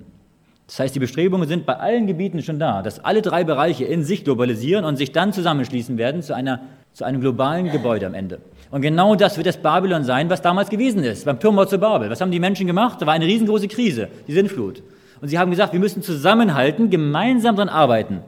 Das 0.66 0.78
heißt, 0.78 0.94
die 0.94 1.00
Bestrebungen 1.00 1.48
sind 1.48 1.64
bei 1.64 1.78
allen 1.78 2.06
Gebieten 2.06 2.42
schon 2.42 2.58
da, 2.58 2.82
dass 2.82 3.02
alle 3.02 3.22
drei 3.22 3.44
Bereiche 3.44 3.86
in 3.86 4.04
sich 4.04 4.24
globalisieren 4.24 4.84
und 4.84 4.96
sich 4.96 5.10
dann 5.12 5.32
zusammenschließen 5.32 5.96
werden 5.96 6.20
zu, 6.20 6.34
einer, 6.34 6.60
zu 6.92 7.04
einem 7.04 7.22
globalen 7.22 7.72
Gebäude 7.72 8.06
am 8.06 8.12
Ende. 8.12 8.40
Und 8.70 8.82
genau 8.82 9.14
das 9.14 9.38
wird 9.38 9.46
das 9.46 9.56
Babylon 9.56 10.04
sein, 10.04 10.28
was 10.28 10.42
damals 10.42 10.68
gewesen 10.68 11.02
ist, 11.02 11.24
beim 11.24 11.40
Turmbau 11.40 11.64
zu 11.64 11.78
Babel. 11.78 12.10
Was 12.10 12.20
haben 12.20 12.30
die 12.30 12.38
Menschen 12.38 12.66
gemacht? 12.66 13.00
Da 13.00 13.06
war 13.06 13.14
eine 13.14 13.24
riesengroße 13.24 13.68
Krise, 13.68 14.08
die 14.26 14.32
Sintflut. 14.32 14.82
Und 15.22 15.28
sie 15.28 15.38
haben 15.38 15.50
gesagt, 15.50 15.72
wir 15.72 15.80
müssen 15.80 16.02
zusammenhalten, 16.02 16.90
gemeinsam 16.90 17.56
daran 17.56 17.70
arbeiten, 17.70 18.20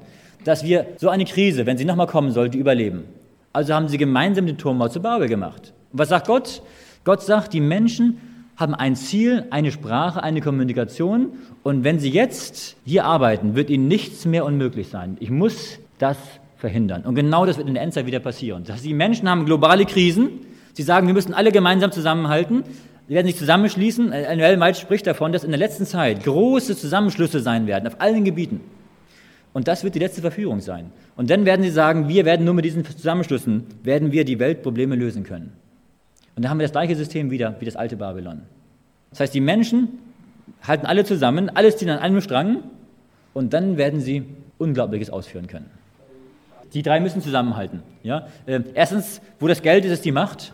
dass 0.45 0.64
wir 0.64 0.87
so 0.97 1.11
eine 1.11 1.26
Krise, 1.26 1.66
wenn 1.66 1.76
sie 1.76 1.85
nochmal 1.85 2.07
kommen 2.07 2.31
sollte, 2.31 2.57
überleben. 2.57 3.20
Also 3.53 3.74
haben 3.74 3.88
sie 3.88 3.98
gemeinsam 3.98 4.46
den 4.46 4.59
Turmbau 4.59 4.88
zu 4.88 5.01
Babel 5.01 5.28
gemacht. 5.28 5.72
Und 5.92 5.98
was 5.98 6.09
sagt 6.09 6.26
Gott? 6.26 6.62
Gott 7.05 7.22
sagt, 7.22 7.53
die 7.53 7.61
Menschen 7.61 8.18
haben 8.57 8.74
ein 8.74 8.94
Ziel, 8.94 9.46
eine 9.51 9.72
Sprache, 9.72 10.22
eine 10.22 10.40
Kommunikation. 10.40 11.32
Und 11.62 11.82
wenn 11.82 11.98
sie 11.98 12.11
jetzt 12.11 12.76
hier 12.84 13.05
arbeiten, 13.05 13.57
wird 13.57 13.70
ihnen 13.70 13.88
nichts 13.88 14.26
mehr 14.26 14.44
unmöglich 14.44 14.88
sein. 14.88 15.16
Ich 15.18 15.30
muss 15.30 15.78
das 15.98 16.18
verhindern. 16.59 17.03
Und 17.05 17.14
genau 17.14 17.46
das 17.46 17.57
wird 17.57 17.66
in 17.66 17.74
der 17.74 17.82
Endzeit 17.82 18.07
wieder 18.07 18.20
passieren. 18.20 18.62
Das 18.64 18.76
heißt, 18.76 18.84
die 18.84 18.94
Menschen 18.94 19.28
haben 19.28 19.46
globale 19.46 19.86
Krisen. 19.86 20.28
Sie 20.74 20.82
sagen, 20.82 21.07
wir 21.07 21.14
müssen 21.14 21.34
alle 21.34 21.51
gemeinsam 21.51 21.90
zusammenhalten. 21.90 22.64
Sie 23.09 23.14
werden 23.14 23.26
sich 23.26 23.38
zusammenschließen. 23.38 24.12
Ellen 24.12 24.61
White 24.61 24.78
spricht 24.78 25.07
davon, 25.07 25.32
dass 25.32 25.42
in 25.42 25.51
der 25.51 25.59
letzten 25.59 25.86
Zeit 25.86 26.22
große 26.22 26.76
Zusammenschlüsse 26.76 27.40
sein 27.40 27.66
werden 27.66 27.88
auf 27.88 28.01
allen 28.01 28.24
Gebieten. 28.24 28.61
Und 29.53 29.66
das 29.66 29.82
wird 29.82 29.94
die 29.94 29.98
letzte 29.98 30.20
Verführung 30.20 30.61
sein. 30.61 30.92
Und 31.16 31.30
dann 31.30 31.44
werden 31.44 31.62
sie 31.62 31.70
sagen, 31.70 32.09
wir 32.09 32.24
werden 32.24 32.44
nur 32.44 32.55
mit 32.55 32.64
diesen 32.64 32.84
Zusammenschlüssen, 32.84 33.66
werden 33.82 34.12
wir 34.12 34.24
die 34.24 34.38
Weltprobleme 34.38 34.94
lösen 34.94 35.24
können. 35.24 35.53
Und 36.36 36.44
dann 36.44 36.51
haben 36.51 36.59
wir 36.59 36.64
das 36.64 36.72
gleiche 36.72 36.94
System 36.94 37.30
wieder 37.30 37.57
wie 37.59 37.64
das 37.64 37.76
alte 37.76 37.96
Babylon. 37.96 38.42
Das 39.11 39.20
heißt, 39.20 39.34
die 39.34 39.40
Menschen 39.40 39.98
halten 40.62 40.86
alle 40.86 41.05
zusammen, 41.05 41.51
alles 41.51 41.76
ziehen 41.76 41.90
an 41.90 41.98
einem 41.98 42.20
Strang 42.20 42.62
und 43.34 43.53
dann 43.53 43.76
werden 43.76 44.01
sie 44.01 44.24
Unglaubliches 44.59 45.11
ausführen 45.11 45.46
können. 45.46 45.70
Die 46.72 46.82
drei 46.82 47.01
müssen 47.01 47.20
zusammenhalten. 47.20 47.82
Ja? 48.03 48.28
Äh, 48.46 48.61
erstens, 48.74 49.20
wo 49.40 49.48
das 49.48 49.62
Geld 49.62 49.84
ist, 49.84 49.92
ist 49.92 50.05
die 50.05 50.12
Macht. 50.12 50.53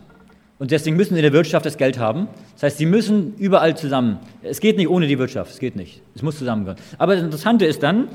Und 0.59 0.71
deswegen 0.71 0.97
müssen 0.97 1.15
sie 1.15 1.21
in 1.21 1.25
der 1.25 1.35
Wirtschaft 1.35 1.67
das 1.67 1.77
Geld 1.77 1.99
haben. 1.99 2.29
Das 2.55 2.63
heißt, 2.63 2.79
sie 2.79 2.87
müssen 2.87 3.35
überall 3.37 3.77
zusammen. 3.77 4.19
Es 4.43 4.61
geht 4.61 4.79
nicht 4.79 4.89
ohne 4.89 5.07
die 5.07 5.19
Wirtschaft, 5.19 5.53
es 5.53 5.59
geht 5.59 5.77
nicht. 5.77 6.01
Es 6.15 6.23
muss 6.23 6.39
zusammengehören. 6.39 6.81
Aber 6.97 7.15
das 7.15 7.25
Interessante 7.25 7.67
ist 7.67 7.83
dann, 7.83 8.09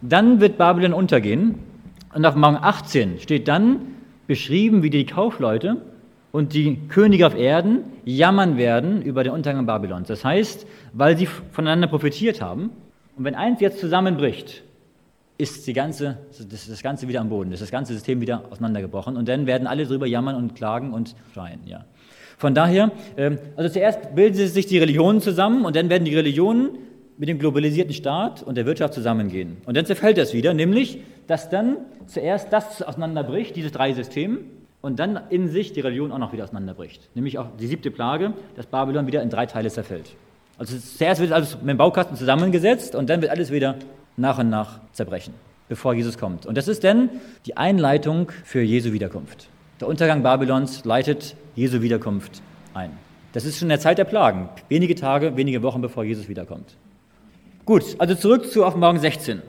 dann 0.00 0.40
wird 0.40 0.58
Babylon 0.58 0.92
untergehen. 0.92 1.56
Und 2.14 2.24
auf 2.24 2.34
Morgen 2.34 2.56
18 2.56 3.18
steht 3.20 3.48
dann 3.48 3.80
beschrieben, 4.26 4.82
wie 4.82 4.90
die 4.90 5.06
Kaufleute 5.06 5.78
und 6.32 6.52
die 6.52 6.78
Könige 6.88 7.26
auf 7.26 7.34
Erden 7.34 7.84
jammern 8.04 8.56
werden 8.56 9.02
über 9.02 9.24
den 9.24 9.32
Untergang 9.32 9.66
Babylons. 9.66 10.08
Das 10.08 10.24
heißt, 10.24 10.66
weil 10.92 11.16
sie 11.16 11.26
voneinander 11.26 11.88
profitiert 11.88 12.40
haben. 12.40 12.70
Und 13.16 13.24
wenn 13.24 13.34
eins 13.34 13.60
jetzt 13.60 13.80
zusammenbricht, 13.80 14.62
ist 15.38 15.66
die 15.66 15.72
ganze, 15.72 16.18
das, 16.50 16.66
das 16.66 16.82
Ganze 16.82 17.06
wieder 17.08 17.20
am 17.20 17.28
Boden, 17.28 17.52
ist 17.52 17.62
das 17.62 17.70
ganze 17.70 17.92
System 17.92 18.20
wieder 18.20 18.42
auseinandergebrochen 18.50 19.16
und 19.16 19.28
dann 19.28 19.46
werden 19.46 19.68
alle 19.68 19.86
drüber 19.86 20.06
jammern 20.06 20.34
und 20.34 20.56
klagen 20.56 20.92
und 20.92 21.14
schreien. 21.32 21.60
Ja. 21.64 21.84
Von 22.36 22.54
daher, 22.54 22.90
ähm, 23.16 23.38
also 23.56 23.72
zuerst 23.72 24.14
bilden 24.16 24.34
sich 24.34 24.66
die 24.66 24.78
Religionen 24.78 25.20
zusammen 25.20 25.64
und 25.64 25.76
dann 25.76 25.88
werden 25.90 26.04
die 26.04 26.14
Religionen 26.14 26.70
mit 27.18 27.28
dem 27.28 27.38
globalisierten 27.38 27.92
Staat 27.92 28.42
und 28.42 28.56
der 28.56 28.64
Wirtschaft 28.64 28.94
zusammengehen. 28.94 29.58
Und 29.66 29.76
dann 29.76 29.84
zerfällt 29.84 30.16
das 30.16 30.32
wieder, 30.32 30.54
nämlich, 30.54 31.00
dass 31.26 31.50
dann 31.50 31.76
zuerst 32.06 32.52
das 32.52 32.80
auseinanderbricht, 32.80 33.56
dieses 33.56 33.72
drei 33.72 33.92
System, 33.92 34.38
und 34.80 35.00
dann 35.00 35.20
in 35.30 35.48
sich 35.48 35.72
die 35.72 35.80
Religion 35.80 36.12
auch 36.12 36.18
noch 36.18 36.32
wieder 36.32 36.44
auseinanderbricht. 36.44 37.10
Nämlich 37.14 37.38
auch 37.38 37.46
die 37.58 37.66
siebte 37.66 37.90
Plage, 37.90 38.32
dass 38.54 38.66
Babylon 38.66 39.06
wieder 39.08 39.22
in 39.22 39.30
drei 39.30 39.46
Teile 39.46 39.70
zerfällt. 39.70 40.14
Also 40.56 40.76
zuerst 40.78 41.20
wird 41.20 41.32
alles 41.32 41.56
mit 41.58 41.68
dem 41.68 41.76
Baukasten 41.76 42.16
zusammengesetzt 42.16 42.94
und 42.94 43.10
dann 43.10 43.20
wird 43.20 43.30
alles 43.30 43.50
wieder 43.50 43.76
nach 44.16 44.38
und 44.38 44.50
nach 44.50 44.80
zerbrechen, 44.92 45.34
bevor 45.68 45.94
Jesus 45.94 46.18
kommt. 46.18 46.46
Und 46.46 46.56
das 46.56 46.68
ist 46.68 46.84
dann 46.84 47.10
die 47.46 47.56
Einleitung 47.56 48.30
für 48.44 48.60
Jesu 48.60 48.92
Wiederkunft. 48.92 49.48
Der 49.80 49.88
Untergang 49.88 50.22
Babylons 50.22 50.84
leitet 50.84 51.36
Jesu 51.54 51.82
Wiederkunft 51.82 52.42
ein. 52.74 52.90
Das 53.32 53.44
ist 53.44 53.58
schon 53.58 53.66
in 53.66 53.70
der 53.70 53.80
Zeit 53.80 53.98
der 53.98 54.04
Plagen, 54.04 54.48
wenige 54.68 54.94
Tage, 54.94 55.36
wenige 55.36 55.62
Wochen 55.62 55.80
bevor 55.80 56.02
Jesus 56.02 56.28
wiederkommt. 56.28 56.76
Gut, 57.68 57.96
also 57.98 58.14
zurück 58.14 58.50
zu 58.50 58.64
Offenbarung 58.64 58.98
16. 58.98 59.42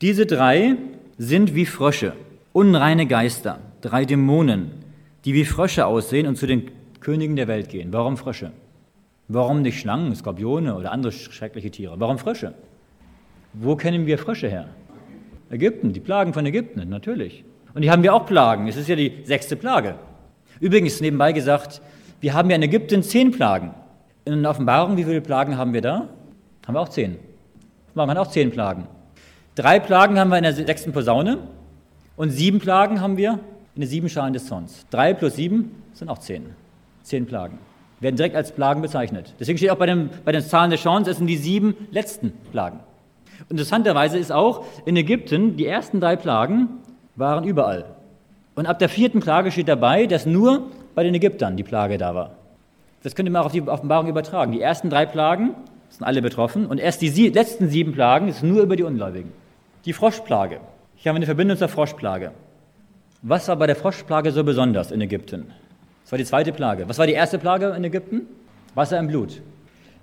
Diese 0.00 0.24
drei 0.24 0.76
sind 1.18 1.54
wie 1.54 1.66
Frösche, 1.66 2.14
unreine 2.54 3.06
Geister, 3.06 3.58
drei 3.82 4.06
Dämonen, 4.06 4.70
die 5.26 5.34
wie 5.34 5.44
Frösche 5.44 5.84
aussehen 5.84 6.26
und 6.26 6.36
zu 6.36 6.46
den 6.46 6.70
Königen 7.00 7.36
der 7.36 7.46
Welt 7.46 7.68
gehen. 7.68 7.92
Warum 7.92 8.16
Frösche? 8.16 8.52
Warum 9.28 9.60
nicht 9.60 9.78
Schlangen, 9.78 10.14
Skorpione 10.14 10.74
oder 10.74 10.90
andere 10.90 11.12
schreckliche 11.12 11.70
Tiere? 11.70 12.00
Warum 12.00 12.16
Frösche? 12.16 12.54
Wo 13.52 13.76
kennen 13.76 14.06
wir 14.06 14.16
Frösche 14.16 14.48
her? 14.48 14.70
Ägypten, 15.50 15.92
die 15.92 16.00
Plagen 16.00 16.32
von 16.32 16.46
Ägypten, 16.46 16.88
natürlich. 16.88 17.44
Und 17.74 17.82
die 17.82 17.90
haben 17.90 18.02
wir 18.02 18.14
auch 18.14 18.24
Plagen. 18.24 18.68
Es 18.68 18.76
ist 18.76 18.88
ja 18.88 18.96
die 18.96 19.18
sechste 19.24 19.56
Plage. 19.56 19.96
Übrigens, 20.60 21.02
nebenbei 21.02 21.32
gesagt, 21.32 21.82
wir 22.22 22.32
haben 22.32 22.48
ja 22.48 22.56
in 22.56 22.62
Ägypten 22.62 23.02
zehn 23.02 23.32
Plagen. 23.32 23.74
In 24.24 24.46
Offenbarung, 24.46 24.96
wie 24.96 25.04
viele 25.04 25.20
Plagen 25.20 25.58
haben 25.58 25.74
wir 25.74 25.82
da? 25.82 26.08
Haben 26.66 26.74
wir 26.74 26.80
auch 26.80 26.88
zehn. 26.88 27.18
Hat 27.96 28.18
auch 28.18 28.26
zehn 28.28 28.50
Plagen. 28.50 28.86
Drei 29.54 29.78
Plagen 29.78 30.18
haben 30.18 30.30
wir 30.30 30.36
in 30.38 30.42
der 30.42 30.52
sechsten 30.52 30.92
Posaune 30.92 31.38
und 32.16 32.30
sieben 32.30 32.58
Plagen 32.58 33.00
haben 33.00 33.16
wir 33.16 33.38
in 33.74 33.82
den 33.82 33.88
sieben 33.88 34.08
Schalen 34.08 34.32
des 34.32 34.46
Zorns. 34.46 34.84
Drei 34.90 35.14
plus 35.14 35.36
sieben 35.36 35.82
sind 35.92 36.08
auch 36.08 36.18
zehn. 36.18 36.46
Zehn 37.02 37.26
Plagen. 37.26 37.58
Werden 38.00 38.16
direkt 38.16 38.34
als 38.34 38.52
Plagen 38.52 38.82
bezeichnet. 38.82 39.32
Deswegen 39.38 39.58
steht 39.58 39.70
auch 39.70 39.76
bei, 39.76 39.86
dem, 39.86 40.10
bei 40.24 40.32
den 40.32 40.42
Zahlen 40.42 40.70
des 40.70 40.80
Schauens, 40.80 41.06
es 41.08 41.18
sind 41.18 41.26
die 41.26 41.36
sieben 41.36 41.76
letzten 41.90 42.32
Plagen. 42.50 42.80
Interessanterweise 43.48 44.18
ist 44.18 44.32
auch 44.32 44.64
in 44.84 44.96
Ägypten, 44.96 45.56
die 45.56 45.66
ersten 45.66 46.00
drei 46.00 46.16
Plagen 46.16 46.68
waren 47.16 47.44
überall. 47.44 47.84
Und 48.54 48.66
ab 48.66 48.78
der 48.78 48.88
vierten 48.88 49.20
Plage 49.20 49.50
steht 49.50 49.68
dabei, 49.68 50.06
dass 50.06 50.26
nur 50.26 50.70
bei 50.94 51.02
den 51.02 51.14
Ägyptern 51.14 51.56
die 51.56 51.64
Plage 51.64 51.98
da 51.98 52.14
war. 52.14 52.30
Das 53.02 53.14
könnte 53.14 53.30
man 53.30 53.42
auch 53.42 53.46
auf 53.46 53.52
die 53.52 53.62
Offenbarung 53.62 54.08
übertragen. 54.08 54.52
Die 54.52 54.60
ersten 54.60 54.90
drei 54.90 55.06
Plagen 55.06 55.54
sind 55.94 56.06
alle 56.06 56.22
betroffen 56.22 56.66
und 56.66 56.78
erst 56.78 57.02
die 57.02 57.28
letzten 57.28 57.68
sieben 57.68 57.92
Plagen 57.92 58.28
ist 58.28 58.42
nur 58.42 58.62
über 58.62 58.74
die 58.74 58.82
Ungläubigen. 58.82 59.32
Die 59.84 59.92
Froschplage. 59.92 60.58
Hier 60.96 61.10
haben 61.10 61.16
wir 61.16 61.20
eine 61.20 61.26
Verbindung 61.26 61.56
zur 61.56 61.68
Froschplage. 61.68 62.32
Was 63.22 63.46
war 63.46 63.56
bei 63.56 63.68
der 63.68 63.76
Froschplage 63.76 64.32
so 64.32 64.42
besonders 64.42 64.90
in 64.90 65.00
Ägypten? 65.00 65.52
Das 66.02 66.12
war 66.12 66.18
die 66.18 66.24
zweite 66.24 66.52
Plage. 66.52 66.88
Was 66.88 66.98
war 66.98 67.06
die 67.06 67.12
erste 67.12 67.38
Plage 67.38 67.68
in 67.76 67.84
Ägypten? 67.84 68.22
Wasser 68.74 68.98
im 68.98 69.06
Blut. 69.06 69.40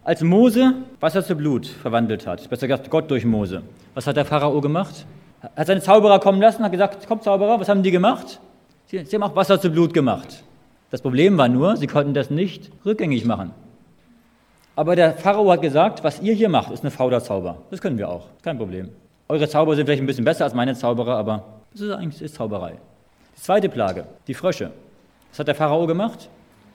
Als 0.03 0.21
Mose 0.21 0.75
Wasser 0.99 1.23
zu 1.23 1.35
Blut 1.35 1.67
verwandelt 1.67 2.25
hat, 2.25 2.49
besser 2.49 2.67
gesagt 2.67 2.89
Gott 2.89 3.11
durch 3.11 3.25
Mose, 3.25 3.61
was 3.93 4.07
hat 4.07 4.15
der 4.15 4.25
Pharao 4.25 4.61
gemacht? 4.61 5.05
Hat 5.55 5.67
seine 5.67 5.81
Zauberer 5.81 6.19
kommen 6.19 6.41
lassen, 6.41 6.63
hat 6.63 6.71
gesagt, 6.71 7.05
komm 7.07 7.21
Zauberer, 7.21 7.59
was 7.59 7.67
haben 7.67 7.83
die 7.83 7.91
gemacht? 7.91 8.39
Sie, 8.87 9.03
sie 9.03 9.15
haben 9.15 9.23
auch 9.23 9.35
Wasser 9.35 9.59
zu 9.59 9.69
Blut 9.69 9.93
gemacht. 9.93 10.43
Das 10.89 11.01
Problem 11.01 11.37
war 11.37 11.49
nur, 11.49 11.75
sie 11.75 11.87
konnten 11.87 12.13
das 12.13 12.29
nicht 12.29 12.71
rückgängig 12.85 13.25
machen. 13.25 13.51
Aber 14.75 14.95
der 14.95 15.13
Pharao 15.13 15.51
hat 15.51 15.61
gesagt, 15.61 16.03
was 16.03 16.21
ihr 16.21 16.33
hier 16.33 16.49
macht, 16.49 16.71
ist 16.71 16.83
eine 16.83 16.91
Fauderzauber. 16.91 17.57
Das 17.69 17.81
können 17.81 17.97
wir 17.97 18.09
auch, 18.09 18.27
kein 18.41 18.57
Problem. 18.57 18.89
Eure 19.27 19.47
Zauber 19.47 19.75
sind 19.75 19.85
vielleicht 19.85 20.01
ein 20.01 20.07
bisschen 20.07 20.25
besser 20.25 20.45
als 20.45 20.53
meine 20.53 20.75
Zauberer, 20.75 21.17
aber 21.17 21.43
das 21.71 21.81
ist 21.81 21.91
eigentlich 21.91 22.21
ist 22.21 22.35
Zauberei. 22.35 22.73
Die 23.37 23.41
zweite 23.41 23.69
Plage, 23.69 24.05
die 24.27 24.33
Frösche. 24.33 24.71
Was 25.29 25.39
hat 25.39 25.47
der 25.47 25.55
Pharao 25.55 25.87
gemacht? 25.87 26.29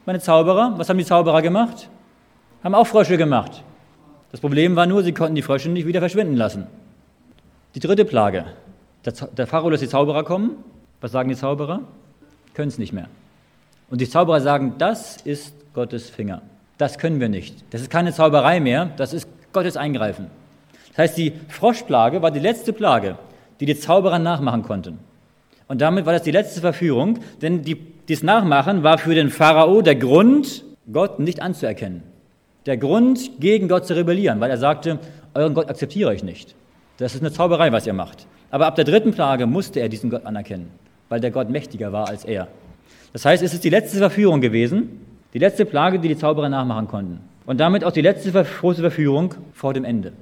Meine 0.05 0.19
Zauberer, 0.19 0.73
was 0.77 0.89
haben 0.89 0.97
die 0.97 1.05
Zauberer 1.05 1.41
gemacht? 1.41 1.89
Haben 2.63 2.75
auch 2.75 2.87
Frösche 2.87 3.17
gemacht. 3.17 3.63
Das 4.31 4.41
Problem 4.41 4.75
war 4.75 4.85
nur, 4.85 5.03
sie 5.03 5.13
konnten 5.13 5.35
die 5.35 5.41
Frösche 5.41 5.69
nicht 5.69 5.85
wieder 5.85 5.99
verschwinden 5.99 6.35
lassen. 6.35 6.67
Die 7.75 7.79
dritte 7.79 8.05
Plage. 8.05 8.45
Der, 9.05 9.13
der 9.13 9.47
Pharao 9.47 9.69
lässt 9.69 9.83
die 9.83 9.87
Zauberer 9.87 10.23
kommen. 10.23 10.63
Was 11.01 11.11
sagen 11.11 11.29
die 11.29 11.35
Zauberer? 11.35 11.81
Können 12.53 12.69
es 12.69 12.77
nicht 12.77 12.93
mehr. 12.93 13.07
Und 13.89 14.01
die 14.01 14.09
Zauberer 14.09 14.41
sagen, 14.41 14.75
das 14.77 15.17
ist 15.17 15.53
Gottes 15.73 16.09
Finger. 16.09 16.41
Das 16.77 16.97
können 16.97 17.19
wir 17.19 17.29
nicht. 17.29 17.55
Das 17.71 17.81
ist 17.81 17.89
keine 17.89 18.13
Zauberei 18.13 18.59
mehr, 18.59 18.91
das 18.97 19.13
ist 19.13 19.27
Gottes 19.53 19.77
Eingreifen. 19.77 20.27
Das 20.89 20.97
heißt, 20.99 21.17
die 21.17 21.33
Froschplage 21.49 22.21
war 22.21 22.31
die 22.31 22.39
letzte 22.39 22.73
Plage, 22.73 23.17
die 23.59 23.65
die 23.65 23.79
Zauberer 23.79 24.19
nachmachen 24.19 24.63
konnten. 24.63 24.99
Und 25.67 25.81
damit 25.81 26.05
war 26.05 26.13
das 26.13 26.23
die 26.23 26.31
letzte 26.31 26.61
Verführung, 26.61 27.19
denn 27.41 27.63
die, 27.63 27.75
dies 28.07 28.23
Nachmachen 28.23 28.83
war 28.83 28.97
für 28.97 29.15
den 29.15 29.29
Pharao 29.29 29.81
der 29.81 29.95
Grund, 29.95 30.63
Gott 30.91 31.19
nicht 31.19 31.41
anzuerkennen. 31.41 32.03
Der 32.65 32.77
Grund, 32.77 33.39
gegen 33.39 33.67
Gott 33.67 33.85
zu 33.85 33.95
rebellieren, 33.95 34.39
weil 34.39 34.49
er 34.49 34.57
sagte, 34.57 34.99
euren 35.33 35.53
Gott 35.53 35.69
akzeptiere 35.69 36.13
ich 36.13 36.23
nicht. 36.23 36.55
Das 36.97 37.15
ist 37.15 37.21
eine 37.21 37.31
Zauberei, 37.31 37.71
was 37.71 37.85
ihr 37.85 37.93
macht. 37.93 38.25
Aber 38.49 38.65
ab 38.65 38.75
der 38.75 38.85
dritten 38.85 39.11
Plage 39.11 39.45
musste 39.45 39.79
er 39.79 39.89
diesen 39.89 40.09
Gott 40.09 40.25
anerkennen, 40.25 40.71
weil 41.09 41.19
der 41.19 41.31
Gott 41.31 41.49
mächtiger 41.49 41.91
war 41.91 42.07
als 42.07 42.23
er. 42.23 42.47
Das 43.13 43.25
heißt, 43.25 43.43
es 43.43 43.53
ist 43.53 43.63
die 43.63 43.69
letzte 43.69 43.97
Verführung 43.97 44.41
gewesen, 44.41 45.01
die 45.33 45.39
letzte 45.39 45.65
Plage, 45.65 45.99
die 45.99 46.07
die 46.07 46.17
Zauberer 46.17 46.49
nachmachen 46.49 46.87
konnten. 46.87 47.19
Und 47.45 47.59
damit 47.59 47.83
auch 47.83 47.91
die 47.91 48.01
letzte 48.01 48.31
große 48.31 48.81
Verführung 48.81 49.35
vor 49.53 49.73
dem 49.73 49.85
Ende. 49.85 50.13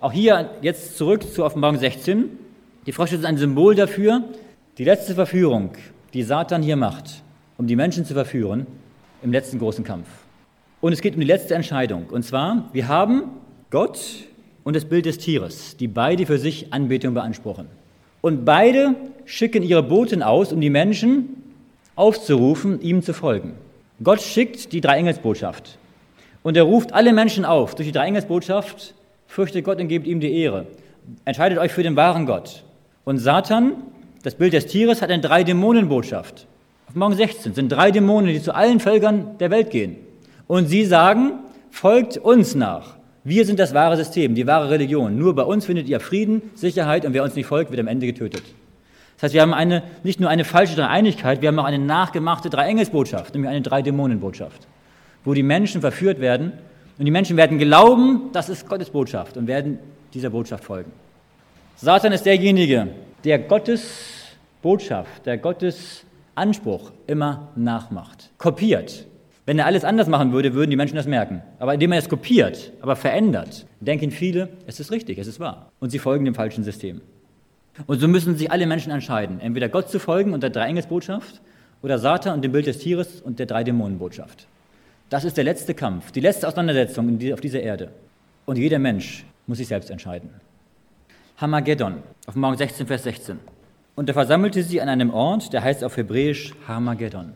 Auch 0.00 0.12
hier 0.12 0.50
jetzt 0.60 0.96
zurück 0.98 1.22
zu 1.32 1.44
Offenbarung 1.44 1.78
16. 1.78 2.30
Die 2.86 2.92
Frösche 2.92 3.16
sind 3.16 3.26
ein 3.26 3.38
Symbol 3.38 3.74
dafür, 3.74 4.22
die 4.76 4.84
letzte 4.84 5.14
Verführung, 5.14 5.70
die 6.12 6.22
Satan 6.22 6.62
hier 6.62 6.76
macht, 6.76 7.22
um 7.56 7.66
die 7.66 7.76
Menschen 7.76 8.04
zu 8.04 8.12
verführen, 8.12 8.66
im 9.22 9.32
letzten 9.32 9.58
großen 9.58 9.84
Kampf. 9.84 10.06
Und 10.80 10.92
es 10.92 11.00
geht 11.00 11.14
um 11.14 11.20
die 11.20 11.26
letzte 11.26 11.54
Entscheidung. 11.54 12.06
Und 12.10 12.24
zwar, 12.24 12.68
wir 12.72 12.88
haben 12.88 13.30
Gott 13.70 13.98
und 14.64 14.76
das 14.76 14.84
Bild 14.84 15.06
des 15.06 15.18
Tieres, 15.18 15.76
die 15.76 15.88
beide 15.88 16.26
für 16.26 16.38
sich 16.38 16.72
Anbetung 16.72 17.14
beanspruchen. 17.14 17.68
Und 18.20 18.44
beide 18.44 18.94
schicken 19.24 19.62
ihre 19.62 19.82
Boten 19.82 20.22
aus, 20.22 20.52
um 20.52 20.60
die 20.60 20.70
Menschen 20.70 21.42
aufzurufen, 21.96 22.80
ihm 22.80 23.02
zu 23.02 23.14
folgen. 23.14 23.54
Gott 24.04 24.22
schickt 24.22 24.72
die 24.72 24.80
Dreiengelsbotschaft. 24.80 25.78
Und 26.42 26.56
er 26.56 26.62
ruft 26.62 26.92
alle 26.92 27.12
Menschen 27.12 27.44
auf, 27.44 27.74
durch 27.74 27.88
die 27.88 27.92
Dreiengelsbotschaft, 27.92 28.94
fürchtet 29.26 29.64
Gott 29.64 29.80
und 29.80 29.88
gebt 29.88 30.06
ihm 30.06 30.20
die 30.20 30.38
Ehre. 30.38 30.66
Entscheidet 31.24 31.58
euch 31.58 31.72
für 31.72 31.82
den 31.82 31.96
wahren 31.96 32.26
Gott. 32.26 32.64
Und 33.04 33.18
Satan 33.18 33.72
das 34.24 34.36
Bild 34.36 34.54
des 34.54 34.64
Tieres 34.64 35.02
hat 35.02 35.10
eine 35.10 35.20
Drei-Dämonen-Botschaft. 35.20 36.46
Auf 36.88 36.94
Morgen 36.94 37.14
16 37.14 37.52
sind 37.52 37.68
drei 37.70 37.90
Dämonen, 37.90 38.32
die 38.32 38.40
zu 38.40 38.54
allen 38.54 38.80
Völkern 38.80 39.36
der 39.38 39.50
Welt 39.50 39.68
gehen. 39.68 39.96
Und 40.46 40.66
sie 40.66 40.86
sagen, 40.86 41.40
folgt 41.70 42.16
uns 42.16 42.54
nach. 42.54 42.96
Wir 43.22 43.44
sind 43.44 43.58
das 43.58 43.74
wahre 43.74 43.98
System, 43.98 44.34
die 44.34 44.46
wahre 44.46 44.70
Religion. 44.70 45.18
Nur 45.18 45.34
bei 45.34 45.42
uns 45.42 45.66
findet 45.66 45.90
ihr 45.90 46.00
Frieden, 46.00 46.40
Sicherheit 46.54 47.04
und 47.04 47.12
wer 47.12 47.22
uns 47.22 47.34
nicht 47.34 47.44
folgt, 47.44 47.70
wird 47.70 47.80
am 47.80 47.86
Ende 47.86 48.06
getötet. 48.06 48.42
Das 49.16 49.24
heißt, 49.24 49.34
wir 49.34 49.42
haben 49.42 49.54
eine, 49.54 49.82
nicht 50.02 50.20
nur 50.20 50.28
eine 50.28 50.44
falsche 50.44 50.76
Dreieinigkeit, 50.76 51.40
wir 51.40 51.48
haben 51.48 51.58
auch 51.58 51.64
eine 51.64 51.78
nachgemachte 51.78 52.50
Drei-Engels-Botschaft, 52.50 53.34
nämlich 53.34 53.50
eine 53.50 53.62
Drei-Dämonen-Botschaft, 53.62 54.66
wo 55.24 55.34
die 55.34 55.42
Menschen 55.42 55.80
verführt 55.80 56.20
werden 56.20 56.52
und 56.98 57.04
die 57.04 57.10
Menschen 57.10 57.36
werden 57.36 57.58
glauben, 57.58 58.30
das 58.32 58.48
ist 58.48 58.68
Gottes 58.68 58.90
Botschaft 58.90 59.36
und 59.36 59.46
werden 59.46 59.78
dieser 60.12 60.30
Botschaft 60.30 60.64
folgen. 60.64 60.92
Satan 61.76 62.12
ist 62.12 62.24
derjenige, 62.24 62.88
der 63.24 63.38
Gottes 63.38 64.36
Botschaft, 64.62 65.26
der 65.26 65.38
Gottes 65.38 66.04
Anspruch 66.34 66.92
immer 67.06 67.48
nachmacht, 67.56 68.30
kopiert. 68.38 69.06
Wenn 69.46 69.58
er 69.58 69.66
alles 69.66 69.84
anders 69.84 70.08
machen 70.08 70.32
würde, 70.32 70.54
würden 70.54 70.70
die 70.70 70.76
Menschen 70.76 70.96
das 70.96 71.06
merken. 71.06 71.42
Aber 71.58 71.74
indem 71.74 71.92
er 71.92 71.98
es 71.98 72.08
kopiert, 72.08 72.72
aber 72.80 72.96
verändert, 72.96 73.66
denken 73.80 74.10
viele, 74.10 74.48
es 74.66 74.80
ist 74.80 74.90
richtig, 74.90 75.18
es 75.18 75.26
ist 75.26 75.38
wahr. 75.38 75.70
Und 75.80 75.90
sie 75.90 75.98
folgen 75.98 76.24
dem 76.24 76.34
falschen 76.34 76.64
System. 76.64 77.02
Und 77.86 78.00
so 78.00 78.08
müssen 78.08 78.36
sich 78.36 78.50
alle 78.50 78.66
Menschen 78.66 78.92
entscheiden, 78.92 79.40
entweder 79.40 79.68
Gott 79.68 79.90
zu 79.90 79.98
folgen 79.98 80.32
und 80.32 80.42
der 80.42 80.50
Dreiengelsbotschaft 80.50 81.40
oder 81.82 81.98
Satan 81.98 82.34
und 82.34 82.42
dem 82.42 82.52
Bild 82.52 82.66
des 82.66 82.78
Tieres 82.78 83.20
und 83.20 83.38
der 83.38 83.46
Drei-Dämonen-Botschaft. 83.46 84.46
Das 85.10 85.24
ist 85.24 85.36
der 85.36 85.44
letzte 85.44 85.74
Kampf, 85.74 86.12
die 86.12 86.20
letzte 86.20 86.48
Auseinandersetzung 86.48 87.18
auf 87.32 87.40
dieser 87.40 87.60
Erde. 87.60 87.90
Und 88.46 88.58
jeder 88.58 88.78
Mensch 88.78 89.24
muss 89.46 89.58
sich 89.58 89.68
selbst 89.68 89.90
entscheiden. 89.90 90.30
Hamageddon, 91.36 91.96
auf 92.26 92.36
Morgen 92.36 92.56
16, 92.56 92.86
Vers 92.86 93.02
16. 93.02 93.38
Und 93.96 94.08
er 94.08 94.14
versammelte 94.14 94.62
sie 94.62 94.80
an 94.80 94.88
einem 94.88 95.10
Ort, 95.12 95.52
der 95.52 95.62
heißt 95.62 95.84
auf 95.84 95.96
Hebräisch 95.96 96.54
Hamageddon. 96.66 97.32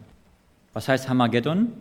Was 0.72 0.88
heißt 0.88 1.08
Hamageddon? 1.08 1.72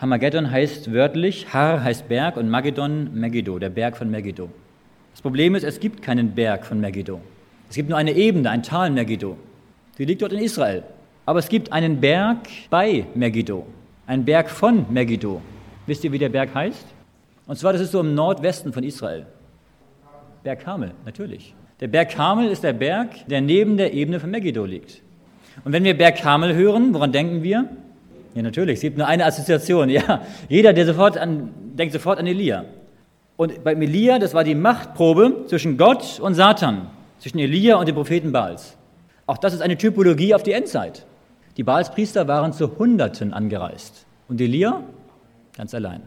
Hamageddon 0.00 0.50
heißt 0.50 0.92
wörtlich, 0.92 1.52
Har 1.52 1.82
heißt 1.82 2.08
Berg 2.08 2.36
und 2.36 2.48
Mageddon 2.48 3.12
Megiddo, 3.12 3.58
der 3.58 3.70
Berg 3.70 3.96
von 3.96 4.10
Megiddo. 4.10 4.48
Das 5.12 5.20
Problem 5.20 5.56
ist, 5.56 5.64
es 5.64 5.80
gibt 5.80 6.02
keinen 6.02 6.34
Berg 6.34 6.64
von 6.64 6.80
Megiddo. 6.80 7.20
Es 7.68 7.76
gibt 7.76 7.88
nur 7.88 7.98
eine 7.98 8.12
Ebene, 8.12 8.50
ein 8.50 8.62
Tal 8.62 8.90
Megiddo. 8.90 9.36
Die 9.98 10.04
liegt 10.04 10.22
dort 10.22 10.32
in 10.32 10.38
Israel. 10.38 10.84
Aber 11.26 11.38
es 11.40 11.48
gibt 11.48 11.72
einen 11.72 12.00
Berg 12.00 12.48
bei 12.70 13.04
Megiddo, 13.14 13.66
einen 14.06 14.24
Berg 14.24 14.48
von 14.48 14.86
Megiddo. 14.90 15.42
Wisst 15.86 16.02
ihr, 16.04 16.12
wie 16.12 16.18
der 16.18 16.30
Berg 16.30 16.54
heißt? 16.54 16.86
Und 17.46 17.58
zwar, 17.58 17.72
das 17.72 17.82
ist 17.82 17.92
so 17.92 18.00
im 18.00 18.14
Nordwesten 18.14 18.72
von 18.72 18.82
Israel. 18.82 19.26
Berg 20.42 20.60
Kamel, 20.60 20.92
natürlich. 21.04 21.54
Der 21.80 21.88
Berg 21.88 22.10
Kamel 22.10 22.48
ist 22.48 22.64
der 22.64 22.72
Berg, 22.72 23.26
der 23.26 23.42
neben 23.42 23.76
der 23.76 23.92
Ebene 23.92 24.20
von 24.20 24.30
Megiddo 24.30 24.64
liegt. 24.64 25.02
Und 25.64 25.72
wenn 25.72 25.84
wir 25.84 25.96
Berg 25.96 26.16
Kamel 26.16 26.54
hören, 26.54 26.94
woran 26.94 27.12
denken 27.12 27.42
wir? 27.42 27.68
Ja, 28.34 28.42
natürlich, 28.42 28.76
es 28.76 28.80
gibt 28.80 28.96
nur 28.96 29.06
eine 29.06 29.26
Assoziation. 29.26 29.88
Ja, 29.90 30.22
jeder, 30.48 30.72
der 30.72 30.86
sofort 30.86 31.18
an, 31.18 31.50
denkt 31.74 31.92
sofort 31.92 32.18
an 32.18 32.26
Elia. 32.26 32.64
Und 33.36 33.62
bei 33.64 33.74
Elia, 33.74 34.18
das 34.18 34.32
war 34.32 34.44
die 34.44 34.54
Machtprobe 34.54 35.44
zwischen 35.46 35.76
Gott 35.76 36.20
und 36.20 36.34
Satan, 36.34 36.88
zwischen 37.18 37.38
Elia 37.38 37.76
und 37.76 37.86
dem 37.86 37.94
Propheten 37.94 38.32
Baals. 38.32 38.76
Auch 39.26 39.38
das 39.38 39.54
ist 39.54 39.60
eine 39.60 39.76
Typologie 39.76 40.34
auf 40.34 40.42
die 40.42 40.52
Endzeit. 40.52 41.06
Die 41.56 41.64
Baalspriester 41.64 42.28
waren 42.28 42.52
zu 42.52 42.78
Hunderten 42.78 43.32
angereist. 43.32 44.06
Und 44.28 44.40
Elia 44.40 44.82
ganz 45.58 45.74
allein. 45.74 46.02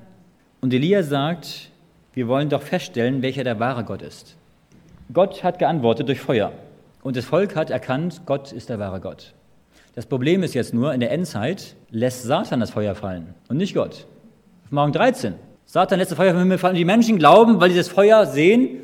Und 0.62 0.74
Elia 0.74 1.04
sagt, 1.04 1.70
wir 2.14 2.28
wollen 2.28 2.50
doch 2.50 2.62
feststellen, 2.62 3.22
welcher 3.22 3.44
der 3.44 3.60
wahre 3.60 3.84
Gott 3.84 4.02
ist. 4.02 4.38
Gott 5.14 5.44
hat 5.44 5.60
geantwortet 5.60 6.08
durch 6.08 6.22
Feuer. 6.22 6.54
Und 7.04 7.18
das 7.18 7.26
Volk 7.26 7.56
hat 7.56 7.70
erkannt, 7.70 8.22
Gott 8.26 8.52
ist 8.54 8.70
der 8.70 8.80
wahre 8.80 9.02
Gott. 9.02 9.34
Das 9.94 10.06
Problem 10.06 10.42
ist 10.42 10.54
jetzt 10.54 10.74
nur, 10.74 10.94
in 10.94 11.02
der 11.02 11.12
Endzeit 11.12 11.76
lässt 11.90 12.24
Satan 12.24 12.62
das 12.62 12.72
Feuer 12.72 12.96
fallen 12.96 13.34
und 13.50 13.58
nicht 13.58 13.74
Gott. 13.74 14.06
Auf 14.66 14.72
Morgen 14.72 14.94
13. 14.94 15.34
Satan 15.66 16.00
lässt 16.00 16.12
das 16.12 16.18
Feuer 16.18 16.32
vom 16.32 16.40
Himmel 16.40 16.58
fallen 16.58 16.74
und 16.74 16.80
die 16.80 16.86
Menschen 16.86 17.18
glauben, 17.18 17.60
weil 17.60 17.72
sie 17.72 17.78
das 17.78 17.90
Feuer 17.90 18.26
sehen, 18.26 18.78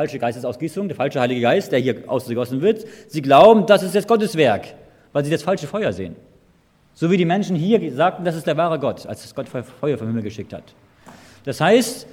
falsche 0.00 0.18
Geistesausgießung, 0.18 0.88
der 0.88 0.96
falsche 0.96 1.20
Heilige 1.20 1.42
Geist, 1.42 1.72
der 1.72 1.78
hier 1.78 2.02
ausgegossen 2.06 2.60
wird, 2.60 2.84
sie 3.08 3.22
glauben, 3.22 3.66
das 3.66 3.82
ist 3.82 3.94
jetzt 3.94 4.08
Gottes 4.08 4.36
Werk 4.36 4.74
weil 5.12 5.24
sie 5.24 5.30
das 5.30 5.42
falsche 5.42 5.66
Feuer 5.66 5.92
sehen. 5.92 6.16
So 6.94 7.10
wie 7.10 7.16
die 7.16 7.24
Menschen 7.24 7.56
hier 7.56 7.92
sagten, 7.94 8.24
das 8.24 8.36
ist 8.36 8.46
der 8.46 8.56
wahre 8.56 8.78
Gott, 8.78 9.06
als 9.06 9.22
das 9.22 9.34
Gott 9.34 9.48
Feuer 9.48 9.96
vom 9.96 10.08
Himmel 10.08 10.22
geschickt 10.22 10.52
hat. 10.52 10.64
Das 11.44 11.60
heißt, 11.60 12.06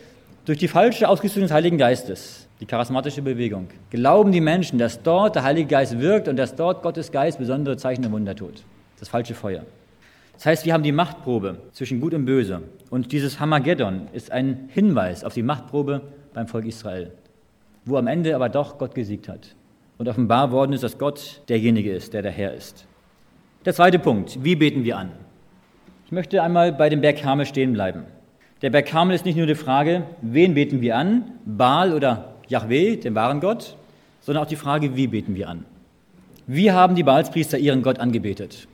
durch 0.46 0.58
die 0.58 0.68
falsche 0.68 1.10
Ausrüstung 1.10 1.44
des 1.44 1.52
Heiligen 1.52 1.78
Geistes, 1.78 2.48
die 2.62 2.66
charismatische 2.66 3.22
Bewegung, 3.22 3.68
glauben 3.90 4.32
die 4.32 4.42
Menschen, 4.42 4.80
dass 4.80 5.04
dort 5.04 5.36
der 5.36 5.44
Heilige 5.44 5.68
Geist 5.68 6.00
wirkt 6.00 6.28
und 6.28 6.38
dass 6.38 6.56
dort 6.56 6.82
Gottes 6.84 7.12
Geist 7.12 7.38
besondere 7.40 7.78
Zeichen 7.78 8.06
und 8.06 8.12
Wunder 8.12 8.36
tut. 8.36 8.64
Das 9.00 9.10
falsche 9.10 9.36
Feuer. 9.36 9.64
Das 10.34 10.46
heißt, 10.46 10.66
wir 10.66 10.74
haben 10.74 10.84
die 10.84 10.92
Machtprobe 10.92 11.58
zwischen 11.74 12.00
Gut 12.00 12.14
und 12.14 12.26
Böse. 12.26 12.62
Und 12.90 13.12
dieses 13.12 13.40
Hamageddon 13.40 14.08
ist 14.14 14.32
ein 14.32 14.70
Hinweis 14.72 15.24
auf 15.24 15.34
die 15.34 15.44
Machtprobe 15.44 16.02
beim 16.34 16.48
Volk 16.48 16.66
Israel, 16.66 17.12
wo 17.88 17.98
am 17.98 18.08
Ende 18.08 18.36
aber 18.36 18.50
doch 18.50 18.78
Gott 18.78 18.94
gesiegt 18.94 19.30
hat 19.30 19.56
und 19.98 20.08
offenbar 20.08 20.52
worden 20.52 20.74
ist, 20.74 20.84
dass 20.84 20.98
Gott 20.98 21.42
derjenige 21.50 21.92
ist, 21.92 22.14
der 22.14 22.22
der 22.22 22.32
Herr 22.32 22.54
ist. 22.54 22.86
Der 23.66 23.74
zweite 23.74 24.00
Punkt, 24.00 24.44
wie 24.44 24.56
beten 24.56 24.84
wir 24.84 24.98
an? 24.98 25.12
Ich 26.06 26.12
möchte 26.12 26.42
einmal 26.42 26.72
bei 26.72 26.90
dem 26.90 27.02
Berg 27.02 27.24
Hamel 27.24 27.46
stehen 27.46 27.74
bleiben. 27.74 28.04
Der 28.62 28.70
Berg 28.70 28.92
Hamel 28.94 29.16
ist 29.16 29.26
nicht 29.26 29.38
nur 29.38 29.46
die 29.46 29.56
Frage, 29.56 30.04
wen 30.22 30.54
beten 30.54 30.82
wir 30.82 30.96
an, 30.96 31.32
Baal 31.46 31.94
oder 31.94 32.34
Yahweh, 32.48 32.96
den 32.96 33.14
wahren 33.16 33.40
Gott, 33.40 33.76
sondern 34.22 34.44
auch 34.44 34.48
die 34.48 34.56
Frage, 34.56 34.96
wie 34.96 35.08
beten 35.08 35.36
wir 35.36 35.50
an. 35.50 35.66
Wie 36.48 36.72
haben 36.72 36.96
die 36.96 37.04
Baalspriester 37.04 37.58
ihren 37.58 37.82
Gott 37.82 38.00
angebetet? 38.00 38.68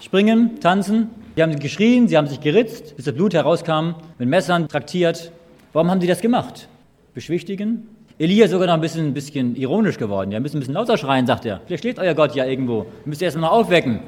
Springen, 0.00 0.60
tanzen, 0.60 1.08
sie 1.34 1.42
haben 1.42 1.58
geschrien, 1.58 2.08
sie 2.08 2.16
haben 2.16 2.26
sich 2.26 2.40
geritzt, 2.40 2.96
bis 2.96 3.06
das 3.06 3.14
Blut 3.14 3.34
herauskam, 3.34 3.94
mit 4.18 4.28
Messern 4.28 4.68
traktiert. 4.68 5.32
Warum 5.72 5.90
haben 5.90 6.00
sie 6.00 6.06
das 6.06 6.20
gemacht? 6.20 6.68
Beschwichtigen, 7.14 7.88
Elia 8.20 8.48
sogar 8.48 8.66
noch 8.66 8.74
ein 8.74 8.82
bisschen, 8.82 9.06
ein 9.06 9.14
bisschen 9.14 9.56
ironisch 9.56 9.96
geworden. 9.96 10.30
Ja, 10.30 10.40
müssen 10.40 10.58
ein 10.58 10.60
bisschen 10.60 10.74
lauter 10.74 10.98
schreien, 10.98 11.26
sagt 11.26 11.46
er. 11.46 11.62
Vielleicht 11.64 11.84
schläft 11.84 11.98
euer 11.98 12.12
Gott 12.12 12.34
ja 12.34 12.44
irgendwo. 12.44 12.84
Müsst 13.06 13.22
ihr 13.22 13.24
erst 13.24 13.38
mal 13.38 13.48
aufwecken. 13.48 14.00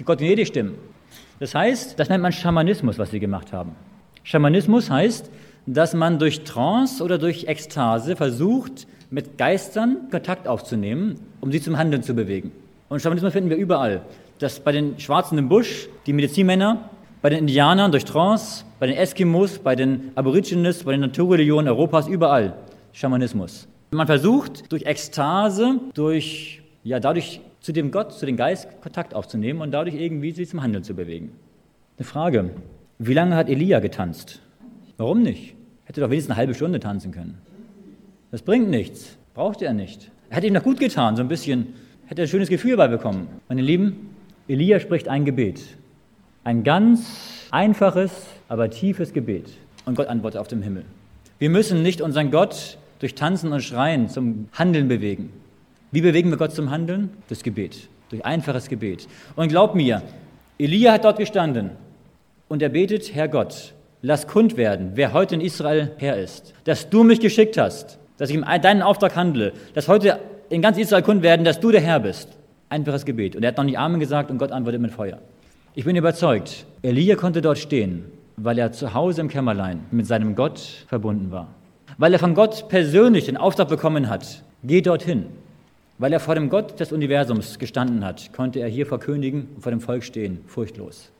Die 0.00 0.02
Gott 0.02 0.20
in 0.20 0.34
die 0.34 0.44
Stimmen. 0.44 0.74
Das 1.38 1.54
heißt, 1.54 1.96
das 1.96 2.08
nennt 2.08 2.22
man 2.22 2.32
Schamanismus, 2.32 2.98
was 2.98 3.12
sie 3.12 3.20
gemacht 3.20 3.52
haben. 3.52 3.76
Schamanismus 4.24 4.90
heißt, 4.90 5.30
dass 5.64 5.94
man 5.94 6.18
durch 6.18 6.42
Trance 6.42 7.04
oder 7.04 7.18
durch 7.18 7.44
Ekstase 7.44 8.16
versucht, 8.16 8.88
mit 9.10 9.38
Geistern 9.38 10.08
Kontakt 10.10 10.48
aufzunehmen, 10.48 11.20
um 11.40 11.52
sie 11.52 11.62
zum 11.62 11.78
Handeln 11.78 12.02
zu 12.02 12.14
bewegen. 12.14 12.50
Und 12.88 13.00
Schamanismus 13.00 13.32
finden 13.32 13.48
wir 13.48 13.56
überall. 13.56 14.00
Das 14.40 14.58
bei 14.58 14.72
den 14.72 14.98
Schwarzen 14.98 15.38
im 15.38 15.48
Busch, 15.48 15.88
die 16.04 16.12
Medizinmänner, 16.12 16.90
bei 17.22 17.30
den 17.30 17.38
Indianern 17.38 17.92
durch 17.92 18.04
Trance, 18.04 18.64
bei 18.80 18.88
den 18.88 18.96
Eskimos, 18.96 19.60
bei 19.60 19.76
den 19.76 20.10
Aborigines, 20.16 20.82
bei 20.82 20.90
den 20.90 21.02
Naturreligionen 21.02 21.68
Europas, 21.68 22.08
überall. 22.08 22.54
Schamanismus. 22.92 23.68
Man 23.92 24.06
versucht 24.06 24.70
durch 24.72 24.84
Ekstase, 24.84 25.80
durch, 25.94 26.62
ja, 26.84 27.00
dadurch 27.00 27.40
zu 27.60 27.72
dem 27.72 27.90
Gott, 27.90 28.12
zu 28.12 28.26
dem 28.26 28.36
Geist 28.36 28.68
Kontakt 28.82 29.14
aufzunehmen 29.14 29.60
und 29.60 29.72
dadurch 29.72 29.94
irgendwie 29.94 30.32
sie 30.32 30.46
zum 30.46 30.62
Handeln 30.62 30.84
zu 30.84 30.94
bewegen. 30.94 31.32
Eine 31.98 32.06
Frage, 32.06 32.50
wie 32.98 33.14
lange 33.14 33.36
hat 33.36 33.48
Elia 33.48 33.80
getanzt? 33.80 34.40
Warum 34.96 35.22
nicht? 35.22 35.54
Hätte 35.84 36.00
doch 36.00 36.10
wenigstens 36.10 36.30
eine 36.30 36.38
halbe 36.38 36.54
Stunde 36.54 36.80
tanzen 36.80 37.12
können. 37.12 37.38
Das 38.30 38.42
bringt 38.42 38.70
nichts, 38.70 39.16
brauchte 39.34 39.64
er 39.64 39.72
nicht. 39.72 40.10
Hat 40.30 40.44
ihm 40.44 40.54
doch 40.54 40.62
gut 40.62 40.78
getan, 40.78 41.16
so 41.16 41.22
ein 41.22 41.28
bisschen, 41.28 41.74
hätte 42.06 42.22
er 42.22 42.26
ein 42.26 42.28
schönes 42.28 42.48
Gefühl 42.48 42.76
bei 42.76 42.86
bekommen. 42.86 43.26
Meine 43.48 43.62
Lieben, 43.62 44.14
Elia 44.46 44.78
spricht 44.78 45.08
ein 45.08 45.24
Gebet. 45.24 45.60
Ein 46.44 46.62
ganz 46.62 47.48
einfaches, 47.50 48.12
aber 48.48 48.70
tiefes 48.70 49.12
Gebet. 49.12 49.50
Und 49.84 49.96
Gott 49.96 50.06
antwortet 50.06 50.40
auf 50.40 50.48
dem 50.48 50.62
Himmel. 50.62 50.84
Wir 51.38 51.50
müssen 51.50 51.82
nicht 51.82 52.00
unseren 52.00 52.30
Gott 52.30 52.78
durch 53.00 53.14
Tanzen 53.14 53.52
und 53.52 53.62
Schreien 53.62 54.08
zum 54.08 54.48
Handeln 54.52 54.86
bewegen. 54.86 55.32
Wie 55.90 56.02
bewegen 56.02 56.30
wir 56.30 56.36
Gott 56.36 56.52
zum 56.52 56.70
Handeln? 56.70 57.10
Das 57.28 57.42
Gebet, 57.42 57.88
durch 58.10 58.24
einfaches 58.24 58.68
Gebet. 58.68 59.08
Und 59.34 59.48
glaub 59.48 59.74
mir, 59.74 60.02
Elia 60.58 60.92
hat 60.92 61.04
dort 61.04 61.18
gestanden 61.18 61.70
und 62.48 62.62
er 62.62 62.68
betet, 62.68 63.14
Herr 63.14 63.26
Gott, 63.26 63.72
lass 64.02 64.28
kund 64.28 64.56
werden, 64.56 64.92
wer 64.94 65.12
heute 65.12 65.34
in 65.34 65.40
Israel 65.40 65.92
Herr 65.96 66.18
ist, 66.18 66.54
dass 66.64 66.88
du 66.90 67.02
mich 67.02 67.20
geschickt 67.20 67.58
hast, 67.58 67.98
dass 68.18 68.30
ich 68.30 68.36
in 68.36 68.42
deinen 68.42 68.82
Auftrag 68.82 69.16
handle, 69.16 69.52
dass 69.74 69.88
heute 69.88 70.20
in 70.50 70.62
ganz 70.62 70.78
Israel 70.78 71.02
kund 71.02 71.22
werden, 71.22 71.44
dass 71.44 71.58
du 71.58 71.70
der 71.70 71.80
Herr 71.80 72.00
bist. 72.00 72.28
Einfaches 72.68 73.04
Gebet. 73.04 73.34
Und 73.34 73.42
er 73.42 73.48
hat 73.48 73.56
noch 73.56 73.64
nicht 73.64 73.78
Amen 73.78 73.98
gesagt 73.98 74.30
und 74.30 74.38
Gott 74.38 74.52
antwortet 74.52 74.80
mit 74.80 74.92
Feuer. 74.92 75.18
Ich 75.74 75.84
bin 75.84 75.96
überzeugt, 75.96 76.66
Elia 76.82 77.16
konnte 77.16 77.40
dort 77.40 77.58
stehen, 77.58 78.04
weil 78.36 78.58
er 78.58 78.70
zu 78.70 78.94
Hause 78.94 79.22
im 79.22 79.28
Kämmerlein 79.28 79.80
mit 79.90 80.06
seinem 80.06 80.34
Gott 80.34 80.60
verbunden 80.86 81.30
war 81.30 81.48
weil 82.00 82.14
er 82.14 82.18
von 82.18 82.34
Gott 82.34 82.70
persönlich 82.70 83.26
den 83.26 83.36
Auftrag 83.36 83.68
bekommen 83.68 84.08
hat, 84.08 84.42
geh 84.64 84.80
dorthin. 84.80 85.26
Weil 85.98 86.14
er 86.14 86.20
vor 86.20 86.34
dem 86.34 86.48
Gott 86.48 86.80
des 86.80 86.92
Universums 86.92 87.58
gestanden 87.58 88.06
hat, 88.06 88.32
konnte 88.32 88.58
er 88.58 88.68
hier 88.68 88.86
vor 88.86 88.98
Königen 88.98 89.48
und 89.54 89.60
vor 89.60 89.70
dem 89.70 89.82
Volk 89.82 90.02
stehen, 90.02 90.38
furchtlos. 90.46 91.12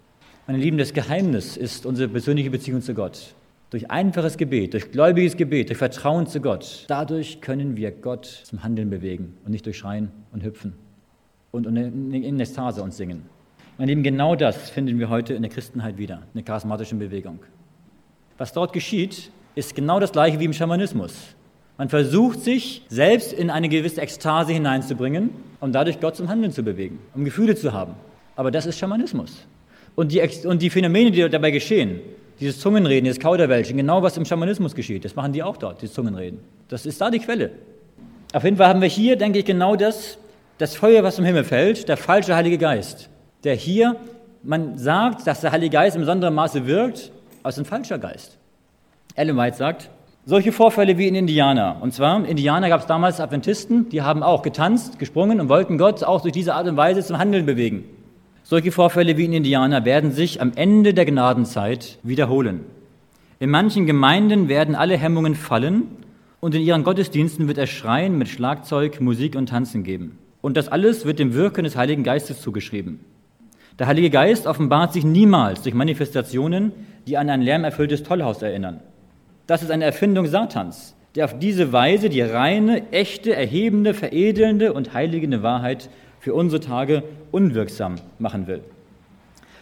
Meine 0.47 0.59
Lieben, 0.59 0.79
das 0.79 0.95
Geheimnis 0.95 1.59
ist 1.59 1.85
unsere 1.85 2.09
persönliche 2.09 2.49
Beziehung 2.49 2.81
zu 2.81 2.95
Gott. 2.95 3.35
Durch 3.69 3.91
einfaches 3.91 4.39
Gebet, 4.39 4.73
durch 4.73 4.91
gläubiges 4.91 5.37
Gebet, 5.37 5.69
durch 5.69 5.77
Vertrauen 5.77 6.27
zu 6.27 6.41
Gott. 6.41 6.87
Dadurch 6.89 7.43
können 7.43 7.77
wir 7.77 7.91
Gott 7.91 8.25
zum 8.25 8.65
Handeln 8.65 8.89
bewegen 8.89 9.37
und 9.45 9.51
nicht 9.51 9.67
durch 9.67 9.77
Schreien 9.77 10.11
und 10.33 10.43
Hüpfen 10.43 10.73
und 11.51 11.67
in 11.67 12.41
Ekstase 12.41 12.83
uns 12.83 12.97
singen. 12.97 13.27
Meine 13.77 13.93
Lieben, 13.93 14.03
genau 14.03 14.35
das 14.35 14.71
finden 14.71 14.99
wir 14.99 15.11
heute 15.11 15.35
in 15.35 15.43
der 15.43 15.51
Christenheit 15.51 15.99
wieder, 15.99 16.23
in 16.33 16.37
der 16.37 16.43
charismatischen 16.45 16.99
Bewegung. 16.99 17.41
Was 18.39 18.55
dort 18.55 18.73
geschieht, 18.73 19.31
ist 19.61 19.75
genau 19.75 20.01
das 20.01 20.13
gleiche 20.13 20.41
wie 20.41 20.47
im 20.47 20.53
Schamanismus. 20.55 21.13
Man 21.77 21.89
versucht 21.89 22.41
sich 22.41 22.83
selbst 22.89 23.33
in 23.33 23.51
eine 23.51 23.69
gewisse 23.69 24.01
Ekstase 24.01 24.53
hineinzubringen, 24.53 25.31
um 25.61 25.71
dadurch 25.71 26.01
Gott 26.01 26.17
zum 26.17 26.29
Handeln 26.29 26.51
zu 26.51 26.63
bewegen, 26.63 26.99
um 27.15 27.25
Gefühle 27.25 27.55
zu 27.55 27.73
haben. 27.73 27.95
Aber 28.37 28.51
das 28.51 28.65
ist 28.67 28.79
Schamanismus. 28.79 29.47
Und 29.97 30.13
die, 30.13 30.23
und 30.47 30.63
die 30.63 30.71
Phänomene, 30.71 31.11
die 31.11 31.29
dabei 31.29 31.51
geschehen, 31.51 32.01
dieses 32.41 32.59
Zungenreden, 32.59 33.05
dieses 33.05 33.21
Kauderwelschen, 33.21 33.77
genau 33.77 34.03
was 34.03 34.17
im 34.17 34.25
Schamanismus 34.25 34.75
geschieht, 34.75 35.05
das 35.05 35.15
machen 35.15 35.33
die 35.35 35.43
auch 35.43 35.59
dort, 35.59 35.83
dieses 35.83 35.95
Zungenreden. 35.95 36.41
Das 36.69 36.87
ist 36.87 36.99
da 37.01 37.11
die 37.11 37.19
Quelle. 37.19 37.51
Auf 38.33 38.45
jeden 38.45 38.57
Fall 38.57 38.69
haben 38.69 38.81
wir 38.81 38.89
hier, 38.89 39.17
denke 39.17 39.41
ich, 39.41 39.45
genau 39.45 39.77
das, 39.77 40.17
das 40.57 40.75
Feuer, 40.75 41.03
was 41.03 41.17
vom 41.17 41.25
Himmel 41.25 41.45
fällt, 41.45 41.89
der 41.89 41.99
falsche 41.99 42.35
Heilige 42.35 42.57
Geist, 42.57 43.11
der 43.45 43.57
hier, 43.57 43.97
man 44.43 44.79
sagt, 44.79 45.27
dass 45.27 45.43
der 45.43 45.53
Heilige 45.53 45.73
Geist 45.73 45.97
im 45.97 46.03
besonderen 46.03 46.35
Maße 46.35 46.67
wirkt, 46.67 47.13
als 47.43 47.59
ein 47.59 47.67
falscher 47.67 47.99
Geist. 47.99 48.39
Ellen 49.15 49.37
White 49.37 49.57
sagt, 49.57 49.91
solche 50.27 50.53
Vorfälle 50.53 50.99
wie 50.99 51.09
in 51.09 51.15
Indiana. 51.15 51.73
Und 51.81 51.95
zwar, 51.95 52.19
in 52.19 52.25
Indiana 52.25 52.69
gab 52.69 52.81
es 52.81 52.87
damals 52.87 53.21
Adventisten, 53.21 53.89
die 53.89 54.03
haben 54.03 54.23
auch 54.23 54.43
getanzt, 54.43 54.99
gesprungen 54.99 55.41
und 55.41 55.49
wollten 55.49 55.79
Gott 55.79 56.05
auch 56.05 56.21
durch 56.21 56.33
diese 56.33 56.55
Art 56.55 56.69
und 56.69 56.77
Weise 56.77 57.03
zum 57.03 57.19
Handeln 57.19 57.47
bewegen. 57.47 57.85
Solche 58.43 58.73
Vorfälle 58.73 59.17
wie 59.17 59.25
in 59.25 59.33
Indiana 59.33 59.85
werden 59.85 60.13
sich 60.13 60.41
am 60.41 60.53
Ende 60.55 60.95
der 60.95 61.05
Gnadenzeit 61.05 61.99
wiederholen. 62.03 62.65
In 63.39 63.51
manchen 63.51 63.87
Gemeinden 63.87 64.49
werden 64.49 64.75
alle 64.75 64.97
Hemmungen 64.97 65.35
fallen 65.35 65.85
und 66.41 66.55
in 66.55 66.63
ihren 66.63 66.85
Gottesdiensten 66.85 67.49
wird 67.49 67.59
es 67.59 67.71
Schreien 67.71 68.19
mit 68.19 68.29
Schlagzeug, 68.29 69.01
Musik 69.01 69.37
und 69.37 69.49
Tanzen 69.49 69.85
geben. 69.85 70.19
Und 70.43 70.57
das 70.57 70.69
alles 70.69 71.05
wird 71.05 71.19
dem 71.19 71.35
Wirken 71.35 71.65
des 71.65 71.77
Heiligen 71.77 72.05
Geistes 72.05 72.41
zugeschrieben. 72.41 73.01
Der 73.79 73.87
Heilige 73.87 74.11
Geist 74.11 74.47
offenbart 74.47 74.93
sich 74.93 75.05
niemals 75.05 75.63
durch 75.63 75.75
Manifestationen, 75.75 76.73
die 77.07 77.17
an 77.17 77.31
ein 77.31 77.41
lärmerfülltes 77.41 78.03
Tollhaus 78.03 78.43
erinnern. 78.43 78.81
Das 79.51 79.65
ist 79.65 79.73
eine 79.73 79.85
Erfindung 79.85 80.29
Satans. 80.29 80.95
der 81.17 81.25
auf 81.25 81.37
diese 81.41 81.73
Weise 81.73 82.09
die 82.09 82.21
reine, 82.21 82.93
echte, 82.93 83.35
erhebende, 83.35 83.95
veredelnde 83.95 84.73
und 84.73 84.95
heiligende 84.95 85.43
Wahrheit 85.43 85.91
für 86.21 86.35
unsere 86.35 86.61
Tage 86.61 87.03
unwirksam 87.33 87.97
machen 88.21 88.47
will. 88.47 88.61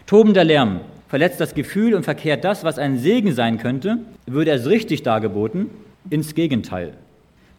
Tobender 0.05 0.45
Lärm 0.45 0.81
verletzt 1.09 1.41
das 1.41 1.55
Gefühl 1.55 1.95
und 1.95 2.03
verkehrt 2.03 2.45
das, 2.45 2.65
was 2.65 2.79
ein 2.79 2.99
Segen 2.99 3.33
sein 3.33 3.57
könnte, 3.57 4.01
würde 4.27 4.51
es 4.51 4.67
richtig 4.67 5.05
dargeboten, 5.05 5.71
ins 6.11 6.35
Gegenteil. 6.35 6.93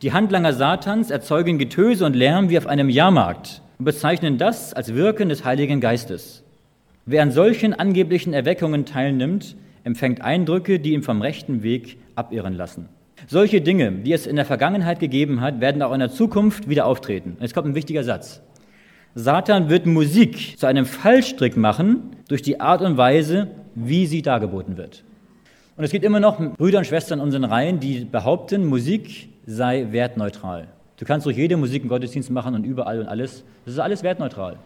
Die 0.03 0.13
Handlanger 0.13 0.53
Satans 0.53 1.09
erzeugen 1.09 1.57
Getöse 1.57 2.05
und 2.05 2.15
Lärm 2.15 2.51
wie 2.51 2.59
auf 2.59 2.67
einem 2.67 2.89
Jahrmarkt 2.89 3.63
und 3.79 3.85
bezeichnen 3.85 4.37
das 4.37 4.75
als 4.75 4.93
Wirken 4.93 5.29
des 5.29 5.45
Heiligen 5.45 5.81
Geistes. 5.81 6.43
Wer 7.07 7.23
an 7.23 7.31
solchen 7.31 7.73
angeblichen 7.73 8.33
Erweckungen 8.33 8.85
teilnimmt, 8.85 9.55
empfängt 9.83 10.21
Eindrücke, 10.21 10.79
die 10.79 10.93
ihn 10.93 11.01
vom 11.01 11.23
rechten 11.23 11.63
Weg 11.63 11.97
abirren 12.19 12.53
lassen. 12.53 12.89
Solche 13.27 13.61
Dinge, 13.61 13.91
die 13.91 14.13
es 14.13 14.27
in 14.27 14.35
der 14.35 14.45
Vergangenheit 14.45 14.99
gegeben 14.99 15.41
hat, 15.41 15.59
werden 15.59 15.81
auch 15.81 15.93
in 15.93 15.99
der 15.99 16.11
Zukunft 16.11 16.69
wieder 16.69 16.85
auftreten. 16.85 17.37
Jetzt 17.39 17.53
kommt 17.53 17.67
ein 17.67 17.75
wichtiger 17.75 18.03
Satz. 18.03 18.41
Satan 19.15 19.69
wird 19.69 19.85
Musik 19.85 20.57
zu 20.57 20.67
einem 20.67 20.85
Fallstrick 20.85 21.57
machen 21.57 22.15
durch 22.27 22.41
die 22.41 22.59
Art 22.59 22.81
und 22.81 22.97
Weise, 22.97 23.47
wie 23.75 24.05
sie 24.05 24.21
dargeboten 24.21 24.77
wird. 24.77 25.03
Und 25.75 25.83
es 25.83 25.91
gibt 25.91 26.05
immer 26.05 26.19
noch 26.19 26.39
Brüder 26.57 26.79
und 26.79 26.85
Schwestern 26.85 27.19
in 27.19 27.25
unseren 27.25 27.45
Reihen, 27.45 27.79
die 27.79 28.05
behaupten, 28.05 28.65
Musik 28.65 29.29
sei 29.45 29.87
wertneutral. 29.91 30.67
Du 30.97 31.05
kannst 31.05 31.25
durch 31.25 31.37
jede 31.37 31.55
Musik 31.55 31.83
einen 31.83 31.89
Gottesdienst 31.89 32.29
machen 32.29 32.53
und 32.53 32.65
überall 32.65 32.99
und 32.99 33.07
alles. 33.07 33.43
Das 33.65 33.73
ist 33.73 33.79
alles 33.79 34.03
wertneutral. 34.03 34.57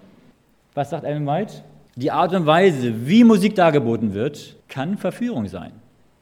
Was 0.74 0.90
sagt 0.90 1.04
Ellen 1.04 1.28
White? 1.28 1.64
Die 1.96 2.10
Art 2.10 2.34
und 2.34 2.48
Weise, 2.48 3.08
wie 3.08 3.24
Musik 3.24 3.54
dargeboten 3.54 4.16
wird, 4.16 4.56
kann 4.68 4.98
Verführung 4.98 5.48
sein. 5.48 5.74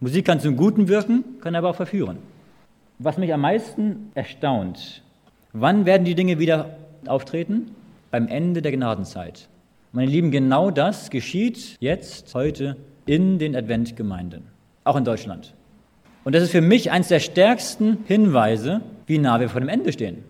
Musik 0.03 0.25
kann 0.25 0.39
zum 0.39 0.57
Guten 0.57 0.87
wirken, 0.87 1.23
kann 1.41 1.53
aber 1.53 1.69
auch 1.69 1.75
verführen. 1.75 2.17
Was 2.97 3.19
mich 3.19 3.31
am 3.31 3.41
meisten 3.41 4.09
erstaunt, 4.15 5.03
wann 5.53 5.85
werden 5.85 6.05
die 6.05 6.15
Dinge 6.15 6.39
wieder 6.39 6.75
auftreten? 7.05 7.69
Beim 8.09 8.27
Ende 8.27 8.63
der 8.63 8.71
Gnadenzeit. 8.71 9.47
Meine 9.91 10.09
Lieben, 10.09 10.31
genau 10.31 10.71
das 10.71 11.11
geschieht 11.11 11.77
jetzt, 11.79 12.33
heute 12.33 12.77
in 13.05 13.37
den 13.37 13.55
Adventgemeinden, 13.55 14.41
auch 14.85 14.95
in 14.95 15.05
Deutschland. 15.05 15.53
Und 16.23 16.33
das 16.33 16.41
ist 16.41 16.51
für 16.51 16.61
mich 16.61 16.89
eines 16.89 17.09
der 17.09 17.19
stärksten 17.19 17.99
Hinweise, 18.07 18.81
wie 19.05 19.19
nah 19.19 19.39
wir 19.39 19.49
vor 19.49 19.61
dem 19.61 19.69
Ende 19.69 19.93
stehen. 19.93 20.23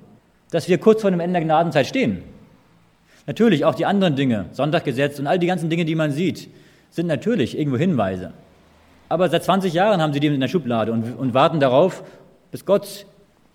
Dass 0.50 0.68
wir 0.68 0.80
kurz 0.80 1.00
vor 1.00 1.12
dem 1.12 1.22
Ende 1.22 1.40
der 1.40 1.46
Gnadenzeit 1.46 1.88
stehen. 1.88 2.24
Natürlich 3.26 3.64
auch 3.64 3.76
die 3.76 3.86
anderen 3.86 4.18
Dinge, 4.18 4.48
Sonntaggesetz 4.52 5.18
und 5.18 5.28
all 5.28 5.40
die 5.40 5.48
ganzen 5.48 5.70
Dinge, 5.70 5.86
die 5.86 5.96
man 5.96 6.12
sieht, 6.12 6.50
sind 6.90 7.08
natürlich 7.08 7.58
irgendwo 7.58 7.78
Hinweise. 7.78 8.34
Aber 9.12 9.28
seit 9.28 9.44
20 9.44 9.74
Jahren 9.74 10.02
haben 10.02 10.14
sie 10.14 10.22
die 10.22 10.28
in 10.28 10.40
der 10.40 10.48
Schublade 10.48 10.94
und, 10.94 11.18
und 11.18 11.34
warten 11.34 11.60
darauf, 11.60 12.02
bis 12.50 12.66
Gott 12.66 13.06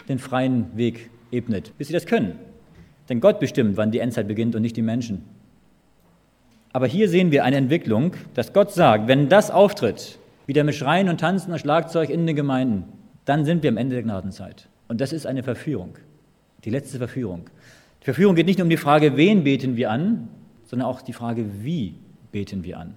den 0.07 0.18
freien 0.18 0.76
Weg 0.76 1.09
ebnet, 1.32 1.72
bis 1.78 1.86
sie 1.86 1.94
das 1.94 2.04
können. 2.04 2.38
Denn 3.09 3.20
Gott 3.20 3.40
bestimmt, 3.40 3.78
wann 3.78 3.90
die 3.90 4.00
Endzeit 4.00 4.28
beginnt 4.28 4.54
und 4.54 4.61
nicht 4.61 4.76
die 4.76 4.82
Menschen. 4.82 5.24
Aber 6.74 6.86
hier 6.86 7.09
sehen 7.09 7.30
wir 7.30 7.42
eine 7.42 7.57
Entwicklung, 7.57 8.12
dass 8.34 8.52
Gott 8.52 8.70
sagt, 8.70 9.09
wenn 9.09 9.30
das 9.30 9.50
auftritt, 9.50 10.18
wieder 10.44 10.62
mit 10.62 10.74
Schreien 10.74 11.09
und 11.09 11.20
Tanzen 11.20 11.52
und 11.52 11.59
Schlagzeug 11.59 12.11
in 12.11 12.26
den 12.26 12.36
Gemeinden, 12.36 12.84
dann 13.24 13.46
sind 13.46 13.62
wir 13.62 13.70
am 13.70 13.78
Ende 13.78 13.94
der 13.94 14.02
Gnadenzeit. 14.02 14.68
Und 14.88 15.00
das 15.00 15.14
ist 15.14 15.26
eine 15.26 15.42
Verführung, 15.42 15.96
die 16.66 16.70
letzte 16.70 16.98
Verführung. 16.98 17.46
Die 18.02 18.04
Verführung 18.04 18.34
geht 18.34 18.44
nicht 18.44 18.59
nur 18.59 18.66
um 18.66 18.70
die 18.70 18.76
Frage, 18.76 19.16
wen 19.16 19.42
beten 19.42 19.76
wir 19.76 19.90
an, 19.90 20.28
sondern 20.66 20.86
auch 20.86 21.00
die 21.00 21.14
Frage, 21.14 21.46
wie 21.62 21.94
beten 22.30 22.62
wir 22.62 22.78
an. 22.78 22.92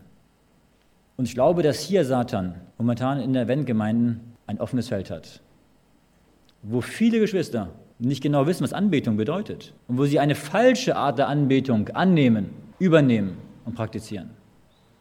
Und 1.19 1.25
ich 1.25 1.33
glaube, 1.33 1.63
dass 1.63 1.81
hier 1.81 2.05
Satan 2.05 2.55
momentan 2.77 3.19
in 3.19 3.33
der 3.33 3.49
Wendgemeinden 3.49 4.21
ein 4.47 4.61
offenes 4.61 4.87
Feld 4.87 5.11
hat, 5.11 5.41
wo 6.63 6.79
viele 6.79 7.19
Geschwister 7.19 7.71
nicht 7.99 8.23
genau 8.23 8.47
wissen, 8.47 8.63
was 8.63 8.71
Anbetung 8.71 9.17
bedeutet 9.17 9.73
und 9.89 9.97
wo 9.97 10.05
sie 10.05 10.17
eine 10.21 10.33
falsche 10.33 10.95
Art 10.95 11.17
der 11.17 11.27
Anbetung 11.27 11.89
annehmen, 11.89 12.51
übernehmen 12.79 13.37
und 13.65 13.75
praktizieren 13.75 14.29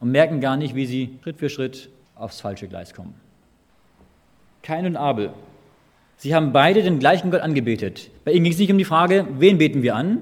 und 0.01 0.11
merken 0.11 0.41
gar 0.41 0.57
nicht, 0.57 0.75
wie 0.75 0.85
sie 0.87 1.17
Schritt 1.23 1.37
für 1.37 1.47
Schritt 1.47 1.89
aufs 2.15 2.41
falsche 2.41 2.67
Gleis 2.67 2.93
kommen. 2.93 3.13
Kain 4.61 4.85
und 4.85 4.97
Abel. 4.97 5.29
Sie 6.17 6.35
haben 6.35 6.51
beide 6.51 6.83
den 6.83 6.99
gleichen 6.99 7.31
Gott 7.31 7.39
angebetet. 7.39 8.11
Bei 8.25 8.33
ihnen 8.33 8.43
ging 8.43 8.51
es 8.51 8.59
nicht 8.59 8.73
um 8.73 8.77
die 8.77 8.83
Frage, 8.83 9.25
wen 9.37 9.57
beten 9.57 9.83
wir 9.83 9.95
an? 9.95 10.21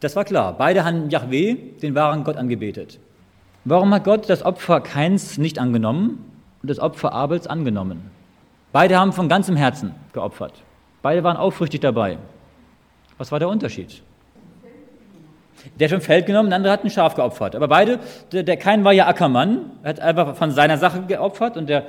Das 0.00 0.16
war 0.16 0.24
klar. 0.24 0.56
Beide 0.56 0.86
haben 0.86 1.10
Yahweh, 1.10 1.56
den 1.82 1.94
wahren 1.94 2.24
Gott, 2.24 2.36
angebetet. 2.36 2.98
Warum 3.64 3.92
hat 3.92 4.04
Gott 4.04 4.30
das 4.30 4.42
Opfer 4.42 4.80
Kains 4.80 5.36
nicht 5.36 5.58
angenommen 5.58 6.24
und 6.62 6.70
das 6.70 6.78
Opfer 6.78 7.12
Abels 7.12 7.46
angenommen? 7.46 8.10
Beide 8.72 8.98
haben 8.98 9.12
von 9.12 9.28
ganzem 9.28 9.56
Herzen 9.56 9.94
geopfert. 10.12 10.54
Beide 11.02 11.24
waren 11.24 11.36
aufrichtig 11.36 11.80
dabei. 11.80 12.18
Was 13.18 13.30
war 13.32 13.38
der 13.38 13.48
Unterschied? 13.48 14.02
Der 15.78 15.88
hat 15.88 15.94
ein 15.94 16.00
Feld 16.00 16.24
genommen, 16.24 16.48
der 16.48 16.56
andere 16.56 16.72
hat 16.72 16.84
ein 16.84 16.90
Schaf 16.90 17.14
geopfert. 17.14 17.54
Aber 17.54 17.68
beide, 17.68 17.98
der, 18.32 18.44
der 18.44 18.56
Kain 18.56 18.82
war 18.82 18.94
ja 18.94 19.06
Ackermann, 19.06 19.72
er 19.82 19.90
hat 19.90 20.00
einfach 20.00 20.36
von 20.36 20.52
seiner 20.52 20.78
Sache 20.78 21.02
geopfert 21.02 21.58
und 21.58 21.68
der 21.68 21.84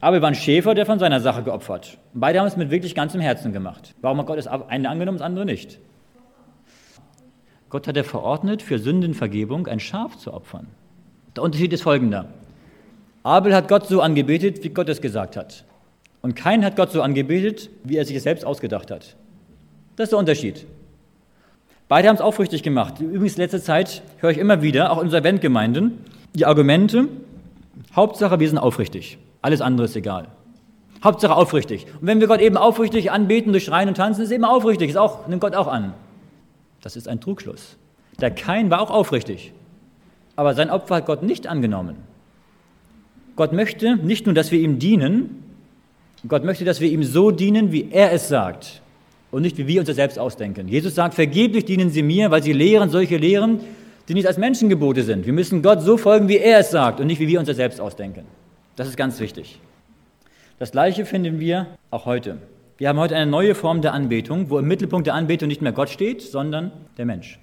Abel 0.00 0.22
war 0.22 0.28
ein 0.28 0.36
Schäfer, 0.36 0.74
der 0.74 0.86
von 0.86 1.00
seiner 1.00 1.20
Sache 1.20 1.42
geopfert. 1.42 1.98
beide 2.14 2.38
haben 2.38 2.46
es 2.46 2.56
mit 2.56 2.70
wirklich 2.70 2.94
ganzem 2.94 3.20
Herzen 3.20 3.52
gemacht. 3.52 3.96
Warum 4.00 4.18
hat 4.18 4.26
Gott 4.26 4.38
das 4.38 4.46
eine 4.46 4.88
angenommen, 4.88 5.18
das 5.18 5.26
andere 5.26 5.44
nicht? 5.44 5.80
Gott 7.68 7.88
hat 7.88 7.96
er 7.96 8.04
verordnet, 8.04 8.62
für 8.62 8.78
Sündenvergebung 8.78 9.66
ein 9.66 9.80
Schaf 9.80 10.16
zu 10.18 10.32
opfern. 10.32 10.68
Der 11.36 11.42
Unterschied 11.42 11.72
ist 11.72 11.82
folgender. 11.82 12.26
Abel 13.22 13.54
hat 13.54 13.68
Gott 13.68 13.86
so 13.86 14.00
angebetet, 14.00 14.64
wie 14.64 14.70
Gott 14.70 14.88
es 14.88 15.00
gesagt 15.00 15.36
hat. 15.36 15.64
Und 16.22 16.34
Kain 16.34 16.64
hat 16.64 16.76
Gott 16.76 16.90
so 16.90 17.02
angebetet, 17.02 17.70
wie 17.84 17.96
er 17.96 18.04
sich 18.04 18.16
es 18.16 18.22
selbst 18.22 18.44
ausgedacht 18.44 18.90
hat. 18.90 19.16
Das 19.96 20.04
ist 20.04 20.10
der 20.12 20.18
Unterschied. 20.18 20.66
Beide 21.88 22.08
haben 22.08 22.16
es 22.16 22.20
aufrichtig 22.20 22.62
gemacht. 22.62 23.00
Übrigens, 23.00 23.36
letzte 23.36 23.62
Zeit 23.62 24.02
höre 24.18 24.30
ich 24.30 24.38
immer 24.38 24.62
wieder, 24.62 24.90
auch 24.90 24.98
in 24.98 25.04
unserer 25.04 25.20
Eventgemeinden, 25.20 25.98
die 26.34 26.46
Argumente, 26.46 27.08
Hauptsache, 27.94 28.40
wir 28.40 28.48
sind 28.48 28.58
aufrichtig. 28.58 29.18
Alles 29.42 29.60
andere 29.60 29.84
ist 29.84 29.94
egal. 29.94 30.28
Hauptsache 31.04 31.34
aufrichtig. 31.34 31.86
Und 32.00 32.06
wenn 32.06 32.20
wir 32.20 32.26
Gott 32.26 32.40
eben 32.40 32.56
aufrichtig 32.56 33.10
anbeten, 33.12 33.52
durch 33.52 33.64
Schreien 33.64 33.88
und 33.88 33.96
Tanzen, 33.96 34.22
ist 34.22 34.30
eben 34.30 34.44
aufrichtig, 34.44 34.90
ist 34.90 34.96
auch, 34.96 35.26
nimmt 35.28 35.42
Gott 35.42 35.54
auch 35.54 35.68
an. 35.68 35.94
Das 36.80 36.96
ist 36.96 37.08
ein 37.08 37.20
Trugschluss. 37.20 37.76
Der 38.20 38.30
Kain 38.30 38.70
war 38.70 38.80
auch 38.80 38.90
aufrichtig. 38.90 39.52
Aber 40.36 40.54
sein 40.54 40.70
Opfer 40.70 40.96
hat 40.96 41.06
Gott 41.06 41.22
nicht 41.22 41.46
angenommen. 41.46 41.96
Gott 43.34 43.52
möchte 43.52 43.96
nicht 43.96 44.26
nur, 44.26 44.34
dass 44.34 44.52
wir 44.52 44.60
ihm 44.60 44.78
dienen, 44.78 45.42
Gott 46.28 46.44
möchte, 46.44 46.64
dass 46.64 46.80
wir 46.80 46.90
ihm 46.90 47.02
so 47.02 47.30
dienen, 47.30 47.72
wie 47.72 47.90
er 47.90 48.12
es 48.12 48.28
sagt 48.28 48.80
und 49.30 49.42
nicht 49.42 49.58
wie 49.58 49.66
wir 49.66 49.80
uns 49.80 49.86
das 49.86 49.96
selbst 49.96 50.18
ausdenken. 50.18 50.68
Jesus 50.68 50.94
sagt, 50.94 51.14
vergeblich 51.14 51.64
dienen 51.64 51.90
sie 51.90 52.02
mir, 52.02 52.30
weil 52.30 52.42
sie 52.42 52.52
lehren 52.52 52.90
solche 52.90 53.16
Lehren, 53.16 53.60
die 54.08 54.14
nicht 54.14 54.26
als 54.26 54.38
Menschengebote 54.38 55.02
sind. 55.02 55.26
Wir 55.26 55.32
müssen 55.32 55.62
Gott 55.62 55.82
so 55.82 55.96
folgen, 55.96 56.28
wie 56.28 56.38
er 56.38 56.60
es 56.60 56.70
sagt 56.70 57.00
und 57.00 57.06
nicht 57.06 57.20
wie 57.20 57.28
wir 57.28 57.38
uns 57.38 57.48
das 57.48 57.56
selbst 57.56 57.80
ausdenken. 57.80 58.24
Das 58.76 58.88
ist 58.88 58.96
ganz 58.96 59.20
wichtig. 59.20 59.60
Das 60.58 60.72
Gleiche 60.72 61.04
finden 61.04 61.38
wir 61.38 61.66
auch 61.90 62.06
heute. 62.06 62.38
Wir 62.78 62.88
haben 62.88 62.98
heute 62.98 63.16
eine 63.16 63.30
neue 63.30 63.54
Form 63.54 63.82
der 63.82 63.92
Anbetung, 63.92 64.50
wo 64.50 64.58
im 64.58 64.68
Mittelpunkt 64.68 65.06
der 65.06 65.14
Anbetung 65.14 65.48
nicht 65.48 65.62
mehr 65.62 65.72
Gott 65.72 65.90
steht, 65.90 66.22
sondern 66.22 66.72
der 66.98 67.06
Mensch. 67.06 67.38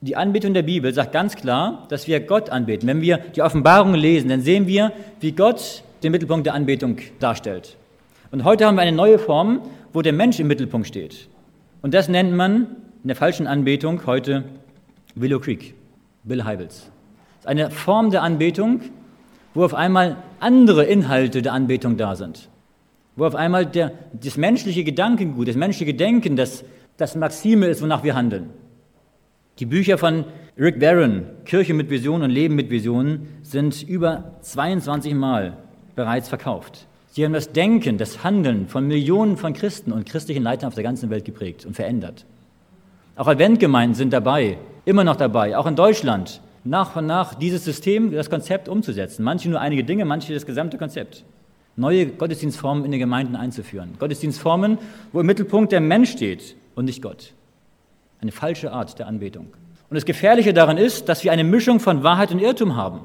Die 0.00 0.14
Anbetung 0.14 0.54
der 0.54 0.62
Bibel 0.62 0.94
sagt 0.94 1.10
ganz 1.10 1.34
klar, 1.34 1.84
dass 1.88 2.06
wir 2.06 2.20
Gott 2.20 2.50
anbeten. 2.50 2.88
Wenn 2.88 3.00
wir 3.00 3.18
die 3.18 3.42
Offenbarung 3.42 3.94
lesen, 3.94 4.28
dann 4.28 4.42
sehen 4.42 4.68
wir, 4.68 4.92
wie 5.18 5.32
Gott 5.32 5.82
den 6.04 6.12
Mittelpunkt 6.12 6.46
der 6.46 6.54
Anbetung 6.54 6.98
darstellt. 7.18 7.76
Und 8.30 8.44
heute 8.44 8.66
haben 8.66 8.76
wir 8.76 8.82
eine 8.82 8.96
neue 8.96 9.18
Form, 9.18 9.60
wo 9.92 10.00
der 10.00 10.12
Mensch 10.12 10.38
im 10.38 10.46
Mittelpunkt 10.46 10.86
steht. 10.86 11.28
Und 11.82 11.94
das 11.94 12.08
nennt 12.08 12.32
man 12.32 12.76
in 13.02 13.08
der 13.08 13.16
falschen 13.16 13.48
Anbetung 13.48 14.06
heute 14.06 14.44
Willow 15.16 15.40
Creek, 15.40 15.74
Bill 16.22 16.44
Heibels. 16.44 16.90
Das 17.38 17.40
ist 17.40 17.46
eine 17.48 17.72
Form 17.72 18.12
der 18.12 18.22
Anbetung, 18.22 18.82
wo 19.52 19.64
auf 19.64 19.74
einmal 19.74 20.16
andere 20.38 20.84
Inhalte 20.84 21.42
der 21.42 21.52
Anbetung 21.52 21.96
da 21.96 22.14
sind. 22.14 22.48
Wo 23.16 23.24
auf 23.24 23.34
einmal 23.34 23.66
der, 23.66 23.90
das 24.12 24.36
menschliche 24.36 24.84
Gedankengut, 24.84 25.48
das 25.48 25.56
menschliche 25.56 25.94
Denken, 25.94 26.36
das, 26.36 26.64
das 26.98 27.16
Maxime 27.16 27.66
ist, 27.66 27.82
wonach 27.82 28.04
wir 28.04 28.14
handeln. 28.14 28.50
Die 29.58 29.66
Bücher 29.66 29.98
von 29.98 30.24
Rick 30.56 30.80
Warren, 30.80 31.26
Kirche 31.44 31.74
mit 31.74 31.90
Visionen 31.90 32.22
und 32.22 32.30
Leben 32.30 32.54
mit 32.54 32.70
Visionen, 32.70 33.28
sind 33.42 33.82
über 33.82 34.36
22 34.42 35.14
Mal 35.14 35.56
bereits 35.96 36.28
verkauft. 36.28 36.86
Sie 37.10 37.24
haben 37.24 37.32
das 37.32 37.50
Denken, 37.50 37.98
das 37.98 38.22
Handeln 38.22 38.68
von 38.68 38.86
Millionen 38.86 39.36
von 39.36 39.54
Christen 39.54 39.90
und 39.90 40.06
christlichen 40.06 40.44
Leitern 40.44 40.68
auf 40.68 40.74
der 40.74 40.84
ganzen 40.84 41.10
Welt 41.10 41.24
geprägt 41.24 41.66
und 41.66 41.74
verändert. 41.74 42.24
Auch 43.16 43.26
Adventgemeinden 43.26 43.96
sind 43.96 44.12
dabei, 44.12 44.58
immer 44.84 45.02
noch 45.02 45.16
dabei, 45.16 45.56
auch 45.56 45.66
in 45.66 45.74
Deutschland, 45.74 46.40
nach 46.62 46.94
und 46.94 47.06
nach 47.06 47.34
dieses 47.34 47.64
System, 47.64 48.12
das 48.12 48.30
Konzept 48.30 48.68
umzusetzen. 48.68 49.24
Manche 49.24 49.50
nur 49.50 49.60
einige 49.60 49.82
Dinge, 49.82 50.04
manche 50.04 50.34
das 50.34 50.46
gesamte 50.46 50.78
Konzept. 50.78 51.24
Neue 51.74 52.06
Gottesdienstformen 52.06 52.84
in 52.84 52.92
den 52.92 53.00
Gemeinden 53.00 53.34
einzuführen. 53.34 53.94
Gottesdienstformen, 53.98 54.78
wo 55.12 55.18
im 55.18 55.26
Mittelpunkt 55.26 55.72
der 55.72 55.80
Mensch 55.80 56.12
steht 56.12 56.54
und 56.76 56.84
nicht 56.84 57.02
Gott. 57.02 57.32
Eine 58.20 58.32
falsche 58.32 58.72
Art 58.72 58.98
der 58.98 59.06
Anbetung. 59.06 59.46
Und 59.90 59.94
das 59.94 60.04
Gefährliche 60.04 60.52
daran 60.52 60.76
ist, 60.76 61.08
dass 61.08 61.24
wir 61.24 61.32
eine 61.32 61.44
Mischung 61.44 61.80
von 61.80 62.02
Wahrheit 62.02 62.30
und 62.30 62.40
Irrtum 62.40 62.76
haben. 62.76 63.00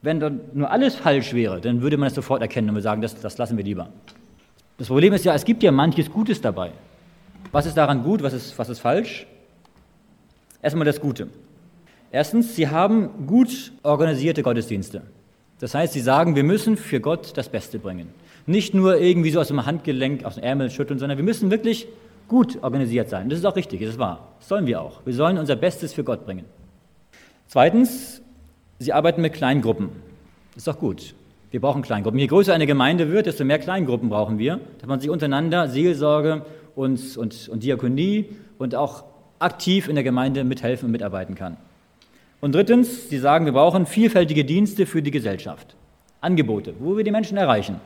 Wenn 0.00 0.20
dann 0.20 0.40
nur 0.52 0.70
alles 0.70 0.96
falsch 0.96 1.32
wäre, 1.34 1.60
dann 1.60 1.82
würde 1.82 1.96
man 1.96 2.08
es 2.08 2.14
sofort 2.14 2.42
erkennen 2.42 2.68
und 2.68 2.74
wir 2.74 2.82
sagen, 2.82 3.02
das, 3.02 3.20
das 3.20 3.38
lassen 3.38 3.56
wir 3.56 3.64
lieber. 3.64 3.88
Das 4.78 4.88
Problem 4.88 5.12
ist 5.12 5.24
ja, 5.24 5.34
es 5.34 5.44
gibt 5.44 5.62
ja 5.62 5.72
manches 5.72 6.10
Gutes 6.10 6.40
dabei. 6.40 6.72
Was 7.52 7.66
ist 7.66 7.76
daran 7.76 8.02
gut, 8.02 8.22
was 8.22 8.32
ist, 8.32 8.58
was 8.58 8.68
ist 8.68 8.80
falsch? 8.80 9.26
Erstmal 10.62 10.84
das 10.84 11.00
Gute. 11.00 11.28
Erstens, 12.10 12.56
sie 12.56 12.68
haben 12.68 13.26
gut 13.26 13.72
organisierte 13.82 14.42
Gottesdienste. 14.42 15.02
Das 15.60 15.74
heißt, 15.74 15.92
sie 15.92 16.00
sagen, 16.00 16.36
wir 16.36 16.44
müssen 16.44 16.76
für 16.76 17.00
Gott 17.00 17.36
das 17.36 17.48
Beste 17.48 17.78
bringen. 17.78 18.08
Nicht 18.46 18.74
nur 18.74 18.98
irgendwie 18.98 19.30
so 19.30 19.40
aus 19.40 19.48
dem 19.48 19.64
Handgelenk, 19.64 20.24
aus 20.24 20.34
dem 20.34 20.44
Ärmel 20.44 20.70
schütteln, 20.70 20.98
sondern 20.98 21.18
wir 21.18 21.24
müssen 21.24 21.50
wirklich 21.50 21.86
gut 22.28 22.62
organisiert 22.62 23.08
sein. 23.08 23.28
Das 23.28 23.38
ist 23.38 23.44
auch 23.44 23.56
richtig, 23.56 23.80
das 23.80 23.90
ist 23.90 23.98
wahr. 23.98 24.34
Das 24.38 24.48
sollen 24.48 24.66
wir 24.66 24.80
auch. 24.80 25.00
Wir 25.04 25.14
sollen 25.14 25.38
unser 25.38 25.56
Bestes 25.56 25.92
für 25.92 26.04
Gott 26.04 26.24
bringen. 26.24 26.44
Zweitens, 27.46 28.22
sie 28.78 28.92
arbeiten 28.92 29.20
mit 29.20 29.32
Kleingruppen. 29.32 29.90
Das 30.54 30.64
ist 30.64 30.68
auch 30.68 30.78
gut. 30.78 31.14
Wir 31.50 31.60
brauchen 31.60 31.82
Kleingruppen. 31.82 32.18
Je 32.18 32.26
größer 32.26 32.52
eine 32.52 32.66
Gemeinde 32.66 33.10
wird, 33.10 33.26
desto 33.26 33.44
mehr 33.44 33.58
Kleingruppen 33.58 34.08
brauchen 34.08 34.38
wir, 34.38 34.60
dass 34.78 34.88
man 34.88 35.00
sich 35.00 35.10
untereinander 35.10 35.68
Seelsorge 35.68 36.44
und, 36.74 37.16
und, 37.16 37.48
und 37.48 37.62
Diakonie 37.62 38.26
und 38.58 38.74
auch 38.74 39.04
aktiv 39.38 39.88
in 39.88 39.94
der 39.94 40.04
Gemeinde 40.04 40.42
mithelfen 40.42 40.86
und 40.86 40.92
mitarbeiten 40.92 41.34
kann. 41.34 41.56
Und 42.40 42.54
drittens, 42.54 43.08
sie 43.08 43.18
sagen, 43.18 43.44
wir 43.44 43.52
brauchen 43.52 43.86
vielfältige 43.86 44.44
Dienste 44.44 44.86
für 44.86 45.00
die 45.00 45.10
Gesellschaft. 45.10 45.76
Angebote, 46.20 46.74
wo 46.78 46.96
wir 46.96 47.04
die 47.04 47.10
Menschen 47.10 47.36
erreichen. 47.36 47.80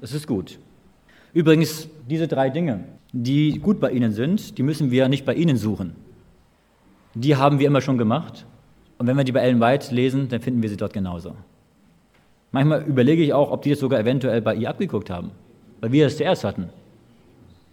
Das 0.00 0.12
ist 0.12 0.26
gut. 0.26 0.58
Übrigens, 1.32 1.88
diese 2.08 2.26
drei 2.26 2.50
Dinge, 2.50 2.84
die 3.12 3.58
gut 3.58 3.80
bei 3.80 3.90
Ihnen 3.90 4.12
sind, 4.12 4.58
die 4.58 4.62
müssen 4.62 4.90
wir 4.90 5.08
nicht 5.08 5.24
bei 5.24 5.34
Ihnen 5.34 5.56
suchen. 5.56 5.94
Die 7.14 7.36
haben 7.36 7.58
wir 7.58 7.66
immer 7.66 7.80
schon 7.80 7.98
gemacht. 7.98 8.46
Und 8.98 9.06
wenn 9.06 9.16
wir 9.16 9.24
die 9.24 9.32
bei 9.32 9.40
Ellen 9.40 9.60
White 9.60 9.94
lesen, 9.94 10.28
dann 10.28 10.40
finden 10.40 10.62
wir 10.62 10.68
sie 10.68 10.76
dort 10.76 10.92
genauso. 10.92 11.34
Manchmal 12.52 12.82
überlege 12.82 13.22
ich 13.22 13.32
auch, 13.32 13.50
ob 13.50 13.62
die 13.62 13.70
das 13.70 13.80
sogar 13.80 14.00
eventuell 14.00 14.40
bei 14.40 14.54
ihr 14.54 14.70
abgeguckt 14.70 15.10
haben, 15.10 15.30
weil 15.80 15.92
wir 15.92 16.04
das 16.04 16.16
zuerst 16.16 16.44
hatten. 16.44 16.70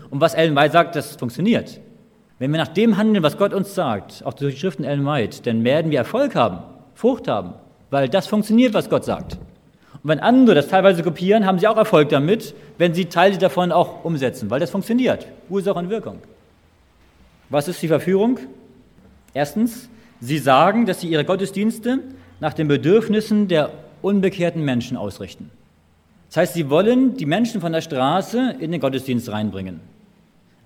Und 0.09 0.21
was 0.21 0.33
Ellen 0.33 0.55
White 0.55 0.73
sagt, 0.73 0.95
das 0.95 1.15
funktioniert. 1.15 1.79
Wenn 2.39 2.51
wir 2.51 2.57
nach 2.57 2.67
dem 2.67 2.97
handeln, 2.97 3.23
was 3.23 3.37
Gott 3.37 3.53
uns 3.53 3.73
sagt, 3.73 4.25
auch 4.25 4.33
durch 4.33 4.55
die 4.55 4.59
Schriften 4.59 4.83
Ellen 4.83 5.05
White, 5.05 5.41
dann 5.43 5.63
werden 5.63 5.91
wir 5.91 5.99
Erfolg 5.99 6.35
haben, 6.35 6.59
Frucht 6.93 7.27
haben, 7.27 7.53
weil 7.89 8.09
das 8.09 8.27
funktioniert, 8.27 8.73
was 8.73 8.89
Gott 8.89 9.05
sagt. 9.05 9.37
Und 10.03 10.09
wenn 10.09 10.19
andere 10.19 10.55
das 10.55 10.67
teilweise 10.67 11.01
kopieren, 11.01 11.45
haben 11.45 11.59
sie 11.59 11.67
auch 11.67 11.77
Erfolg 11.77 12.09
damit, 12.09 12.53
wenn 12.77 12.93
sie 12.93 13.05
Teile 13.05 13.37
davon 13.37 13.71
auch 13.71 14.03
umsetzen, 14.03 14.49
weil 14.49 14.59
das 14.59 14.69
funktioniert. 14.69 15.27
Ursache 15.49 15.79
und 15.79 15.89
Wirkung. 15.89 16.17
Was 17.49 17.69
ist 17.69 17.81
die 17.81 17.87
Verführung? 17.87 18.39
Erstens, 19.33 19.89
sie 20.19 20.39
sagen, 20.39 20.85
dass 20.85 20.99
sie 20.99 21.07
ihre 21.07 21.23
Gottesdienste 21.23 21.99
nach 22.41 22.53
den 22.53 22.67
Bedürfnissen 22.67 23.47
der 23.47 23.71
unbekehrten 24.01 24.63
Menschen 24.65 24.97
ausrichten. 24.97 25.49
Das 26.27 26.37
heißt, 26.37 26.53
sie 26.55 26.69
wollen 26.69 27.15
die 27.15 27.25
Menschen 27.25 27.61
von 27.61 27.71
der 27.71 27.81
Straße 27.81 28.55
in 28.59 28.71
den 28.71 28.81
Gottesdienst 28.81 29.31
reinbringen. 29.31 29.79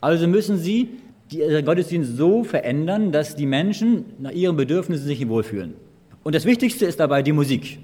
Also 0.01 0.27
müssen 0.27 0.57
sie 0.57 0.89
ihren 1.29 1.63
Gottesdienst 1.63 2.17
so 2.17 2.43
verändern, 2.43 3.11
dass 3.11 3.35
die 3.35 3.45
Menschen 3.45 4.05
nach 4.17 4.31
ihren 4.31 4.55
Bedürfnissen 4.55 5.05
sich 5.05 5.27
wohlfühlen. 5.27 5.75
Und 6.23 6.33
das 6.33 6.45
Wichtigste 6.45 6.85
ist 6.85 6.99
dabei 6.99 7.21
die 7.21 7.33
Musik. 7.33 7.79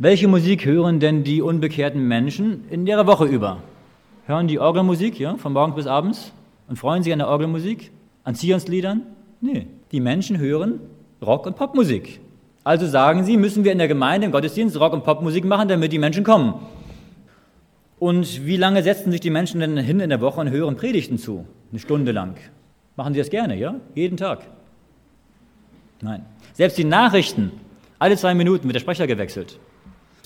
Welche 0.00 0.28
Musik 0.28 0.64
hören 0.64 1.00
denn 1.00 1.24
die 1.24 1.42
unbekehrten 1.42 2.06
Menschen 2.06 2.62
in 2.70 2.86
ihrer 2.86 3.08
Woche 3.08 3.24
über? 3.24 3.64
Hören 4.26 4.46
die 4.46 4.60
Orgelmusik, 4.60 5.18
ja, 5.18 5.36
von 5.38 5.52
morgens 5.52 5.74
bis 5.74 5.86
abends 5.88 6.32
und 6.68 6.76
freuen 6.76 7.02
sich 7.02 7.12
an 7.12 7.18
der 7.18 7.26
Orgelmusik, 7.26 7.90
an 8.22 8.36
Zionsliedern? 8.36 9.02
Nee, 9.40 9.66
die 9.90 9.98
Menschen 9.98 10.38
hören 10.38 10.78
Rock- 11.20 11.46
und 11.46 11.56
Popmusik. 11.56 12.20
Also 12.62 12.86
sagen 12.86 13.24
sie, 13.24 13.36
müssen 13.36 13.64
wir 13.64 13.72
in 13.72 13.78
der 13.78 13.88
Gemeinde 13.88 14.26
im 14.26 14.30
Gottesdienst 14.30 14.78
Rock- 14.78 14.92
und 14.92 15.02
Popmusik 15.02 15.44
machen, 15.44 15.66
damit 15.66 15.90
die 15.90 15.98
Menschen 15.98 16.22
kommen. 16.22 16.54
Und 17.98 18.46
wie 18.46 18.56
lange 18.56 18.84
setzen 18.84 19.10
sich 19.10 19.20
die 19.20 19.30
Menschen 19.30 19.58
denn 19.58 19.76
hin 19.78 19.98
in 19.98 20.10
der 20.10 20.20
Woche 20.20 20.40
und 20.40 20.50
hören 20.50 20.76
Predigten 20.76 21.18
zu? 21.18 21.44
Eine 21.72 21.80
Stunde 21.80 22.12
lang. 22.12 22.36
Machen 22.94 23.14
sie 23.14 23.18
das 23.18 23.30
gerne, 23.30 23.56
ja? 23.56 23.74
Jeden 23.96 24.16
Tag? 24.16 24.46
Nein. 26.00 26.24
Selbst 26.52 26.78
die 26.78 26.84
Nachrichten, 26.84 27.50
alle 27.98 28.16
zwei 28.16 28.34
Minuten 28.34 28.68
wird 28.68 28.76
der 28.76 28.80
Sprecher 28.80 29.08
gewechselt. 29.08 29.58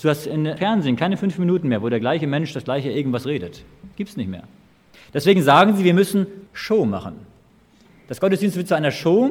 Du 0.03 0.09
hast 0.09 0.27
im 0.27 0.45
Fernsehen 0.57 0.97
keine 0.97 1.17
fünf 1.17 1.39
Minuten 1.39 1.69
mehr, 1.69 1.81
wo 1.81 1.89
der 1.89 2.01
gleiche 2.01 2.27
Mensch 2.27 2.53
das 2.53 2.65
gleiche 2.65 2.91
irgendwas 2.91 3.25
redet. 3.25 3.65
Gibt 3.95 4.11
es 4.11 4.17
nicht 4.17 4.29
mehr. 4.29 4.43
Deswegen 5.15 5.43
sagen 5.43 5.77
sie, 5.77 5.85
wir 5.85 5.95
müssen 5.95 6.27
Show 6.53 6.85
machen. 6.85 7.15
Das 8.09 8.21
Gottesdienst 8.21 8.57
wird 8.57 8.67
zu 8.67 8.75
einer 8.75 8.91
Show. 8.91 9.31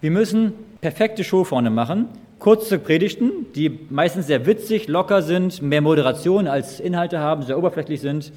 Wir 0.00 0.12
müssen 0.12 0.52
perfekte 0.80 1.24
Show 1.24 1.42
vorne 1.42 1.70
machen. 1.70 2.06
Kurze 2.38 2.78
Predigten, 2.78 3.46
die 3.56 3.80
meistens 3.90 4.28
sehr 4.28 4.46
witzig, 4.46 4.86
locker 4.86 5.22
sind, 5.22 5.60
mehr 5.60 5.80
Moderation 5.80 6.46
als 6.46 6.78
Inhalte 6.78 7.18
haben, 7.18 7.42
sehr 7.42 7.58
oberflächlich 7.58 8.00
sind 8.00 8.32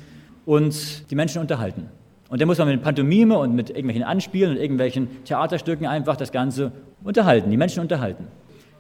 und 0.45 1.10
die 1.12 1.16
Menschen 1.16 1.39
unterhalten. 1.39 1.88
Und 2.30 2.41
dann 2.41 2.47
muss 2.47 2.58
man 2.58 2.68
mit 2.68 2.82
Pantomime 2.82 3.38
und 3.38 3.54
mit 3.54 3.70
irgendwelchen 3.70 4.04
Anspielen 4.04 4.56
und 4.56 4.58
irgendwelchen 4.58 5.24
Theaterstücken 5.24 5.86
einfach 5.86 6.18
das 6.18 6.32
Ganze 6.32 6.72
unterhalten, 7.04 7.51
die 7.51 7.58
Menschen 7.58 7.82
unterhalten. 7.82 8.28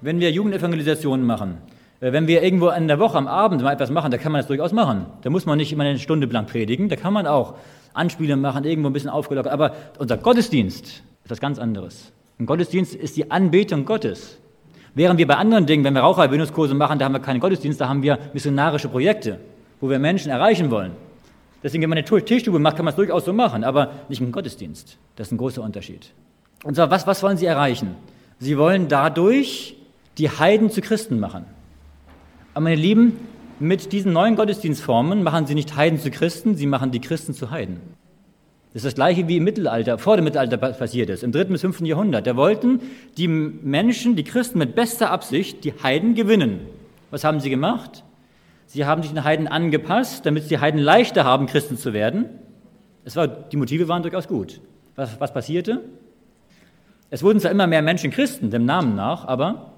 Wenn 0.01 0.19
wir 0.19 0.31
Jugendevangelisationen 0.31 1.23
machen, 1.23 1.59
wenn 2.11 2.27
wir 2.27 2.43
irgendwo 2.43 2.69
in 2.69 2.87
der 2.89 2.99
Woche 2.99 3.17
am 3.17 3.27
Abend 3.27 3.61
mal 3.61 3.71
etwas 3.71 3.89
machen, 3.89 4.11
da 4.11 4.17
kann 4.17 4.31
man 4.31 4.39
das 4.39 4.47
durchaus 4.47 4.73
machen. 4.73 5.05
Da 5.21 5.29
muss 5.29 5.45
man 5.45 5.57
nicht 5.57 5.71
immer 5.71 5.85
eine 5.85 5.99
Stunde 5.99 6.27
lang 6.27 6.47
predigen, 6.47 6.89
da 6.89 6.97
kann 6.97 7.13
man 7.13 7.27
auch 7.27 7.55
Anspiele 7.93 8.35
machen, 8.35 8.65
irgendwo 8.65 8.89
ein 8.89 8.93
bisschen 8.93 9.09
aufgelockert. 9.09 9.53
Aber 9.53 9.73
unser 9.99 10.17
Gottesdienst 10.17 10.85
ist 10.85 11.03
was 11.29 11.39
ganz 11.39 11.59
anderes. 11.59 12.11
Ein 12.39 12.45
Gottesdienst 12.45 12.93
ist 12.93 13.15
die 13.15 13.31
Anbetung 13.31 13.85
Gottes. 13.85 14.37
Während 14.95 15.17
wir 15.17 15.27
bei 15.27 15.37
anderen 15.37 15.65
Dingen, 15.65 15.83
wenn 15.83 15.93
wir 15.93 16.01
Rauchererwöhnungskurse 16.01 16.73
machen, 16.73 16.99
da 16.99 17.05
haben 17.05 17.13
wir 17.13 17.19
keinen 17.19 17.39
Gottesdienst, 17.39 17.79
da 17.79 17.87
haben 17.87 18.03
wir 18.03 18.19
missionarische 18.33 18.89
Projekte, 18.89 19.39
wo 19.79 19.89
wir 19.89 19.97
Menschen 19.97 20.29
erreichen 20.29 20.69
wollen. 20.71 20.91
Deswegen, 21.63 21.83
wenn 21.83 21.89
man 21.89 21.99
eine 21.99 22.25
Tischstube 22.25 22.59
macht, 22.59 22.75
kann 22.75 22.85
man 22.85 22.91
es 22.91 22.97
durchaus 22.97 23.23
so 23.23 23.31
machen, 23.31 23.63
aber 23.63 23.91
nicht 24.09 24.19
im 24.19 24.31
Gottesdienst. 24.31 24.97
Das 25.15 25.27
ist 25.27 25.31
ein 25.31 25.37
großer 25.37 25.63
Unterschied. 25.63 26.11
Und 26.63 26.75
zwar, 26.75 26.91
was, 26.91 27.07
was 27.07 27.23
wollen 27.23 27.37
Sie 27.37 27.45
erreichen? 27.45 27.95
Sie 28.39 28.57
wollen 28.57 28.89
dadurch 28.89 29.77
die 30.17 30.29
Heiden 30.29 30.69
zu 30.69 30.81
Christen 30.81 31.19
machen. 31.19 31.45
Aber 32.53 32.63
meine 32.63 32.75
Lieben, 32.75 33.17
mit 33.59 33.91
diesen 33.91 34.13
neuen 34.13 34.35
Gottesdienstformen 34.35 35.23
machen 35.23 35.47
Sie 35.47 35.55
nicht 35.55 35.75
Heiden 35.75 35.99
zu 35.99 36.11
Christen, 36.11 36.55
Sie 36.55 36.67
machen 36.67 36.91
die 36.91 37.01
Christen 37.01 37.33
zu 37.33 37.49
Heiden. 37.51 37.79
Das 38.73 38.81
ist 38.81 38.85
das 38.85 38.95
gleiche 38.95 39.27
wie 39.27 39.37
im 39.37 39.43
Mittelalter, 39.43 39.99
vor 39.99 40.15
dem 40.15 40.25
Mittelalter 40.25 40.57
passiert 40.57 41.09
ist, 41.09 41.23
im 41.23 41.31
dritten 41.31 41.53
bis 41.53 41.61
fünften 41.61 41.85
Jahrhundert. 41.85 42.25
Da 42.25 42.35
wollten 42.35 42.81
die 43.17 43.27
Menschen, 43.27 44.15
die 44.15 44.23
Christen 44.23 44.57
mit 44.57 44.73
bester 44.73 45.11
Absicht, 45.11 45.63
die 45.63 45.73
Heiden 45.83 46.15
gewinnen. 46.15 46.61
Was 47.11 47.23
haben 47.23 47.39
sie 47.39 47.51
gemacht? 47.51 48.03
Sie 48.65 48.85
haben 48.85 49.03
sich 49.03 49.11
den 49.11 49.23
Heiden 49.23 49.47
angepasst, 49.47 50.25
damit 50.25 50.49
die 50.49 50.57
Heiden 50.57 50.79
leichter 50.79 51.23
haben, 51.23 51.45
Christen 51.45 51.77
zu 51.77 51.93
werden. 51.93 52.25
Es 53.05 53.15
war, 53.15 53.27
die 53.27 53.57
Motive 53.57 53.87
waren 53.87 54.01
durchaus 54.01 54.27
gut. 54.27 54.59
Was, 54.95 55.19
was 55.19 55.31
passierte? 55.31 55.81
Es 57.11 57.21
wurden 57.21 57.39
zwar 57.39 57.51
immer 57.51 57.67
mehr 57.67 57.83
Menschen 57.83 58.09
Christen, 58.09 58.49
dem 58.49 58.65
Namen 58.65 58.95
nach, 58.95 59.25
aber 59.25 59.72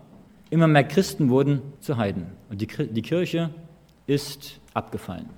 immer 0.49 0.67
mehr 0.67 0.83
Christen 0.83 1.29
wurden 1.29 1.61
zu 1.81 1.97
Heiden. 1.97 2.27
Und 2.49 2.61
die, 2.61 2.67
die 2.67 3.01
Kirche 3.01 3.49
ist 4.07 4.59
abgefallen. 4.73 5.29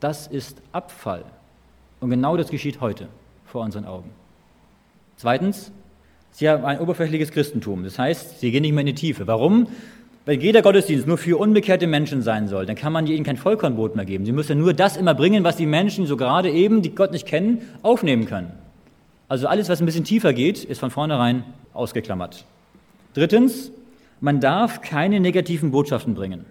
Das 0.00 0.26
ist 0.26 0.60
Abfall. 0.72 1.24
Und 2.00 2.10
genau 2.10 2.36
das 2.36 2.50
geschieht 2.50 2.80
heute 2.80 3.08
vor 3.44 3.62
unseren 3.62 3.84
Augen. 3.84 4.10
Zweitens, 5.16 5.70
sie 6.30 6.48
haben 6.48 6.64
ein 6.64 6.80
oberflächliches 6.80 7.30
Christentum. 7.30 7.84
Das 7.84 7.98
heißt, 7.98 8.40
sie 8.40 8.50
gehen 8.50 8.62
nicht 8.62 8.72
mehr 8.72 8.80
in 8.80 8.86
die 8.86 8.94
Tiefe. 8.94 9.26
Warum? 9.26 9.66
Wenn 10.24 10.40
jeder 10.40 10.62
Gottesdienst 10.62 11.06
nur 11.06 11.18
für 11.18 11.38
unbekehrte 11.38 11.86
Menschen 11.86 12.22
sein 12.22 12.48
soll, 12.48 12.64
dann 12.64 12.76
kann 12.76 12.92
man 12.92 13.06
ihnen 13.06 13.24
kein 13.24 13.36
Vollkornbrot 13.36 13.96
mehr 13.96 14.04
geben. 14.04 14.24
Sie 14.24 14.32
müssen 14.32 14.58
nur 14.58 14.72
das 14.72 14.96
immer 14.96 15.14
bringen, 15.14 15.44
was 15.44 15.56
die 15.56 15.66
Menschen 15.66 16.06
so 16.06 16.16
gerade 16.16 16.50
eben, 16.50 16.82
die 16.82 16.94
Gott 16.94 17.12
nicht 17.12 17.26
kennen, 17.26 17.62
aufnehmen 17.82 18.26
können. 18.26 18.52
Also 19.28 19.46
alles, 19.46 19.68
was 19.68 19.80
ein 19.80 19.86
bisschen 19.86 20.04
tiefer 20.04 20.32
geht, 20.32 20.64
ist 20.64 20.78
von 20.78 20.90
vornherein 20.90 21.44
ausgeklammert. 21.72 22.44
Drittens, 23.14 23.72
man 24.20 24.40
darf 24.40 24.80
keine 24.80 25.20
negativen 25.20 25.70
Botschaften 25.70 26.14
bringen. 26.14 26.44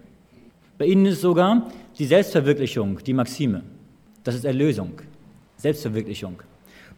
Bei 0.78 0.86
ihnen 0.86 1.06
ist 1.06 1.20
sogar 1.20 1.68
die 1.98 2.06
Selbstverwirklichung 2.06 2.98
die 3.04 3.12
Maxime. 3.12 3.62
Das 4.24 4.34
ist 4.34 4.44
Erlösung. 4.44 4.92
Selbstverwirklichung. 5.56 6.42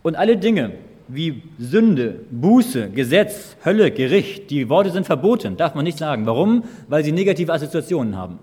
Und 0.02 0.16
alle 0.16 0.36
Dinge 0.36 0.72
wie 1.08 1.42
Sünde, 1.58 2.20
Buße, 2.30 2.90
Gesetz, 2.90 3.56
Hölle, 3.64 3.90
Gericht, 3.90 4.50
die 4.50 4.68
Worte 4.68 4.90
sind 4.90 5.04
verboten, 5.04 5.56
darf 5.56 5.74
man 5.74 5.84
nicht 5.84 5.98
sagen. 5.98 6.26
Warum? 6.26 6.64
Weil 6.88 7.04
sie 7.04 7.12
negative 7.12 7.52
Assoziationen 7.52 8.16
haben. 8.16 8.38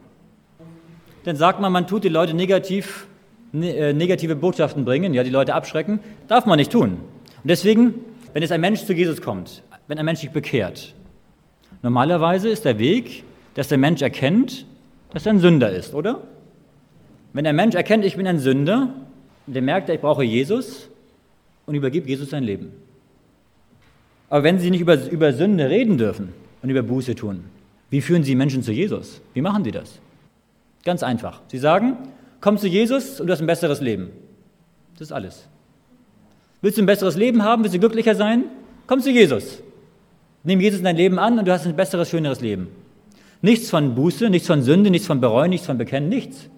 Dann 1.23 1.35
sagt 1.35 1.59
man, 1.59 1.71
man 1.71 1.87
tut 1.87 2.03
die 2.03 2.09
Leute 2.09 2.33
negativ, 2.33 3.07
ne, 3.51 3.75
äh, 3.75 3.93
negative 3.93 4.35
Botschaften 4.35 4.85
bringen, 4.85 5.13
ja, 5.13 5.23
die 5.23 5.29
Leute 5.29 5.53
abschrecken. 5.53 5.99
Darf 6.27 6.45
man 6.45 6.57
nicht 6.57 6.71
tun. 6.71 6.91
Und 6.91 7.49
deswegen, 7.49 7.95
wenn 8.33 8.41
jetzt 8.41 8.51
ein 8.51 8.61
Mensch 8.61 8.83
zu 8.83 8.93
Jesus 8.93 9.21
kommt, 9.21 9.63
wenn 9.87 9.97
ein 9.97 10.05
Mensch 10.05 10.19
sich 10.19 10.31
bekehrt, 10.31 10.93
normalerweise 11.81 12.49
ist 12.49 12.65
der 12.65 12.79
Weg, 12.79 13.23
dass 13.55 13.67
der 13.67 13.77
Mensch 13.77 14.01
erkennt, 14.01 14.65
dass 15.11 15.25
er 15.25 15.33
ein 15.33 15.39
Sünder 15.39 15.71
ist, 15.71 15.93
oder? 15.93 16.21
Wenn 17.33 17.45
ein 17.45 17.55
Mensch 17.55 17.75
erkennt, 17.75 18.05
ich 18.05 18.15
bin 18.15 18.27
ein 18.27 18.39
Sünder, 18.39 18.93
der 19.47 19.61
merkt, 19.61 19.89
ich 19.89 19.99
brauche 19.99 20.23
Jesus 20.23 20.89
und 21.65 21.75
übergibt 21.75 22.07
Jesus 22.07 22.29
sein 22.29 22.43
Leben. 22.43 22.71
Aber 24.29 24.43
wenn 24.43 24.59
Sie 24.59 24.69
nicht 24.69 24.81
über, 24.81 25.09
über 25.09 25.33
Sünde 25.33 25.69
reden 25.69 25.97
dürfen 25.97 26.29
und 26.61 26.69
über 26.69 26.83
Buße 26.83 27.15
tun, 27.15 27.45
wie 27.89 28.01
führen 28.01 28.23
Sie 28.23 28.35
Menschen 28.35 28.61
zu 28.61 28.71
Jesus? 28.71 29.21
Wie 29.33 29.41
machen 29.41 29.63
Sie 29.63 29.71
das? 29.71 29.99
Ganz 30.83 31.01
einfach. 31.01 31.41
Sie 31.47 31.57
sagen, 31.57 31.97
Komm 32.41 32.57
zu 32.57 32.67
Jesus 32.67 33.19
und 33.19 33.27
du 33.27 33.33
hast 33.33 33.41
ein 33.41 33.47
besseres 33.47 33.81
Leben. 33.81 34.11
Das 34.93 35.07
ist 35.07 35.11
alles. 35.11 35.47
Willst 36.61 36.77
du 36.77 36.83
ein 36.83 36.85
besseres 36.85 37.15
Leben 37.15 37.43
haben? 37.43 37.63
Willst 37.63 37.75
du 37.75 37.79
glücklicher 37.79 38.15
sein? 38.15 38.45
Komm 38.87 39.01
zu 39.01 39.11
Jesus. 39.11 39.61
Nimm 40.43 40.59
Jesus 40.61 40.79
in 40.79 40.85
dein 40.85 40.95
Leben 40.95 41.19
an 41.19 41.37
und 41.37 41.47
du 41.47 41.51
hast 41.51 41.65
ein 41.65 41.75
besseres, 41.75 42.09
schöneres 42.09 42.41
Leben. 42.41 42.67
Nichts 43.41 43.69
von 43.69 43.95
Buße, 43.95 44.29
nichts 44.29 44.47
von 44.47 44.61
Sünde, 44.61 44.89
nichts 44.89 45.07
von 45.07 45.21
Bereuen, 45.21 45.49
nichts 45.49 45.67
von 45.67 45.77
Bekennen, 45.77 46.09
nichts. 46.09 46.49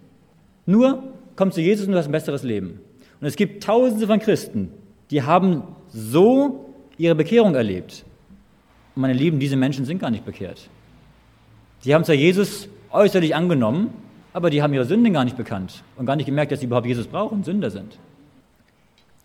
Nur 0.65 1.03
komm 1.35 1.51
zu 1.51 1.61
Jesus 1.61 1.85
und 1.85 1.93
du 1.93 1.97
hast 1.97 2.05
ein 2.05 2.11
besseres 2.11 2.43
Leben. 2.43 2.79
Und 3.19 3.27
es 3.27 3.35
gibt 3.35 3.63
tausende 3.63 4.07
von 4.07 4.19
Christen, 4.19 4.71
die 5.11 5.23
haben 5.23 5.63
so 5.89 6.73
ihre 6.97 7.15
Bekehrung 7.15 7.55
erlebt. 7.55 8.05
Und 8.95 9.01
meine 9.01 9.13
Lieben, 9.13 9.39
diese 9.39 9.55
Menschen 9.55 9.85
sind 9.85 9.99
gar 9.99 10.11
nicht 10.11 10.25
bekehrt. 10.25 10.69
Die 11.83 11.93
haben 11.93 12.03
zwar 12.03 12.15
Jesus 12.15 12.67
äußerlich 12.91 13.35
angenommen, 13.35 13.93
aber 14.33 14.49
die 14.49 14.61
haben 14.61 14.73
ihre 14.73 14.85
Sünden 14.85 15.13
gar 15.13 15.25
nicht 15.25 15.37
bekannt 15.37 15.83
und 15.97 16.05
gar 16.05 16.15
nicht 16.15 16.25
gemerkt, 16.25 16.51
dass 16.51 16.59
sie 16.59 16.65
überhaupt 16.65 16.87
Jesus 16.87 17.07
brauchen 17.07 17.43
Sünder 17.43 17.69
sind. 17.69 17.97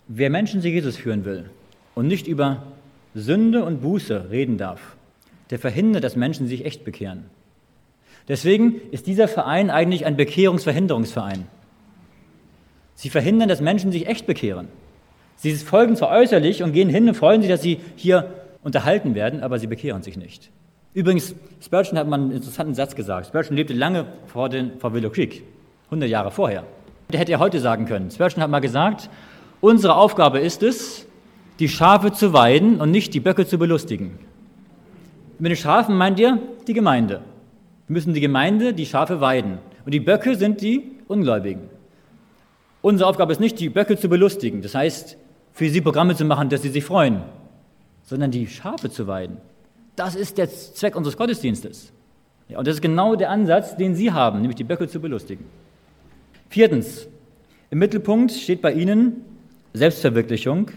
Wer 0.08 0.30
Menschen 0.30 0.60
zu 0.60 0.68
Jesus 0.68 0.96
führen 0.96 1.24
will 1.24 1.50
und 1.94 2.06
nicht 2.06 2.26
über 2.26 2.62
Sünde 3.16 3.64
und 3.64 3.80
Buße 3.80 4.30
reden 4.30 4.58
darf, 4.58 4.96
der 5.50 5.58
verhindert, 5.58 6.04
dass 6.04 6.16
Menschen 6.16 6.46
sich 6.46 6.64
echt 6.64 6.84
bekehren. 6.84 7.24
Deswegen 8.28 8.80
ist 8.90 9.06
dieser 9.06 9.26
Verein 9.26 9.70
eigentlich 9.70 10.04
ein 10.04 10.16
Bekehrungsverhinderungsverein. 10.16 11.46
Sie 12.94 13.08
verhindern, 13.08 13.48
dass 13.48 13.60
Menschen 13.60 13.90
sich 13.92 14.06
echt 14.06 14.26
bekehren. 14.26 14.68
Sie 15.36 15.54
folgen 15.54 15.96
zwar 15.96 16.10
äußerlich 16.10 16.62
und 16.62 16.72
gehen 16.72 16.88
hin 16.88 17.08
und 17.08 17.14
freuen 17.14 17.42
sich, 17.42 17.50
dass 17.50 17.62
sie 17.62 17.80
hier 17.94 18.34
unterhalten 18.62 19.14
werden, 19.14 19.42
aber 19.42 19.58
sie 19.58 19.66
bekehren 19.66 20.02
sich 20.02 20.16
nicht. 20.16 20.50
Übrigens, 20.92 21.34
Spurgeon 21.60 21.98
hat 21.98 22.08
mal 22.08 22.18
einen 22.18 22.32
interessanten 22.32 22.74
Satz 22.74 22.94
gesagt. 22.94 23.28
Spurgeon 23.28 23.56
lebte 23.56 23.74
lange 23.74 24.06
vor, 24.26 24.48
den, 24.48 24.78
vor 24.78 24.92
Willow 24.92 25.10
Creek, 25.10 25.42
100 25.86 26.08
Jahre 26.08 26.30
vorher. 26.30 26.64
Der 27.12 27.20
hätte 27.20 27.32
ja 27.32 27.38
heute 27.38 27.60
sagen 27.60 27.86
können. 27.86 28.10
Spurgeon 28.10 28.42
hat 28.42 28.50
mal 28.50 28.60
gesagt, 28.60 29.08
unsere 29.60 29.94
Aufgabe 29.94 30.40
ist 30.40 30.62
es, 30.62 31.05
die 31.58 31.68
Schafe 31.68 32.12
zu 32.12 32.32
weiden 32.32 32.80
und 32.80 32.90
nicht 32.90 33.14
die 33.14 33.20
Böcke 33.20 33.46
zu 33.46 33.58
belustigen. 33.58 34.18
Mit 35.38 35.50
den 35.50 35.56
Schafen 35.56 35.96
meint 35.96 36.18
ihr 36.18 36.38
die 36.66 36.72
Gemeinde. 36.72 37.22
Wir 37.86 37.94
müssen 37.94 38.14
die 38.14 38.20
Gemeinde, 38.20 38.74
die 38.74 38.86
Schafe 38.86 39.20
weiden. 39.20 39.58
Und 39.84 39.92
die 39.92 40.00
Böcke 40.00 40.34
sind 40.36 40.60
die 40.60 40.92
Ungläubigen. 41.08 41.70
Unsere 42.82 43.08
Aufgabe 43.08 43.32
ist 43.32 43.40
nicht, 43.40 43.58
die 43.60 43.68
Böcke 43.68 43.96
zu 43.96 44.08
belustigen, 44.08 44.62
das 44.62 44.74
heißt, 44.74 45.16
für 45.52 45.68
sie 45.70 45.80
Programme 45.80 46.14
zu 46.14 46.24
machen, 46.24 46.48
dass 46.48 46.62
sie 46.62 46.68
sich 46.68 46.84
freuen, 46.84 47.22
sondern 48.04 48.30
die 48.30 48.46
Schafe 48.46 48.90
zu 48.90 49.06
weiden. 49.06 49.38
Das 49.96 50.14
ist 50.14 50.38
der 50.38 50.50
Zweck 50.50 50.94
unseres 50.94 51.16
Gottesdienstes. 51.16 51.92
Ja, 52.48 52.58
und 52.58 52.66
das 52.66 52.76
ist 52.76 52.82
genau 52.82 53.16
der 53.16 53.30
Ansatz, 53.30 53.76
den 53.76 53.94
Sie 53.94 54.12
haben, 54.12 54.40
nämlich 54.40 54.56
die 54.56 54.64
Böcke 54.64 54.86
zu 54.86 55.00
belustigen. 55.00 55.46
Viertens, 56.48 57.08
im 57.70 57.78
Mittelpunkt 57.78 58.30
steht 58.30 58.62
bei 58.62 58.72
Ihnen 58.72 59.24
Selbstverwirklichung, 59.72 60.70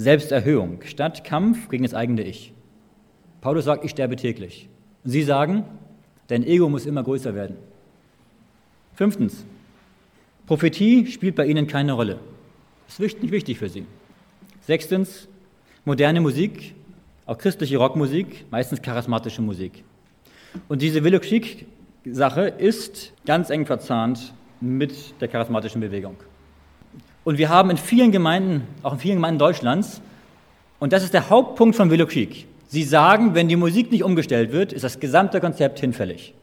Selbsterhöhung 0.00 0.80
statt 0.86 1.24
Kampf 1.24 1.68
gegen 1.68 1.82
das 1.82 1.92
eigene 1.92 2.22
Ich. 2.22 2.54
Paulus 3.42 3.66
sagt, 3.66 3.84
ich 3.84 3.90
sterbe 3.90 4.16
täglich. 4.16 4.70
Sie 5.04 5.22
sagen, 5.22 5.64
dein 6.28 6.42
Ego 6.42 6.70
muss 6.70 6.86
immer 6.86 7.02
größer 7.02 7.34
werden. 7.34 7.56
Fünftens, 8.94 9.44
Prophetie 10.46 11.06
spielt 11.06 11.36
bei 11.36 11.44
Ihnen 11.44 11.66
keine 11.66 11.92
Rolle. 11.92 12.18
Das 12.86 12.98
ist 12.98 13.20
nicht 13.20 13.30
wichtig 13.30 13.58
für 13.58 13.68
Sie. 13.68 13.84
Sechstens, 14.62 15.28
moderne 15.84 16.22
Musik, 16.22 16.74
auch 17.26 17.36
christliche 17.36 17.76
Rockmusik, 17.76 18.46
meistens 18.50 18.80
charismatische 18.80 19.42
Musik. 19.42 19.84
Und 20.68 20.80
diese 20.80 21.04
Willow 21.04 21.20
Creek-Sache 21.20 22.48
ist 22.48 23.12
ganz 23.26 23.50
eng 23.50 23.66
verzahnt 23.66 24.32
mit 24.62 25.20
der 25.20 25.28
charismatischen 25.28 25.82
Bewegung. 25.82 26.16
Und 27.24 27.38
wir 27.38 27.48
haben 27.48 27.70
in 27.70 27.76
vielen 27.76 28.12
Gemeinden, 28.12 28.66
auch 28.82 28.94
in 28.94 28.98
vielen 28.98 29.16
Gemeinden 29.16 29.38
Deutschlands, 29.38 30.00
und 30.78 30.92
das 30.92 31.04
ist 31.04 31.12
der 31.12 31.28
Hauptpunkt 31.28 31.76
von 31.76 31.90
Creek. 31.90 32.46
Sie 32.68 32.84
sagen, 32.84 33.34
wenn 33.34 33.48
die 33.48 33.56
Musik 33.56 33.90
nicht 33.90 34.02
umgestellt 34.02 34.52
wird, 34.52 34.72
ist 34.72 34.82
das 34.82 35.00
gesamte 35.00 35.40
Konzept 35.40 35.80
hinfällig. 35.80 36.34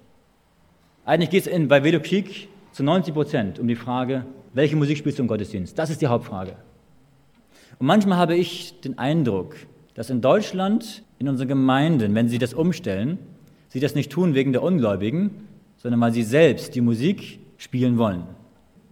Eigentlich 1.05 1.29
geht 1.29 1.47
es 1.47 1.67
bei 1.67 1.79
Creek 1.79 2.49
zu 2.71 2.83
90 2.83 3.13
Prozent 3.13 3.59
um 3.59 3.67
die 3.67 3.75
Frage, 3.75 4.25
welche 4.53 4.75
Musik 4.75 4.97
spielst 4.97 5.17
du 5.17 5.23
im 5.23 5.27
Gottesdienst? 5.27 5.77
Das 5.79 5.89
ist 5.89 6.01
die 6.01 6.07
Hauptfrage. 6.07 6.53
Und 7.79 7.87
manchmal 7.87 8.17
habe 8.17 8.35
ich 8.35 8.79
den 8.81 8.97
Eindruck, 8.97 9.55
dass 9.95 10.09
in 10.09 10.21
Deutschland, 10.21 11.03
in 11.17 11.27
unseren 11.27 11.47
Gemeinden, 11.47 12.13
wenn 12.13 12.29
sie 12.29 12.37
das 12.37 12.53
umstellen, 12.53 13.17
sie 13.69 13.79
das 13.79 13.95
nicht 13.95 14.11
tun 14.11 14.35
wegen 14.35 14.51
der 14.51 14.63
Ungläubigen, 14.63 15.31
sondern 15.77 16.01
weil 16.01 16.11
sie 16.11 16.23
selbst 16.23 16.75
die 16.75 16.81
Musik 16.81 17.39
spielen 17.57 17.97
wollen. 17.97 18.23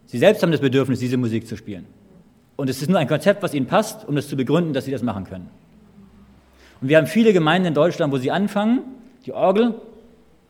Sie 0.06 0.18
selbst 0.18 0.44
haben 0.44 0.52
das 0.52 0.62
Bedürfnis, 0.62 1.00
diese 1.00 1.18
Musik 1.18 1.48
zu 1.48 1.58
spielen. 1.58 1.86
Und 2.56 2.70
es 2.70 2.82
ist 2.82 2.90
nur 2.90 3.00
ein 3.00 3.08
Konzept, 3.08 3.44
was 3.44 3.54
ihnen 3.54 3.66
passt, 3.66 4.08
um 4.08 4.16
das 4.16 4.28
zu 4.28 4.38
begründen, 4.38 4.74
dass 4.74 4.86
sie 4.86 4.92
das 4.92 5.04
machen 5.04 5.26
können. 5.26 5.50
Und 6.82 6.90
wir 6.90 6.98
haben 6.98 7.08
viele 7.08 7.34
Gemeinden 7.34 7.68
in 7.70 7.74
Deutschland, 7.74 8.14
wo 8.14 8.18
sie 8.18 8.32
anfangen, 8.32 8.82
die 9.26 9.34
Orgel 9.34 9.76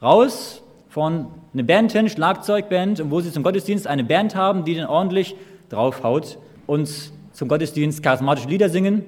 raus, 0.01 0.61
von 0.89 1.27
eine 1.53 1.63
Band 1.63 1.91
hin, 1.91 2.07
Schlagzeugband, 2.07 3.01
und 3.01 3.11
wo 3.11 3.19
sie 3.19 3.31
zum 3.31 3.43
Gottesdienst 3.43 3.85
eine 3.85 4.03
Band 4.03 4.35
haben, 4.35 4.63
die 4.63 4.75
dann 4.75 4.87
ordentlich 4.87 5.35
draufhaut 5.69 6.37
und 6.67 6.89
zum 7.33 7.47
Gottesdienst 7.49 8.01
charismatische 8.01 8.47
Lieder 8.47 8.69
singen. 8.69 9.03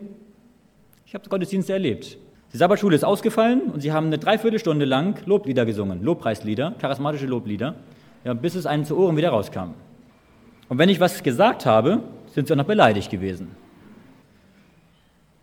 Ich 1.05 1.13
habe 1.13 1.29
Gottesdienste 1.29 1.71
erlebt. 1.71 2.17
Die 2.53 2.57
Sabbatschule 2.57 2.95
ist 2.95 3.05
ausgefallen 3.05 3.61
und 3.73 3.81
sie 3.81 3.91
haben 3.91 4.07
eine 4.07 4.17
Dreiviertelstunde 4.17 4.83
lang 4.83 5.25
Loblieder 5.25 5.65
gesungen, 5.65 6.03
Lobpreislieder, 6.03 6.75
charismatische 6.79 7.25
Loblieder, 7.25 7.75
ja, 8.25 8.33
bis 8.33 8.55
es 8.55 8.65
einem 8.65 8.83
zu 8.83 8.97
Ohren 8.97 9.15
wieder 9.15 9.29
rauskam. 9.29 9.73
Und 10.69 10.77
wenn 10.77 10.89
ich 10.89 10.99
was 10.99 11.23
gesagt 11.23 11.65
habe, 11.65 12.03
sind 12.33 12.47
sie 12.47 12.53
auch 12.53 12.57
noch 12.57 12.65
beleidigt 12.65 13.09
gewesen. 13.09 13.49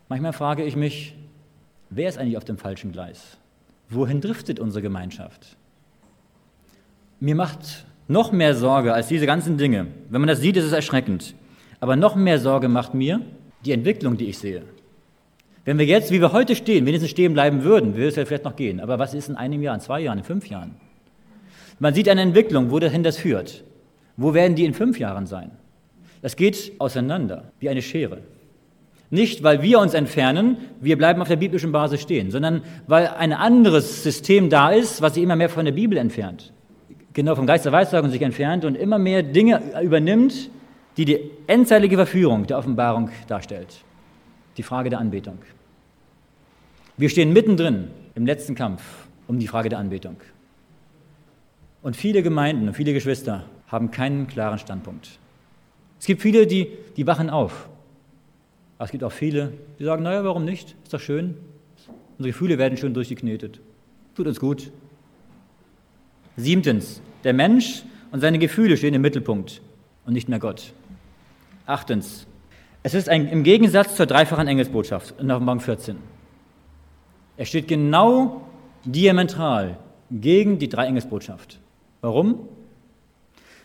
Manchmal 0.09 0.33
frage 0.33 0.65
ich 0.65 0.77
mich, 0.77 1.15
wer 1.91 2.09
ist 2.09 2.19
eigentlich 2.19 2.37
auf 2.37 2.45
dem 2.45 2.59
falschen 2.59 2.93
Gleis? 2.93 3.39
Wohin 3.89 4.21
driftet 4.21 4.61
unsere 4.61 4.83
Gemeinschaft? 4.83 5.57
Mir 7.21 7.35
macht 7.35 7.87
noch 8.07 8.33
mehr 8.33 8.55
Sorge 8.55 8.93
als 8.93 9.09
diese 9.09 9.27
ganzen 9.27 9.57
Dinge. 9.57 9.87
Wenn 10.11 10.21
man 10.21 10.29
das 10.29 10.41
sieht, 10.41 10.57
ist 10.57 10.65
es 10.65 10.73
erschreckend. 10.73 11.35
Aber 11.81 11.97
noch 11.97 12.17
mehr 12.17 12.39
Sorge 12.39 12.69
macht 12.69 12.95
mir 12.95 13.21
die 13.65 13.73
Entwicklung, 13.73 14.17
die 14.17 14.27
ich 14.27 14.39
sehe. 14.39 14.63
Wenn 15.65 15.79
wir 15.79 15.87
jetzt, 15.87 16.11
wie 16.11 16.21
wir 16.21 16.33
heute 16.33 16.55
stehen, 16.55 16.85
wenigstens 16.85 17.11
stehen 17.11 17.33
bleiben 17.33 17.65
würden, 17.65 17.95
würde 17.95 18.09
es 18.09 18.17
ja 18.17 18.27
vielleicht 18.27 18.45
noch 18.45 18.57
gehen. 18.57 18.81
Aber 18.81 18.99
was 18.99 19.15
ist 19.15 19.31
in 19.31 19.37
einem 19.37 19.63
Jahr, 19.63 19.75
in 19.75 19.81
zwei 19.81 20.01
Jahren, 20.01 20.19
in 20.19 20.25
fünf 20.25 20.47
Jahren? 20.49 20.77
Man 21.79 21.95
sieht 21.95 22.09
eine 22.09 22.21
Entwicklung, 22.21 22.71
wohin 22.71 23.03
das 23.03 23.17
führt. 23.17 23.65
Wo 24.17 24.35
werden 24.35 24.55
die 24.55 24.65
in 24.65 24.75
fünf 24.75 24.99
Jahren 24.99 25.27
sein? 25.27 25.51
Das 26.23 26.37
geht 26.37 26.73
auseinander, 26.79 27.53
wie 27.61 27.69
eine 27.69 27.83
Schere. 27.83 28.19
Nicht, 29.11 29.43
weil 29.43 29.63
wir 29.63 29.79
uns 29.79 29.95
entfernen, 29.95 30.57
wir 30.81 30.97
bleiben 30.97 31.21
auf 31.21 31.29
der 31.29 31.37
biblischen 31.37 31.73
Basis 31.73 32.01
stehen, 32.01 32.31
sondern 32.31 32.63
weil 32.87 33.09
ein 33.09 33.33
anderes 33.33 34.03
System 34.03 34.51
da 34.51 34.71
ist, 34.71 35.03
was 35.03 35.15
sich 35.15 35.23
immer 35.23 35.37
mehr 35.37 35.49
von 35.49 35.65
der 35.65 35.73
Bibel 35.73 35.99
entfernt 35.99 36.53
genau 37.15 37.37
vom 37.37 37.47
Geist 37.47 37.65
der 37.65 37.73
Weissagung 37.73 38.11
sich 38.11 38.21
entfernt 38.21 38.65
und 38.65 38.75
immer 38.75 38.99
mehr 38.99 39.23
Dinge 39.23 39.63
übernimmt, 39.83 40.51
die 40.97 41.05
die 41.05 41.31
endzeitliche 41.47 41.97
Verführung 41.97 42.47
der 42.47 42.59
Offenbarung 42.59 43.11
darstellt. 43.29 43.83
Die 44.57 44.63
Frage 44.63 44.91
der 44.91 44.99
Anbetung. 44.99 45.39
Wir 46.97 47.09
stehen 47.09 47.33
mittendrin 47.33 47.89
im 48.15 48.27
letzten 48.27 48.55
Kampf 48.55 48.83
um 49.27 49.39
die 49.39 49.49
Frage 49.49 49.69
der 49.69 49.79
Anbetung. 49.79 50.17
Und 51.83 51.97
viele 51.97 52.23
Gemeinden 52.23 52.69
und 52.69 52.75
viele 52.75 52.93
Geschwister 52.93 53.45
haben 53.69 53.91
keinen 53.91 54.27
klaren 54.27 54.59
Standpunkt. 54.59 55.19
Es 55.99 56.07
gibt 56.07 56.23
viele, 56.23 56.47
die, 56.47 56.69
die 56.97 57.07
wachen 57.07 57.31
auf. 57.31 57.69
Aber 58.77 58.85
es 58.85 58.91
gibt 58.91 59.05
auch 59.05 59.13
viele, 59.13 59.53
die 59.79 59.85
sagen, 59.85 60.03
naja, 60.03 60.25
warum 60.25 60.45
nicht? 60.45 60.75
Ist 60.83 60.93
doch 60.93 61.01
schön. 61.01 61.37
Unsere 62.19 62.33
Gefühle 62.33 62.59
werden 62.59 62.77
schön 62.77 62.95
durchgeknetet. 62.95 63.61
Tut 64.15 64.27
uns 64.27 64.39
gut. 64.39 64.71
Siebtens, 66.37 67.01
der 67.23 67.33
Mensch 67.33 67.85
und 68.13 68.21
seine 68.21 68.39
Gefühle 68.39 68.77
stehen 68.77 68.95
im 68.95 69.03
Mittelpunkt 69.03 69.63
und 70.05 70.13
nicht 70.13 70.29
mehr 70.29 70.39
Gott. 70.39 70.73
Achtens, 71.67 72.27
es 72.83 72.95
ist 72.95 73.09
ein, 73.09 73.29
im 73.29 73.45
Gegensatz 73.45 73.97
zur 73.97 74.07
dreifachen 74.07 74.47
Engelsbotschaft 74.47 75.19
in 75.19 75.31
Offenbarung 75.31 75.61
14. 75.61 75.97
Er 77.37 77.47
steht 77.47 77.67
genau 77.67 78.43
diametral 78.85 79.79
gegen 80.11 80.59
die 80.59 80.69
drei 80.69 80.87
Engelsbotschaft. 80.87 81.61
Warum? 82.03 82.49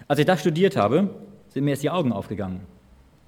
Als 0.09 0.17
ich 0.17 0.25
das 0.25 0.39
studiert 0.39 0.75
habe, 0.75 1.11
sind 1.49 1.65
mir 1.65 1.69
jetzt 1.69 1.83
die 1.83 1.91
Augen 1.91 2.11
aufgegangen, 2.11 2.61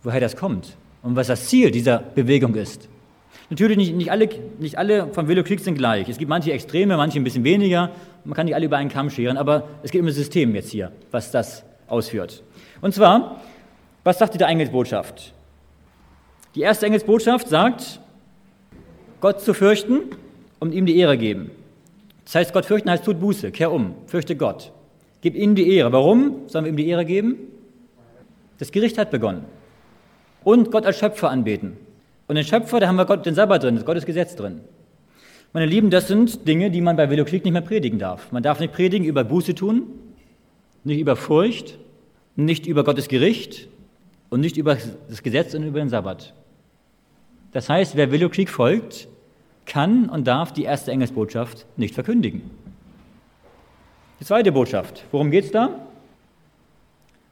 woher 0.02 0.20
das 0.20 0.36
kommt 0.36 0.76
und 1.04 1.16
was 1.16 1.28
das 1.28 1.46
Ziel 1.46 1.70
dieser 1.70 2.00
Bewegung 2.00 2.56
ist. 2.56 2.90
Natürlich 3.52 3.78
nicht, 3.78 3.94
nicht, 3.94 4.10
alle, 4.10 4.28
nicht 4.58 4.80
alle 4.80 5.14
von 5.14 5.28
Willow 5.28 5.44
Creek 5.44 5.60
sind 5.60 5.78
gleich. 5.78 6.10
Es 6.10 6.18
gibt 6.18 6.30
manche 6.30 6.52
Extreme, 6.52 6.98
manche 6.98 7.20
ein 7.20 7.24
bisschen 7.24 7.44
weniger. 7.44 7.92
Man 8.26 8.34
kann 8.34 8.48
nicht 8.48 8.56
alle 8.56 8.66
über 8.66 8.78
einen 8.78 8.90
Kamm 8.90 9.12
scheren, 9.12 9.38
aber 9.38 9.68
es 9.84 9.92
geht 9.92 10.02
um 10.02 10.08
das 10.08 10.16
System 10.16 10.56
jetzt 10.56 10.72
hier, 10.72 10.92
was 11.12 11.30
das 11.30 11.64
ausführt. 11.88 12.42
Und 12.82 12.96
zwar, 12.96 13.40
was 14.04 14.18
sagt 14.18 14.34
die 14.34 14.40
der 14.40 14.48
Engelsbotschaft? 14.48 15.34
Die 16.56 16.62
erste 16.62 16.88
Engelsbotschaft 16.88 17.48
sagt, 17.48 18.00
Gott 19.20 19.40
zu 19.40 19.54
fürchten 19.54 20.00
und 20.60 20.74
ihm 20.74 20.88
die 20.88 20.98
Ehre 20.98 21.16
geben. 21.16 21.52
Das 22.26 22.34
heißt, 22.34 22.54
Gott 22.54 22.66
fürchten 22.66 22.90
heißt, 22.90 23.06
tut 23.06 23.20
Buße, 23.20 23.52
kehr 23.52 23.72
um, 23.72 23.94
fürchte 24.08 24.36
Gott. 24.36 24.72
Gib 25.22 25.36
ihm 25.36 25.56
die 25.56 25.72
Ehre. 25.76 25.92
Warum 25.92 26.48
sollen 26.48 26.66
wir 26.66 26.72
ihm 26.72 26.78
die 26.78 26.88
Ehre 26.88 27.06
geben? 27.06 27.38
Das 28.58 28.72
Gericht 28.72 28.98
hat 28.98 29.12
begonnen. 29.12 29.46
Und 30.44 30.72
Gott 30.72 30.86
als 30.86 30.98
Schöpfer 31.00 31.30
anbeten. 31.30 31.78
Und 32.28 32.36
den 32.36 32.46
Schöpfer, 32.46 32.80
da 32.80 32.88
haben 32.88 32.96
wir 32.96 33.06
Gott, 33.06 33.26
den 33.26 33.36
Sabbat 33.36 33.64
drin, 33.64 33.76
das 33.76 33.86
Gottes 33.86 34.06
Gesetz 34.06 34.36
drin. 34.36 34.62
Meine 35.54 35.66
Lieben, 35.66 35.90
das 35.90 36.08
sind 36.08 36.48
Dinge, 36.48 36.72
die 36.72 36.82
man 36.82 36.96
bei 36.96 37.10
Velokrieg 37.10 37.44
nicht 37.44 37.54
mehr 37.54 37.62
predigen 37.62 38.00
darf. 38.00 38.32
Man 38.32 38.42
darf 38.42 38.60
nicht 38.60 38.74
predigen 38.74 39.06
über 39.06 39.24
Buße 39.24 39.54
tun, 39.54 39.84
nicht 40.84 41.00
über 41.00 41.16
Furcht, 41.16 41.78
nicht 42.36 42.68
über 42.68 42.84
Gottes 42.84 43.08
Gericht 43.10 43.68
und 44.30 44.40
nicht 44.40 44.58
über 44.58 44.78
das 45.10 45.24
Gesetz 45.24 45.54
und 45.54 45.64
über 45.64 45.80
den 45.80 45.90
Sabbat. 45.90 46.34
Das 47.52 47.68
heißt, 47.68 47.98
wer 47.98 48.12
Velokrieg 48.12 48.50
folgt, 48.50 49.10
kann 49.66 50.10
und 50.10 50.26
darf 50.26 50.54
die 50.54 50.64
erste 50.64 50.92
Engelsbotschaft 50.92 51.66
nicht 51.76 51.94
verkündigen. 51.94 52.50
Die 54.22 54.26
zweite 54.26 54.52
Botschaft, 54.52 55.04
worum 55.12 55.32
geht 55.32 55.46
es 55.46 55.52
da? 55.52 55.80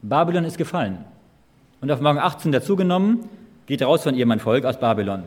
Babylon 0.02 0.44
ist 0.44 0.58
gefallen. 0.58 1.04
Und 1.80 1.88
auf 1.92 2.00
Morgen 2.00 2.18
18 2.18 2.50
dazugenommen, 2.50 3.28
geht 3.66 3.84
raus 3.84 4.02
von 4.02 4.16
ihr 4.16 4.26
mein 4.26 4.40
Volk 4.40 4.64
aus 4.64 4.80
Babylon. 4.80 5.22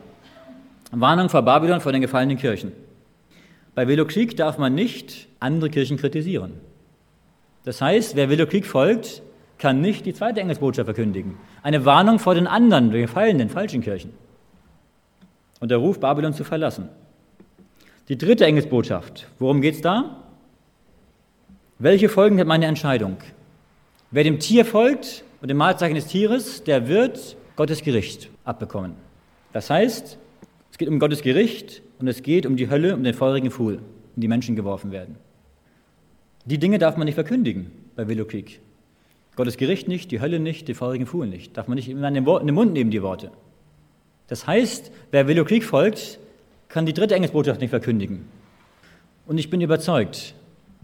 Warnung 0.91 1.29
vor 1.29 1.41
Babylon, 1.41 1.79
vor 1.79 1.93
den 1.93 2.01
gefallenen 2.01 2.37
Kirchen. 2.37 2.73
Bei 3.75 3.87
Velokrieg 3.87 4.35
darf 4.35 4.57
man 4.57 4.75
nicht 4.75 5.29
andere 5.39 5.69
Kirchen 5.69 5.95
kritisieren. 5.95 6.51
Das 7.63 7.81
heißt, 7.81 8.17
wer 8.17 8.29
Velokrieg 8.29 8.65
folgt, 8.65 9.21
kann 9.57 9.79
nicht 9.79 10.05
die 10.05 10.13
zweite 10.13 10.41
Engelsbotschaft 10.41 10.87
verkündigen. 10.87 11.37
Eine 11.61 11.85
Warnung 11.85 12.19
vor 12.19 12.35
den 12.35 12.45
anderen, 12.45 12.91
den 12.91 13.03
gefallenen, 13.03 13.47
falschen 13.47 13.81
Kirchen. 13.81 14.11
Und 15.61 15.71
der 15.71 15.77
Ruf, 15.77 16.01
Babylon 16.01 16.33
zu 16.33 16.43
verlassen. 16.43 16.89
Die 18.09 18.17
dritte 18.17 18.45
Engelsbotschaft, 18.45 19.29
worum 19.39 19.61
geht 19.61 19.75
es 19.75 19.81
da? 19.81 20.22
Welche 21.79 22.07
Folgen 22.07 22.39
hat 22.39 22.45
meine 22.45 22.67
Entscheidung? 22.67 23.17
Wer 24.11 24.23
dem 24.23 24.39
Tier 24.39 24.63
folgt 24.63 25.23
und 25.41 25.47
dem 25.47 25.57
Mahlzeichen 25.57 25.95
des 25.95 26.05
Tieres, 26.05 26.63
der 26.63 26.87
wird 26.87 27.35
Gottes 27.55 27.81
Gericht 27.81 28.29
abbekommen. 28.45 28.93
Das 29.53 29.71
heißt, 29.71 30.19
es 30.71 30.77
geht 30.77 30.87
um 30.87 30.99
Gottes 30.99 31.23
Gericht 31.23 31.81
und 31.97 32.07
es 32.07 32.21
geht 32.21 32.45
um 32.45 32.57
die 32.57 32.69
Hölle, 32.69 32.95
um 32.95 33.03
den 33.03 33.15
feurigen 33.15 33.49
Pfuhl, 33.49 33.79
in 34.15 34.21
die 34.21 34.27
Menschen 34.27 34.55
geworfen 34.55 34.91
werden. 34.91 35.15
Die 36.45 36.59
Dinge 36.59 36.77
darf 36.77 36.95
man 36.95 37.05
nicht 37.05 37.15
verkündigen 37.15 37.71
bei 37.95 38.07
Velokrieg. 38.07 38.61
Gottes 39.35 39.57
Gericht 39.57 39.87
nicht, 39.87 40.11
die 40.11 40.21
Hölle 40.21 40.39
nicht, 40.39 40.67
den 40.67 40.75
feurigen 40.75 41.07
Pfuhl 41.07 41.25
nicht. 41.25 41.57
Darf 41.57 41.67
man 41.67 41.75
nicht 41.75 41.89
in 41.89 41.99
den 42.01 42.23
Mund 42.23 42.73
nehmen, 42.73 42.91
die 42.91 43.01
Worte. 43.01 43.31
Das 44.27 44.45
heißt, 44.45 44.91
wer 45.09 45.27
Velokrieg 45.27 45.63
folgt, 45.63 46.19
kann 46.69 46.85
die 46.85 46.93
dritte 46.93 47.15
Engelsbotschaft 47.15 47.61
nicht 47.61 47.71
verkündigen. 47.71 48.27
Und 49.25 49.39
ich 49.39 49.49
bin 49.49 49.59
überzeugt, 49.59 50.35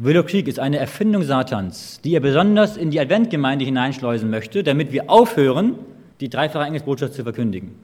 Velokrieg 0.02 0.48
ist 0.48 0.60
eine 0.60 0.78
Erfindung 0.78 1.24
Satans, 1.24 2.00
die 2.06 2.16
er 2.16 2.22
besonders 2.22 2.78
in 2.78 2.90
die 2.90 3.02
Adventgemeinde 3.02 3.66
hineinschleusen 3.66 4.30
möchte, 4.30 4.64
damit 4.64 4.94
wir 4.94 5.10
aufhören, 5.10 5.76
die 6.22 6.30
dreifache 6.30 6.64
Engelsbotschaft 6.64 7.16
zu 7.16 7.24
verkündigen. 7.24 7.76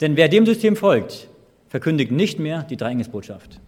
Denn 0.00 0.16
wer 0.16 0.28
dem 0.28 0.46
System 0.46 0.74
folgt, 0.74 1.28
verkündigt 1.68 2.10
nicht 2.10 2.40
mehr 2.40 2.64
die 2.64 2.76
drei 2.76 2.90
Engelsbotschaft. 2.90 3.60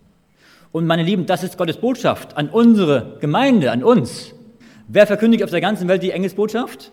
Und 0.73 0.89
meine 0.89 1.05
Lieben, 1.05 1.27
das 1.27 1.45
ist 1.45 1.57
Gottes 1.57 1.77
Botschaft 1.77 2.37
an 2.37 2.49
unsere 2.49 3.18
Gemeinde, 3.21 3.71
an 3.71 3.85
uns. 3.85 4.35
Wer 4.89 5.07
verkündigt 5.07 5.45
auf 5.45 5.51
der 5.51 5.61
ganzen 5.61 5.87
Welt 5.87 6.03
die 6.03 6.11
Engelsbotschaft? 6.11 6.91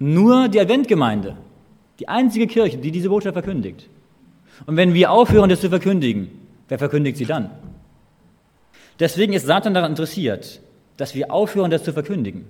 Nur 0.00 0.48
die 0.48 0.58
Adventgemeinde. 0.58 1.36
Die 2.00 2.08
einzige 2.08 2.48
Kirche, 2.48 2.78
die 2.78 2.90
diese 2.90 3.10
Botschaft 3.10 3.34
verkündigt. 3.34 3.88
Und 4.66 4.76
wenn 4.76 4.92
wir 4.92 5.12
aufhören, 5.12 5.50
das 5.50 5.60
zu 5.60 5.68
verkündigen, 5.68 6.32
wer 6.66 6.80
verkündigt 6.80 7.16
sie 7.16 7.26
dann? 7.26 7.50
Deswegen 8.98 9.32
ist 9.32 9.46
Satan 9.46 9.74
daran 9.74 9.92
interessiert, 9.92 10.60
dass 10.96 11.14
wir 11.14 11.32
aufhören, 11.32 11.70
das 11.70 11.84
zu 11.84 11.92
verkündigen. 11.92 12.44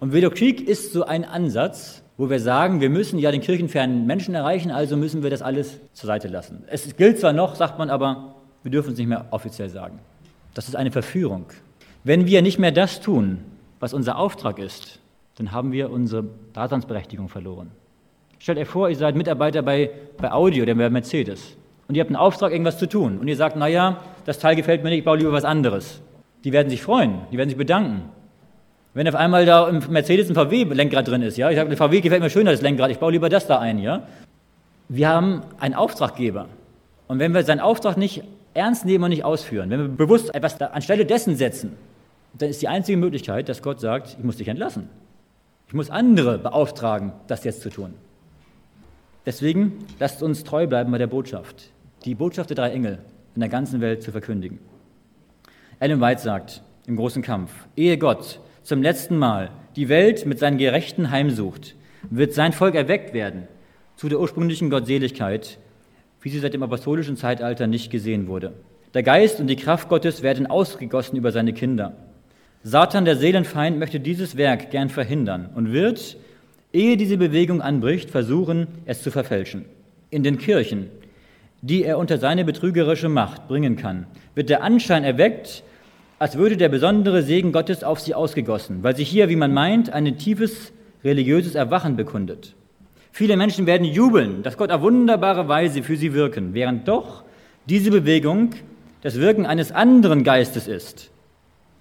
Und 0.00 0.12
Vedokrieg 0.12 0.66
ist 0.66 0.92
so 0.92 1.04
ein 1.04 1.24
Ansatz, 1.24 2.02
wo 2.16 2.28
wir 2.28 2.40
sagen, 2.40 2.80
wir 2.80 2.90
müssen 2.90 3.18
ja 3.18 3.30
den 3.30 3.40
kirchenfernen 3.40 4.06
Menschen 4.06 4.34
erreichen, 4.34 4.70
also 4.70 4.96
müssen 4.96 5.22
wir 5.22 5.30
das 5.30 5.42
alles 5.42 5.80
zur 5.92 6.06
Seite 6.06 6.28
lassen. 6.28 6.64
Es 6.66 6.96
gilt 6.96 7.18
zwar 7.18 7.32
noch, 7.32 7.54
sagt 7.54 7.78
man, 7.78 7.90
aber 7.90 8.34
wir 8.62 8.70
dürfen 8.70 8.92
es 8.92 8.98
nicht 8.98 9.08
mehr 9.08 9.26
offiziell 9.30 9.70
sagen. 9.70 9.98
Das 10.54 10.68
ist 10.68 10.76
eine 10.76 10.92
Verführung. 10.92 11.46
Wenn 12.04 12.26
wir 12.26 12.42
nicht 12.42 12.58
mehr 12.58 12.72
das 12.72 13.00
tun, 13.00 13.38
was 13.80 13.94
unser 13.94 14.18
Auftrag 14.18 14.58
ist, 14.58 14.98
dann 15.36 15.52
haben 15.52 15.72
wir 15.72 15.90
unsere 15.90 16.24
Daseinsberechtigung 16.52 17.28
verloren. 17.28 17.70
Stellt 18.38 18.58
euch 18.58 18.68
vor, 18.68 18.90
ihr 18.90 18.96
seid 18.96 19.14
Mitarbeiter 19.14 19.62
bei, 19.62 19.90
bei 20.18 20.30
Audi 20.30 20.60
oder 20.60 20.74
Mercedes 20.74 21.56
und 21.88 21.94
ihr 21.94 22.00
habt 22.00 22.10
einen 22.10 22.16
Auftrag, 22.16 22.52
irgendwas 22.52 22.78
zu 22.78 22.88
tun 22.88 23.18
und 23.18 23.28
ihr 23.28 23.36
sagt, 23.36 23.56
naja, 23.56 23.98
das 24.24 24.38
Teil 24.38 24.56
gefällt 24.56 24.82
mir 24.82 24.90
nicht, 24.90 25.00
ich 25.00 25.04
baue 25.04 25.18
lieber 25.18 25.32
was 25.32 25.44
anderes. 25.44 26.00
Die 26.44 26.52
werden 26.52 26.68
sich 26.70 26.82
freuen, 26.82 27.20
die 27.30 27.38
werden 27.38 27.48
sich 27.48 27.58
bedanken. 27.58 28.02
Wenn 28.94 29.08
auf 29.08 29.14
einmal 29.14 29.46
da 29.46 29.68
im 29.68 29.80
Mercedes 29.90 30.28
ein 30.28 30.34
VW-Lenkrad 30.34 31.08
drin 31.08 31.22
ist, 31.22 31.36
ja, 31.38 31.50
ich 31.50 31.56
sage, 31.56 31.68
der 31.68 31.78
VW 31.78 32.00
gefällt 32.00 32.22
mir 32.22 32.30
schöner, 32.30 32.50
das 32.50 32.60
Lenkrad, 32.60 32.90
ich 32.90 32.98
baue 32.98 33.12
lieber 33.12 33.28
das 33.28 33.46
da 33.46 33.58
ein, 33.58 33.78
ja. 33.78 34.06
Wir 34.88 35.08
haben 35.08 35.42
einen 35.58 35.74
Auftraggeber. 35.74 36.48
Und 37.08 37.18
wenn 37.18 37.32
wir 37.32 37.42
seinen 37.42 37.60
Auftrag 37.60 37.96
nicht 37.96 38.22
ernst 38.54 38.84
nehmen 38.84 39.04
und 39.04 39.10
nicht 39.10 39.24
ausführen, 39.24 39.70
wenn 39.70 39.80
wir 39.80 39.88
bewusst 39.88 40.34
etwas 40.34 40.60
anstelle 40.60 41.06
dessen 41.06 41.36
setzen, 41.36 41.76
dann 42.34 42.50
ist 42.50 42.60
die 42.60 42.68
einzige 42.68 42.98
Möglichkeit, 42.98 43.48
dass 43.48 43.62
Gott 43.62 43.80
sagt, 43.80 44.16
ich 44.18 44.24
muss 44.24 44.36
dich 44.36 44.48
entlassen. 44.48 44.88
Ich 45.68 45.74
muss 45.74 45.88
andere 45.88 46.38
beauftragen, 46.38 47.12
das 47.28 47.44
jetzt 47.44 47.62
zu 47.62 47.70
tun. 47.70 47.94
Deswegen 49.24 49.78
lasst 50.00 50.22
uns 50.22 50.42
treu 50.42 50.66
bleiben 50.66 50.90
bei 50.90 50.98
der 50.98 51.06
Botschaft, 51.06 51.70
die 52.04 52.14
Botschaft 52.14 52.50
der 52.50 52.56
drei 52.56 52.70
Engel 52.70 52.98
in 53.34 53.40
der 53.40 53.48
ganzen 53.48 53.80
Welt 53.80 54.02
zu 54.02 54.10
verkündigen. 54.10 54.58
Ellen 55.78 56.00
White 56.00 56.20
sagt 56.20 56.62
im 56.86 56.96
großen 56.96 57.22
Kampf, 57.22 57.52
ehe 57.76 57.98
Gott 57.98 58.40
zum 58.62 58.82
letzten 58.82 59.16
Mal 59.16 59.50
die 59.76 59.88
Welt 59.88 60.26
mit 60.26 60.38
seinen 60.38 60.58
Gerechten 60.58 61.10
heimsucht, 61.10 61.76
wird 62.10 62.34
sein 62.34 62.52
Volk 62.52 62.74
erweckt 62.74 63.14
werden 63.14 63.48
zu 63.96 64.08
der 64.08 64.20
ursprünglichen 64.20 64.70
Gottseligkeit, 64.70 65.58
wie 66.20 66.28
sie 66.28 66.40
seit 66.40 66.54
dem 66.54 66.62
apostolischen 66.62 67.16
Zeitalter 67.16 67.66
nicht 67.66 67.90
gesehen 67.90 68.26
wurde. 68.26 68.52
Der 68.94 69.02
Geist 69.02 69.40
und 69.40 69.46
die 69.46 69.56
Kraft 69.56 69.88
Gottes 69.88 70.22
werden 70.22 70.46
ausgegossen 70.46 71.16
über 71.16 71.32
seine 71.32 71.52
Kinder. 71.52 71.96
Satan, 72.64 73.04
der 73.04 73.16
Seelenfeind, 73.16 73.78
möchte 73.78 74.00
dieses 74.00 74.36
Werk 74.36 74.70
gern 74.70 74.88
verhindern 74.88 75.50
und 75.54 75.72
wird, 75.72 76.16
ehe 76.72 76.96
diese 76.96 77.16
Bewegung 77.16 77.60
anbricht, 77.60 78.10
versuchen, 78.10 78.66
es 78.84 79.02
zu 79.02 79.10
verfälschen. 79.10 79.64
In 80.10 80.22
den 80.22 80.38
Kirchen, 80.38 80.88
die 81.60 81.84
er 81.84 81.98
unter 81.98 82.18
seine 82.18 82.44
betrügerische 82.44 83.08
Macht 83.08 83.48
bringen 83.48 83.76
kann, 83.76 84.06
wird 84.34 84.48
der 84.48 84.62
Anschein 84.62 85.04
erweckt, 85.04 85.62
als 86.18 86.36
würde 86.36 86.56
der 86.56 86.68
besondere 86.68 87.22
Segen 87.22 87.52
Gottes 87.52 87.82
auf 87.82 88.00
sie 88.00 88.14
ausgegossen, 88.14 88.82
weil 88.82 88.96
sich 88.96 89.08
hier, 89.08 89.28
wie 89.28 89.36
man 89.36 89.52
meint, 89.52 89.92
ein 89.92 90.18
tiefes 90.18 90.72
religiöses 91.04 91.54
Erwachen 91.54 91.96
bekundet. 91.96 92.54
Viele 93.10 93.36
Menschen 93.36 93.66
werden 93.66 93.84
jubeln, 93.84 94.42
dass 94.42 94.56
Gott 94.56 94.70
auf 94.70 94.82
wunderbare 94.82 95.48
Weise 95.48 95.82
für 95.82 95.96
sie 95.96 96.14
wirken, 96.14 96.54
während 96.54 96.88
doch 96.88 97.24
diese 97.68 97.90
Bewegung 97.90 98.50
das 99.02 99.18
Wirken 99.18 99.46
eines 99.46 99.72
anderen 99.72 100.24
Geistes 100.24 100.68
ist. 100.68 101.10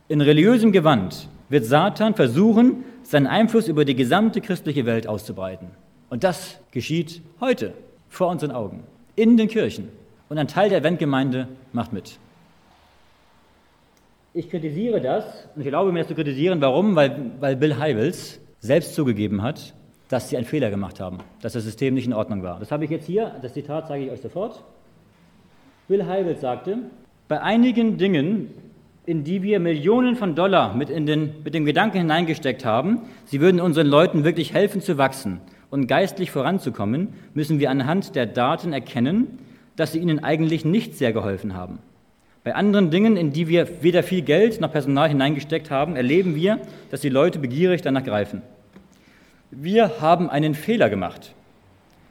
In 0.07 0.21
religiösem 0.21 0.71
Gewand 0.71 1.29
wird 1.49 1.65
Satan 1.65 2.15
versuchen, 2.15 2.83
seinen 3.11 3.27
Einfluss 3.27 3.67
über 3.67 3.83
die 3.83 3.95
gesamte 3.95 4.39
christliche 4.39 4.85
Welt 4.85 5.05
auszubreiten. 5.05 5.67
Und 6.09 6.23
das 6.23 6.59
geschieht 6.71 7.21
heute 7.41 7.73
vor 8.09 8.29
unseren 8.29 8.51
Augen, 8.51 8.83
in 9.15 9.35
den 9.35 9.49
Kirchen. 9.49 9.89
Und 10.29 10.37
ein 10.37 10.47
Teil 10.47 10.69
der 10.69 10.79
Eventgemeinde 10.79 11.49
macht 11.73 11.91
mit. 11.91 12.17
Ich 14.33 14.49
kritisiere 14.49 15.01
das 15.01 15.25
und 15.53 15.61
ich 15.61 15.67
erlaube 15.67 15.91
mir 15.91 15.99
das 15.99 16.07
zu 16.07 16.15
kritisieren. 16.15 16.61
Warum? 16.61 16.95
Weil, 16.95 17.31
weil 17.41 17.57
Bill 17.57 17.77
Heibels 17.77 18.39
selbst 18.61 18.95
zugegeben 18.95 19.41
hat, 19.41 19.73
dass 20.07 20.29
sie 20.29 20.37
einen 20.37 20.45
Fehler 20.45 20.69
gemacht 20.69 21.01
haben, 21.01 21.17
dass 21.41 21.51
das 21.51 21.65
System 21.65 21.93
nicht 21.95 22.07
in 22.07 22.13
Ordnung 22.13 22.43
war. 22.43 22.59
Das 22.59 22.71
habe 22.71 22.85
ich 22.85 22.91
jetzt 22.91 23.07
hier, 23.07 23.35
das 23.41 23.53
Zitat 23.53 23.89
zeige 23.89 24.05
ich 24.05 24.11
euch 24.11 24.21
sofort. 24.21 24.63
Bill 25.89 26.05
Heibels 26.05 26.39
sagte, 26.39 26.77
bei 27.27 27.41
einigen 27.41 27.97
Dingen, 27.97 28.53
in 29.05 29.23
die 29.23 29.41
wir 29.41 29.59
Millionen 29.59 30.15
von 30.15 30.35
Dollar 30.35 30.75
mit, 30.75 30.89
in 30.89 31.05
den, 31.05 31.43
mit 31.43 31.53
dem 31.53 31.65
Gedanken 31.65 31.97
hineingesteckt 31.97 32.65
haben, 32.65 33.01
sie 33.25 33.41
würden 33.41 33.59
unseren 33.59 33.87
Leuten 33.87 34.23
wirklich 34.23 34.53
helfen 34.53 34.81
zu 34.81 34.97
wachsen 34.97 35.41
und 35.69 35.87
geistlich 35.87 36.31
voranzukommen, 36.31 37.09
müssen 37.33 37.59
wir 37.59 37.71
anhand 37.71 38.15
der 38.15 38.27
Daten 38.27 38.73
erkennen, 38.73 39.39
dass 39.75 39.93
sie 39.93 39.99
ihnen 39.99 40.23
eigentlich 40.23 40.65
nicht 40.65 40.95
sehr 40.95 41.13
geholfen 41.13 41.55
haben. 41.55 41.79
Bei 42.43 42.55
anderen 42.55 42.89
Dingen, 42.89 43.17
in 43.17 43.33
die 43.33 43.47
wir 43.47 43.83
weder 43.83 44.03
viel 44.03 44.21
Geld 44.21 44.61
noch 44.61 44.71
Personal 44.71 45.09
hineingesteckt 45.09 45.71
haben, 45.71 45.95
erleben 45.95 46.35
wir, 46.35 46.59
dass 46.89 47.01
die 47.01 47.09
Leute 47.09 47.39
begierig 47.39 47.81
danach 47.81 48.03
greifen. 48.03 48.41
Wir 49.51 50.01
haben 50.01 50.29
einen 50.29 50.55
Fehler 50.55 50.89
gemacht. 50.89 51.33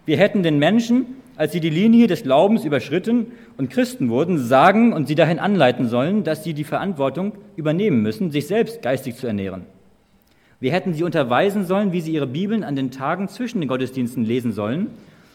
Wir 0.06 0.18
hätten 0.18 0.42
den 0.42 0.58
Menschen, 0.58 1.06
als 1.40 1.52
sie 1.52 1.60
die 1.60 1.70
Linie 1.70 2.06
des 2.06 2.22
Glaubens 2.22 2.66
überschritten 2.66 3.28
und 3.56 3.70
Christen 3.70 4.10
wurden, 4.10 4.36
sagen 4.36 4.92
und 4.92 5.08
sie 5.08 5.14
dahin 5.14 5.38
anleiten 5.38 5.88
sollen, 5.88 6.22
dass 6.22 6.44
sie 6.44 6.52
die 6.52 6.64
Verantwortung 6.64 7.32
übernehmen 7.56 8.02
müssen, 8.02 8.30
sich 8.30 8.46
selbst 8.46 8.82
geistig 8.82 9.16
zu 9.16 9.26
ernähren. 9.26 9.62
Wir 10.60 10.70
hätten 10.70 10.92
sie 10.92 11.02
unterweisen 11.02 11.64
sollen, 11.64 11.92
wie 11.92 12.02
sie 12.02 12.12
ihre 12.12 12.26
Bibeln 12.26 12.62
an 12.62 12.76
den 12.76 12.90
Tagen 12.90 13.26
zwischen 13.28 13.60
den 13.60 13.68
Gottesdiensten 13.68 14.22
lesen 14.22 14.52
sollen 14.52 14.88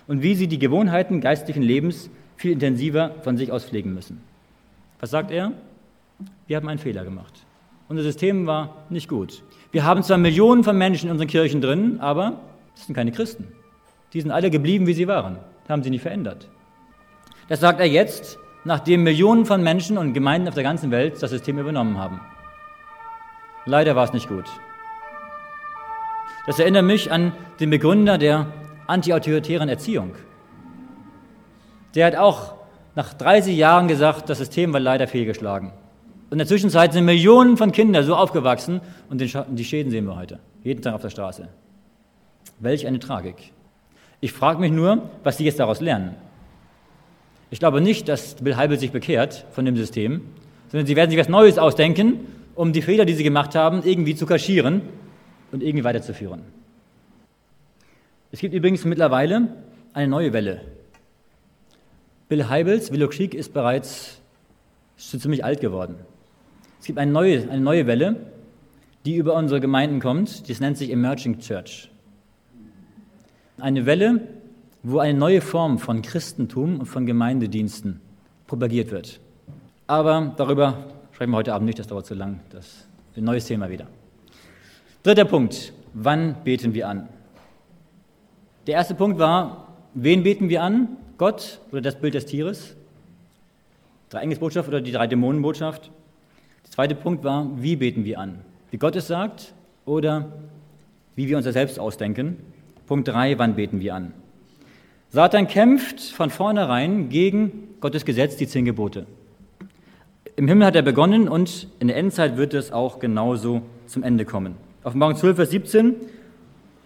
und 0.08 0.22
wie 0.22 0.36
sie 0.36 0.46
die 0.46 0.60
Gewohnheiten 0.60 1.22
geistlichen 1.22 1.64
Lebens 1.64 2.12
viel 2.38 2.52
intensiver 2.52 3.16
von 3.24 3.36
sich 3.36 3.52
aus 3.52 3.66
pflegen 3.66 3.96
müssen. 3.96 4.22
Was 5.00 5.10
sagt 5.10 5.32
er? 5.32 5.54
Wir 6.46 6.58
haben 6.58 6.70
einen 6.70 6.78
Fehler 6.78 7.04
gemacht. 7.04 7.34
Unser 7.90 8.04
System 8.04 8.46
war 8.46 8.86
nicht 8.92 9.10
gut. 9.10 9.42
Wir 9.72 9.86
haben 9.86 10.04
zwar 10.04 10.20
Millionen 10.20 10.64
von 10.64 10.78
Menschen 10.78 11.08
in 11.08 11.14
unseren 11.14 11.30
Kirchen 11.30 11.62
drin, 11.62 11.98
aber 12.00 12.42
das 12.76 12.86
sind 12.86 12.94
keine 12.94 13.12
Christen. 13.12 13.48
Die 14.14 14.22
sind 14.22 14.30
alle 14.30 14.52
geblieben, 14.52 14.86
wie 14.86 14.94
sie 14.94 15.08
waren, 15.08 15.38
haben 15.70 15.84
sie 15.84 15.90
nicht 15.90 16.02
verändert. 16.02 16.50
Das 17.48 17.60
sagt 17.60 17.80
er 17.80 17.88
jetzt, 17.88 18.38
nachdem 18.64 19.04
Millionen 19.04 19.46
von 19.46 19.62
Menschen 19.62 19.98
und 19.98 20.14
Gemeinden 20.14 20.48
auf 20.48 20.56
der 20.56 20.64
ganzen 20.64 20.92
Welt 20.92 21.22
das 21.22 21.30
System 21.30 21.60
übernommen 21.60 21.98
haben. 21.98 22.20
Leider 23.66 23.96
war 23.96 24.04
es 24.04 24.14
nicht 24.14 24.28
gut. 24.28 24.46
Das 26.46 26.60
erinnert 26.60 26.86
mich 26.86 27.12
an 27.12 27.32
den 27.60 27.70
Begründer 27.70 28.18
der 28.18 28.48
antiautoritären 28.88 29.70
Erziehung. 29.70 30.16
Der 31.96 32.06
hat 32.06 32.16
auch 32.16 32.56
nach 32.94 33.14
30 33.14 33.56
Jahren 33.58 33.88
gesagt, 33.88 34.30
das 34.30 34.38
System 34.38 34.74
war 34.74 34.80
leider 34.80 35.08
fehlgeschlagen. 35.08 35.72
Und 36.30 36.34
in 36.34 36.38
der 36.40 36.48
Zwischenzeit 36.48 36.94
sind 36.94 37.06
Millionen 37.06 37.58
von 37.58 37.72
Kindern 37.72 38.04
so 38.04 38.16
aufgewachsen 38.16 38.82
und 39.10 39.22
die 39.22 39.64
Schäden 39.64 39.92
sehen 39.92 40.06
wir 40.06 40.16
heute, 40.16 40.40
jeden 40.64 40.82
Tag 40.82 40.94
auf 40.94 41.02
der 41.02 41.10
Straße. 41.10 41.48
Welch 42.60 42.86
eine 42.86 43.00
Tragik. 43.00 43.52
Ich 44.26 44.34
frage 44.34 44.60
mich 44.60 44.72
nur, 44.72 45.08
was 45.24 45.38
Sie 45.38 45.46
jetzt 45.46 45.60
daraus 45.60 45.82
lernen. 45.82 46.16
Ich 47.52 47.60
glaube 47.60 47.80
nicht, 47.80 48.10
dass 48.10 48.34
Bill 48.34 48.56
Heibel 48.56 48.80
sich 48.80 48.90
bekehrt 48.90 49.46
von 49.52 49.66
dem 49.66 49.78
System, 49.78 50.22
sondern 50.70 50.88
Sie 50.88 50.96
werden 50.96 51.12
sich 51.12 51.20
was 51.20 51.30
Neues 51.30 51.60
ausdenken, 51.60 52.22
um 52.56 52.74
die 52.74 52.82
Fehler, 52.82 53.06
die 53.06 53.14
Sie 53.14 53.24
gemacht 53.24 53.54
haben, 53.54 53.84
irgendwie 53.84 54.16
zu 54.16 54.26
kaschieren 54.26 54.82
und 55.52 55.62
irgendwie 55.62 55.84
weiterzuführen. 55.84 56.42
Es 58.32 58.40
gibt 58.40 58.56
übrigens 58.56 58.84
mittlerweile 58.84 59.50
eine 59.94 60.08
neue 60.08 60.34
Welle. 60.34 60.62
Bill 62.28 62.50
Heibels 62.50 62.90
Creek 62.90 63.36
ist 63.36 63.54
bereits 63.54 64.20
schon 64.98 65.20
ziemlich 65.20 65.46
alt 65.46 65.62
geworden. 65.62 65.98
Es 66.80 66.88
gibt 66.88 66.98
eine 66.98 67.12
neue, 67.12 67.48
eine 67.48 67.62
neue 67.62 67.86
Welle, 67.86 68.16
die 69.06 69.18
über 69.18 69.36
unsere 69.36 69.62
Gemeinden 69.62 70.00
kommt. 70.00 70.50
Das 70.50 70.60
nennt 70.62 70.80
sich 70.80 70.90
Emerging 70.90 71.38
Church. 71.38 71.92
Eine 73.58 73.86
Welle, 73.86 74.22
wo 74.84 75.00
eine 75.00 75.18
neue 75.18 75.40
Form 75.40 75.80
von 75.80 76.02
Christentum 76.02 76.80
und 76.80 76.86
von 76.88 77.06
Gemeindediensten 77.06 78.02
propagiert 78.48 78.92
wird. 78.92 79.22
Aber 79.88 80.34
darüber 80.36 80.86
sprechen 81.14 81.32
wir 81.32 81.38
heute 81.38 81.54
Abend 81.54 81.68
nicht, 81.68 81.80
das 81.80 81.88
dauert 81.88 82.06
zu 82.06 82.16
lang. 82.16 82.42
Das 82.50 82.66
ist 82.66 82.88
ein 83.18 83.24
neues 83.24 83.46
Thema 83.46 83.70
wieder. 83.70 83.88
Dritter 85.04 85.26
Punkt. 85.26 85.72
Wann 85.94 86.44
beten 86.44 86.74
wir 86.74 86.90
an? 86.90 87.08
Der 88.68 88.76
erste 88.76 88.94
Punkt 88.94 89.20
war, 89.20 89.70
wen 89.94 90.24
beten 90.24 90.50
wir 90.50 90.62
an? 90.62 90.98
Gott 91.18 91.62
oder 91.72 91.80
das 91.80 91.96
Bild 91.96 92.14
des 92.14 92.26
Tieres? 92.26 92.76
Drei 94.10 94.20
Engelsbotschaft 94.20 94.68
oder 94.68 94.82
die 94.82 94.92
drei 94.92 95.08
Dämonenbotschaft? 95.08 95.92
Der 96.66 96.72
zweite 96.72 96.96
Punkt 96.96 97.24
war, 97.24 97.50
wie 97.56 97.78
beten 97.78 98.04
wir 98.04 98.20
an? 98.20 98.40
Wie 98.72 98.78
Gott 98.78 98.98
es 98.98 99.08
sagt 99.08 99.54
oder 99.86 100.34
wie 101.16 101.30
wir 101.30 101.38
uns 101.38 101.46
das 101.46 101.54
selbst 101.54 101.80
ausdenken? 101.80 102.38
Punkt 102.88 103.08
drei, 103.08 103.38
wann 103.40 103.56
beten 103.56 103.80
wir 103.80 103.96
an? 103.96 104.14
Satan 105.10 105.48
kämpft 105.48 106.02
von 106.02 106.30
vornherein 106.30 107.10
gegen 107.10 107.70
Gottes 107.80 108.06
Gesetz, 108.06 108.36
die 108.36 108.48
zehn 108.48 108.66
Gebote. 108.66 109.08
Im 110.36 110.48
Himmel 110.48 110.68
hat 110.68 110.76
er 110.76 110.82
begonnen 110.82 111.28
und 111.28 111.68
in 111.80 111.88
der 111.88 111.98
Endzeit 111.98 112.38
wird 112.38 112.54
es 112.54 112.72
auch 112.72 113.00
genauso 113.00 113.62
zum 113.88 114.04
Ende 114.04 114.26
kommen. 114.26 114.56
Offenbarung 114.84 115.16
12, 115.16 115.36
Vers 115.36 115.50
17, 115.52 115.96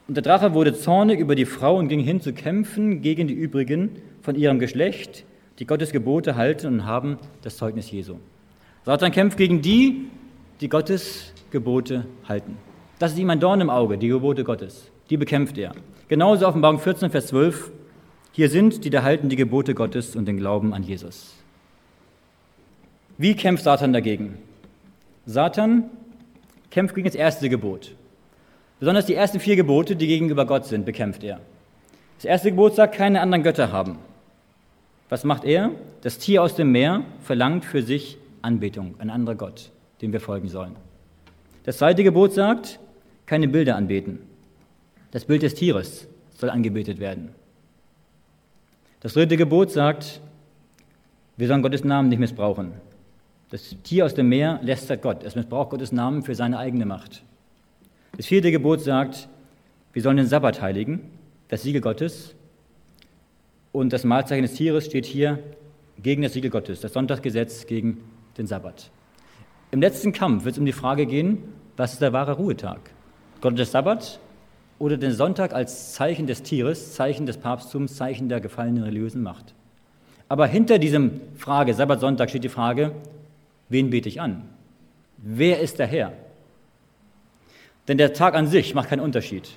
und 0.08 0.16
der 0.16 0.24
Drache 0.24 0.54
wurde 0.54 0.74
zornig 0.74 1.20
über 1.20 1.36
die 1.36 1.46
Frau 1.46 1.78
und 1.78 1.88
ging 1.88 2.00
hin 2.00 2.22
zu 2.22 2.32
kämpfen 2.32 3.02
gegen 3.02 3.28
die 3.28 3.34
übrigen 3.34 3.98
von 4.22 4.36
ihrem 4.36 4.60
Geschlecht, 4.60 5.26
die 5.60 5.66
Gottes 5.66 5.92
Gebote 5.92 6.36
halten 6.36 6.68
und 6.68 6.86
haben 6.86 7.18
das 7.42 7.58
Zeugnis 7.58 7.92
Jesu. 7.92 8.16
Satan 8.86 9.12
kämpft 9.12 9.38
gegen 9.38 9.62
die, 9.62 10.08
die 10.62 10.70
Gottes 10.70 11.34
Gebote 11.52 12.06
halten. 12.28 12.58
Das 13.00 13.12
ist 13.12 13.20
ihm 13.20 13.30
ein 13.30 13.40
Dorn 13.40 13.62
im 13.62 13.70
Auge, 13.70 13.98
die 13.98 14.08
Gebote 14.08 14.44
Gottes. 14.44 14.90
Die 15.10 15.18
bekämpft 15.18 15.58
er. 15.58 15.74
Genauso 16.08 16.48
Offenbarung 16.48 16.80
14, 16.80 17.10
Vers 17.10 17.28
12. 17.28 17.72
Hier 18.32 18.50
sind 18.50 18.86
die, 18.86 18.90
da 18.90 19.04
halten 19.04 19.30
die 19.30 19.36
Gebote 19.36 19.74
Gottes 19.74 20.16
und 20.16 20.26
den 20.26 20.38
Glauben 20.38 20.74
an 20.74 20.84
Jesus. 20.84 21.34
Wie 23.18 23.36
kämpft 23.36 23.64
Satan 23.64 23.92
dagegen? 23.92 24.38
Satan 25.26 25.90
kämpft 26.70 26.96
gegen 26.96 27.08
das 27.08 27.16
erste 27.16 27.50
Gebot. 27.50 27.96
Besonders 28.80 29.06
die 29.06 29.16
ersten 29.16 29.40
vier 29.40 29.56
Gebote, 29.56 29.96
die 29.96 30.08
gegenüber 30.08 30.46
Gott 30.46 30.66
sind, 30.66 30.86
bekämpft 30.86 31.24
er. 31.24 31.40
Das 32.18 32.26
erste 32.26 32.52
Gebot 32.52 32.76
sagt, 32.76 32.96
keine 32.96 33.22
anderen 33.22 33.44
Götter 33.44 33.72
haben. 33.72 33.98
Was 35.10 35.24
macht 35.24 35.44
er? 35.44 35.72
Das 36.02 36.18
Tier 36.18 36.44
aus 36.44 36.56
dem 36.56 36.72
Meer 36.72 37.04
verlangt 37.24 37.66
für 37.66 37.82
sich 37.82 38.18
Anbetung, 38.42 38.96
ein 39.00 39.10
anderer 39.10 39.36
Gott, 39.36 39.72
dem 40.02 40.14
wir 40.14 40.22
folgen 40.22 40.48
sollen. 40.48 40.76
Das 41.64 41.78
zweite 41.80 42.04
Gebot 42.04 42.34
sagt, 42.34 42.80
keine 43.26 43.48
Bilder 43.48 43.76
anbeten. 43.76 44.29
Das 45.12 45.26
Bild 45.26 45.42
des 45.42 45.56
Tieres 45.56 46.08
soll 46.38 46.50
angebetet 46.50 47.00
werden. 47.00 47.30
Das 49.02 49.14
dritte 49.14 49.38
Gebot 49.38 49.72
sagt, 49.72 50.22
wir 51.38 51.48
sollen 51.48 51.62
Gottes 51.62 51.84
Namen 51.84 52.10
nicht 52.10 52.20
missbrauchen. 52.20 52.74
Das 53.50 53.76
Tier 53.84 54.06
aus 54.06 54.14
dem 54.14 54.30
Meer 54.30 54.60
lästert 54.62 55.02
Gott. 55.02 55.24
Es 55.24 55.36
missbraucht 55.36 55.72
Gottes 55.72 55.92
Namen 55.92 56.22
für 56.22 56.36
seine 56.36 56.60
eigene 56.60 56.86
Macht. 56.86 57.24
Das 58.18 58.28
vierte 58.28 58.52
Gebot 58.52 58.82
sagt, 58.82 59.30
wir 59.94 60.02
sollen 60.02 60.18
den 60.18 60.28
Sabbat 60.28 60.62
heiligen, 60.62 61.10
das 61.48 61.64
Siegel 61.64 61.82
Gottes. 61.82 62.36
Und 63.72 63.94
das 63.94 64.04
Mahlzeichen 64.04 64.44
des 64.44 64.54
Tieres 64.54 64.86
steht 64.86 65.06
hier 65.06 65.40
gegen 66.02 66.22
das 66.22 66.34
Siegel 66.34 66.52
Gottes, 66.52 66.82
das 66.82 66.94
Sonntagsgesetz 66.94 67.66
gegen 67.66 68.04
den 68.38 68.46
Sabbat. 68.46 68.92
Im 69.72 69.82
letzten 69.82 70.12
Kampf 70.12 70.44
wird 70.44 70.56
es 70.56 70.60
um 70.60 70.66
die 70.66 70.72
Frage 70.72 71.06
gehen, 71.06 71.44
was 71.78 71.94
ist 71.94 72.02
der 72.02 72.14
wahre 72.14 72.34
Ruhetag? 72.34 72.92
Gott 73.42 73.58
des 73.58 73.72
Sabbat 73.72 74.20
oder 74.80 74.98
den 74.98 75.12
Sonntag 75.12 75.54
als 75.54 75.94
Zeichen 75.94 76.26
des 76.26 76.42
Tieres, 76.42 76.96
Zeichen 76.96 77.26
des 77.26 77.38
Papsttums, 77.38 77.96
Zeichen 77.96 78.30
der 78.30 78.40
gefallenen 78.40 78.84
religiösen 78.84 79.22
Macht? 79.22 79.54
Aber 80.30 80.48
hinter 80.48 80.80
diesem 80.80 81.22
Frage, 81.38 81.74
Sabbat, 81.74 82.00
Sonntag, 82.00 82.30
steht 82.30 82.44
die 82.44 82.50
Frage, 82.50 82.94
wen 83.68 83.90
bete 83.90 84.08
ich 84.08 84.22
an? 84.22 84.44
Wer 85.18 85.60
ist 85.60 85.80
der 85.80 85.88
Herr? 85.88 86.14
Denn 87.88 87.98
der 87.98 88.14
Tag 88.14 88.36
an 88.36 88.48
sich 88.48 88.74
macht 88.74 88.90
keinen 88.90 89.02
Unterschied. 89.02 89.50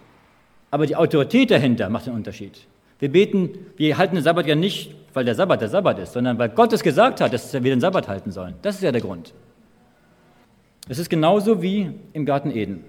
Aber 0.70 0.86
die 0.86 0.96
Autorität 0.96 1.50
dahinter 1.50 1.90
macht 1.90 2.06
den 2.06 2.14
Unterschied. 2.14 2.66
Wir 2.98 3.12
beten, 3.12 3.50
wir 3.76 3.98
halten 3.98 4.14
den 4.14 4.24
Sabbat 4.24 4.46
ja 4.46 4.54
nicht, 4.54 4.94
weil 5.12 5.24
der 5.24 5.34
Sabbat 5.34 5.60
der 5.60 5.68
Sabbat 5.68 5.98
ist, 5.98 6.14
sondern 6.14 6.38
weil 6.38 6.48
Gott 6.48 6.72
es 6.72 6.82
gesagt 6.82 7.20
hat, 7.20 7.32
dass 7.32 7.52
wir 7.52 7.60
den 7.60 7.80
Sabbat 7.80 8.08
halten 8.08 8.32
sollen. 8.32 8.54
Das 8.62 8.76
ist 8.76 8.82
ja 8.82 8.92
der 8.92 9.02
Grund. 9.02 9.34
Es 10.88 10.98
ist 10.98 11.10
genauso 11.10 11.62
wie 11.62 11.90
im 12.12 12.24
Garten 12.24 12.50
Eden. 12.50 12.84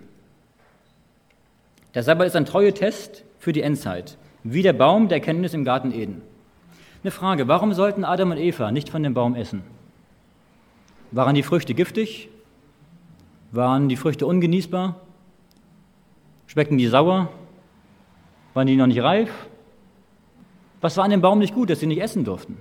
Der 1.94 2.02
Sabbat 2.02 2.28
ist 2.28 2.36
ein 2.36 2.46
treuer 2.46 2.74
Test 2.74 3.24
für 3.38 3.54
die 3.54 3.62
Endzeit, 3.62 4.18
wie 4.44 4.64
der 4.64 4.74
Baum 4.74 5.10
der 5.10 5.20
Erkenntnis 5.20 5.54
im 5.54 5.64
Garten 5.64 5.92
Eden. 5.92 6.22
Eine 7.04 7.12
Frage, 7.12 7.48
warum 7.48 7.74
sollten 7.74 8.04
Adam 8.04 8.32
und 8.32 8.38
Eva 8.38 8.72
nicht 8.72 8.90
von 8.90 9.04
dem 9.04 9.14
Baum 9.14 9.36
essen? 9.36 9.62
Waren 11.12 11.36
die 11.36 11.44
Früchte 11.44 11.76
giftig? 11.76 12.30
Waren 13.52 13.90
die 13.90 13.96
Früchte 13.98 14.26
ungenießbar? 14.26 14.96
Schmeckten 16.48 16.80
die 16.80 16.88
sauer? 16.88 17.30
Waren 18.56 18.68
die 18.68 18.76
noch 18.76 18.88
nicht 18.88 19.02
reif? 19.02 19.30
Was 20.82 20.98
war 20.98 21.04
an 21.04 21.12
dem 21.12 21.22
Baum 21.22 21.40
nicht 21.40 21.54
gut, 21.54 21.70
dass 21.70 21.80
sie 21.80 21.88
nicht 21.88 22.02
essen 22.02 22.26
durften? 22.26 22.58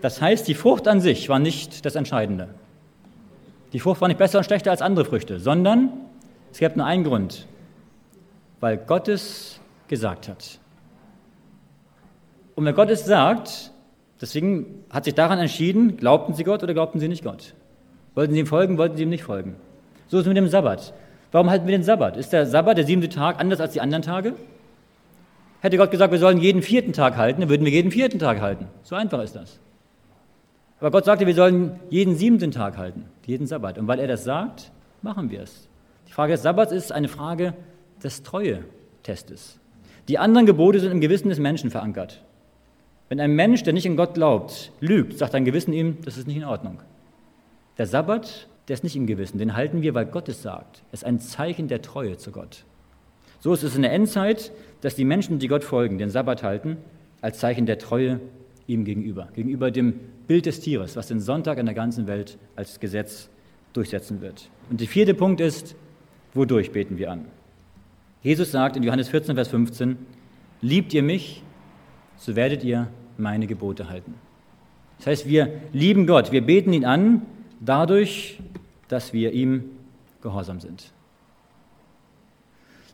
Das 0.00 0.20
heißt, 0.20 0.46
die 0.46 0.54
Frucht 0.54 0.86
an 0.86 1.00
sich 1.00 1.28
war 1.28 1.40
nicht 1.40 1.84
das 1.84 1.96
Entscheidende. 1.96 2.54
Die 3.72 3.80
Frucht 3.80 4.00
war 4.00 4.08
nicht 4.08 4.18
besser 4.18 4.38
und 4.38 4.44
schlechter 4.44 4.70
als 4.70 4.82
andere 4.82 5.04
Früchte, 5.04 5.40
sondern 5.40 5.90
es 6.52 6.60
gab 6.60 6.76
nur 6.76 6.86
einen 6.86 7.02
Grund, 7.02 7.46
weil 8.64 8.78
Gott 8.78 9.08
es 9.08 9.60
gesagt 9.88 10.26
hat. 10.26 10.58
Und 12.54 12.64
wenn 12.64 12.74
Gott 12.74 12.88
es 12.88 13.04
sagt, 13.04 13.70
deswegen 14.22 14.86
hat 14.88 15.04
sich 15.04 15.14
daran 15.14 15.38
entschieden, 15.38 15.98
glaubten 15.98 16.32
sie 16.32 16.44
Gott 16.44 16.62
oder 16.62 16.72
glaubten 16.72 16.98
sie 16.98 17.08
nicht 17.08 17.22
Gott? 17.22 17.52
Wollten 18.14 18.32
sie 18.32 18.40
ihm 18.40 18.46
folgen, 18.46 18.78
wollten 18.78 18.96
sie 18.96 19.02
ihm 19.02 19.10
nicht 19.10 19.24
folgen? 19.24 19.56
So 20.06 20.16
ist 20.16 20.22
es 20.22 20.28
mit 20.28 20.38
dem 20.38 20.48
Sabbat. 20.48 20.94
Warum 21.30 21.50
halten 21.50 21.66
wir 21.66 21.76
den 21.76 21.82
Sabbat? 21.82 22.16
Ist 22.16 22.32
der 22.32 22.46
Sabbat, 22.46 22.78
der 22.78 22.86
siebte 22.86 23.10
Tag, 23.10 23.38
anders 23.38 23.60
als 23.60 23.74
die 23.74 23.82
anderen 23.82 24.00
Tage? 24.00 24.32
Hätte 25.60 25.76
Gott 25.76 25.90
gesagt, 25.90 26.10
wir 26.10 26.18
sollen 26.18 26.38
jeden 26.38 26.62
vierten 26.62 26.94
Tag 26.94 27.18
halten, 27.18 27.42
dann 27.42 27.50
würden 27.50 27.66
wir 27.66 27.72
jeden 27.72 27.90
vierten 27.90 28.18
Tag 28.18 28.40
halten. 28.40 28.68
So 28.82 28.96
einfach 28.96 29.22
ist 29.22 29.36
das. 29.36 29.60
Aber 30.80 30.90
Gott 30.90 31.04
sagte, 31.04 31.26
wir 31.26 31.34
sollen 31.34 31.80
jeden 31.90 32.16
siebten 32.16 32.50
Tag 32.50 32.78
halten, 32.78 33.04
jeden 33.26 33.46
Sabbat. 33.46 33.76
Und 33.76 33.88
weil 33.88 33.98
er 33.98 34.08
das 34.08 34.24
sagt, 34.24 34.72
machen 35.02 35.30
wir 35.30 35.42
es. 35.42 35.68
Die 36.08 36.12
Frage 36.12 36.32
des 36.32 36.40
Sabbats 36.40 36.72
ist 36.72 36.92
eine 36.92 37.08
Frage 37.08 37.52
des 38.04 38.22
Treue-Testes. 38.22 39.58
Die 40.08 40.18
anderen 40.18 40.46
Gebote 40.46 40.80
sind 40.80 40.92
im 40.92 41.00
Gewissen 41.00 41.30
des 41.30 41.38
Menschen 41.38 41.70
verankert. 41.70 42.22
Wenn 43.08 43.20
ein 43.20 43.34
Mensch, 43.34 43.62
der 43.62 43.72
nicht 43.72 43.86
in 43.86 43.96
Gott 43.96 44.14
glaubt, 44.14 44.72
lügt, 44.80 45.18
sagt 45.18 45.34
ein 45.34 45.44
Gewissen 45.44 45.72
ihm, 45.72 45.98
das 46.04 46.16
ist 46.16 46.26
nicht 46.26 46.36
in 46.36 46.44
Ordnung. 46.44 46.80
Der 47.78 47.86
Sabbat 47.86 48.48
der 48.68 48.74
ist 48.74 48.84
nicht 48.84 48.96
im 48.96 49.06
Gewissen. 49.06 49.38
Den 49.38 49.54
halten 49.54 49.82
wir, 49.82 49.94
weil 49.94 50.06
Gott 50.06 50.28
es 50.28 50.42
sagt. 50.42 50.82
Es 50.90 51.00
ist 51.00 51.04
ein 51.04 51.20
Zeichen 51.20 51.68
der 51.68 51.82
Treue 51.82 52.16
zu 52.16 52.30
Gott. 52.30 52.64
So 53.40 53.52
ist 53.52 53.62
es 53.62 53.76
in 53.76 53.82
der 53.82 53.92
Endzeit, 53.92 54.52
dass 54.80 54.94
die 54.94 55.04
Menschen, 55.04 55.38
die 55.38 55.48
Gott 55.48 55.64
folgen, 55.64 55.98
den 55.98 56.08
Sabbat 56.08 56.42
halten, 56.42 56.78
als 57.20 57.38
Zeichen 57.38 57.66
der 57.66 57.78
Treue 57.78 58.20
ihm 58.66 58.84
gegenüber. 58.84 59.28
Gegenüber 59.34 59.70
dem 59.70 60.00
Bild 60.26 60.46
des 60.46 60.60
Tieres, 60.60 60.96
was 60.96 61.08
den 61.08 61.20
Sonntag 61.20 61.58
in 61.58 61.66
der 61.66 61.74
ganzen 61.74 62.06
Welt 62.06 62.38
als 62.56 62.80
Gesetz 62.80 63.28
durchsetzen 63.74 64.22
wird. 64.22 64.48
Und 64.70 64.80
der 64.80 64.88
vierte 64.88 65.12
Punkt 65.12 65.42
ist, 65.42 65.74
wodurch 66.32 66.72
beten 66.72 66.96
wir 66.96 67.10
an? 67.10 67.26
Jesus 68.24 68.50
sagt 68.50 68.76
in 68.76 68.82
Johannes 68.82 69.10
14, 69.10 69.34
Vers 69.34 69.48
15, 69.48 69.98
liebt 70.62 70.94
ihr 70.94 71.02
mich, 71.02 71.42
so 72.16 72.34
werdet 72.34 72.64
ihr 72.64 72.88
meine 73.18 73.46
Gebote 73.46 73.90
halten. 73.90 74.14
Das 74.96 75.08
heißt, 75.08 75.28
wir 75.28 75.60
lieben 75.74 76.06
Gott, 76.06 76.32
wir 76.32 76.40
beten 76.40 76.72
ihn 76.72 76.86
an, 76.86 77.20
dadurch, 77.60 78.40
dass 78.88 79.12
wir 79.12 79.32
ihm 79.32 79.64
gehorsam 80.22 80.58
sind. 80.58 80.90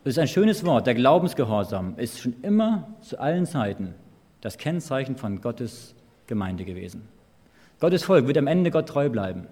Das 0.03 0.11
ist 0.15 0.19
ein 0.19 0.27
schönes 0.27 0.65
Wort. 0.65 0.85
Der 0.85 0.95
Glaubensgehorsam 0.95 1.93
ist 1.95 2.19
schon 2.19 2.35
immer 2.41 2.89
zu 2.99 3.17
allen 3.17 3.45
Zeiten 3.45 3.95
das 4.41 4.57
Kennzeichen 4.57 5.15
von 5.15 5.39
Gottes 5.39 5.95
Gemeinde 6.27 6.65
gewesen. 6.65 7.07
Gottes 7.79 8.03
Volk 8.03 8.27
wird 8.27 8.37
am 8.37 8.47
Ende 8.47 8.69
Gott 8.69 8.89
treu 8.89 9.09
bleiben. 9.09 9.47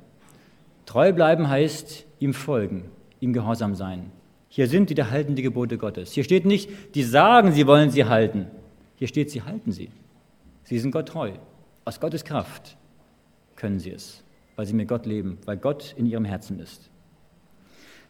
Treu 0.86 1.14
bleiben 1.14 1.48
heißt 1.48 2.06
ihm 2.20 2.34
folgen, 2.34 2.92
ihm 3.22 3.32
gehorsam 3.32 3.76
sein. 3.76 4.12
Hier 4.50 4.68
sind 4.68 4.90
die, 4.90 4.96
die 4.96 5.04
halten 5.04 5.36
die 5.36 5.44
Gebote 5.44 5.78
Gottes. 5.78 6.12
Hier 6.12 6.24
steht 6.24 6.46
nicht, 6.46 6.70
die 6.96 7.04
sagen, 7.04 7.52
sie 7.52 7.68
wollen 7.68 7.92
sie 7.92 8.06
halten. 8.06 8.48
Hier 8.96 9.08
steht, 9.08 9.30
sie 9.30 9.44
halten 9.44 9.72
sie. 9.72 9.90
Sie 10.64 10.80
sind 10.80 10.92
Gott 10.92 11.08
treu. 11.08 11.32
Aus 11.86 12.00
Gottes 12.00 12.26
Kraft 12.26 12.76
können 13.56 13.80
sie 13.80 13.92
es, 13.92 14.24
weil 14.56 14.66
sie 14.66 14.74
mit 14.74 14.88
Gott 14.88 15.06
leben, 15.06 15.38
weil 15.46 15.58
Gott 15.58 15.94
in 15.98 16.06
ihrem 16.06 16.26
Herzen 16.26 16.60
ist. 16.60 16.90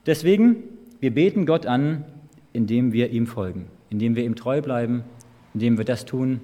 Deswegen, 0.06 0.64
wir 1.00 1.14
beten 1.14 1.46
Gott 1.46 1.66
an, 1.66 2.06
indem 2.54 2.94
wir 2.94 3.10
ihm 3.10 3.28
folgen, 3.28 3.68
indem 3.90 4.16
wir 4.16 4.24
ihm 4.24 4.36
treu 4.36 4.62
bleiben, 4.62 5.04
indem 5.54 5.78
wir 5.78 5.86
das 5.86 6.06
tun, 6.06 6.40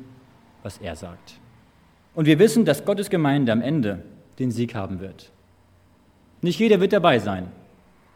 was 0.62 0.78
er 0.78 0.96
sagt. 0.96 1.40
Und 2.14 2.26
wir 2.26 2.38
wissen, 2.40 2.66
dass 2.66 2.86
Gottes 2.86 3.10
Gemeinde 3.10 3.52
am 3.52 3.62
Ende 3.62 4.04
den 4.40 4.52
Sieg 4.52 4.76
haben 4.76 5.00
wird. 5.00 5.32
Nicht 6.42 6.60
jeder 6.60 6.80
wird 6.80 6.94
dabei 6.94 7.20
sein. 7.20 7.52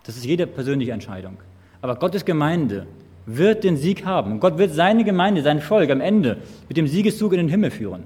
Das 0.04 0.18
ist 0.18 0.26
jede 0.26 0.46
persönliche 0.48 0.92
Entscheidung. 0.92 1.38
Aber 1.82 1.96
Gottes 1.96 2.26
Gemeinde 2.26 2.88
wird 3.26 3.64
den 3.64 3.78
Sieg 3.78 4.06
haben. 4.06 4.40
Gott 4.40 4.58
wird 4.58 4.74
seine 4.74 5.04
Gemeinde, 5.04 5.42
sein 5.42 5.62
Volk 5.62 5.90
am 5.90 6.02
Ende 6.02 6.38
mit 6.68 6.78
dem 6.78 6.88
Siegeszug 6.88 7.34
in 7.34 7.40
den 7.40 7.50
Himmel 7.50 7.72
führen. 7.72 8.04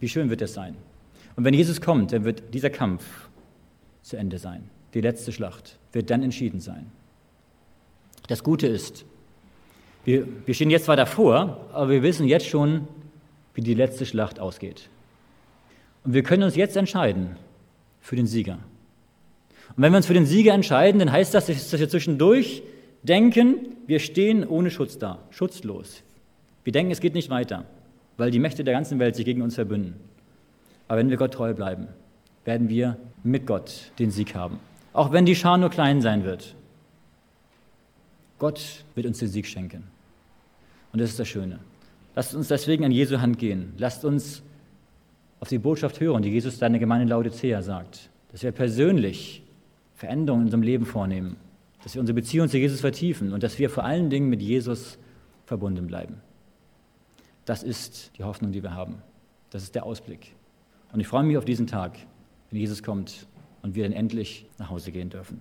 Wie 0.00 0.08
schön 0.08 0.30
wird 0.30 0.40
das 0.40 0.54
sein? 0.54 0.76
Und 1.36 1.44
wenn 1.44 1.54
Jesus 1.54 1.80
kommt, 1.80 2.12
dann 2.12 2.24
wird 2.24 2.54
dieser 2.54 2.70
Kampf 2.70 3.04
zu 4.02 4.16
Ende 4.16 4.38
sein. 4.38 4.70
Die 4.94 5.00
letzte 5.00 5.32
Schlacht 5.32 5.78
wird 5.92 6.10
dann 6.10 6.22
entschieden 6.22 6.60
sein. 6.60 6.90
Das 8.28 8.42
Gute 8.42 8.66
ist, 8.66 9.04
wir, 10.04 10.26
wir 10.46 10.54
stehen 10.54 10.70
jetzt 10.70 10.84
zwar 10.84 10.96
davor, 10.96 11.66
aber 11.72 11.90
wir 11.90 12.02
wissen 12.02 12.26
jetzt 12.26 12.46
schon, 12.46 12.88
wie 13.54 13.60
die 13.60 13.74
letzte 13.74 14.06
Schlacht 14.06 14.40
ausgeht. 14.40 14.88
Und 16.04 16.14
wir 16.14 16.22
können 16.22 16.42
uns 16.42 16.56
jetzt 16.56 16.76
entscheiden 16.76 17.36
für 18.00 18.16
den 18.16 18.26
Sieger. 18.26 18.58
Und 19.76 19.82
wenn 19.82 19.92
wir 19.92 19.96
uns 19.96 20.06
für 20.06 20.14
den 20.14 20.26
Sieger 20.26 20.54
entscheiden, 20.54 21.00
dann 21.00 21.10
heißt 21.10 21.34
das, 21.34 21.46
dass 21.46 21.78
wir 21.78 21.88
zwischendurch 21.88 22.62
denken, 23.02 23.76
wir 23.86 23.98
stehen 23.98 24.46
ohne 24.46 24.70
Schutz 24.70 24.98
da, 24.98 25.18
schutzlos. 25.30 26.02
Wir 26.62 26.72
denken, 26.72 26.92
es 26.92 27.00
geht 27.00 27.14
nicht 27.14 27.30
weiter, 27.30 27.64
weil 28.16 28.30
die 28.30 28.38
Mächte 28.38 28.64
der 28.64 28.74
ganzen 28.74 28.98
Welt 28.98 29.16
sich 29.16 29.24
gegen 29.24 29.42
uns 29.42 29.56
verbünden. 29.56 29.94
Aber 30.88 30.98
wenn 30.98 31.10
wir 31.10 31.16
Gott 31.16 31.34
treu 31.34 31.54
bleiben, 31.54 31.88
werden 32.44 32.68
wir 32.68 32.96
mit 33.22 33.46
Gott 33.46 33.92
den 33.98 34.10
Sieg 34.10 34.34
haben. 34.34 34.58
Auch 34.92 35.12
wenn 35.12 35.26
die 35.26 35.34
Schar 35.34 35.58
nur 35.58 35.70
klein 35.70 36.00
sein 36.00 36.24
wird. 36.24 36.54
Gott 38.38 38.84
wird 38.94 39.06
uns 39.06 39.18
den 39.18 39.28
Sieg 39.28 39.46
schenken. 39.46 39.84
Und 40.92 41.00
das 41.00 41.10
ist 41.10 41.18
das 41.18 41.28
Schöne. 41.28 41.58
Lasst 42.14 42.34
uns 42.34 42.48
deswegen 42.48 42.84
an 42.84 42.92
Jesu 42.92 43.20
Hand 43.20 43.38
gehen. 43.38 43.72
Lasst 43.78 44.04
uns 44.04 44.42
auf 45.40 45.48
die 45.48 45.58
Botschaft 45.58 46.00
hören, 46.00 46.22
die 46.22 46.30
Jesus 46.30 46.58
seiner 46.58 46.78
Gemeinde 46.78 47.06
Laodicea 47.06 47.62
sagt. 47.62 48.08
Dass 48.30 48.42
wir 48.42 48.52
persönlich 48.52 49.43
Veränderungen 50.04 50.42
in 50.42 50.46
unserem 50.48 50.62
Leben 50.62 50.84
vornehmen. 50.84 51.36
Dass 51.82 51.94
wir 51.94 52.00
unsere 52.00 52.14
Beziehung 52.14 52.48
zu 52.48 52.58
Jesus 52.58 52.80
vertiefen 52.80 53.32
und 53.32 53.42
dass 53.42 53.58
wir 53.58 53.70
vor 53.70 53.84
allen 53.84 54.10
Dingen 54.10 54.28
mit 54.28 54.42
Jesus 54.42 54.98
verbunden 55.46 55.86
bleiben. 55.86 56.20
Das 57.46 57.62
ist 57.62 58.12
die 58.18 58.24
Hoffnung, 58.24 58.52
die 58.52 58.62
wir 58.62 58.74
haben. 58.74 59.02
Das 59.50 59.62
ist 59.62 59.74
der 59.74 59.84
Ausblick. 59.84 60.34
Und 60.92 61.00
ich 61.00 61.06
freue 61.06 61.24
mich 61.24 61.38
auf 61.38 61.44
diesen 61.44 61.66
Tag, 61.66 61.98
wenn 62.50 62.60
Jesus 62.60 62.82
kommt 62.82 63.26
und 63.62 63.74
wir 63.74 63.84
dann 63.84 63.92
endlich 63.92 64.46
nach 64.58 64.70
Hause 64.70 64.92
gehen 64.92 65.08
dürfen. 65.08 65.40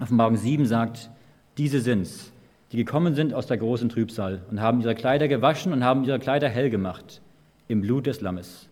Offenbarung 0.00 0.36
7 0.36 0.66
sagt, 0.66 1.10
diese 1.58 1.80
sind's, 1.80 2.32
die 2.72 2.78
gekommen 2.78 3.14
sind 3.14 3.34
aus 3.34 3.46
der 3.46 3.58
großen 3.58 3.88
Trübsal 3.88 4.42
und 4.50 4.60
haben 4.60 4.80
ihre 4.80 4.94
Kleider 4.94 5.28
gewaschen 5.28 5.72
und 5.72 5.84
haben 5.84 6.04
ihre 6.04 6.18
Kleider 6.18 6.48
hell 6.48 6.70
gemacht 6.70 7.20
im 7.68 7.82
Blut 7.82 8.06
des 8.06 8.20
Lammes. 8.20 8.68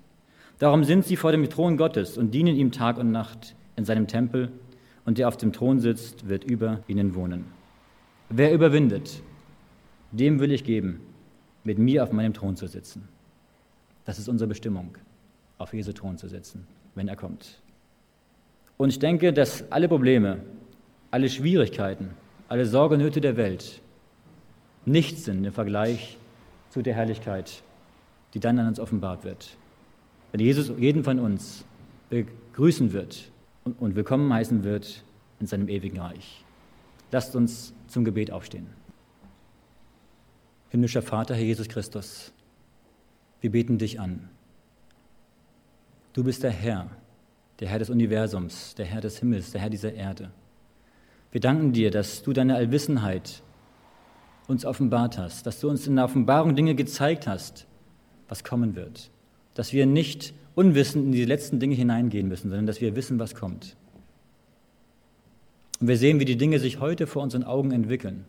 Darum 0.58 0.84
sind 0.84 1.04
sie 1.04 1.16
vor 1.16 1.30
dem 1.30 1.48
Thron 1.48 1.76
Gottes 1.76 2.16
und 2.16 2.32
dienen 2.32 2.56
ihm 2.56 2.72
Tag 2.72 2.98
und 2.98 3.10
Nacht 3.10 3.54
in 3.76 3.84
seinem 3.84 4.06
Tempel, 4.06 4.50
und 5.04 5.18
der 5.18 5.28
auf 5.28 5.36
dem 5.36 5.52
Thron 5.52 5.80
sitzt, 5.80 6.28
wird 6.28 6.44
über 6.44 6.80
ihnen 6.86 7.14
wohnen. 7.14 7.46
Wer 8.28 8.52
überwindet, 8.52 9.22
dem 10.12 10.40
will 10.40 10.52
ich 10.52 10.64
geben, 10.64 11.00
mit 11.64 11.78
mir 11.78 12.02
auf 12.02 12.12
meinem 12.12 12.34
Thron 12.34 12.56
zu 12.56 12.66
sitzen. 12.66 13.08
Das 14.04 14.18
ist 14.18 14.28
unsere 14.28 14.48
Bestimmung, 14.48 14.96
auf 15.58 15.74
Jesu 15.74 15.92
Thron 15.92 16.18
zu 16.18 16.28
sitzen, 16.28 16.66
wenn 16.94 17.08
er 17.08 17.16
kommt. 17.16 17.60
Und 18.76 18.90
ich 18.90 18.98
denke, 18.98 19.32
dass 19.32 19.70
alle 19.70 19.88
Probleme, 19.88 20.40
alle 21.10 21.28
Schwierigkeiten, 21.28 22.10
alle 22.48 22.66
Sorgenöte 22.66 23.20
der 23.20 23.36
Welt 23.36 23.80
nichts 24.84 25.24
sind 25.24 25.44
im 25.44 25.52
Vergleich 25.52 26.18
zu 26.70 26.82
der 26.82 26.94
Herrlichkeit, 26.94 27.62
die 28.34 28.40
dann 28.40 28.58
an 28.58 28.68
uns 28.68 28.80
offenbart 28.80 29.24
wird. 29.24 29.56
Wenn 30.32 30.40
Jesus 30.40 30.72
jeden 30.78 31.04
von 31.04 31.18
uns 31.18 31.64
begrüßen 32.08 32.92
wird 32.92 33.31
und 33.64 33.94
willkommen 33.94 34.32
heißen 34.32 34.64
wird 34.64 35.04
in 35.38 35.46
seinem 35.46 35.68
ewigen 35.68 36.00
Reich. 36.00 36.44
Lasst 37.12 37.36
uns 37.36 37.72
zum 37.86 38.04
Gebet 38.04 38.30
aufstehen. 38.30 38.66
Himmlischer 40.70 41.02
Vater, 41.02 41.34
Herr 41.34 41.44
Jesus 41.44 41.68
Christus, 41.68 42.32
wir 43.40 43.52
beten 43.52 43.78
dich 43.78 44.00
an. 44.00 44.30
Du 46.12 46.24
bist 46.24 46.42
der 46.42 46.50
Herr, 46.50 46.90
der 47.60 47.68
Herr 47.68 47.78
des 47.78 47.90
Universums, 47.90 48.74
der 48.74 48.86
Herr 48.86 49.00
des 49.00 49.18
Himmels, 49.18 49.52
der 49.52 49.60
Herr 49.60 49.70
dieser 49.70 49.92
Erde. 49.92 50.30
Wir 51.30 51.40
danken 51.40 51.72
dir, 51.72 51.90
dass 51.90 52.22
du 52.22 52.32
deine 52.32 52.56
Allwissenheit 52.56 53.42
uns 54.48 54.64
offenbart 54.64 55.18
hast, 55.18 55.46
dass 55.46 55.60
du 55.60 55.68
uns 55.68 55.86
in 55.86 55.96
der 55.96 56.04
Offenbarung 56.04 56.56
Dinge 56.56 56.74
gezeigt 56.74 57.26
hast, 57.26 57.66
was 58.28 58.44
kommen 58.44 58.74
wird, 58.74 59.10
dass 59.54 59.72
wir 59.72 59.86
nicht 59.86 60.34
unwissend 60.54 61.06
in 61.06 61.12
die 61.12 61.24
letzten 61.24 61.60
Dinge 61.60 61.74
hineingehen 61.74 62.28
müssen, 62.28 62.48
sondern 62.48 62.66
dass 62.66 62.80
wir 62.80 62.96
wissen, 62.96 63.18
was 63.18 63.34
kommt. 63.34 63.76
Und 65.80 65.88
wir 65.88 65.96
sehen, 65.96 66.20
wie 66.20 66.24
die 66.24 66.36
Dinge 66.36 66.58
sich 66.58 66.80
heute 66.80 67.06
vor 67.06 67.22
unseren 67.22 67.44
Augen 67.44 67.72
entwickeln, 67.72 68.24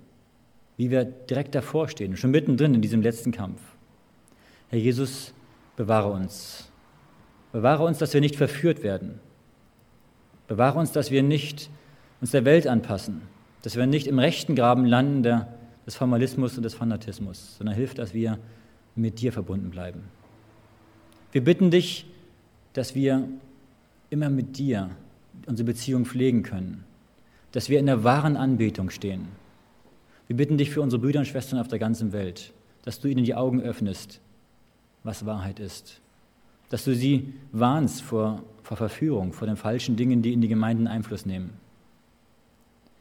wie 0.78 0.90
wir 0.90 1.06
direkt 1.06 1.54
davor 1.54 1.88
stehen, 1.88 2.18
schon 2.18 2.32
mittendrin 2.32 2.74
in 2.74 2.82
diesem 2.82 3.02
letzten 3.02 3.32
Kampf. 3.32 3.62
Herr 4.70 4.80
Jesus, 4.80 5.34
bewahre 5.76 6.12
uns. 6.12 6.70
Bewahre 7.52 7.84
uns, 7.84 8.00
dass 8.00 8.14
wir 8.14 8.22
nicht 8.22 8.36
verführt 8.36 8.82
werden. 8.82 9.20
Bewahre 10.48 10.80
uns, 10.80 10.92
dass 10.92 11.12
wir 11.12 11.22
nicht 11.22 11.70
uns 12.22 12.32
der 12.32 12.46
Welt 12.46 12.68
anpassen, 12.68 13.22
dass 13.62 13.76
wir 13.76 13.86
nicht 13.86 14.08
im 14.08 14.18
rechten 14.18 14.56
Graben 14.56 14.86
landen 14.86 15.24
der, 15.24 15.54
des 15.86 15.96
Formalismus 15.96 16.58
und 16.58 16.64
des 16.64 16.74
Fanatismus, 16.74 17.58
sondern 17.58 17.76
hilf, 17.76 17.94
dass 17.94 18.14
wir 18.14 18.40
mit 18.96 19.22
dir 19.22 19.32
verbunden 19.32 19.70
bleiben. 19.70 20.06
Wir 21.32 21.44
bitten 21.44 21.70
dich, 21.70 22.06
dass 22.74 22.96
wir 22.96 23.28
immer 24.10 24.30
mit 24.30 24.58
dir 24.58 24.90
unsere 25.48 25.66
Beziehung 25.66 26.06
pflegen 26.06 26.44
können, 26.44 26.84
dass 27.52 27.70
wir 27.70 27.80
in 27.80 27.86
der 27.86 28.04
wahren 28.04 28.38
Anbetung 28.38 28.90
stehen. 28.90 29.28
Wir 30.28 30.36
bitten 30.36 30.58
dich 30.58 30.70
für 30.70 30.82
unsere 30.82 31.02
Brüder 31.02 31.20
und 31.20 31.26
Schwestern 31.26 31.60
auf 31.60 31.68
der 31.68 31.80
ganzen 31.80 32.14
Welt, 32.14 32.54
dass 32.84 33.00
du 33.00 33.08
ihnen 33.08 33.24
die 33.24 33.36
Augen 33.36 33.62
öffnest, 33.62 34.20
was 35.04 35.26
Wahrheit 35.26 35.60
ist, 35.60 36.02
dass 36.70 36.86
du 36.86 36.96
sie 36.96 37.34
warnst 37.52 38.02
vor, 38.02 38.44
vor 38.64 38.78
Verführung, 38.78 39.34
vor 39.34 39.48
den 39.48 39.58
falschen 39.58 39.96
Dingen, 39.96 40.22
die 40.22 40.34
in 40.34 40.42
die 40.42 40.48
Gemeinden 40.48 40.88
Einfluss 40.88 41.26
nehmen. 41.26 41.52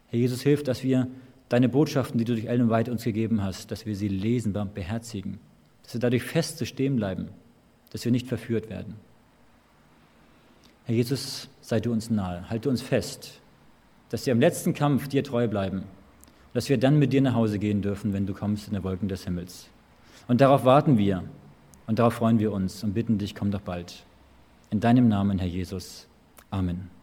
Herr 0.09 0.19
Jesus, 0.19 0.43
hilf, 0.43 0.63
dass 0.63 0.83
wir 0.83 1.09
deine 1.49 1.69
Botschaften, 1.69 2.19
die 2.19 2.25
du 2.25 2.35
durch 2.35 2.47
Ellen 2.47 2.71
White 2.71 2.91
uns 2.91 3.05
gegeben 3.05 3.43
hast, 3.43 3.71
dass 3.71 3.87
wir 3.87 3.95
sie 3.97 4.09
lesen, 4.09 4.53
beherzigen, 4.75 5.39
dass 5.83 5.95
wir 5.95 6.01
dadurch 6.01 6.23
fest 6.23 6.67
stehen 6.67 6.97
bleiben, 6.97 7.29
dass 7.91 8.05
wir 8.05 8.13
nicht 8.13 8.27
verführt 8.27 8.69
werden. 8.69 8.97
Herr 10.85 10.95
Jesus, 10.95 11.49
sei 11.61 11.81
du 11.81 11.93
uns 11.93 12.11
nahe, 12.11 12.49
halte 12.51 12.69
uns 12.69 12.83
fest, 12.83 13.41
dass 14.11 14.27
wir 14.27 14.33
im 14.33 14.41
letzten 14.41 14.75
Kampf 14.75 15.09
dir 15.09 15.23
treu 15.23 15.49
bleiben, 15.49 15.85
dass 16.55 16.69
wir 16.69 16.79
dann 16.79 16.99
mit 16.99 17.13
dir 17.13 17.23
nach 17.23 17.35
Hause 17.35 17.59
gehen 17.59 17.83
dürfen, 17.83 18.13
wenn 18.13 18.27
du 18.27 18.35
kommst 18.35 18.67
in 18.67 18.75
der 18.75 18.85
Wolken 18.85 19.09
des 19.09 19.25
Himmels. 19.25 19.69
Und 20.29 20.41
darauf 20.41 20.65
warten 20.65 20.99
wir 20.99 21.25
und 21.87 21.99
darauf 21.99 22.15
freuen 22.15 22.39
wir 22.39 22.53
uns 22.53 22.83
und 22.85 22.95
bitten 22.95 23.19
dich, 23.19 23.35
komm 23.35 23.51
doch 23.51 23.61
bald. 23.61 24.05
In 24.71 24.81
deinem 24.81 25.09
Namen, 25.09 25.39
Herr 25.39 25.49
Jesus. 25.49 26.07
Amen. 26.51 27.02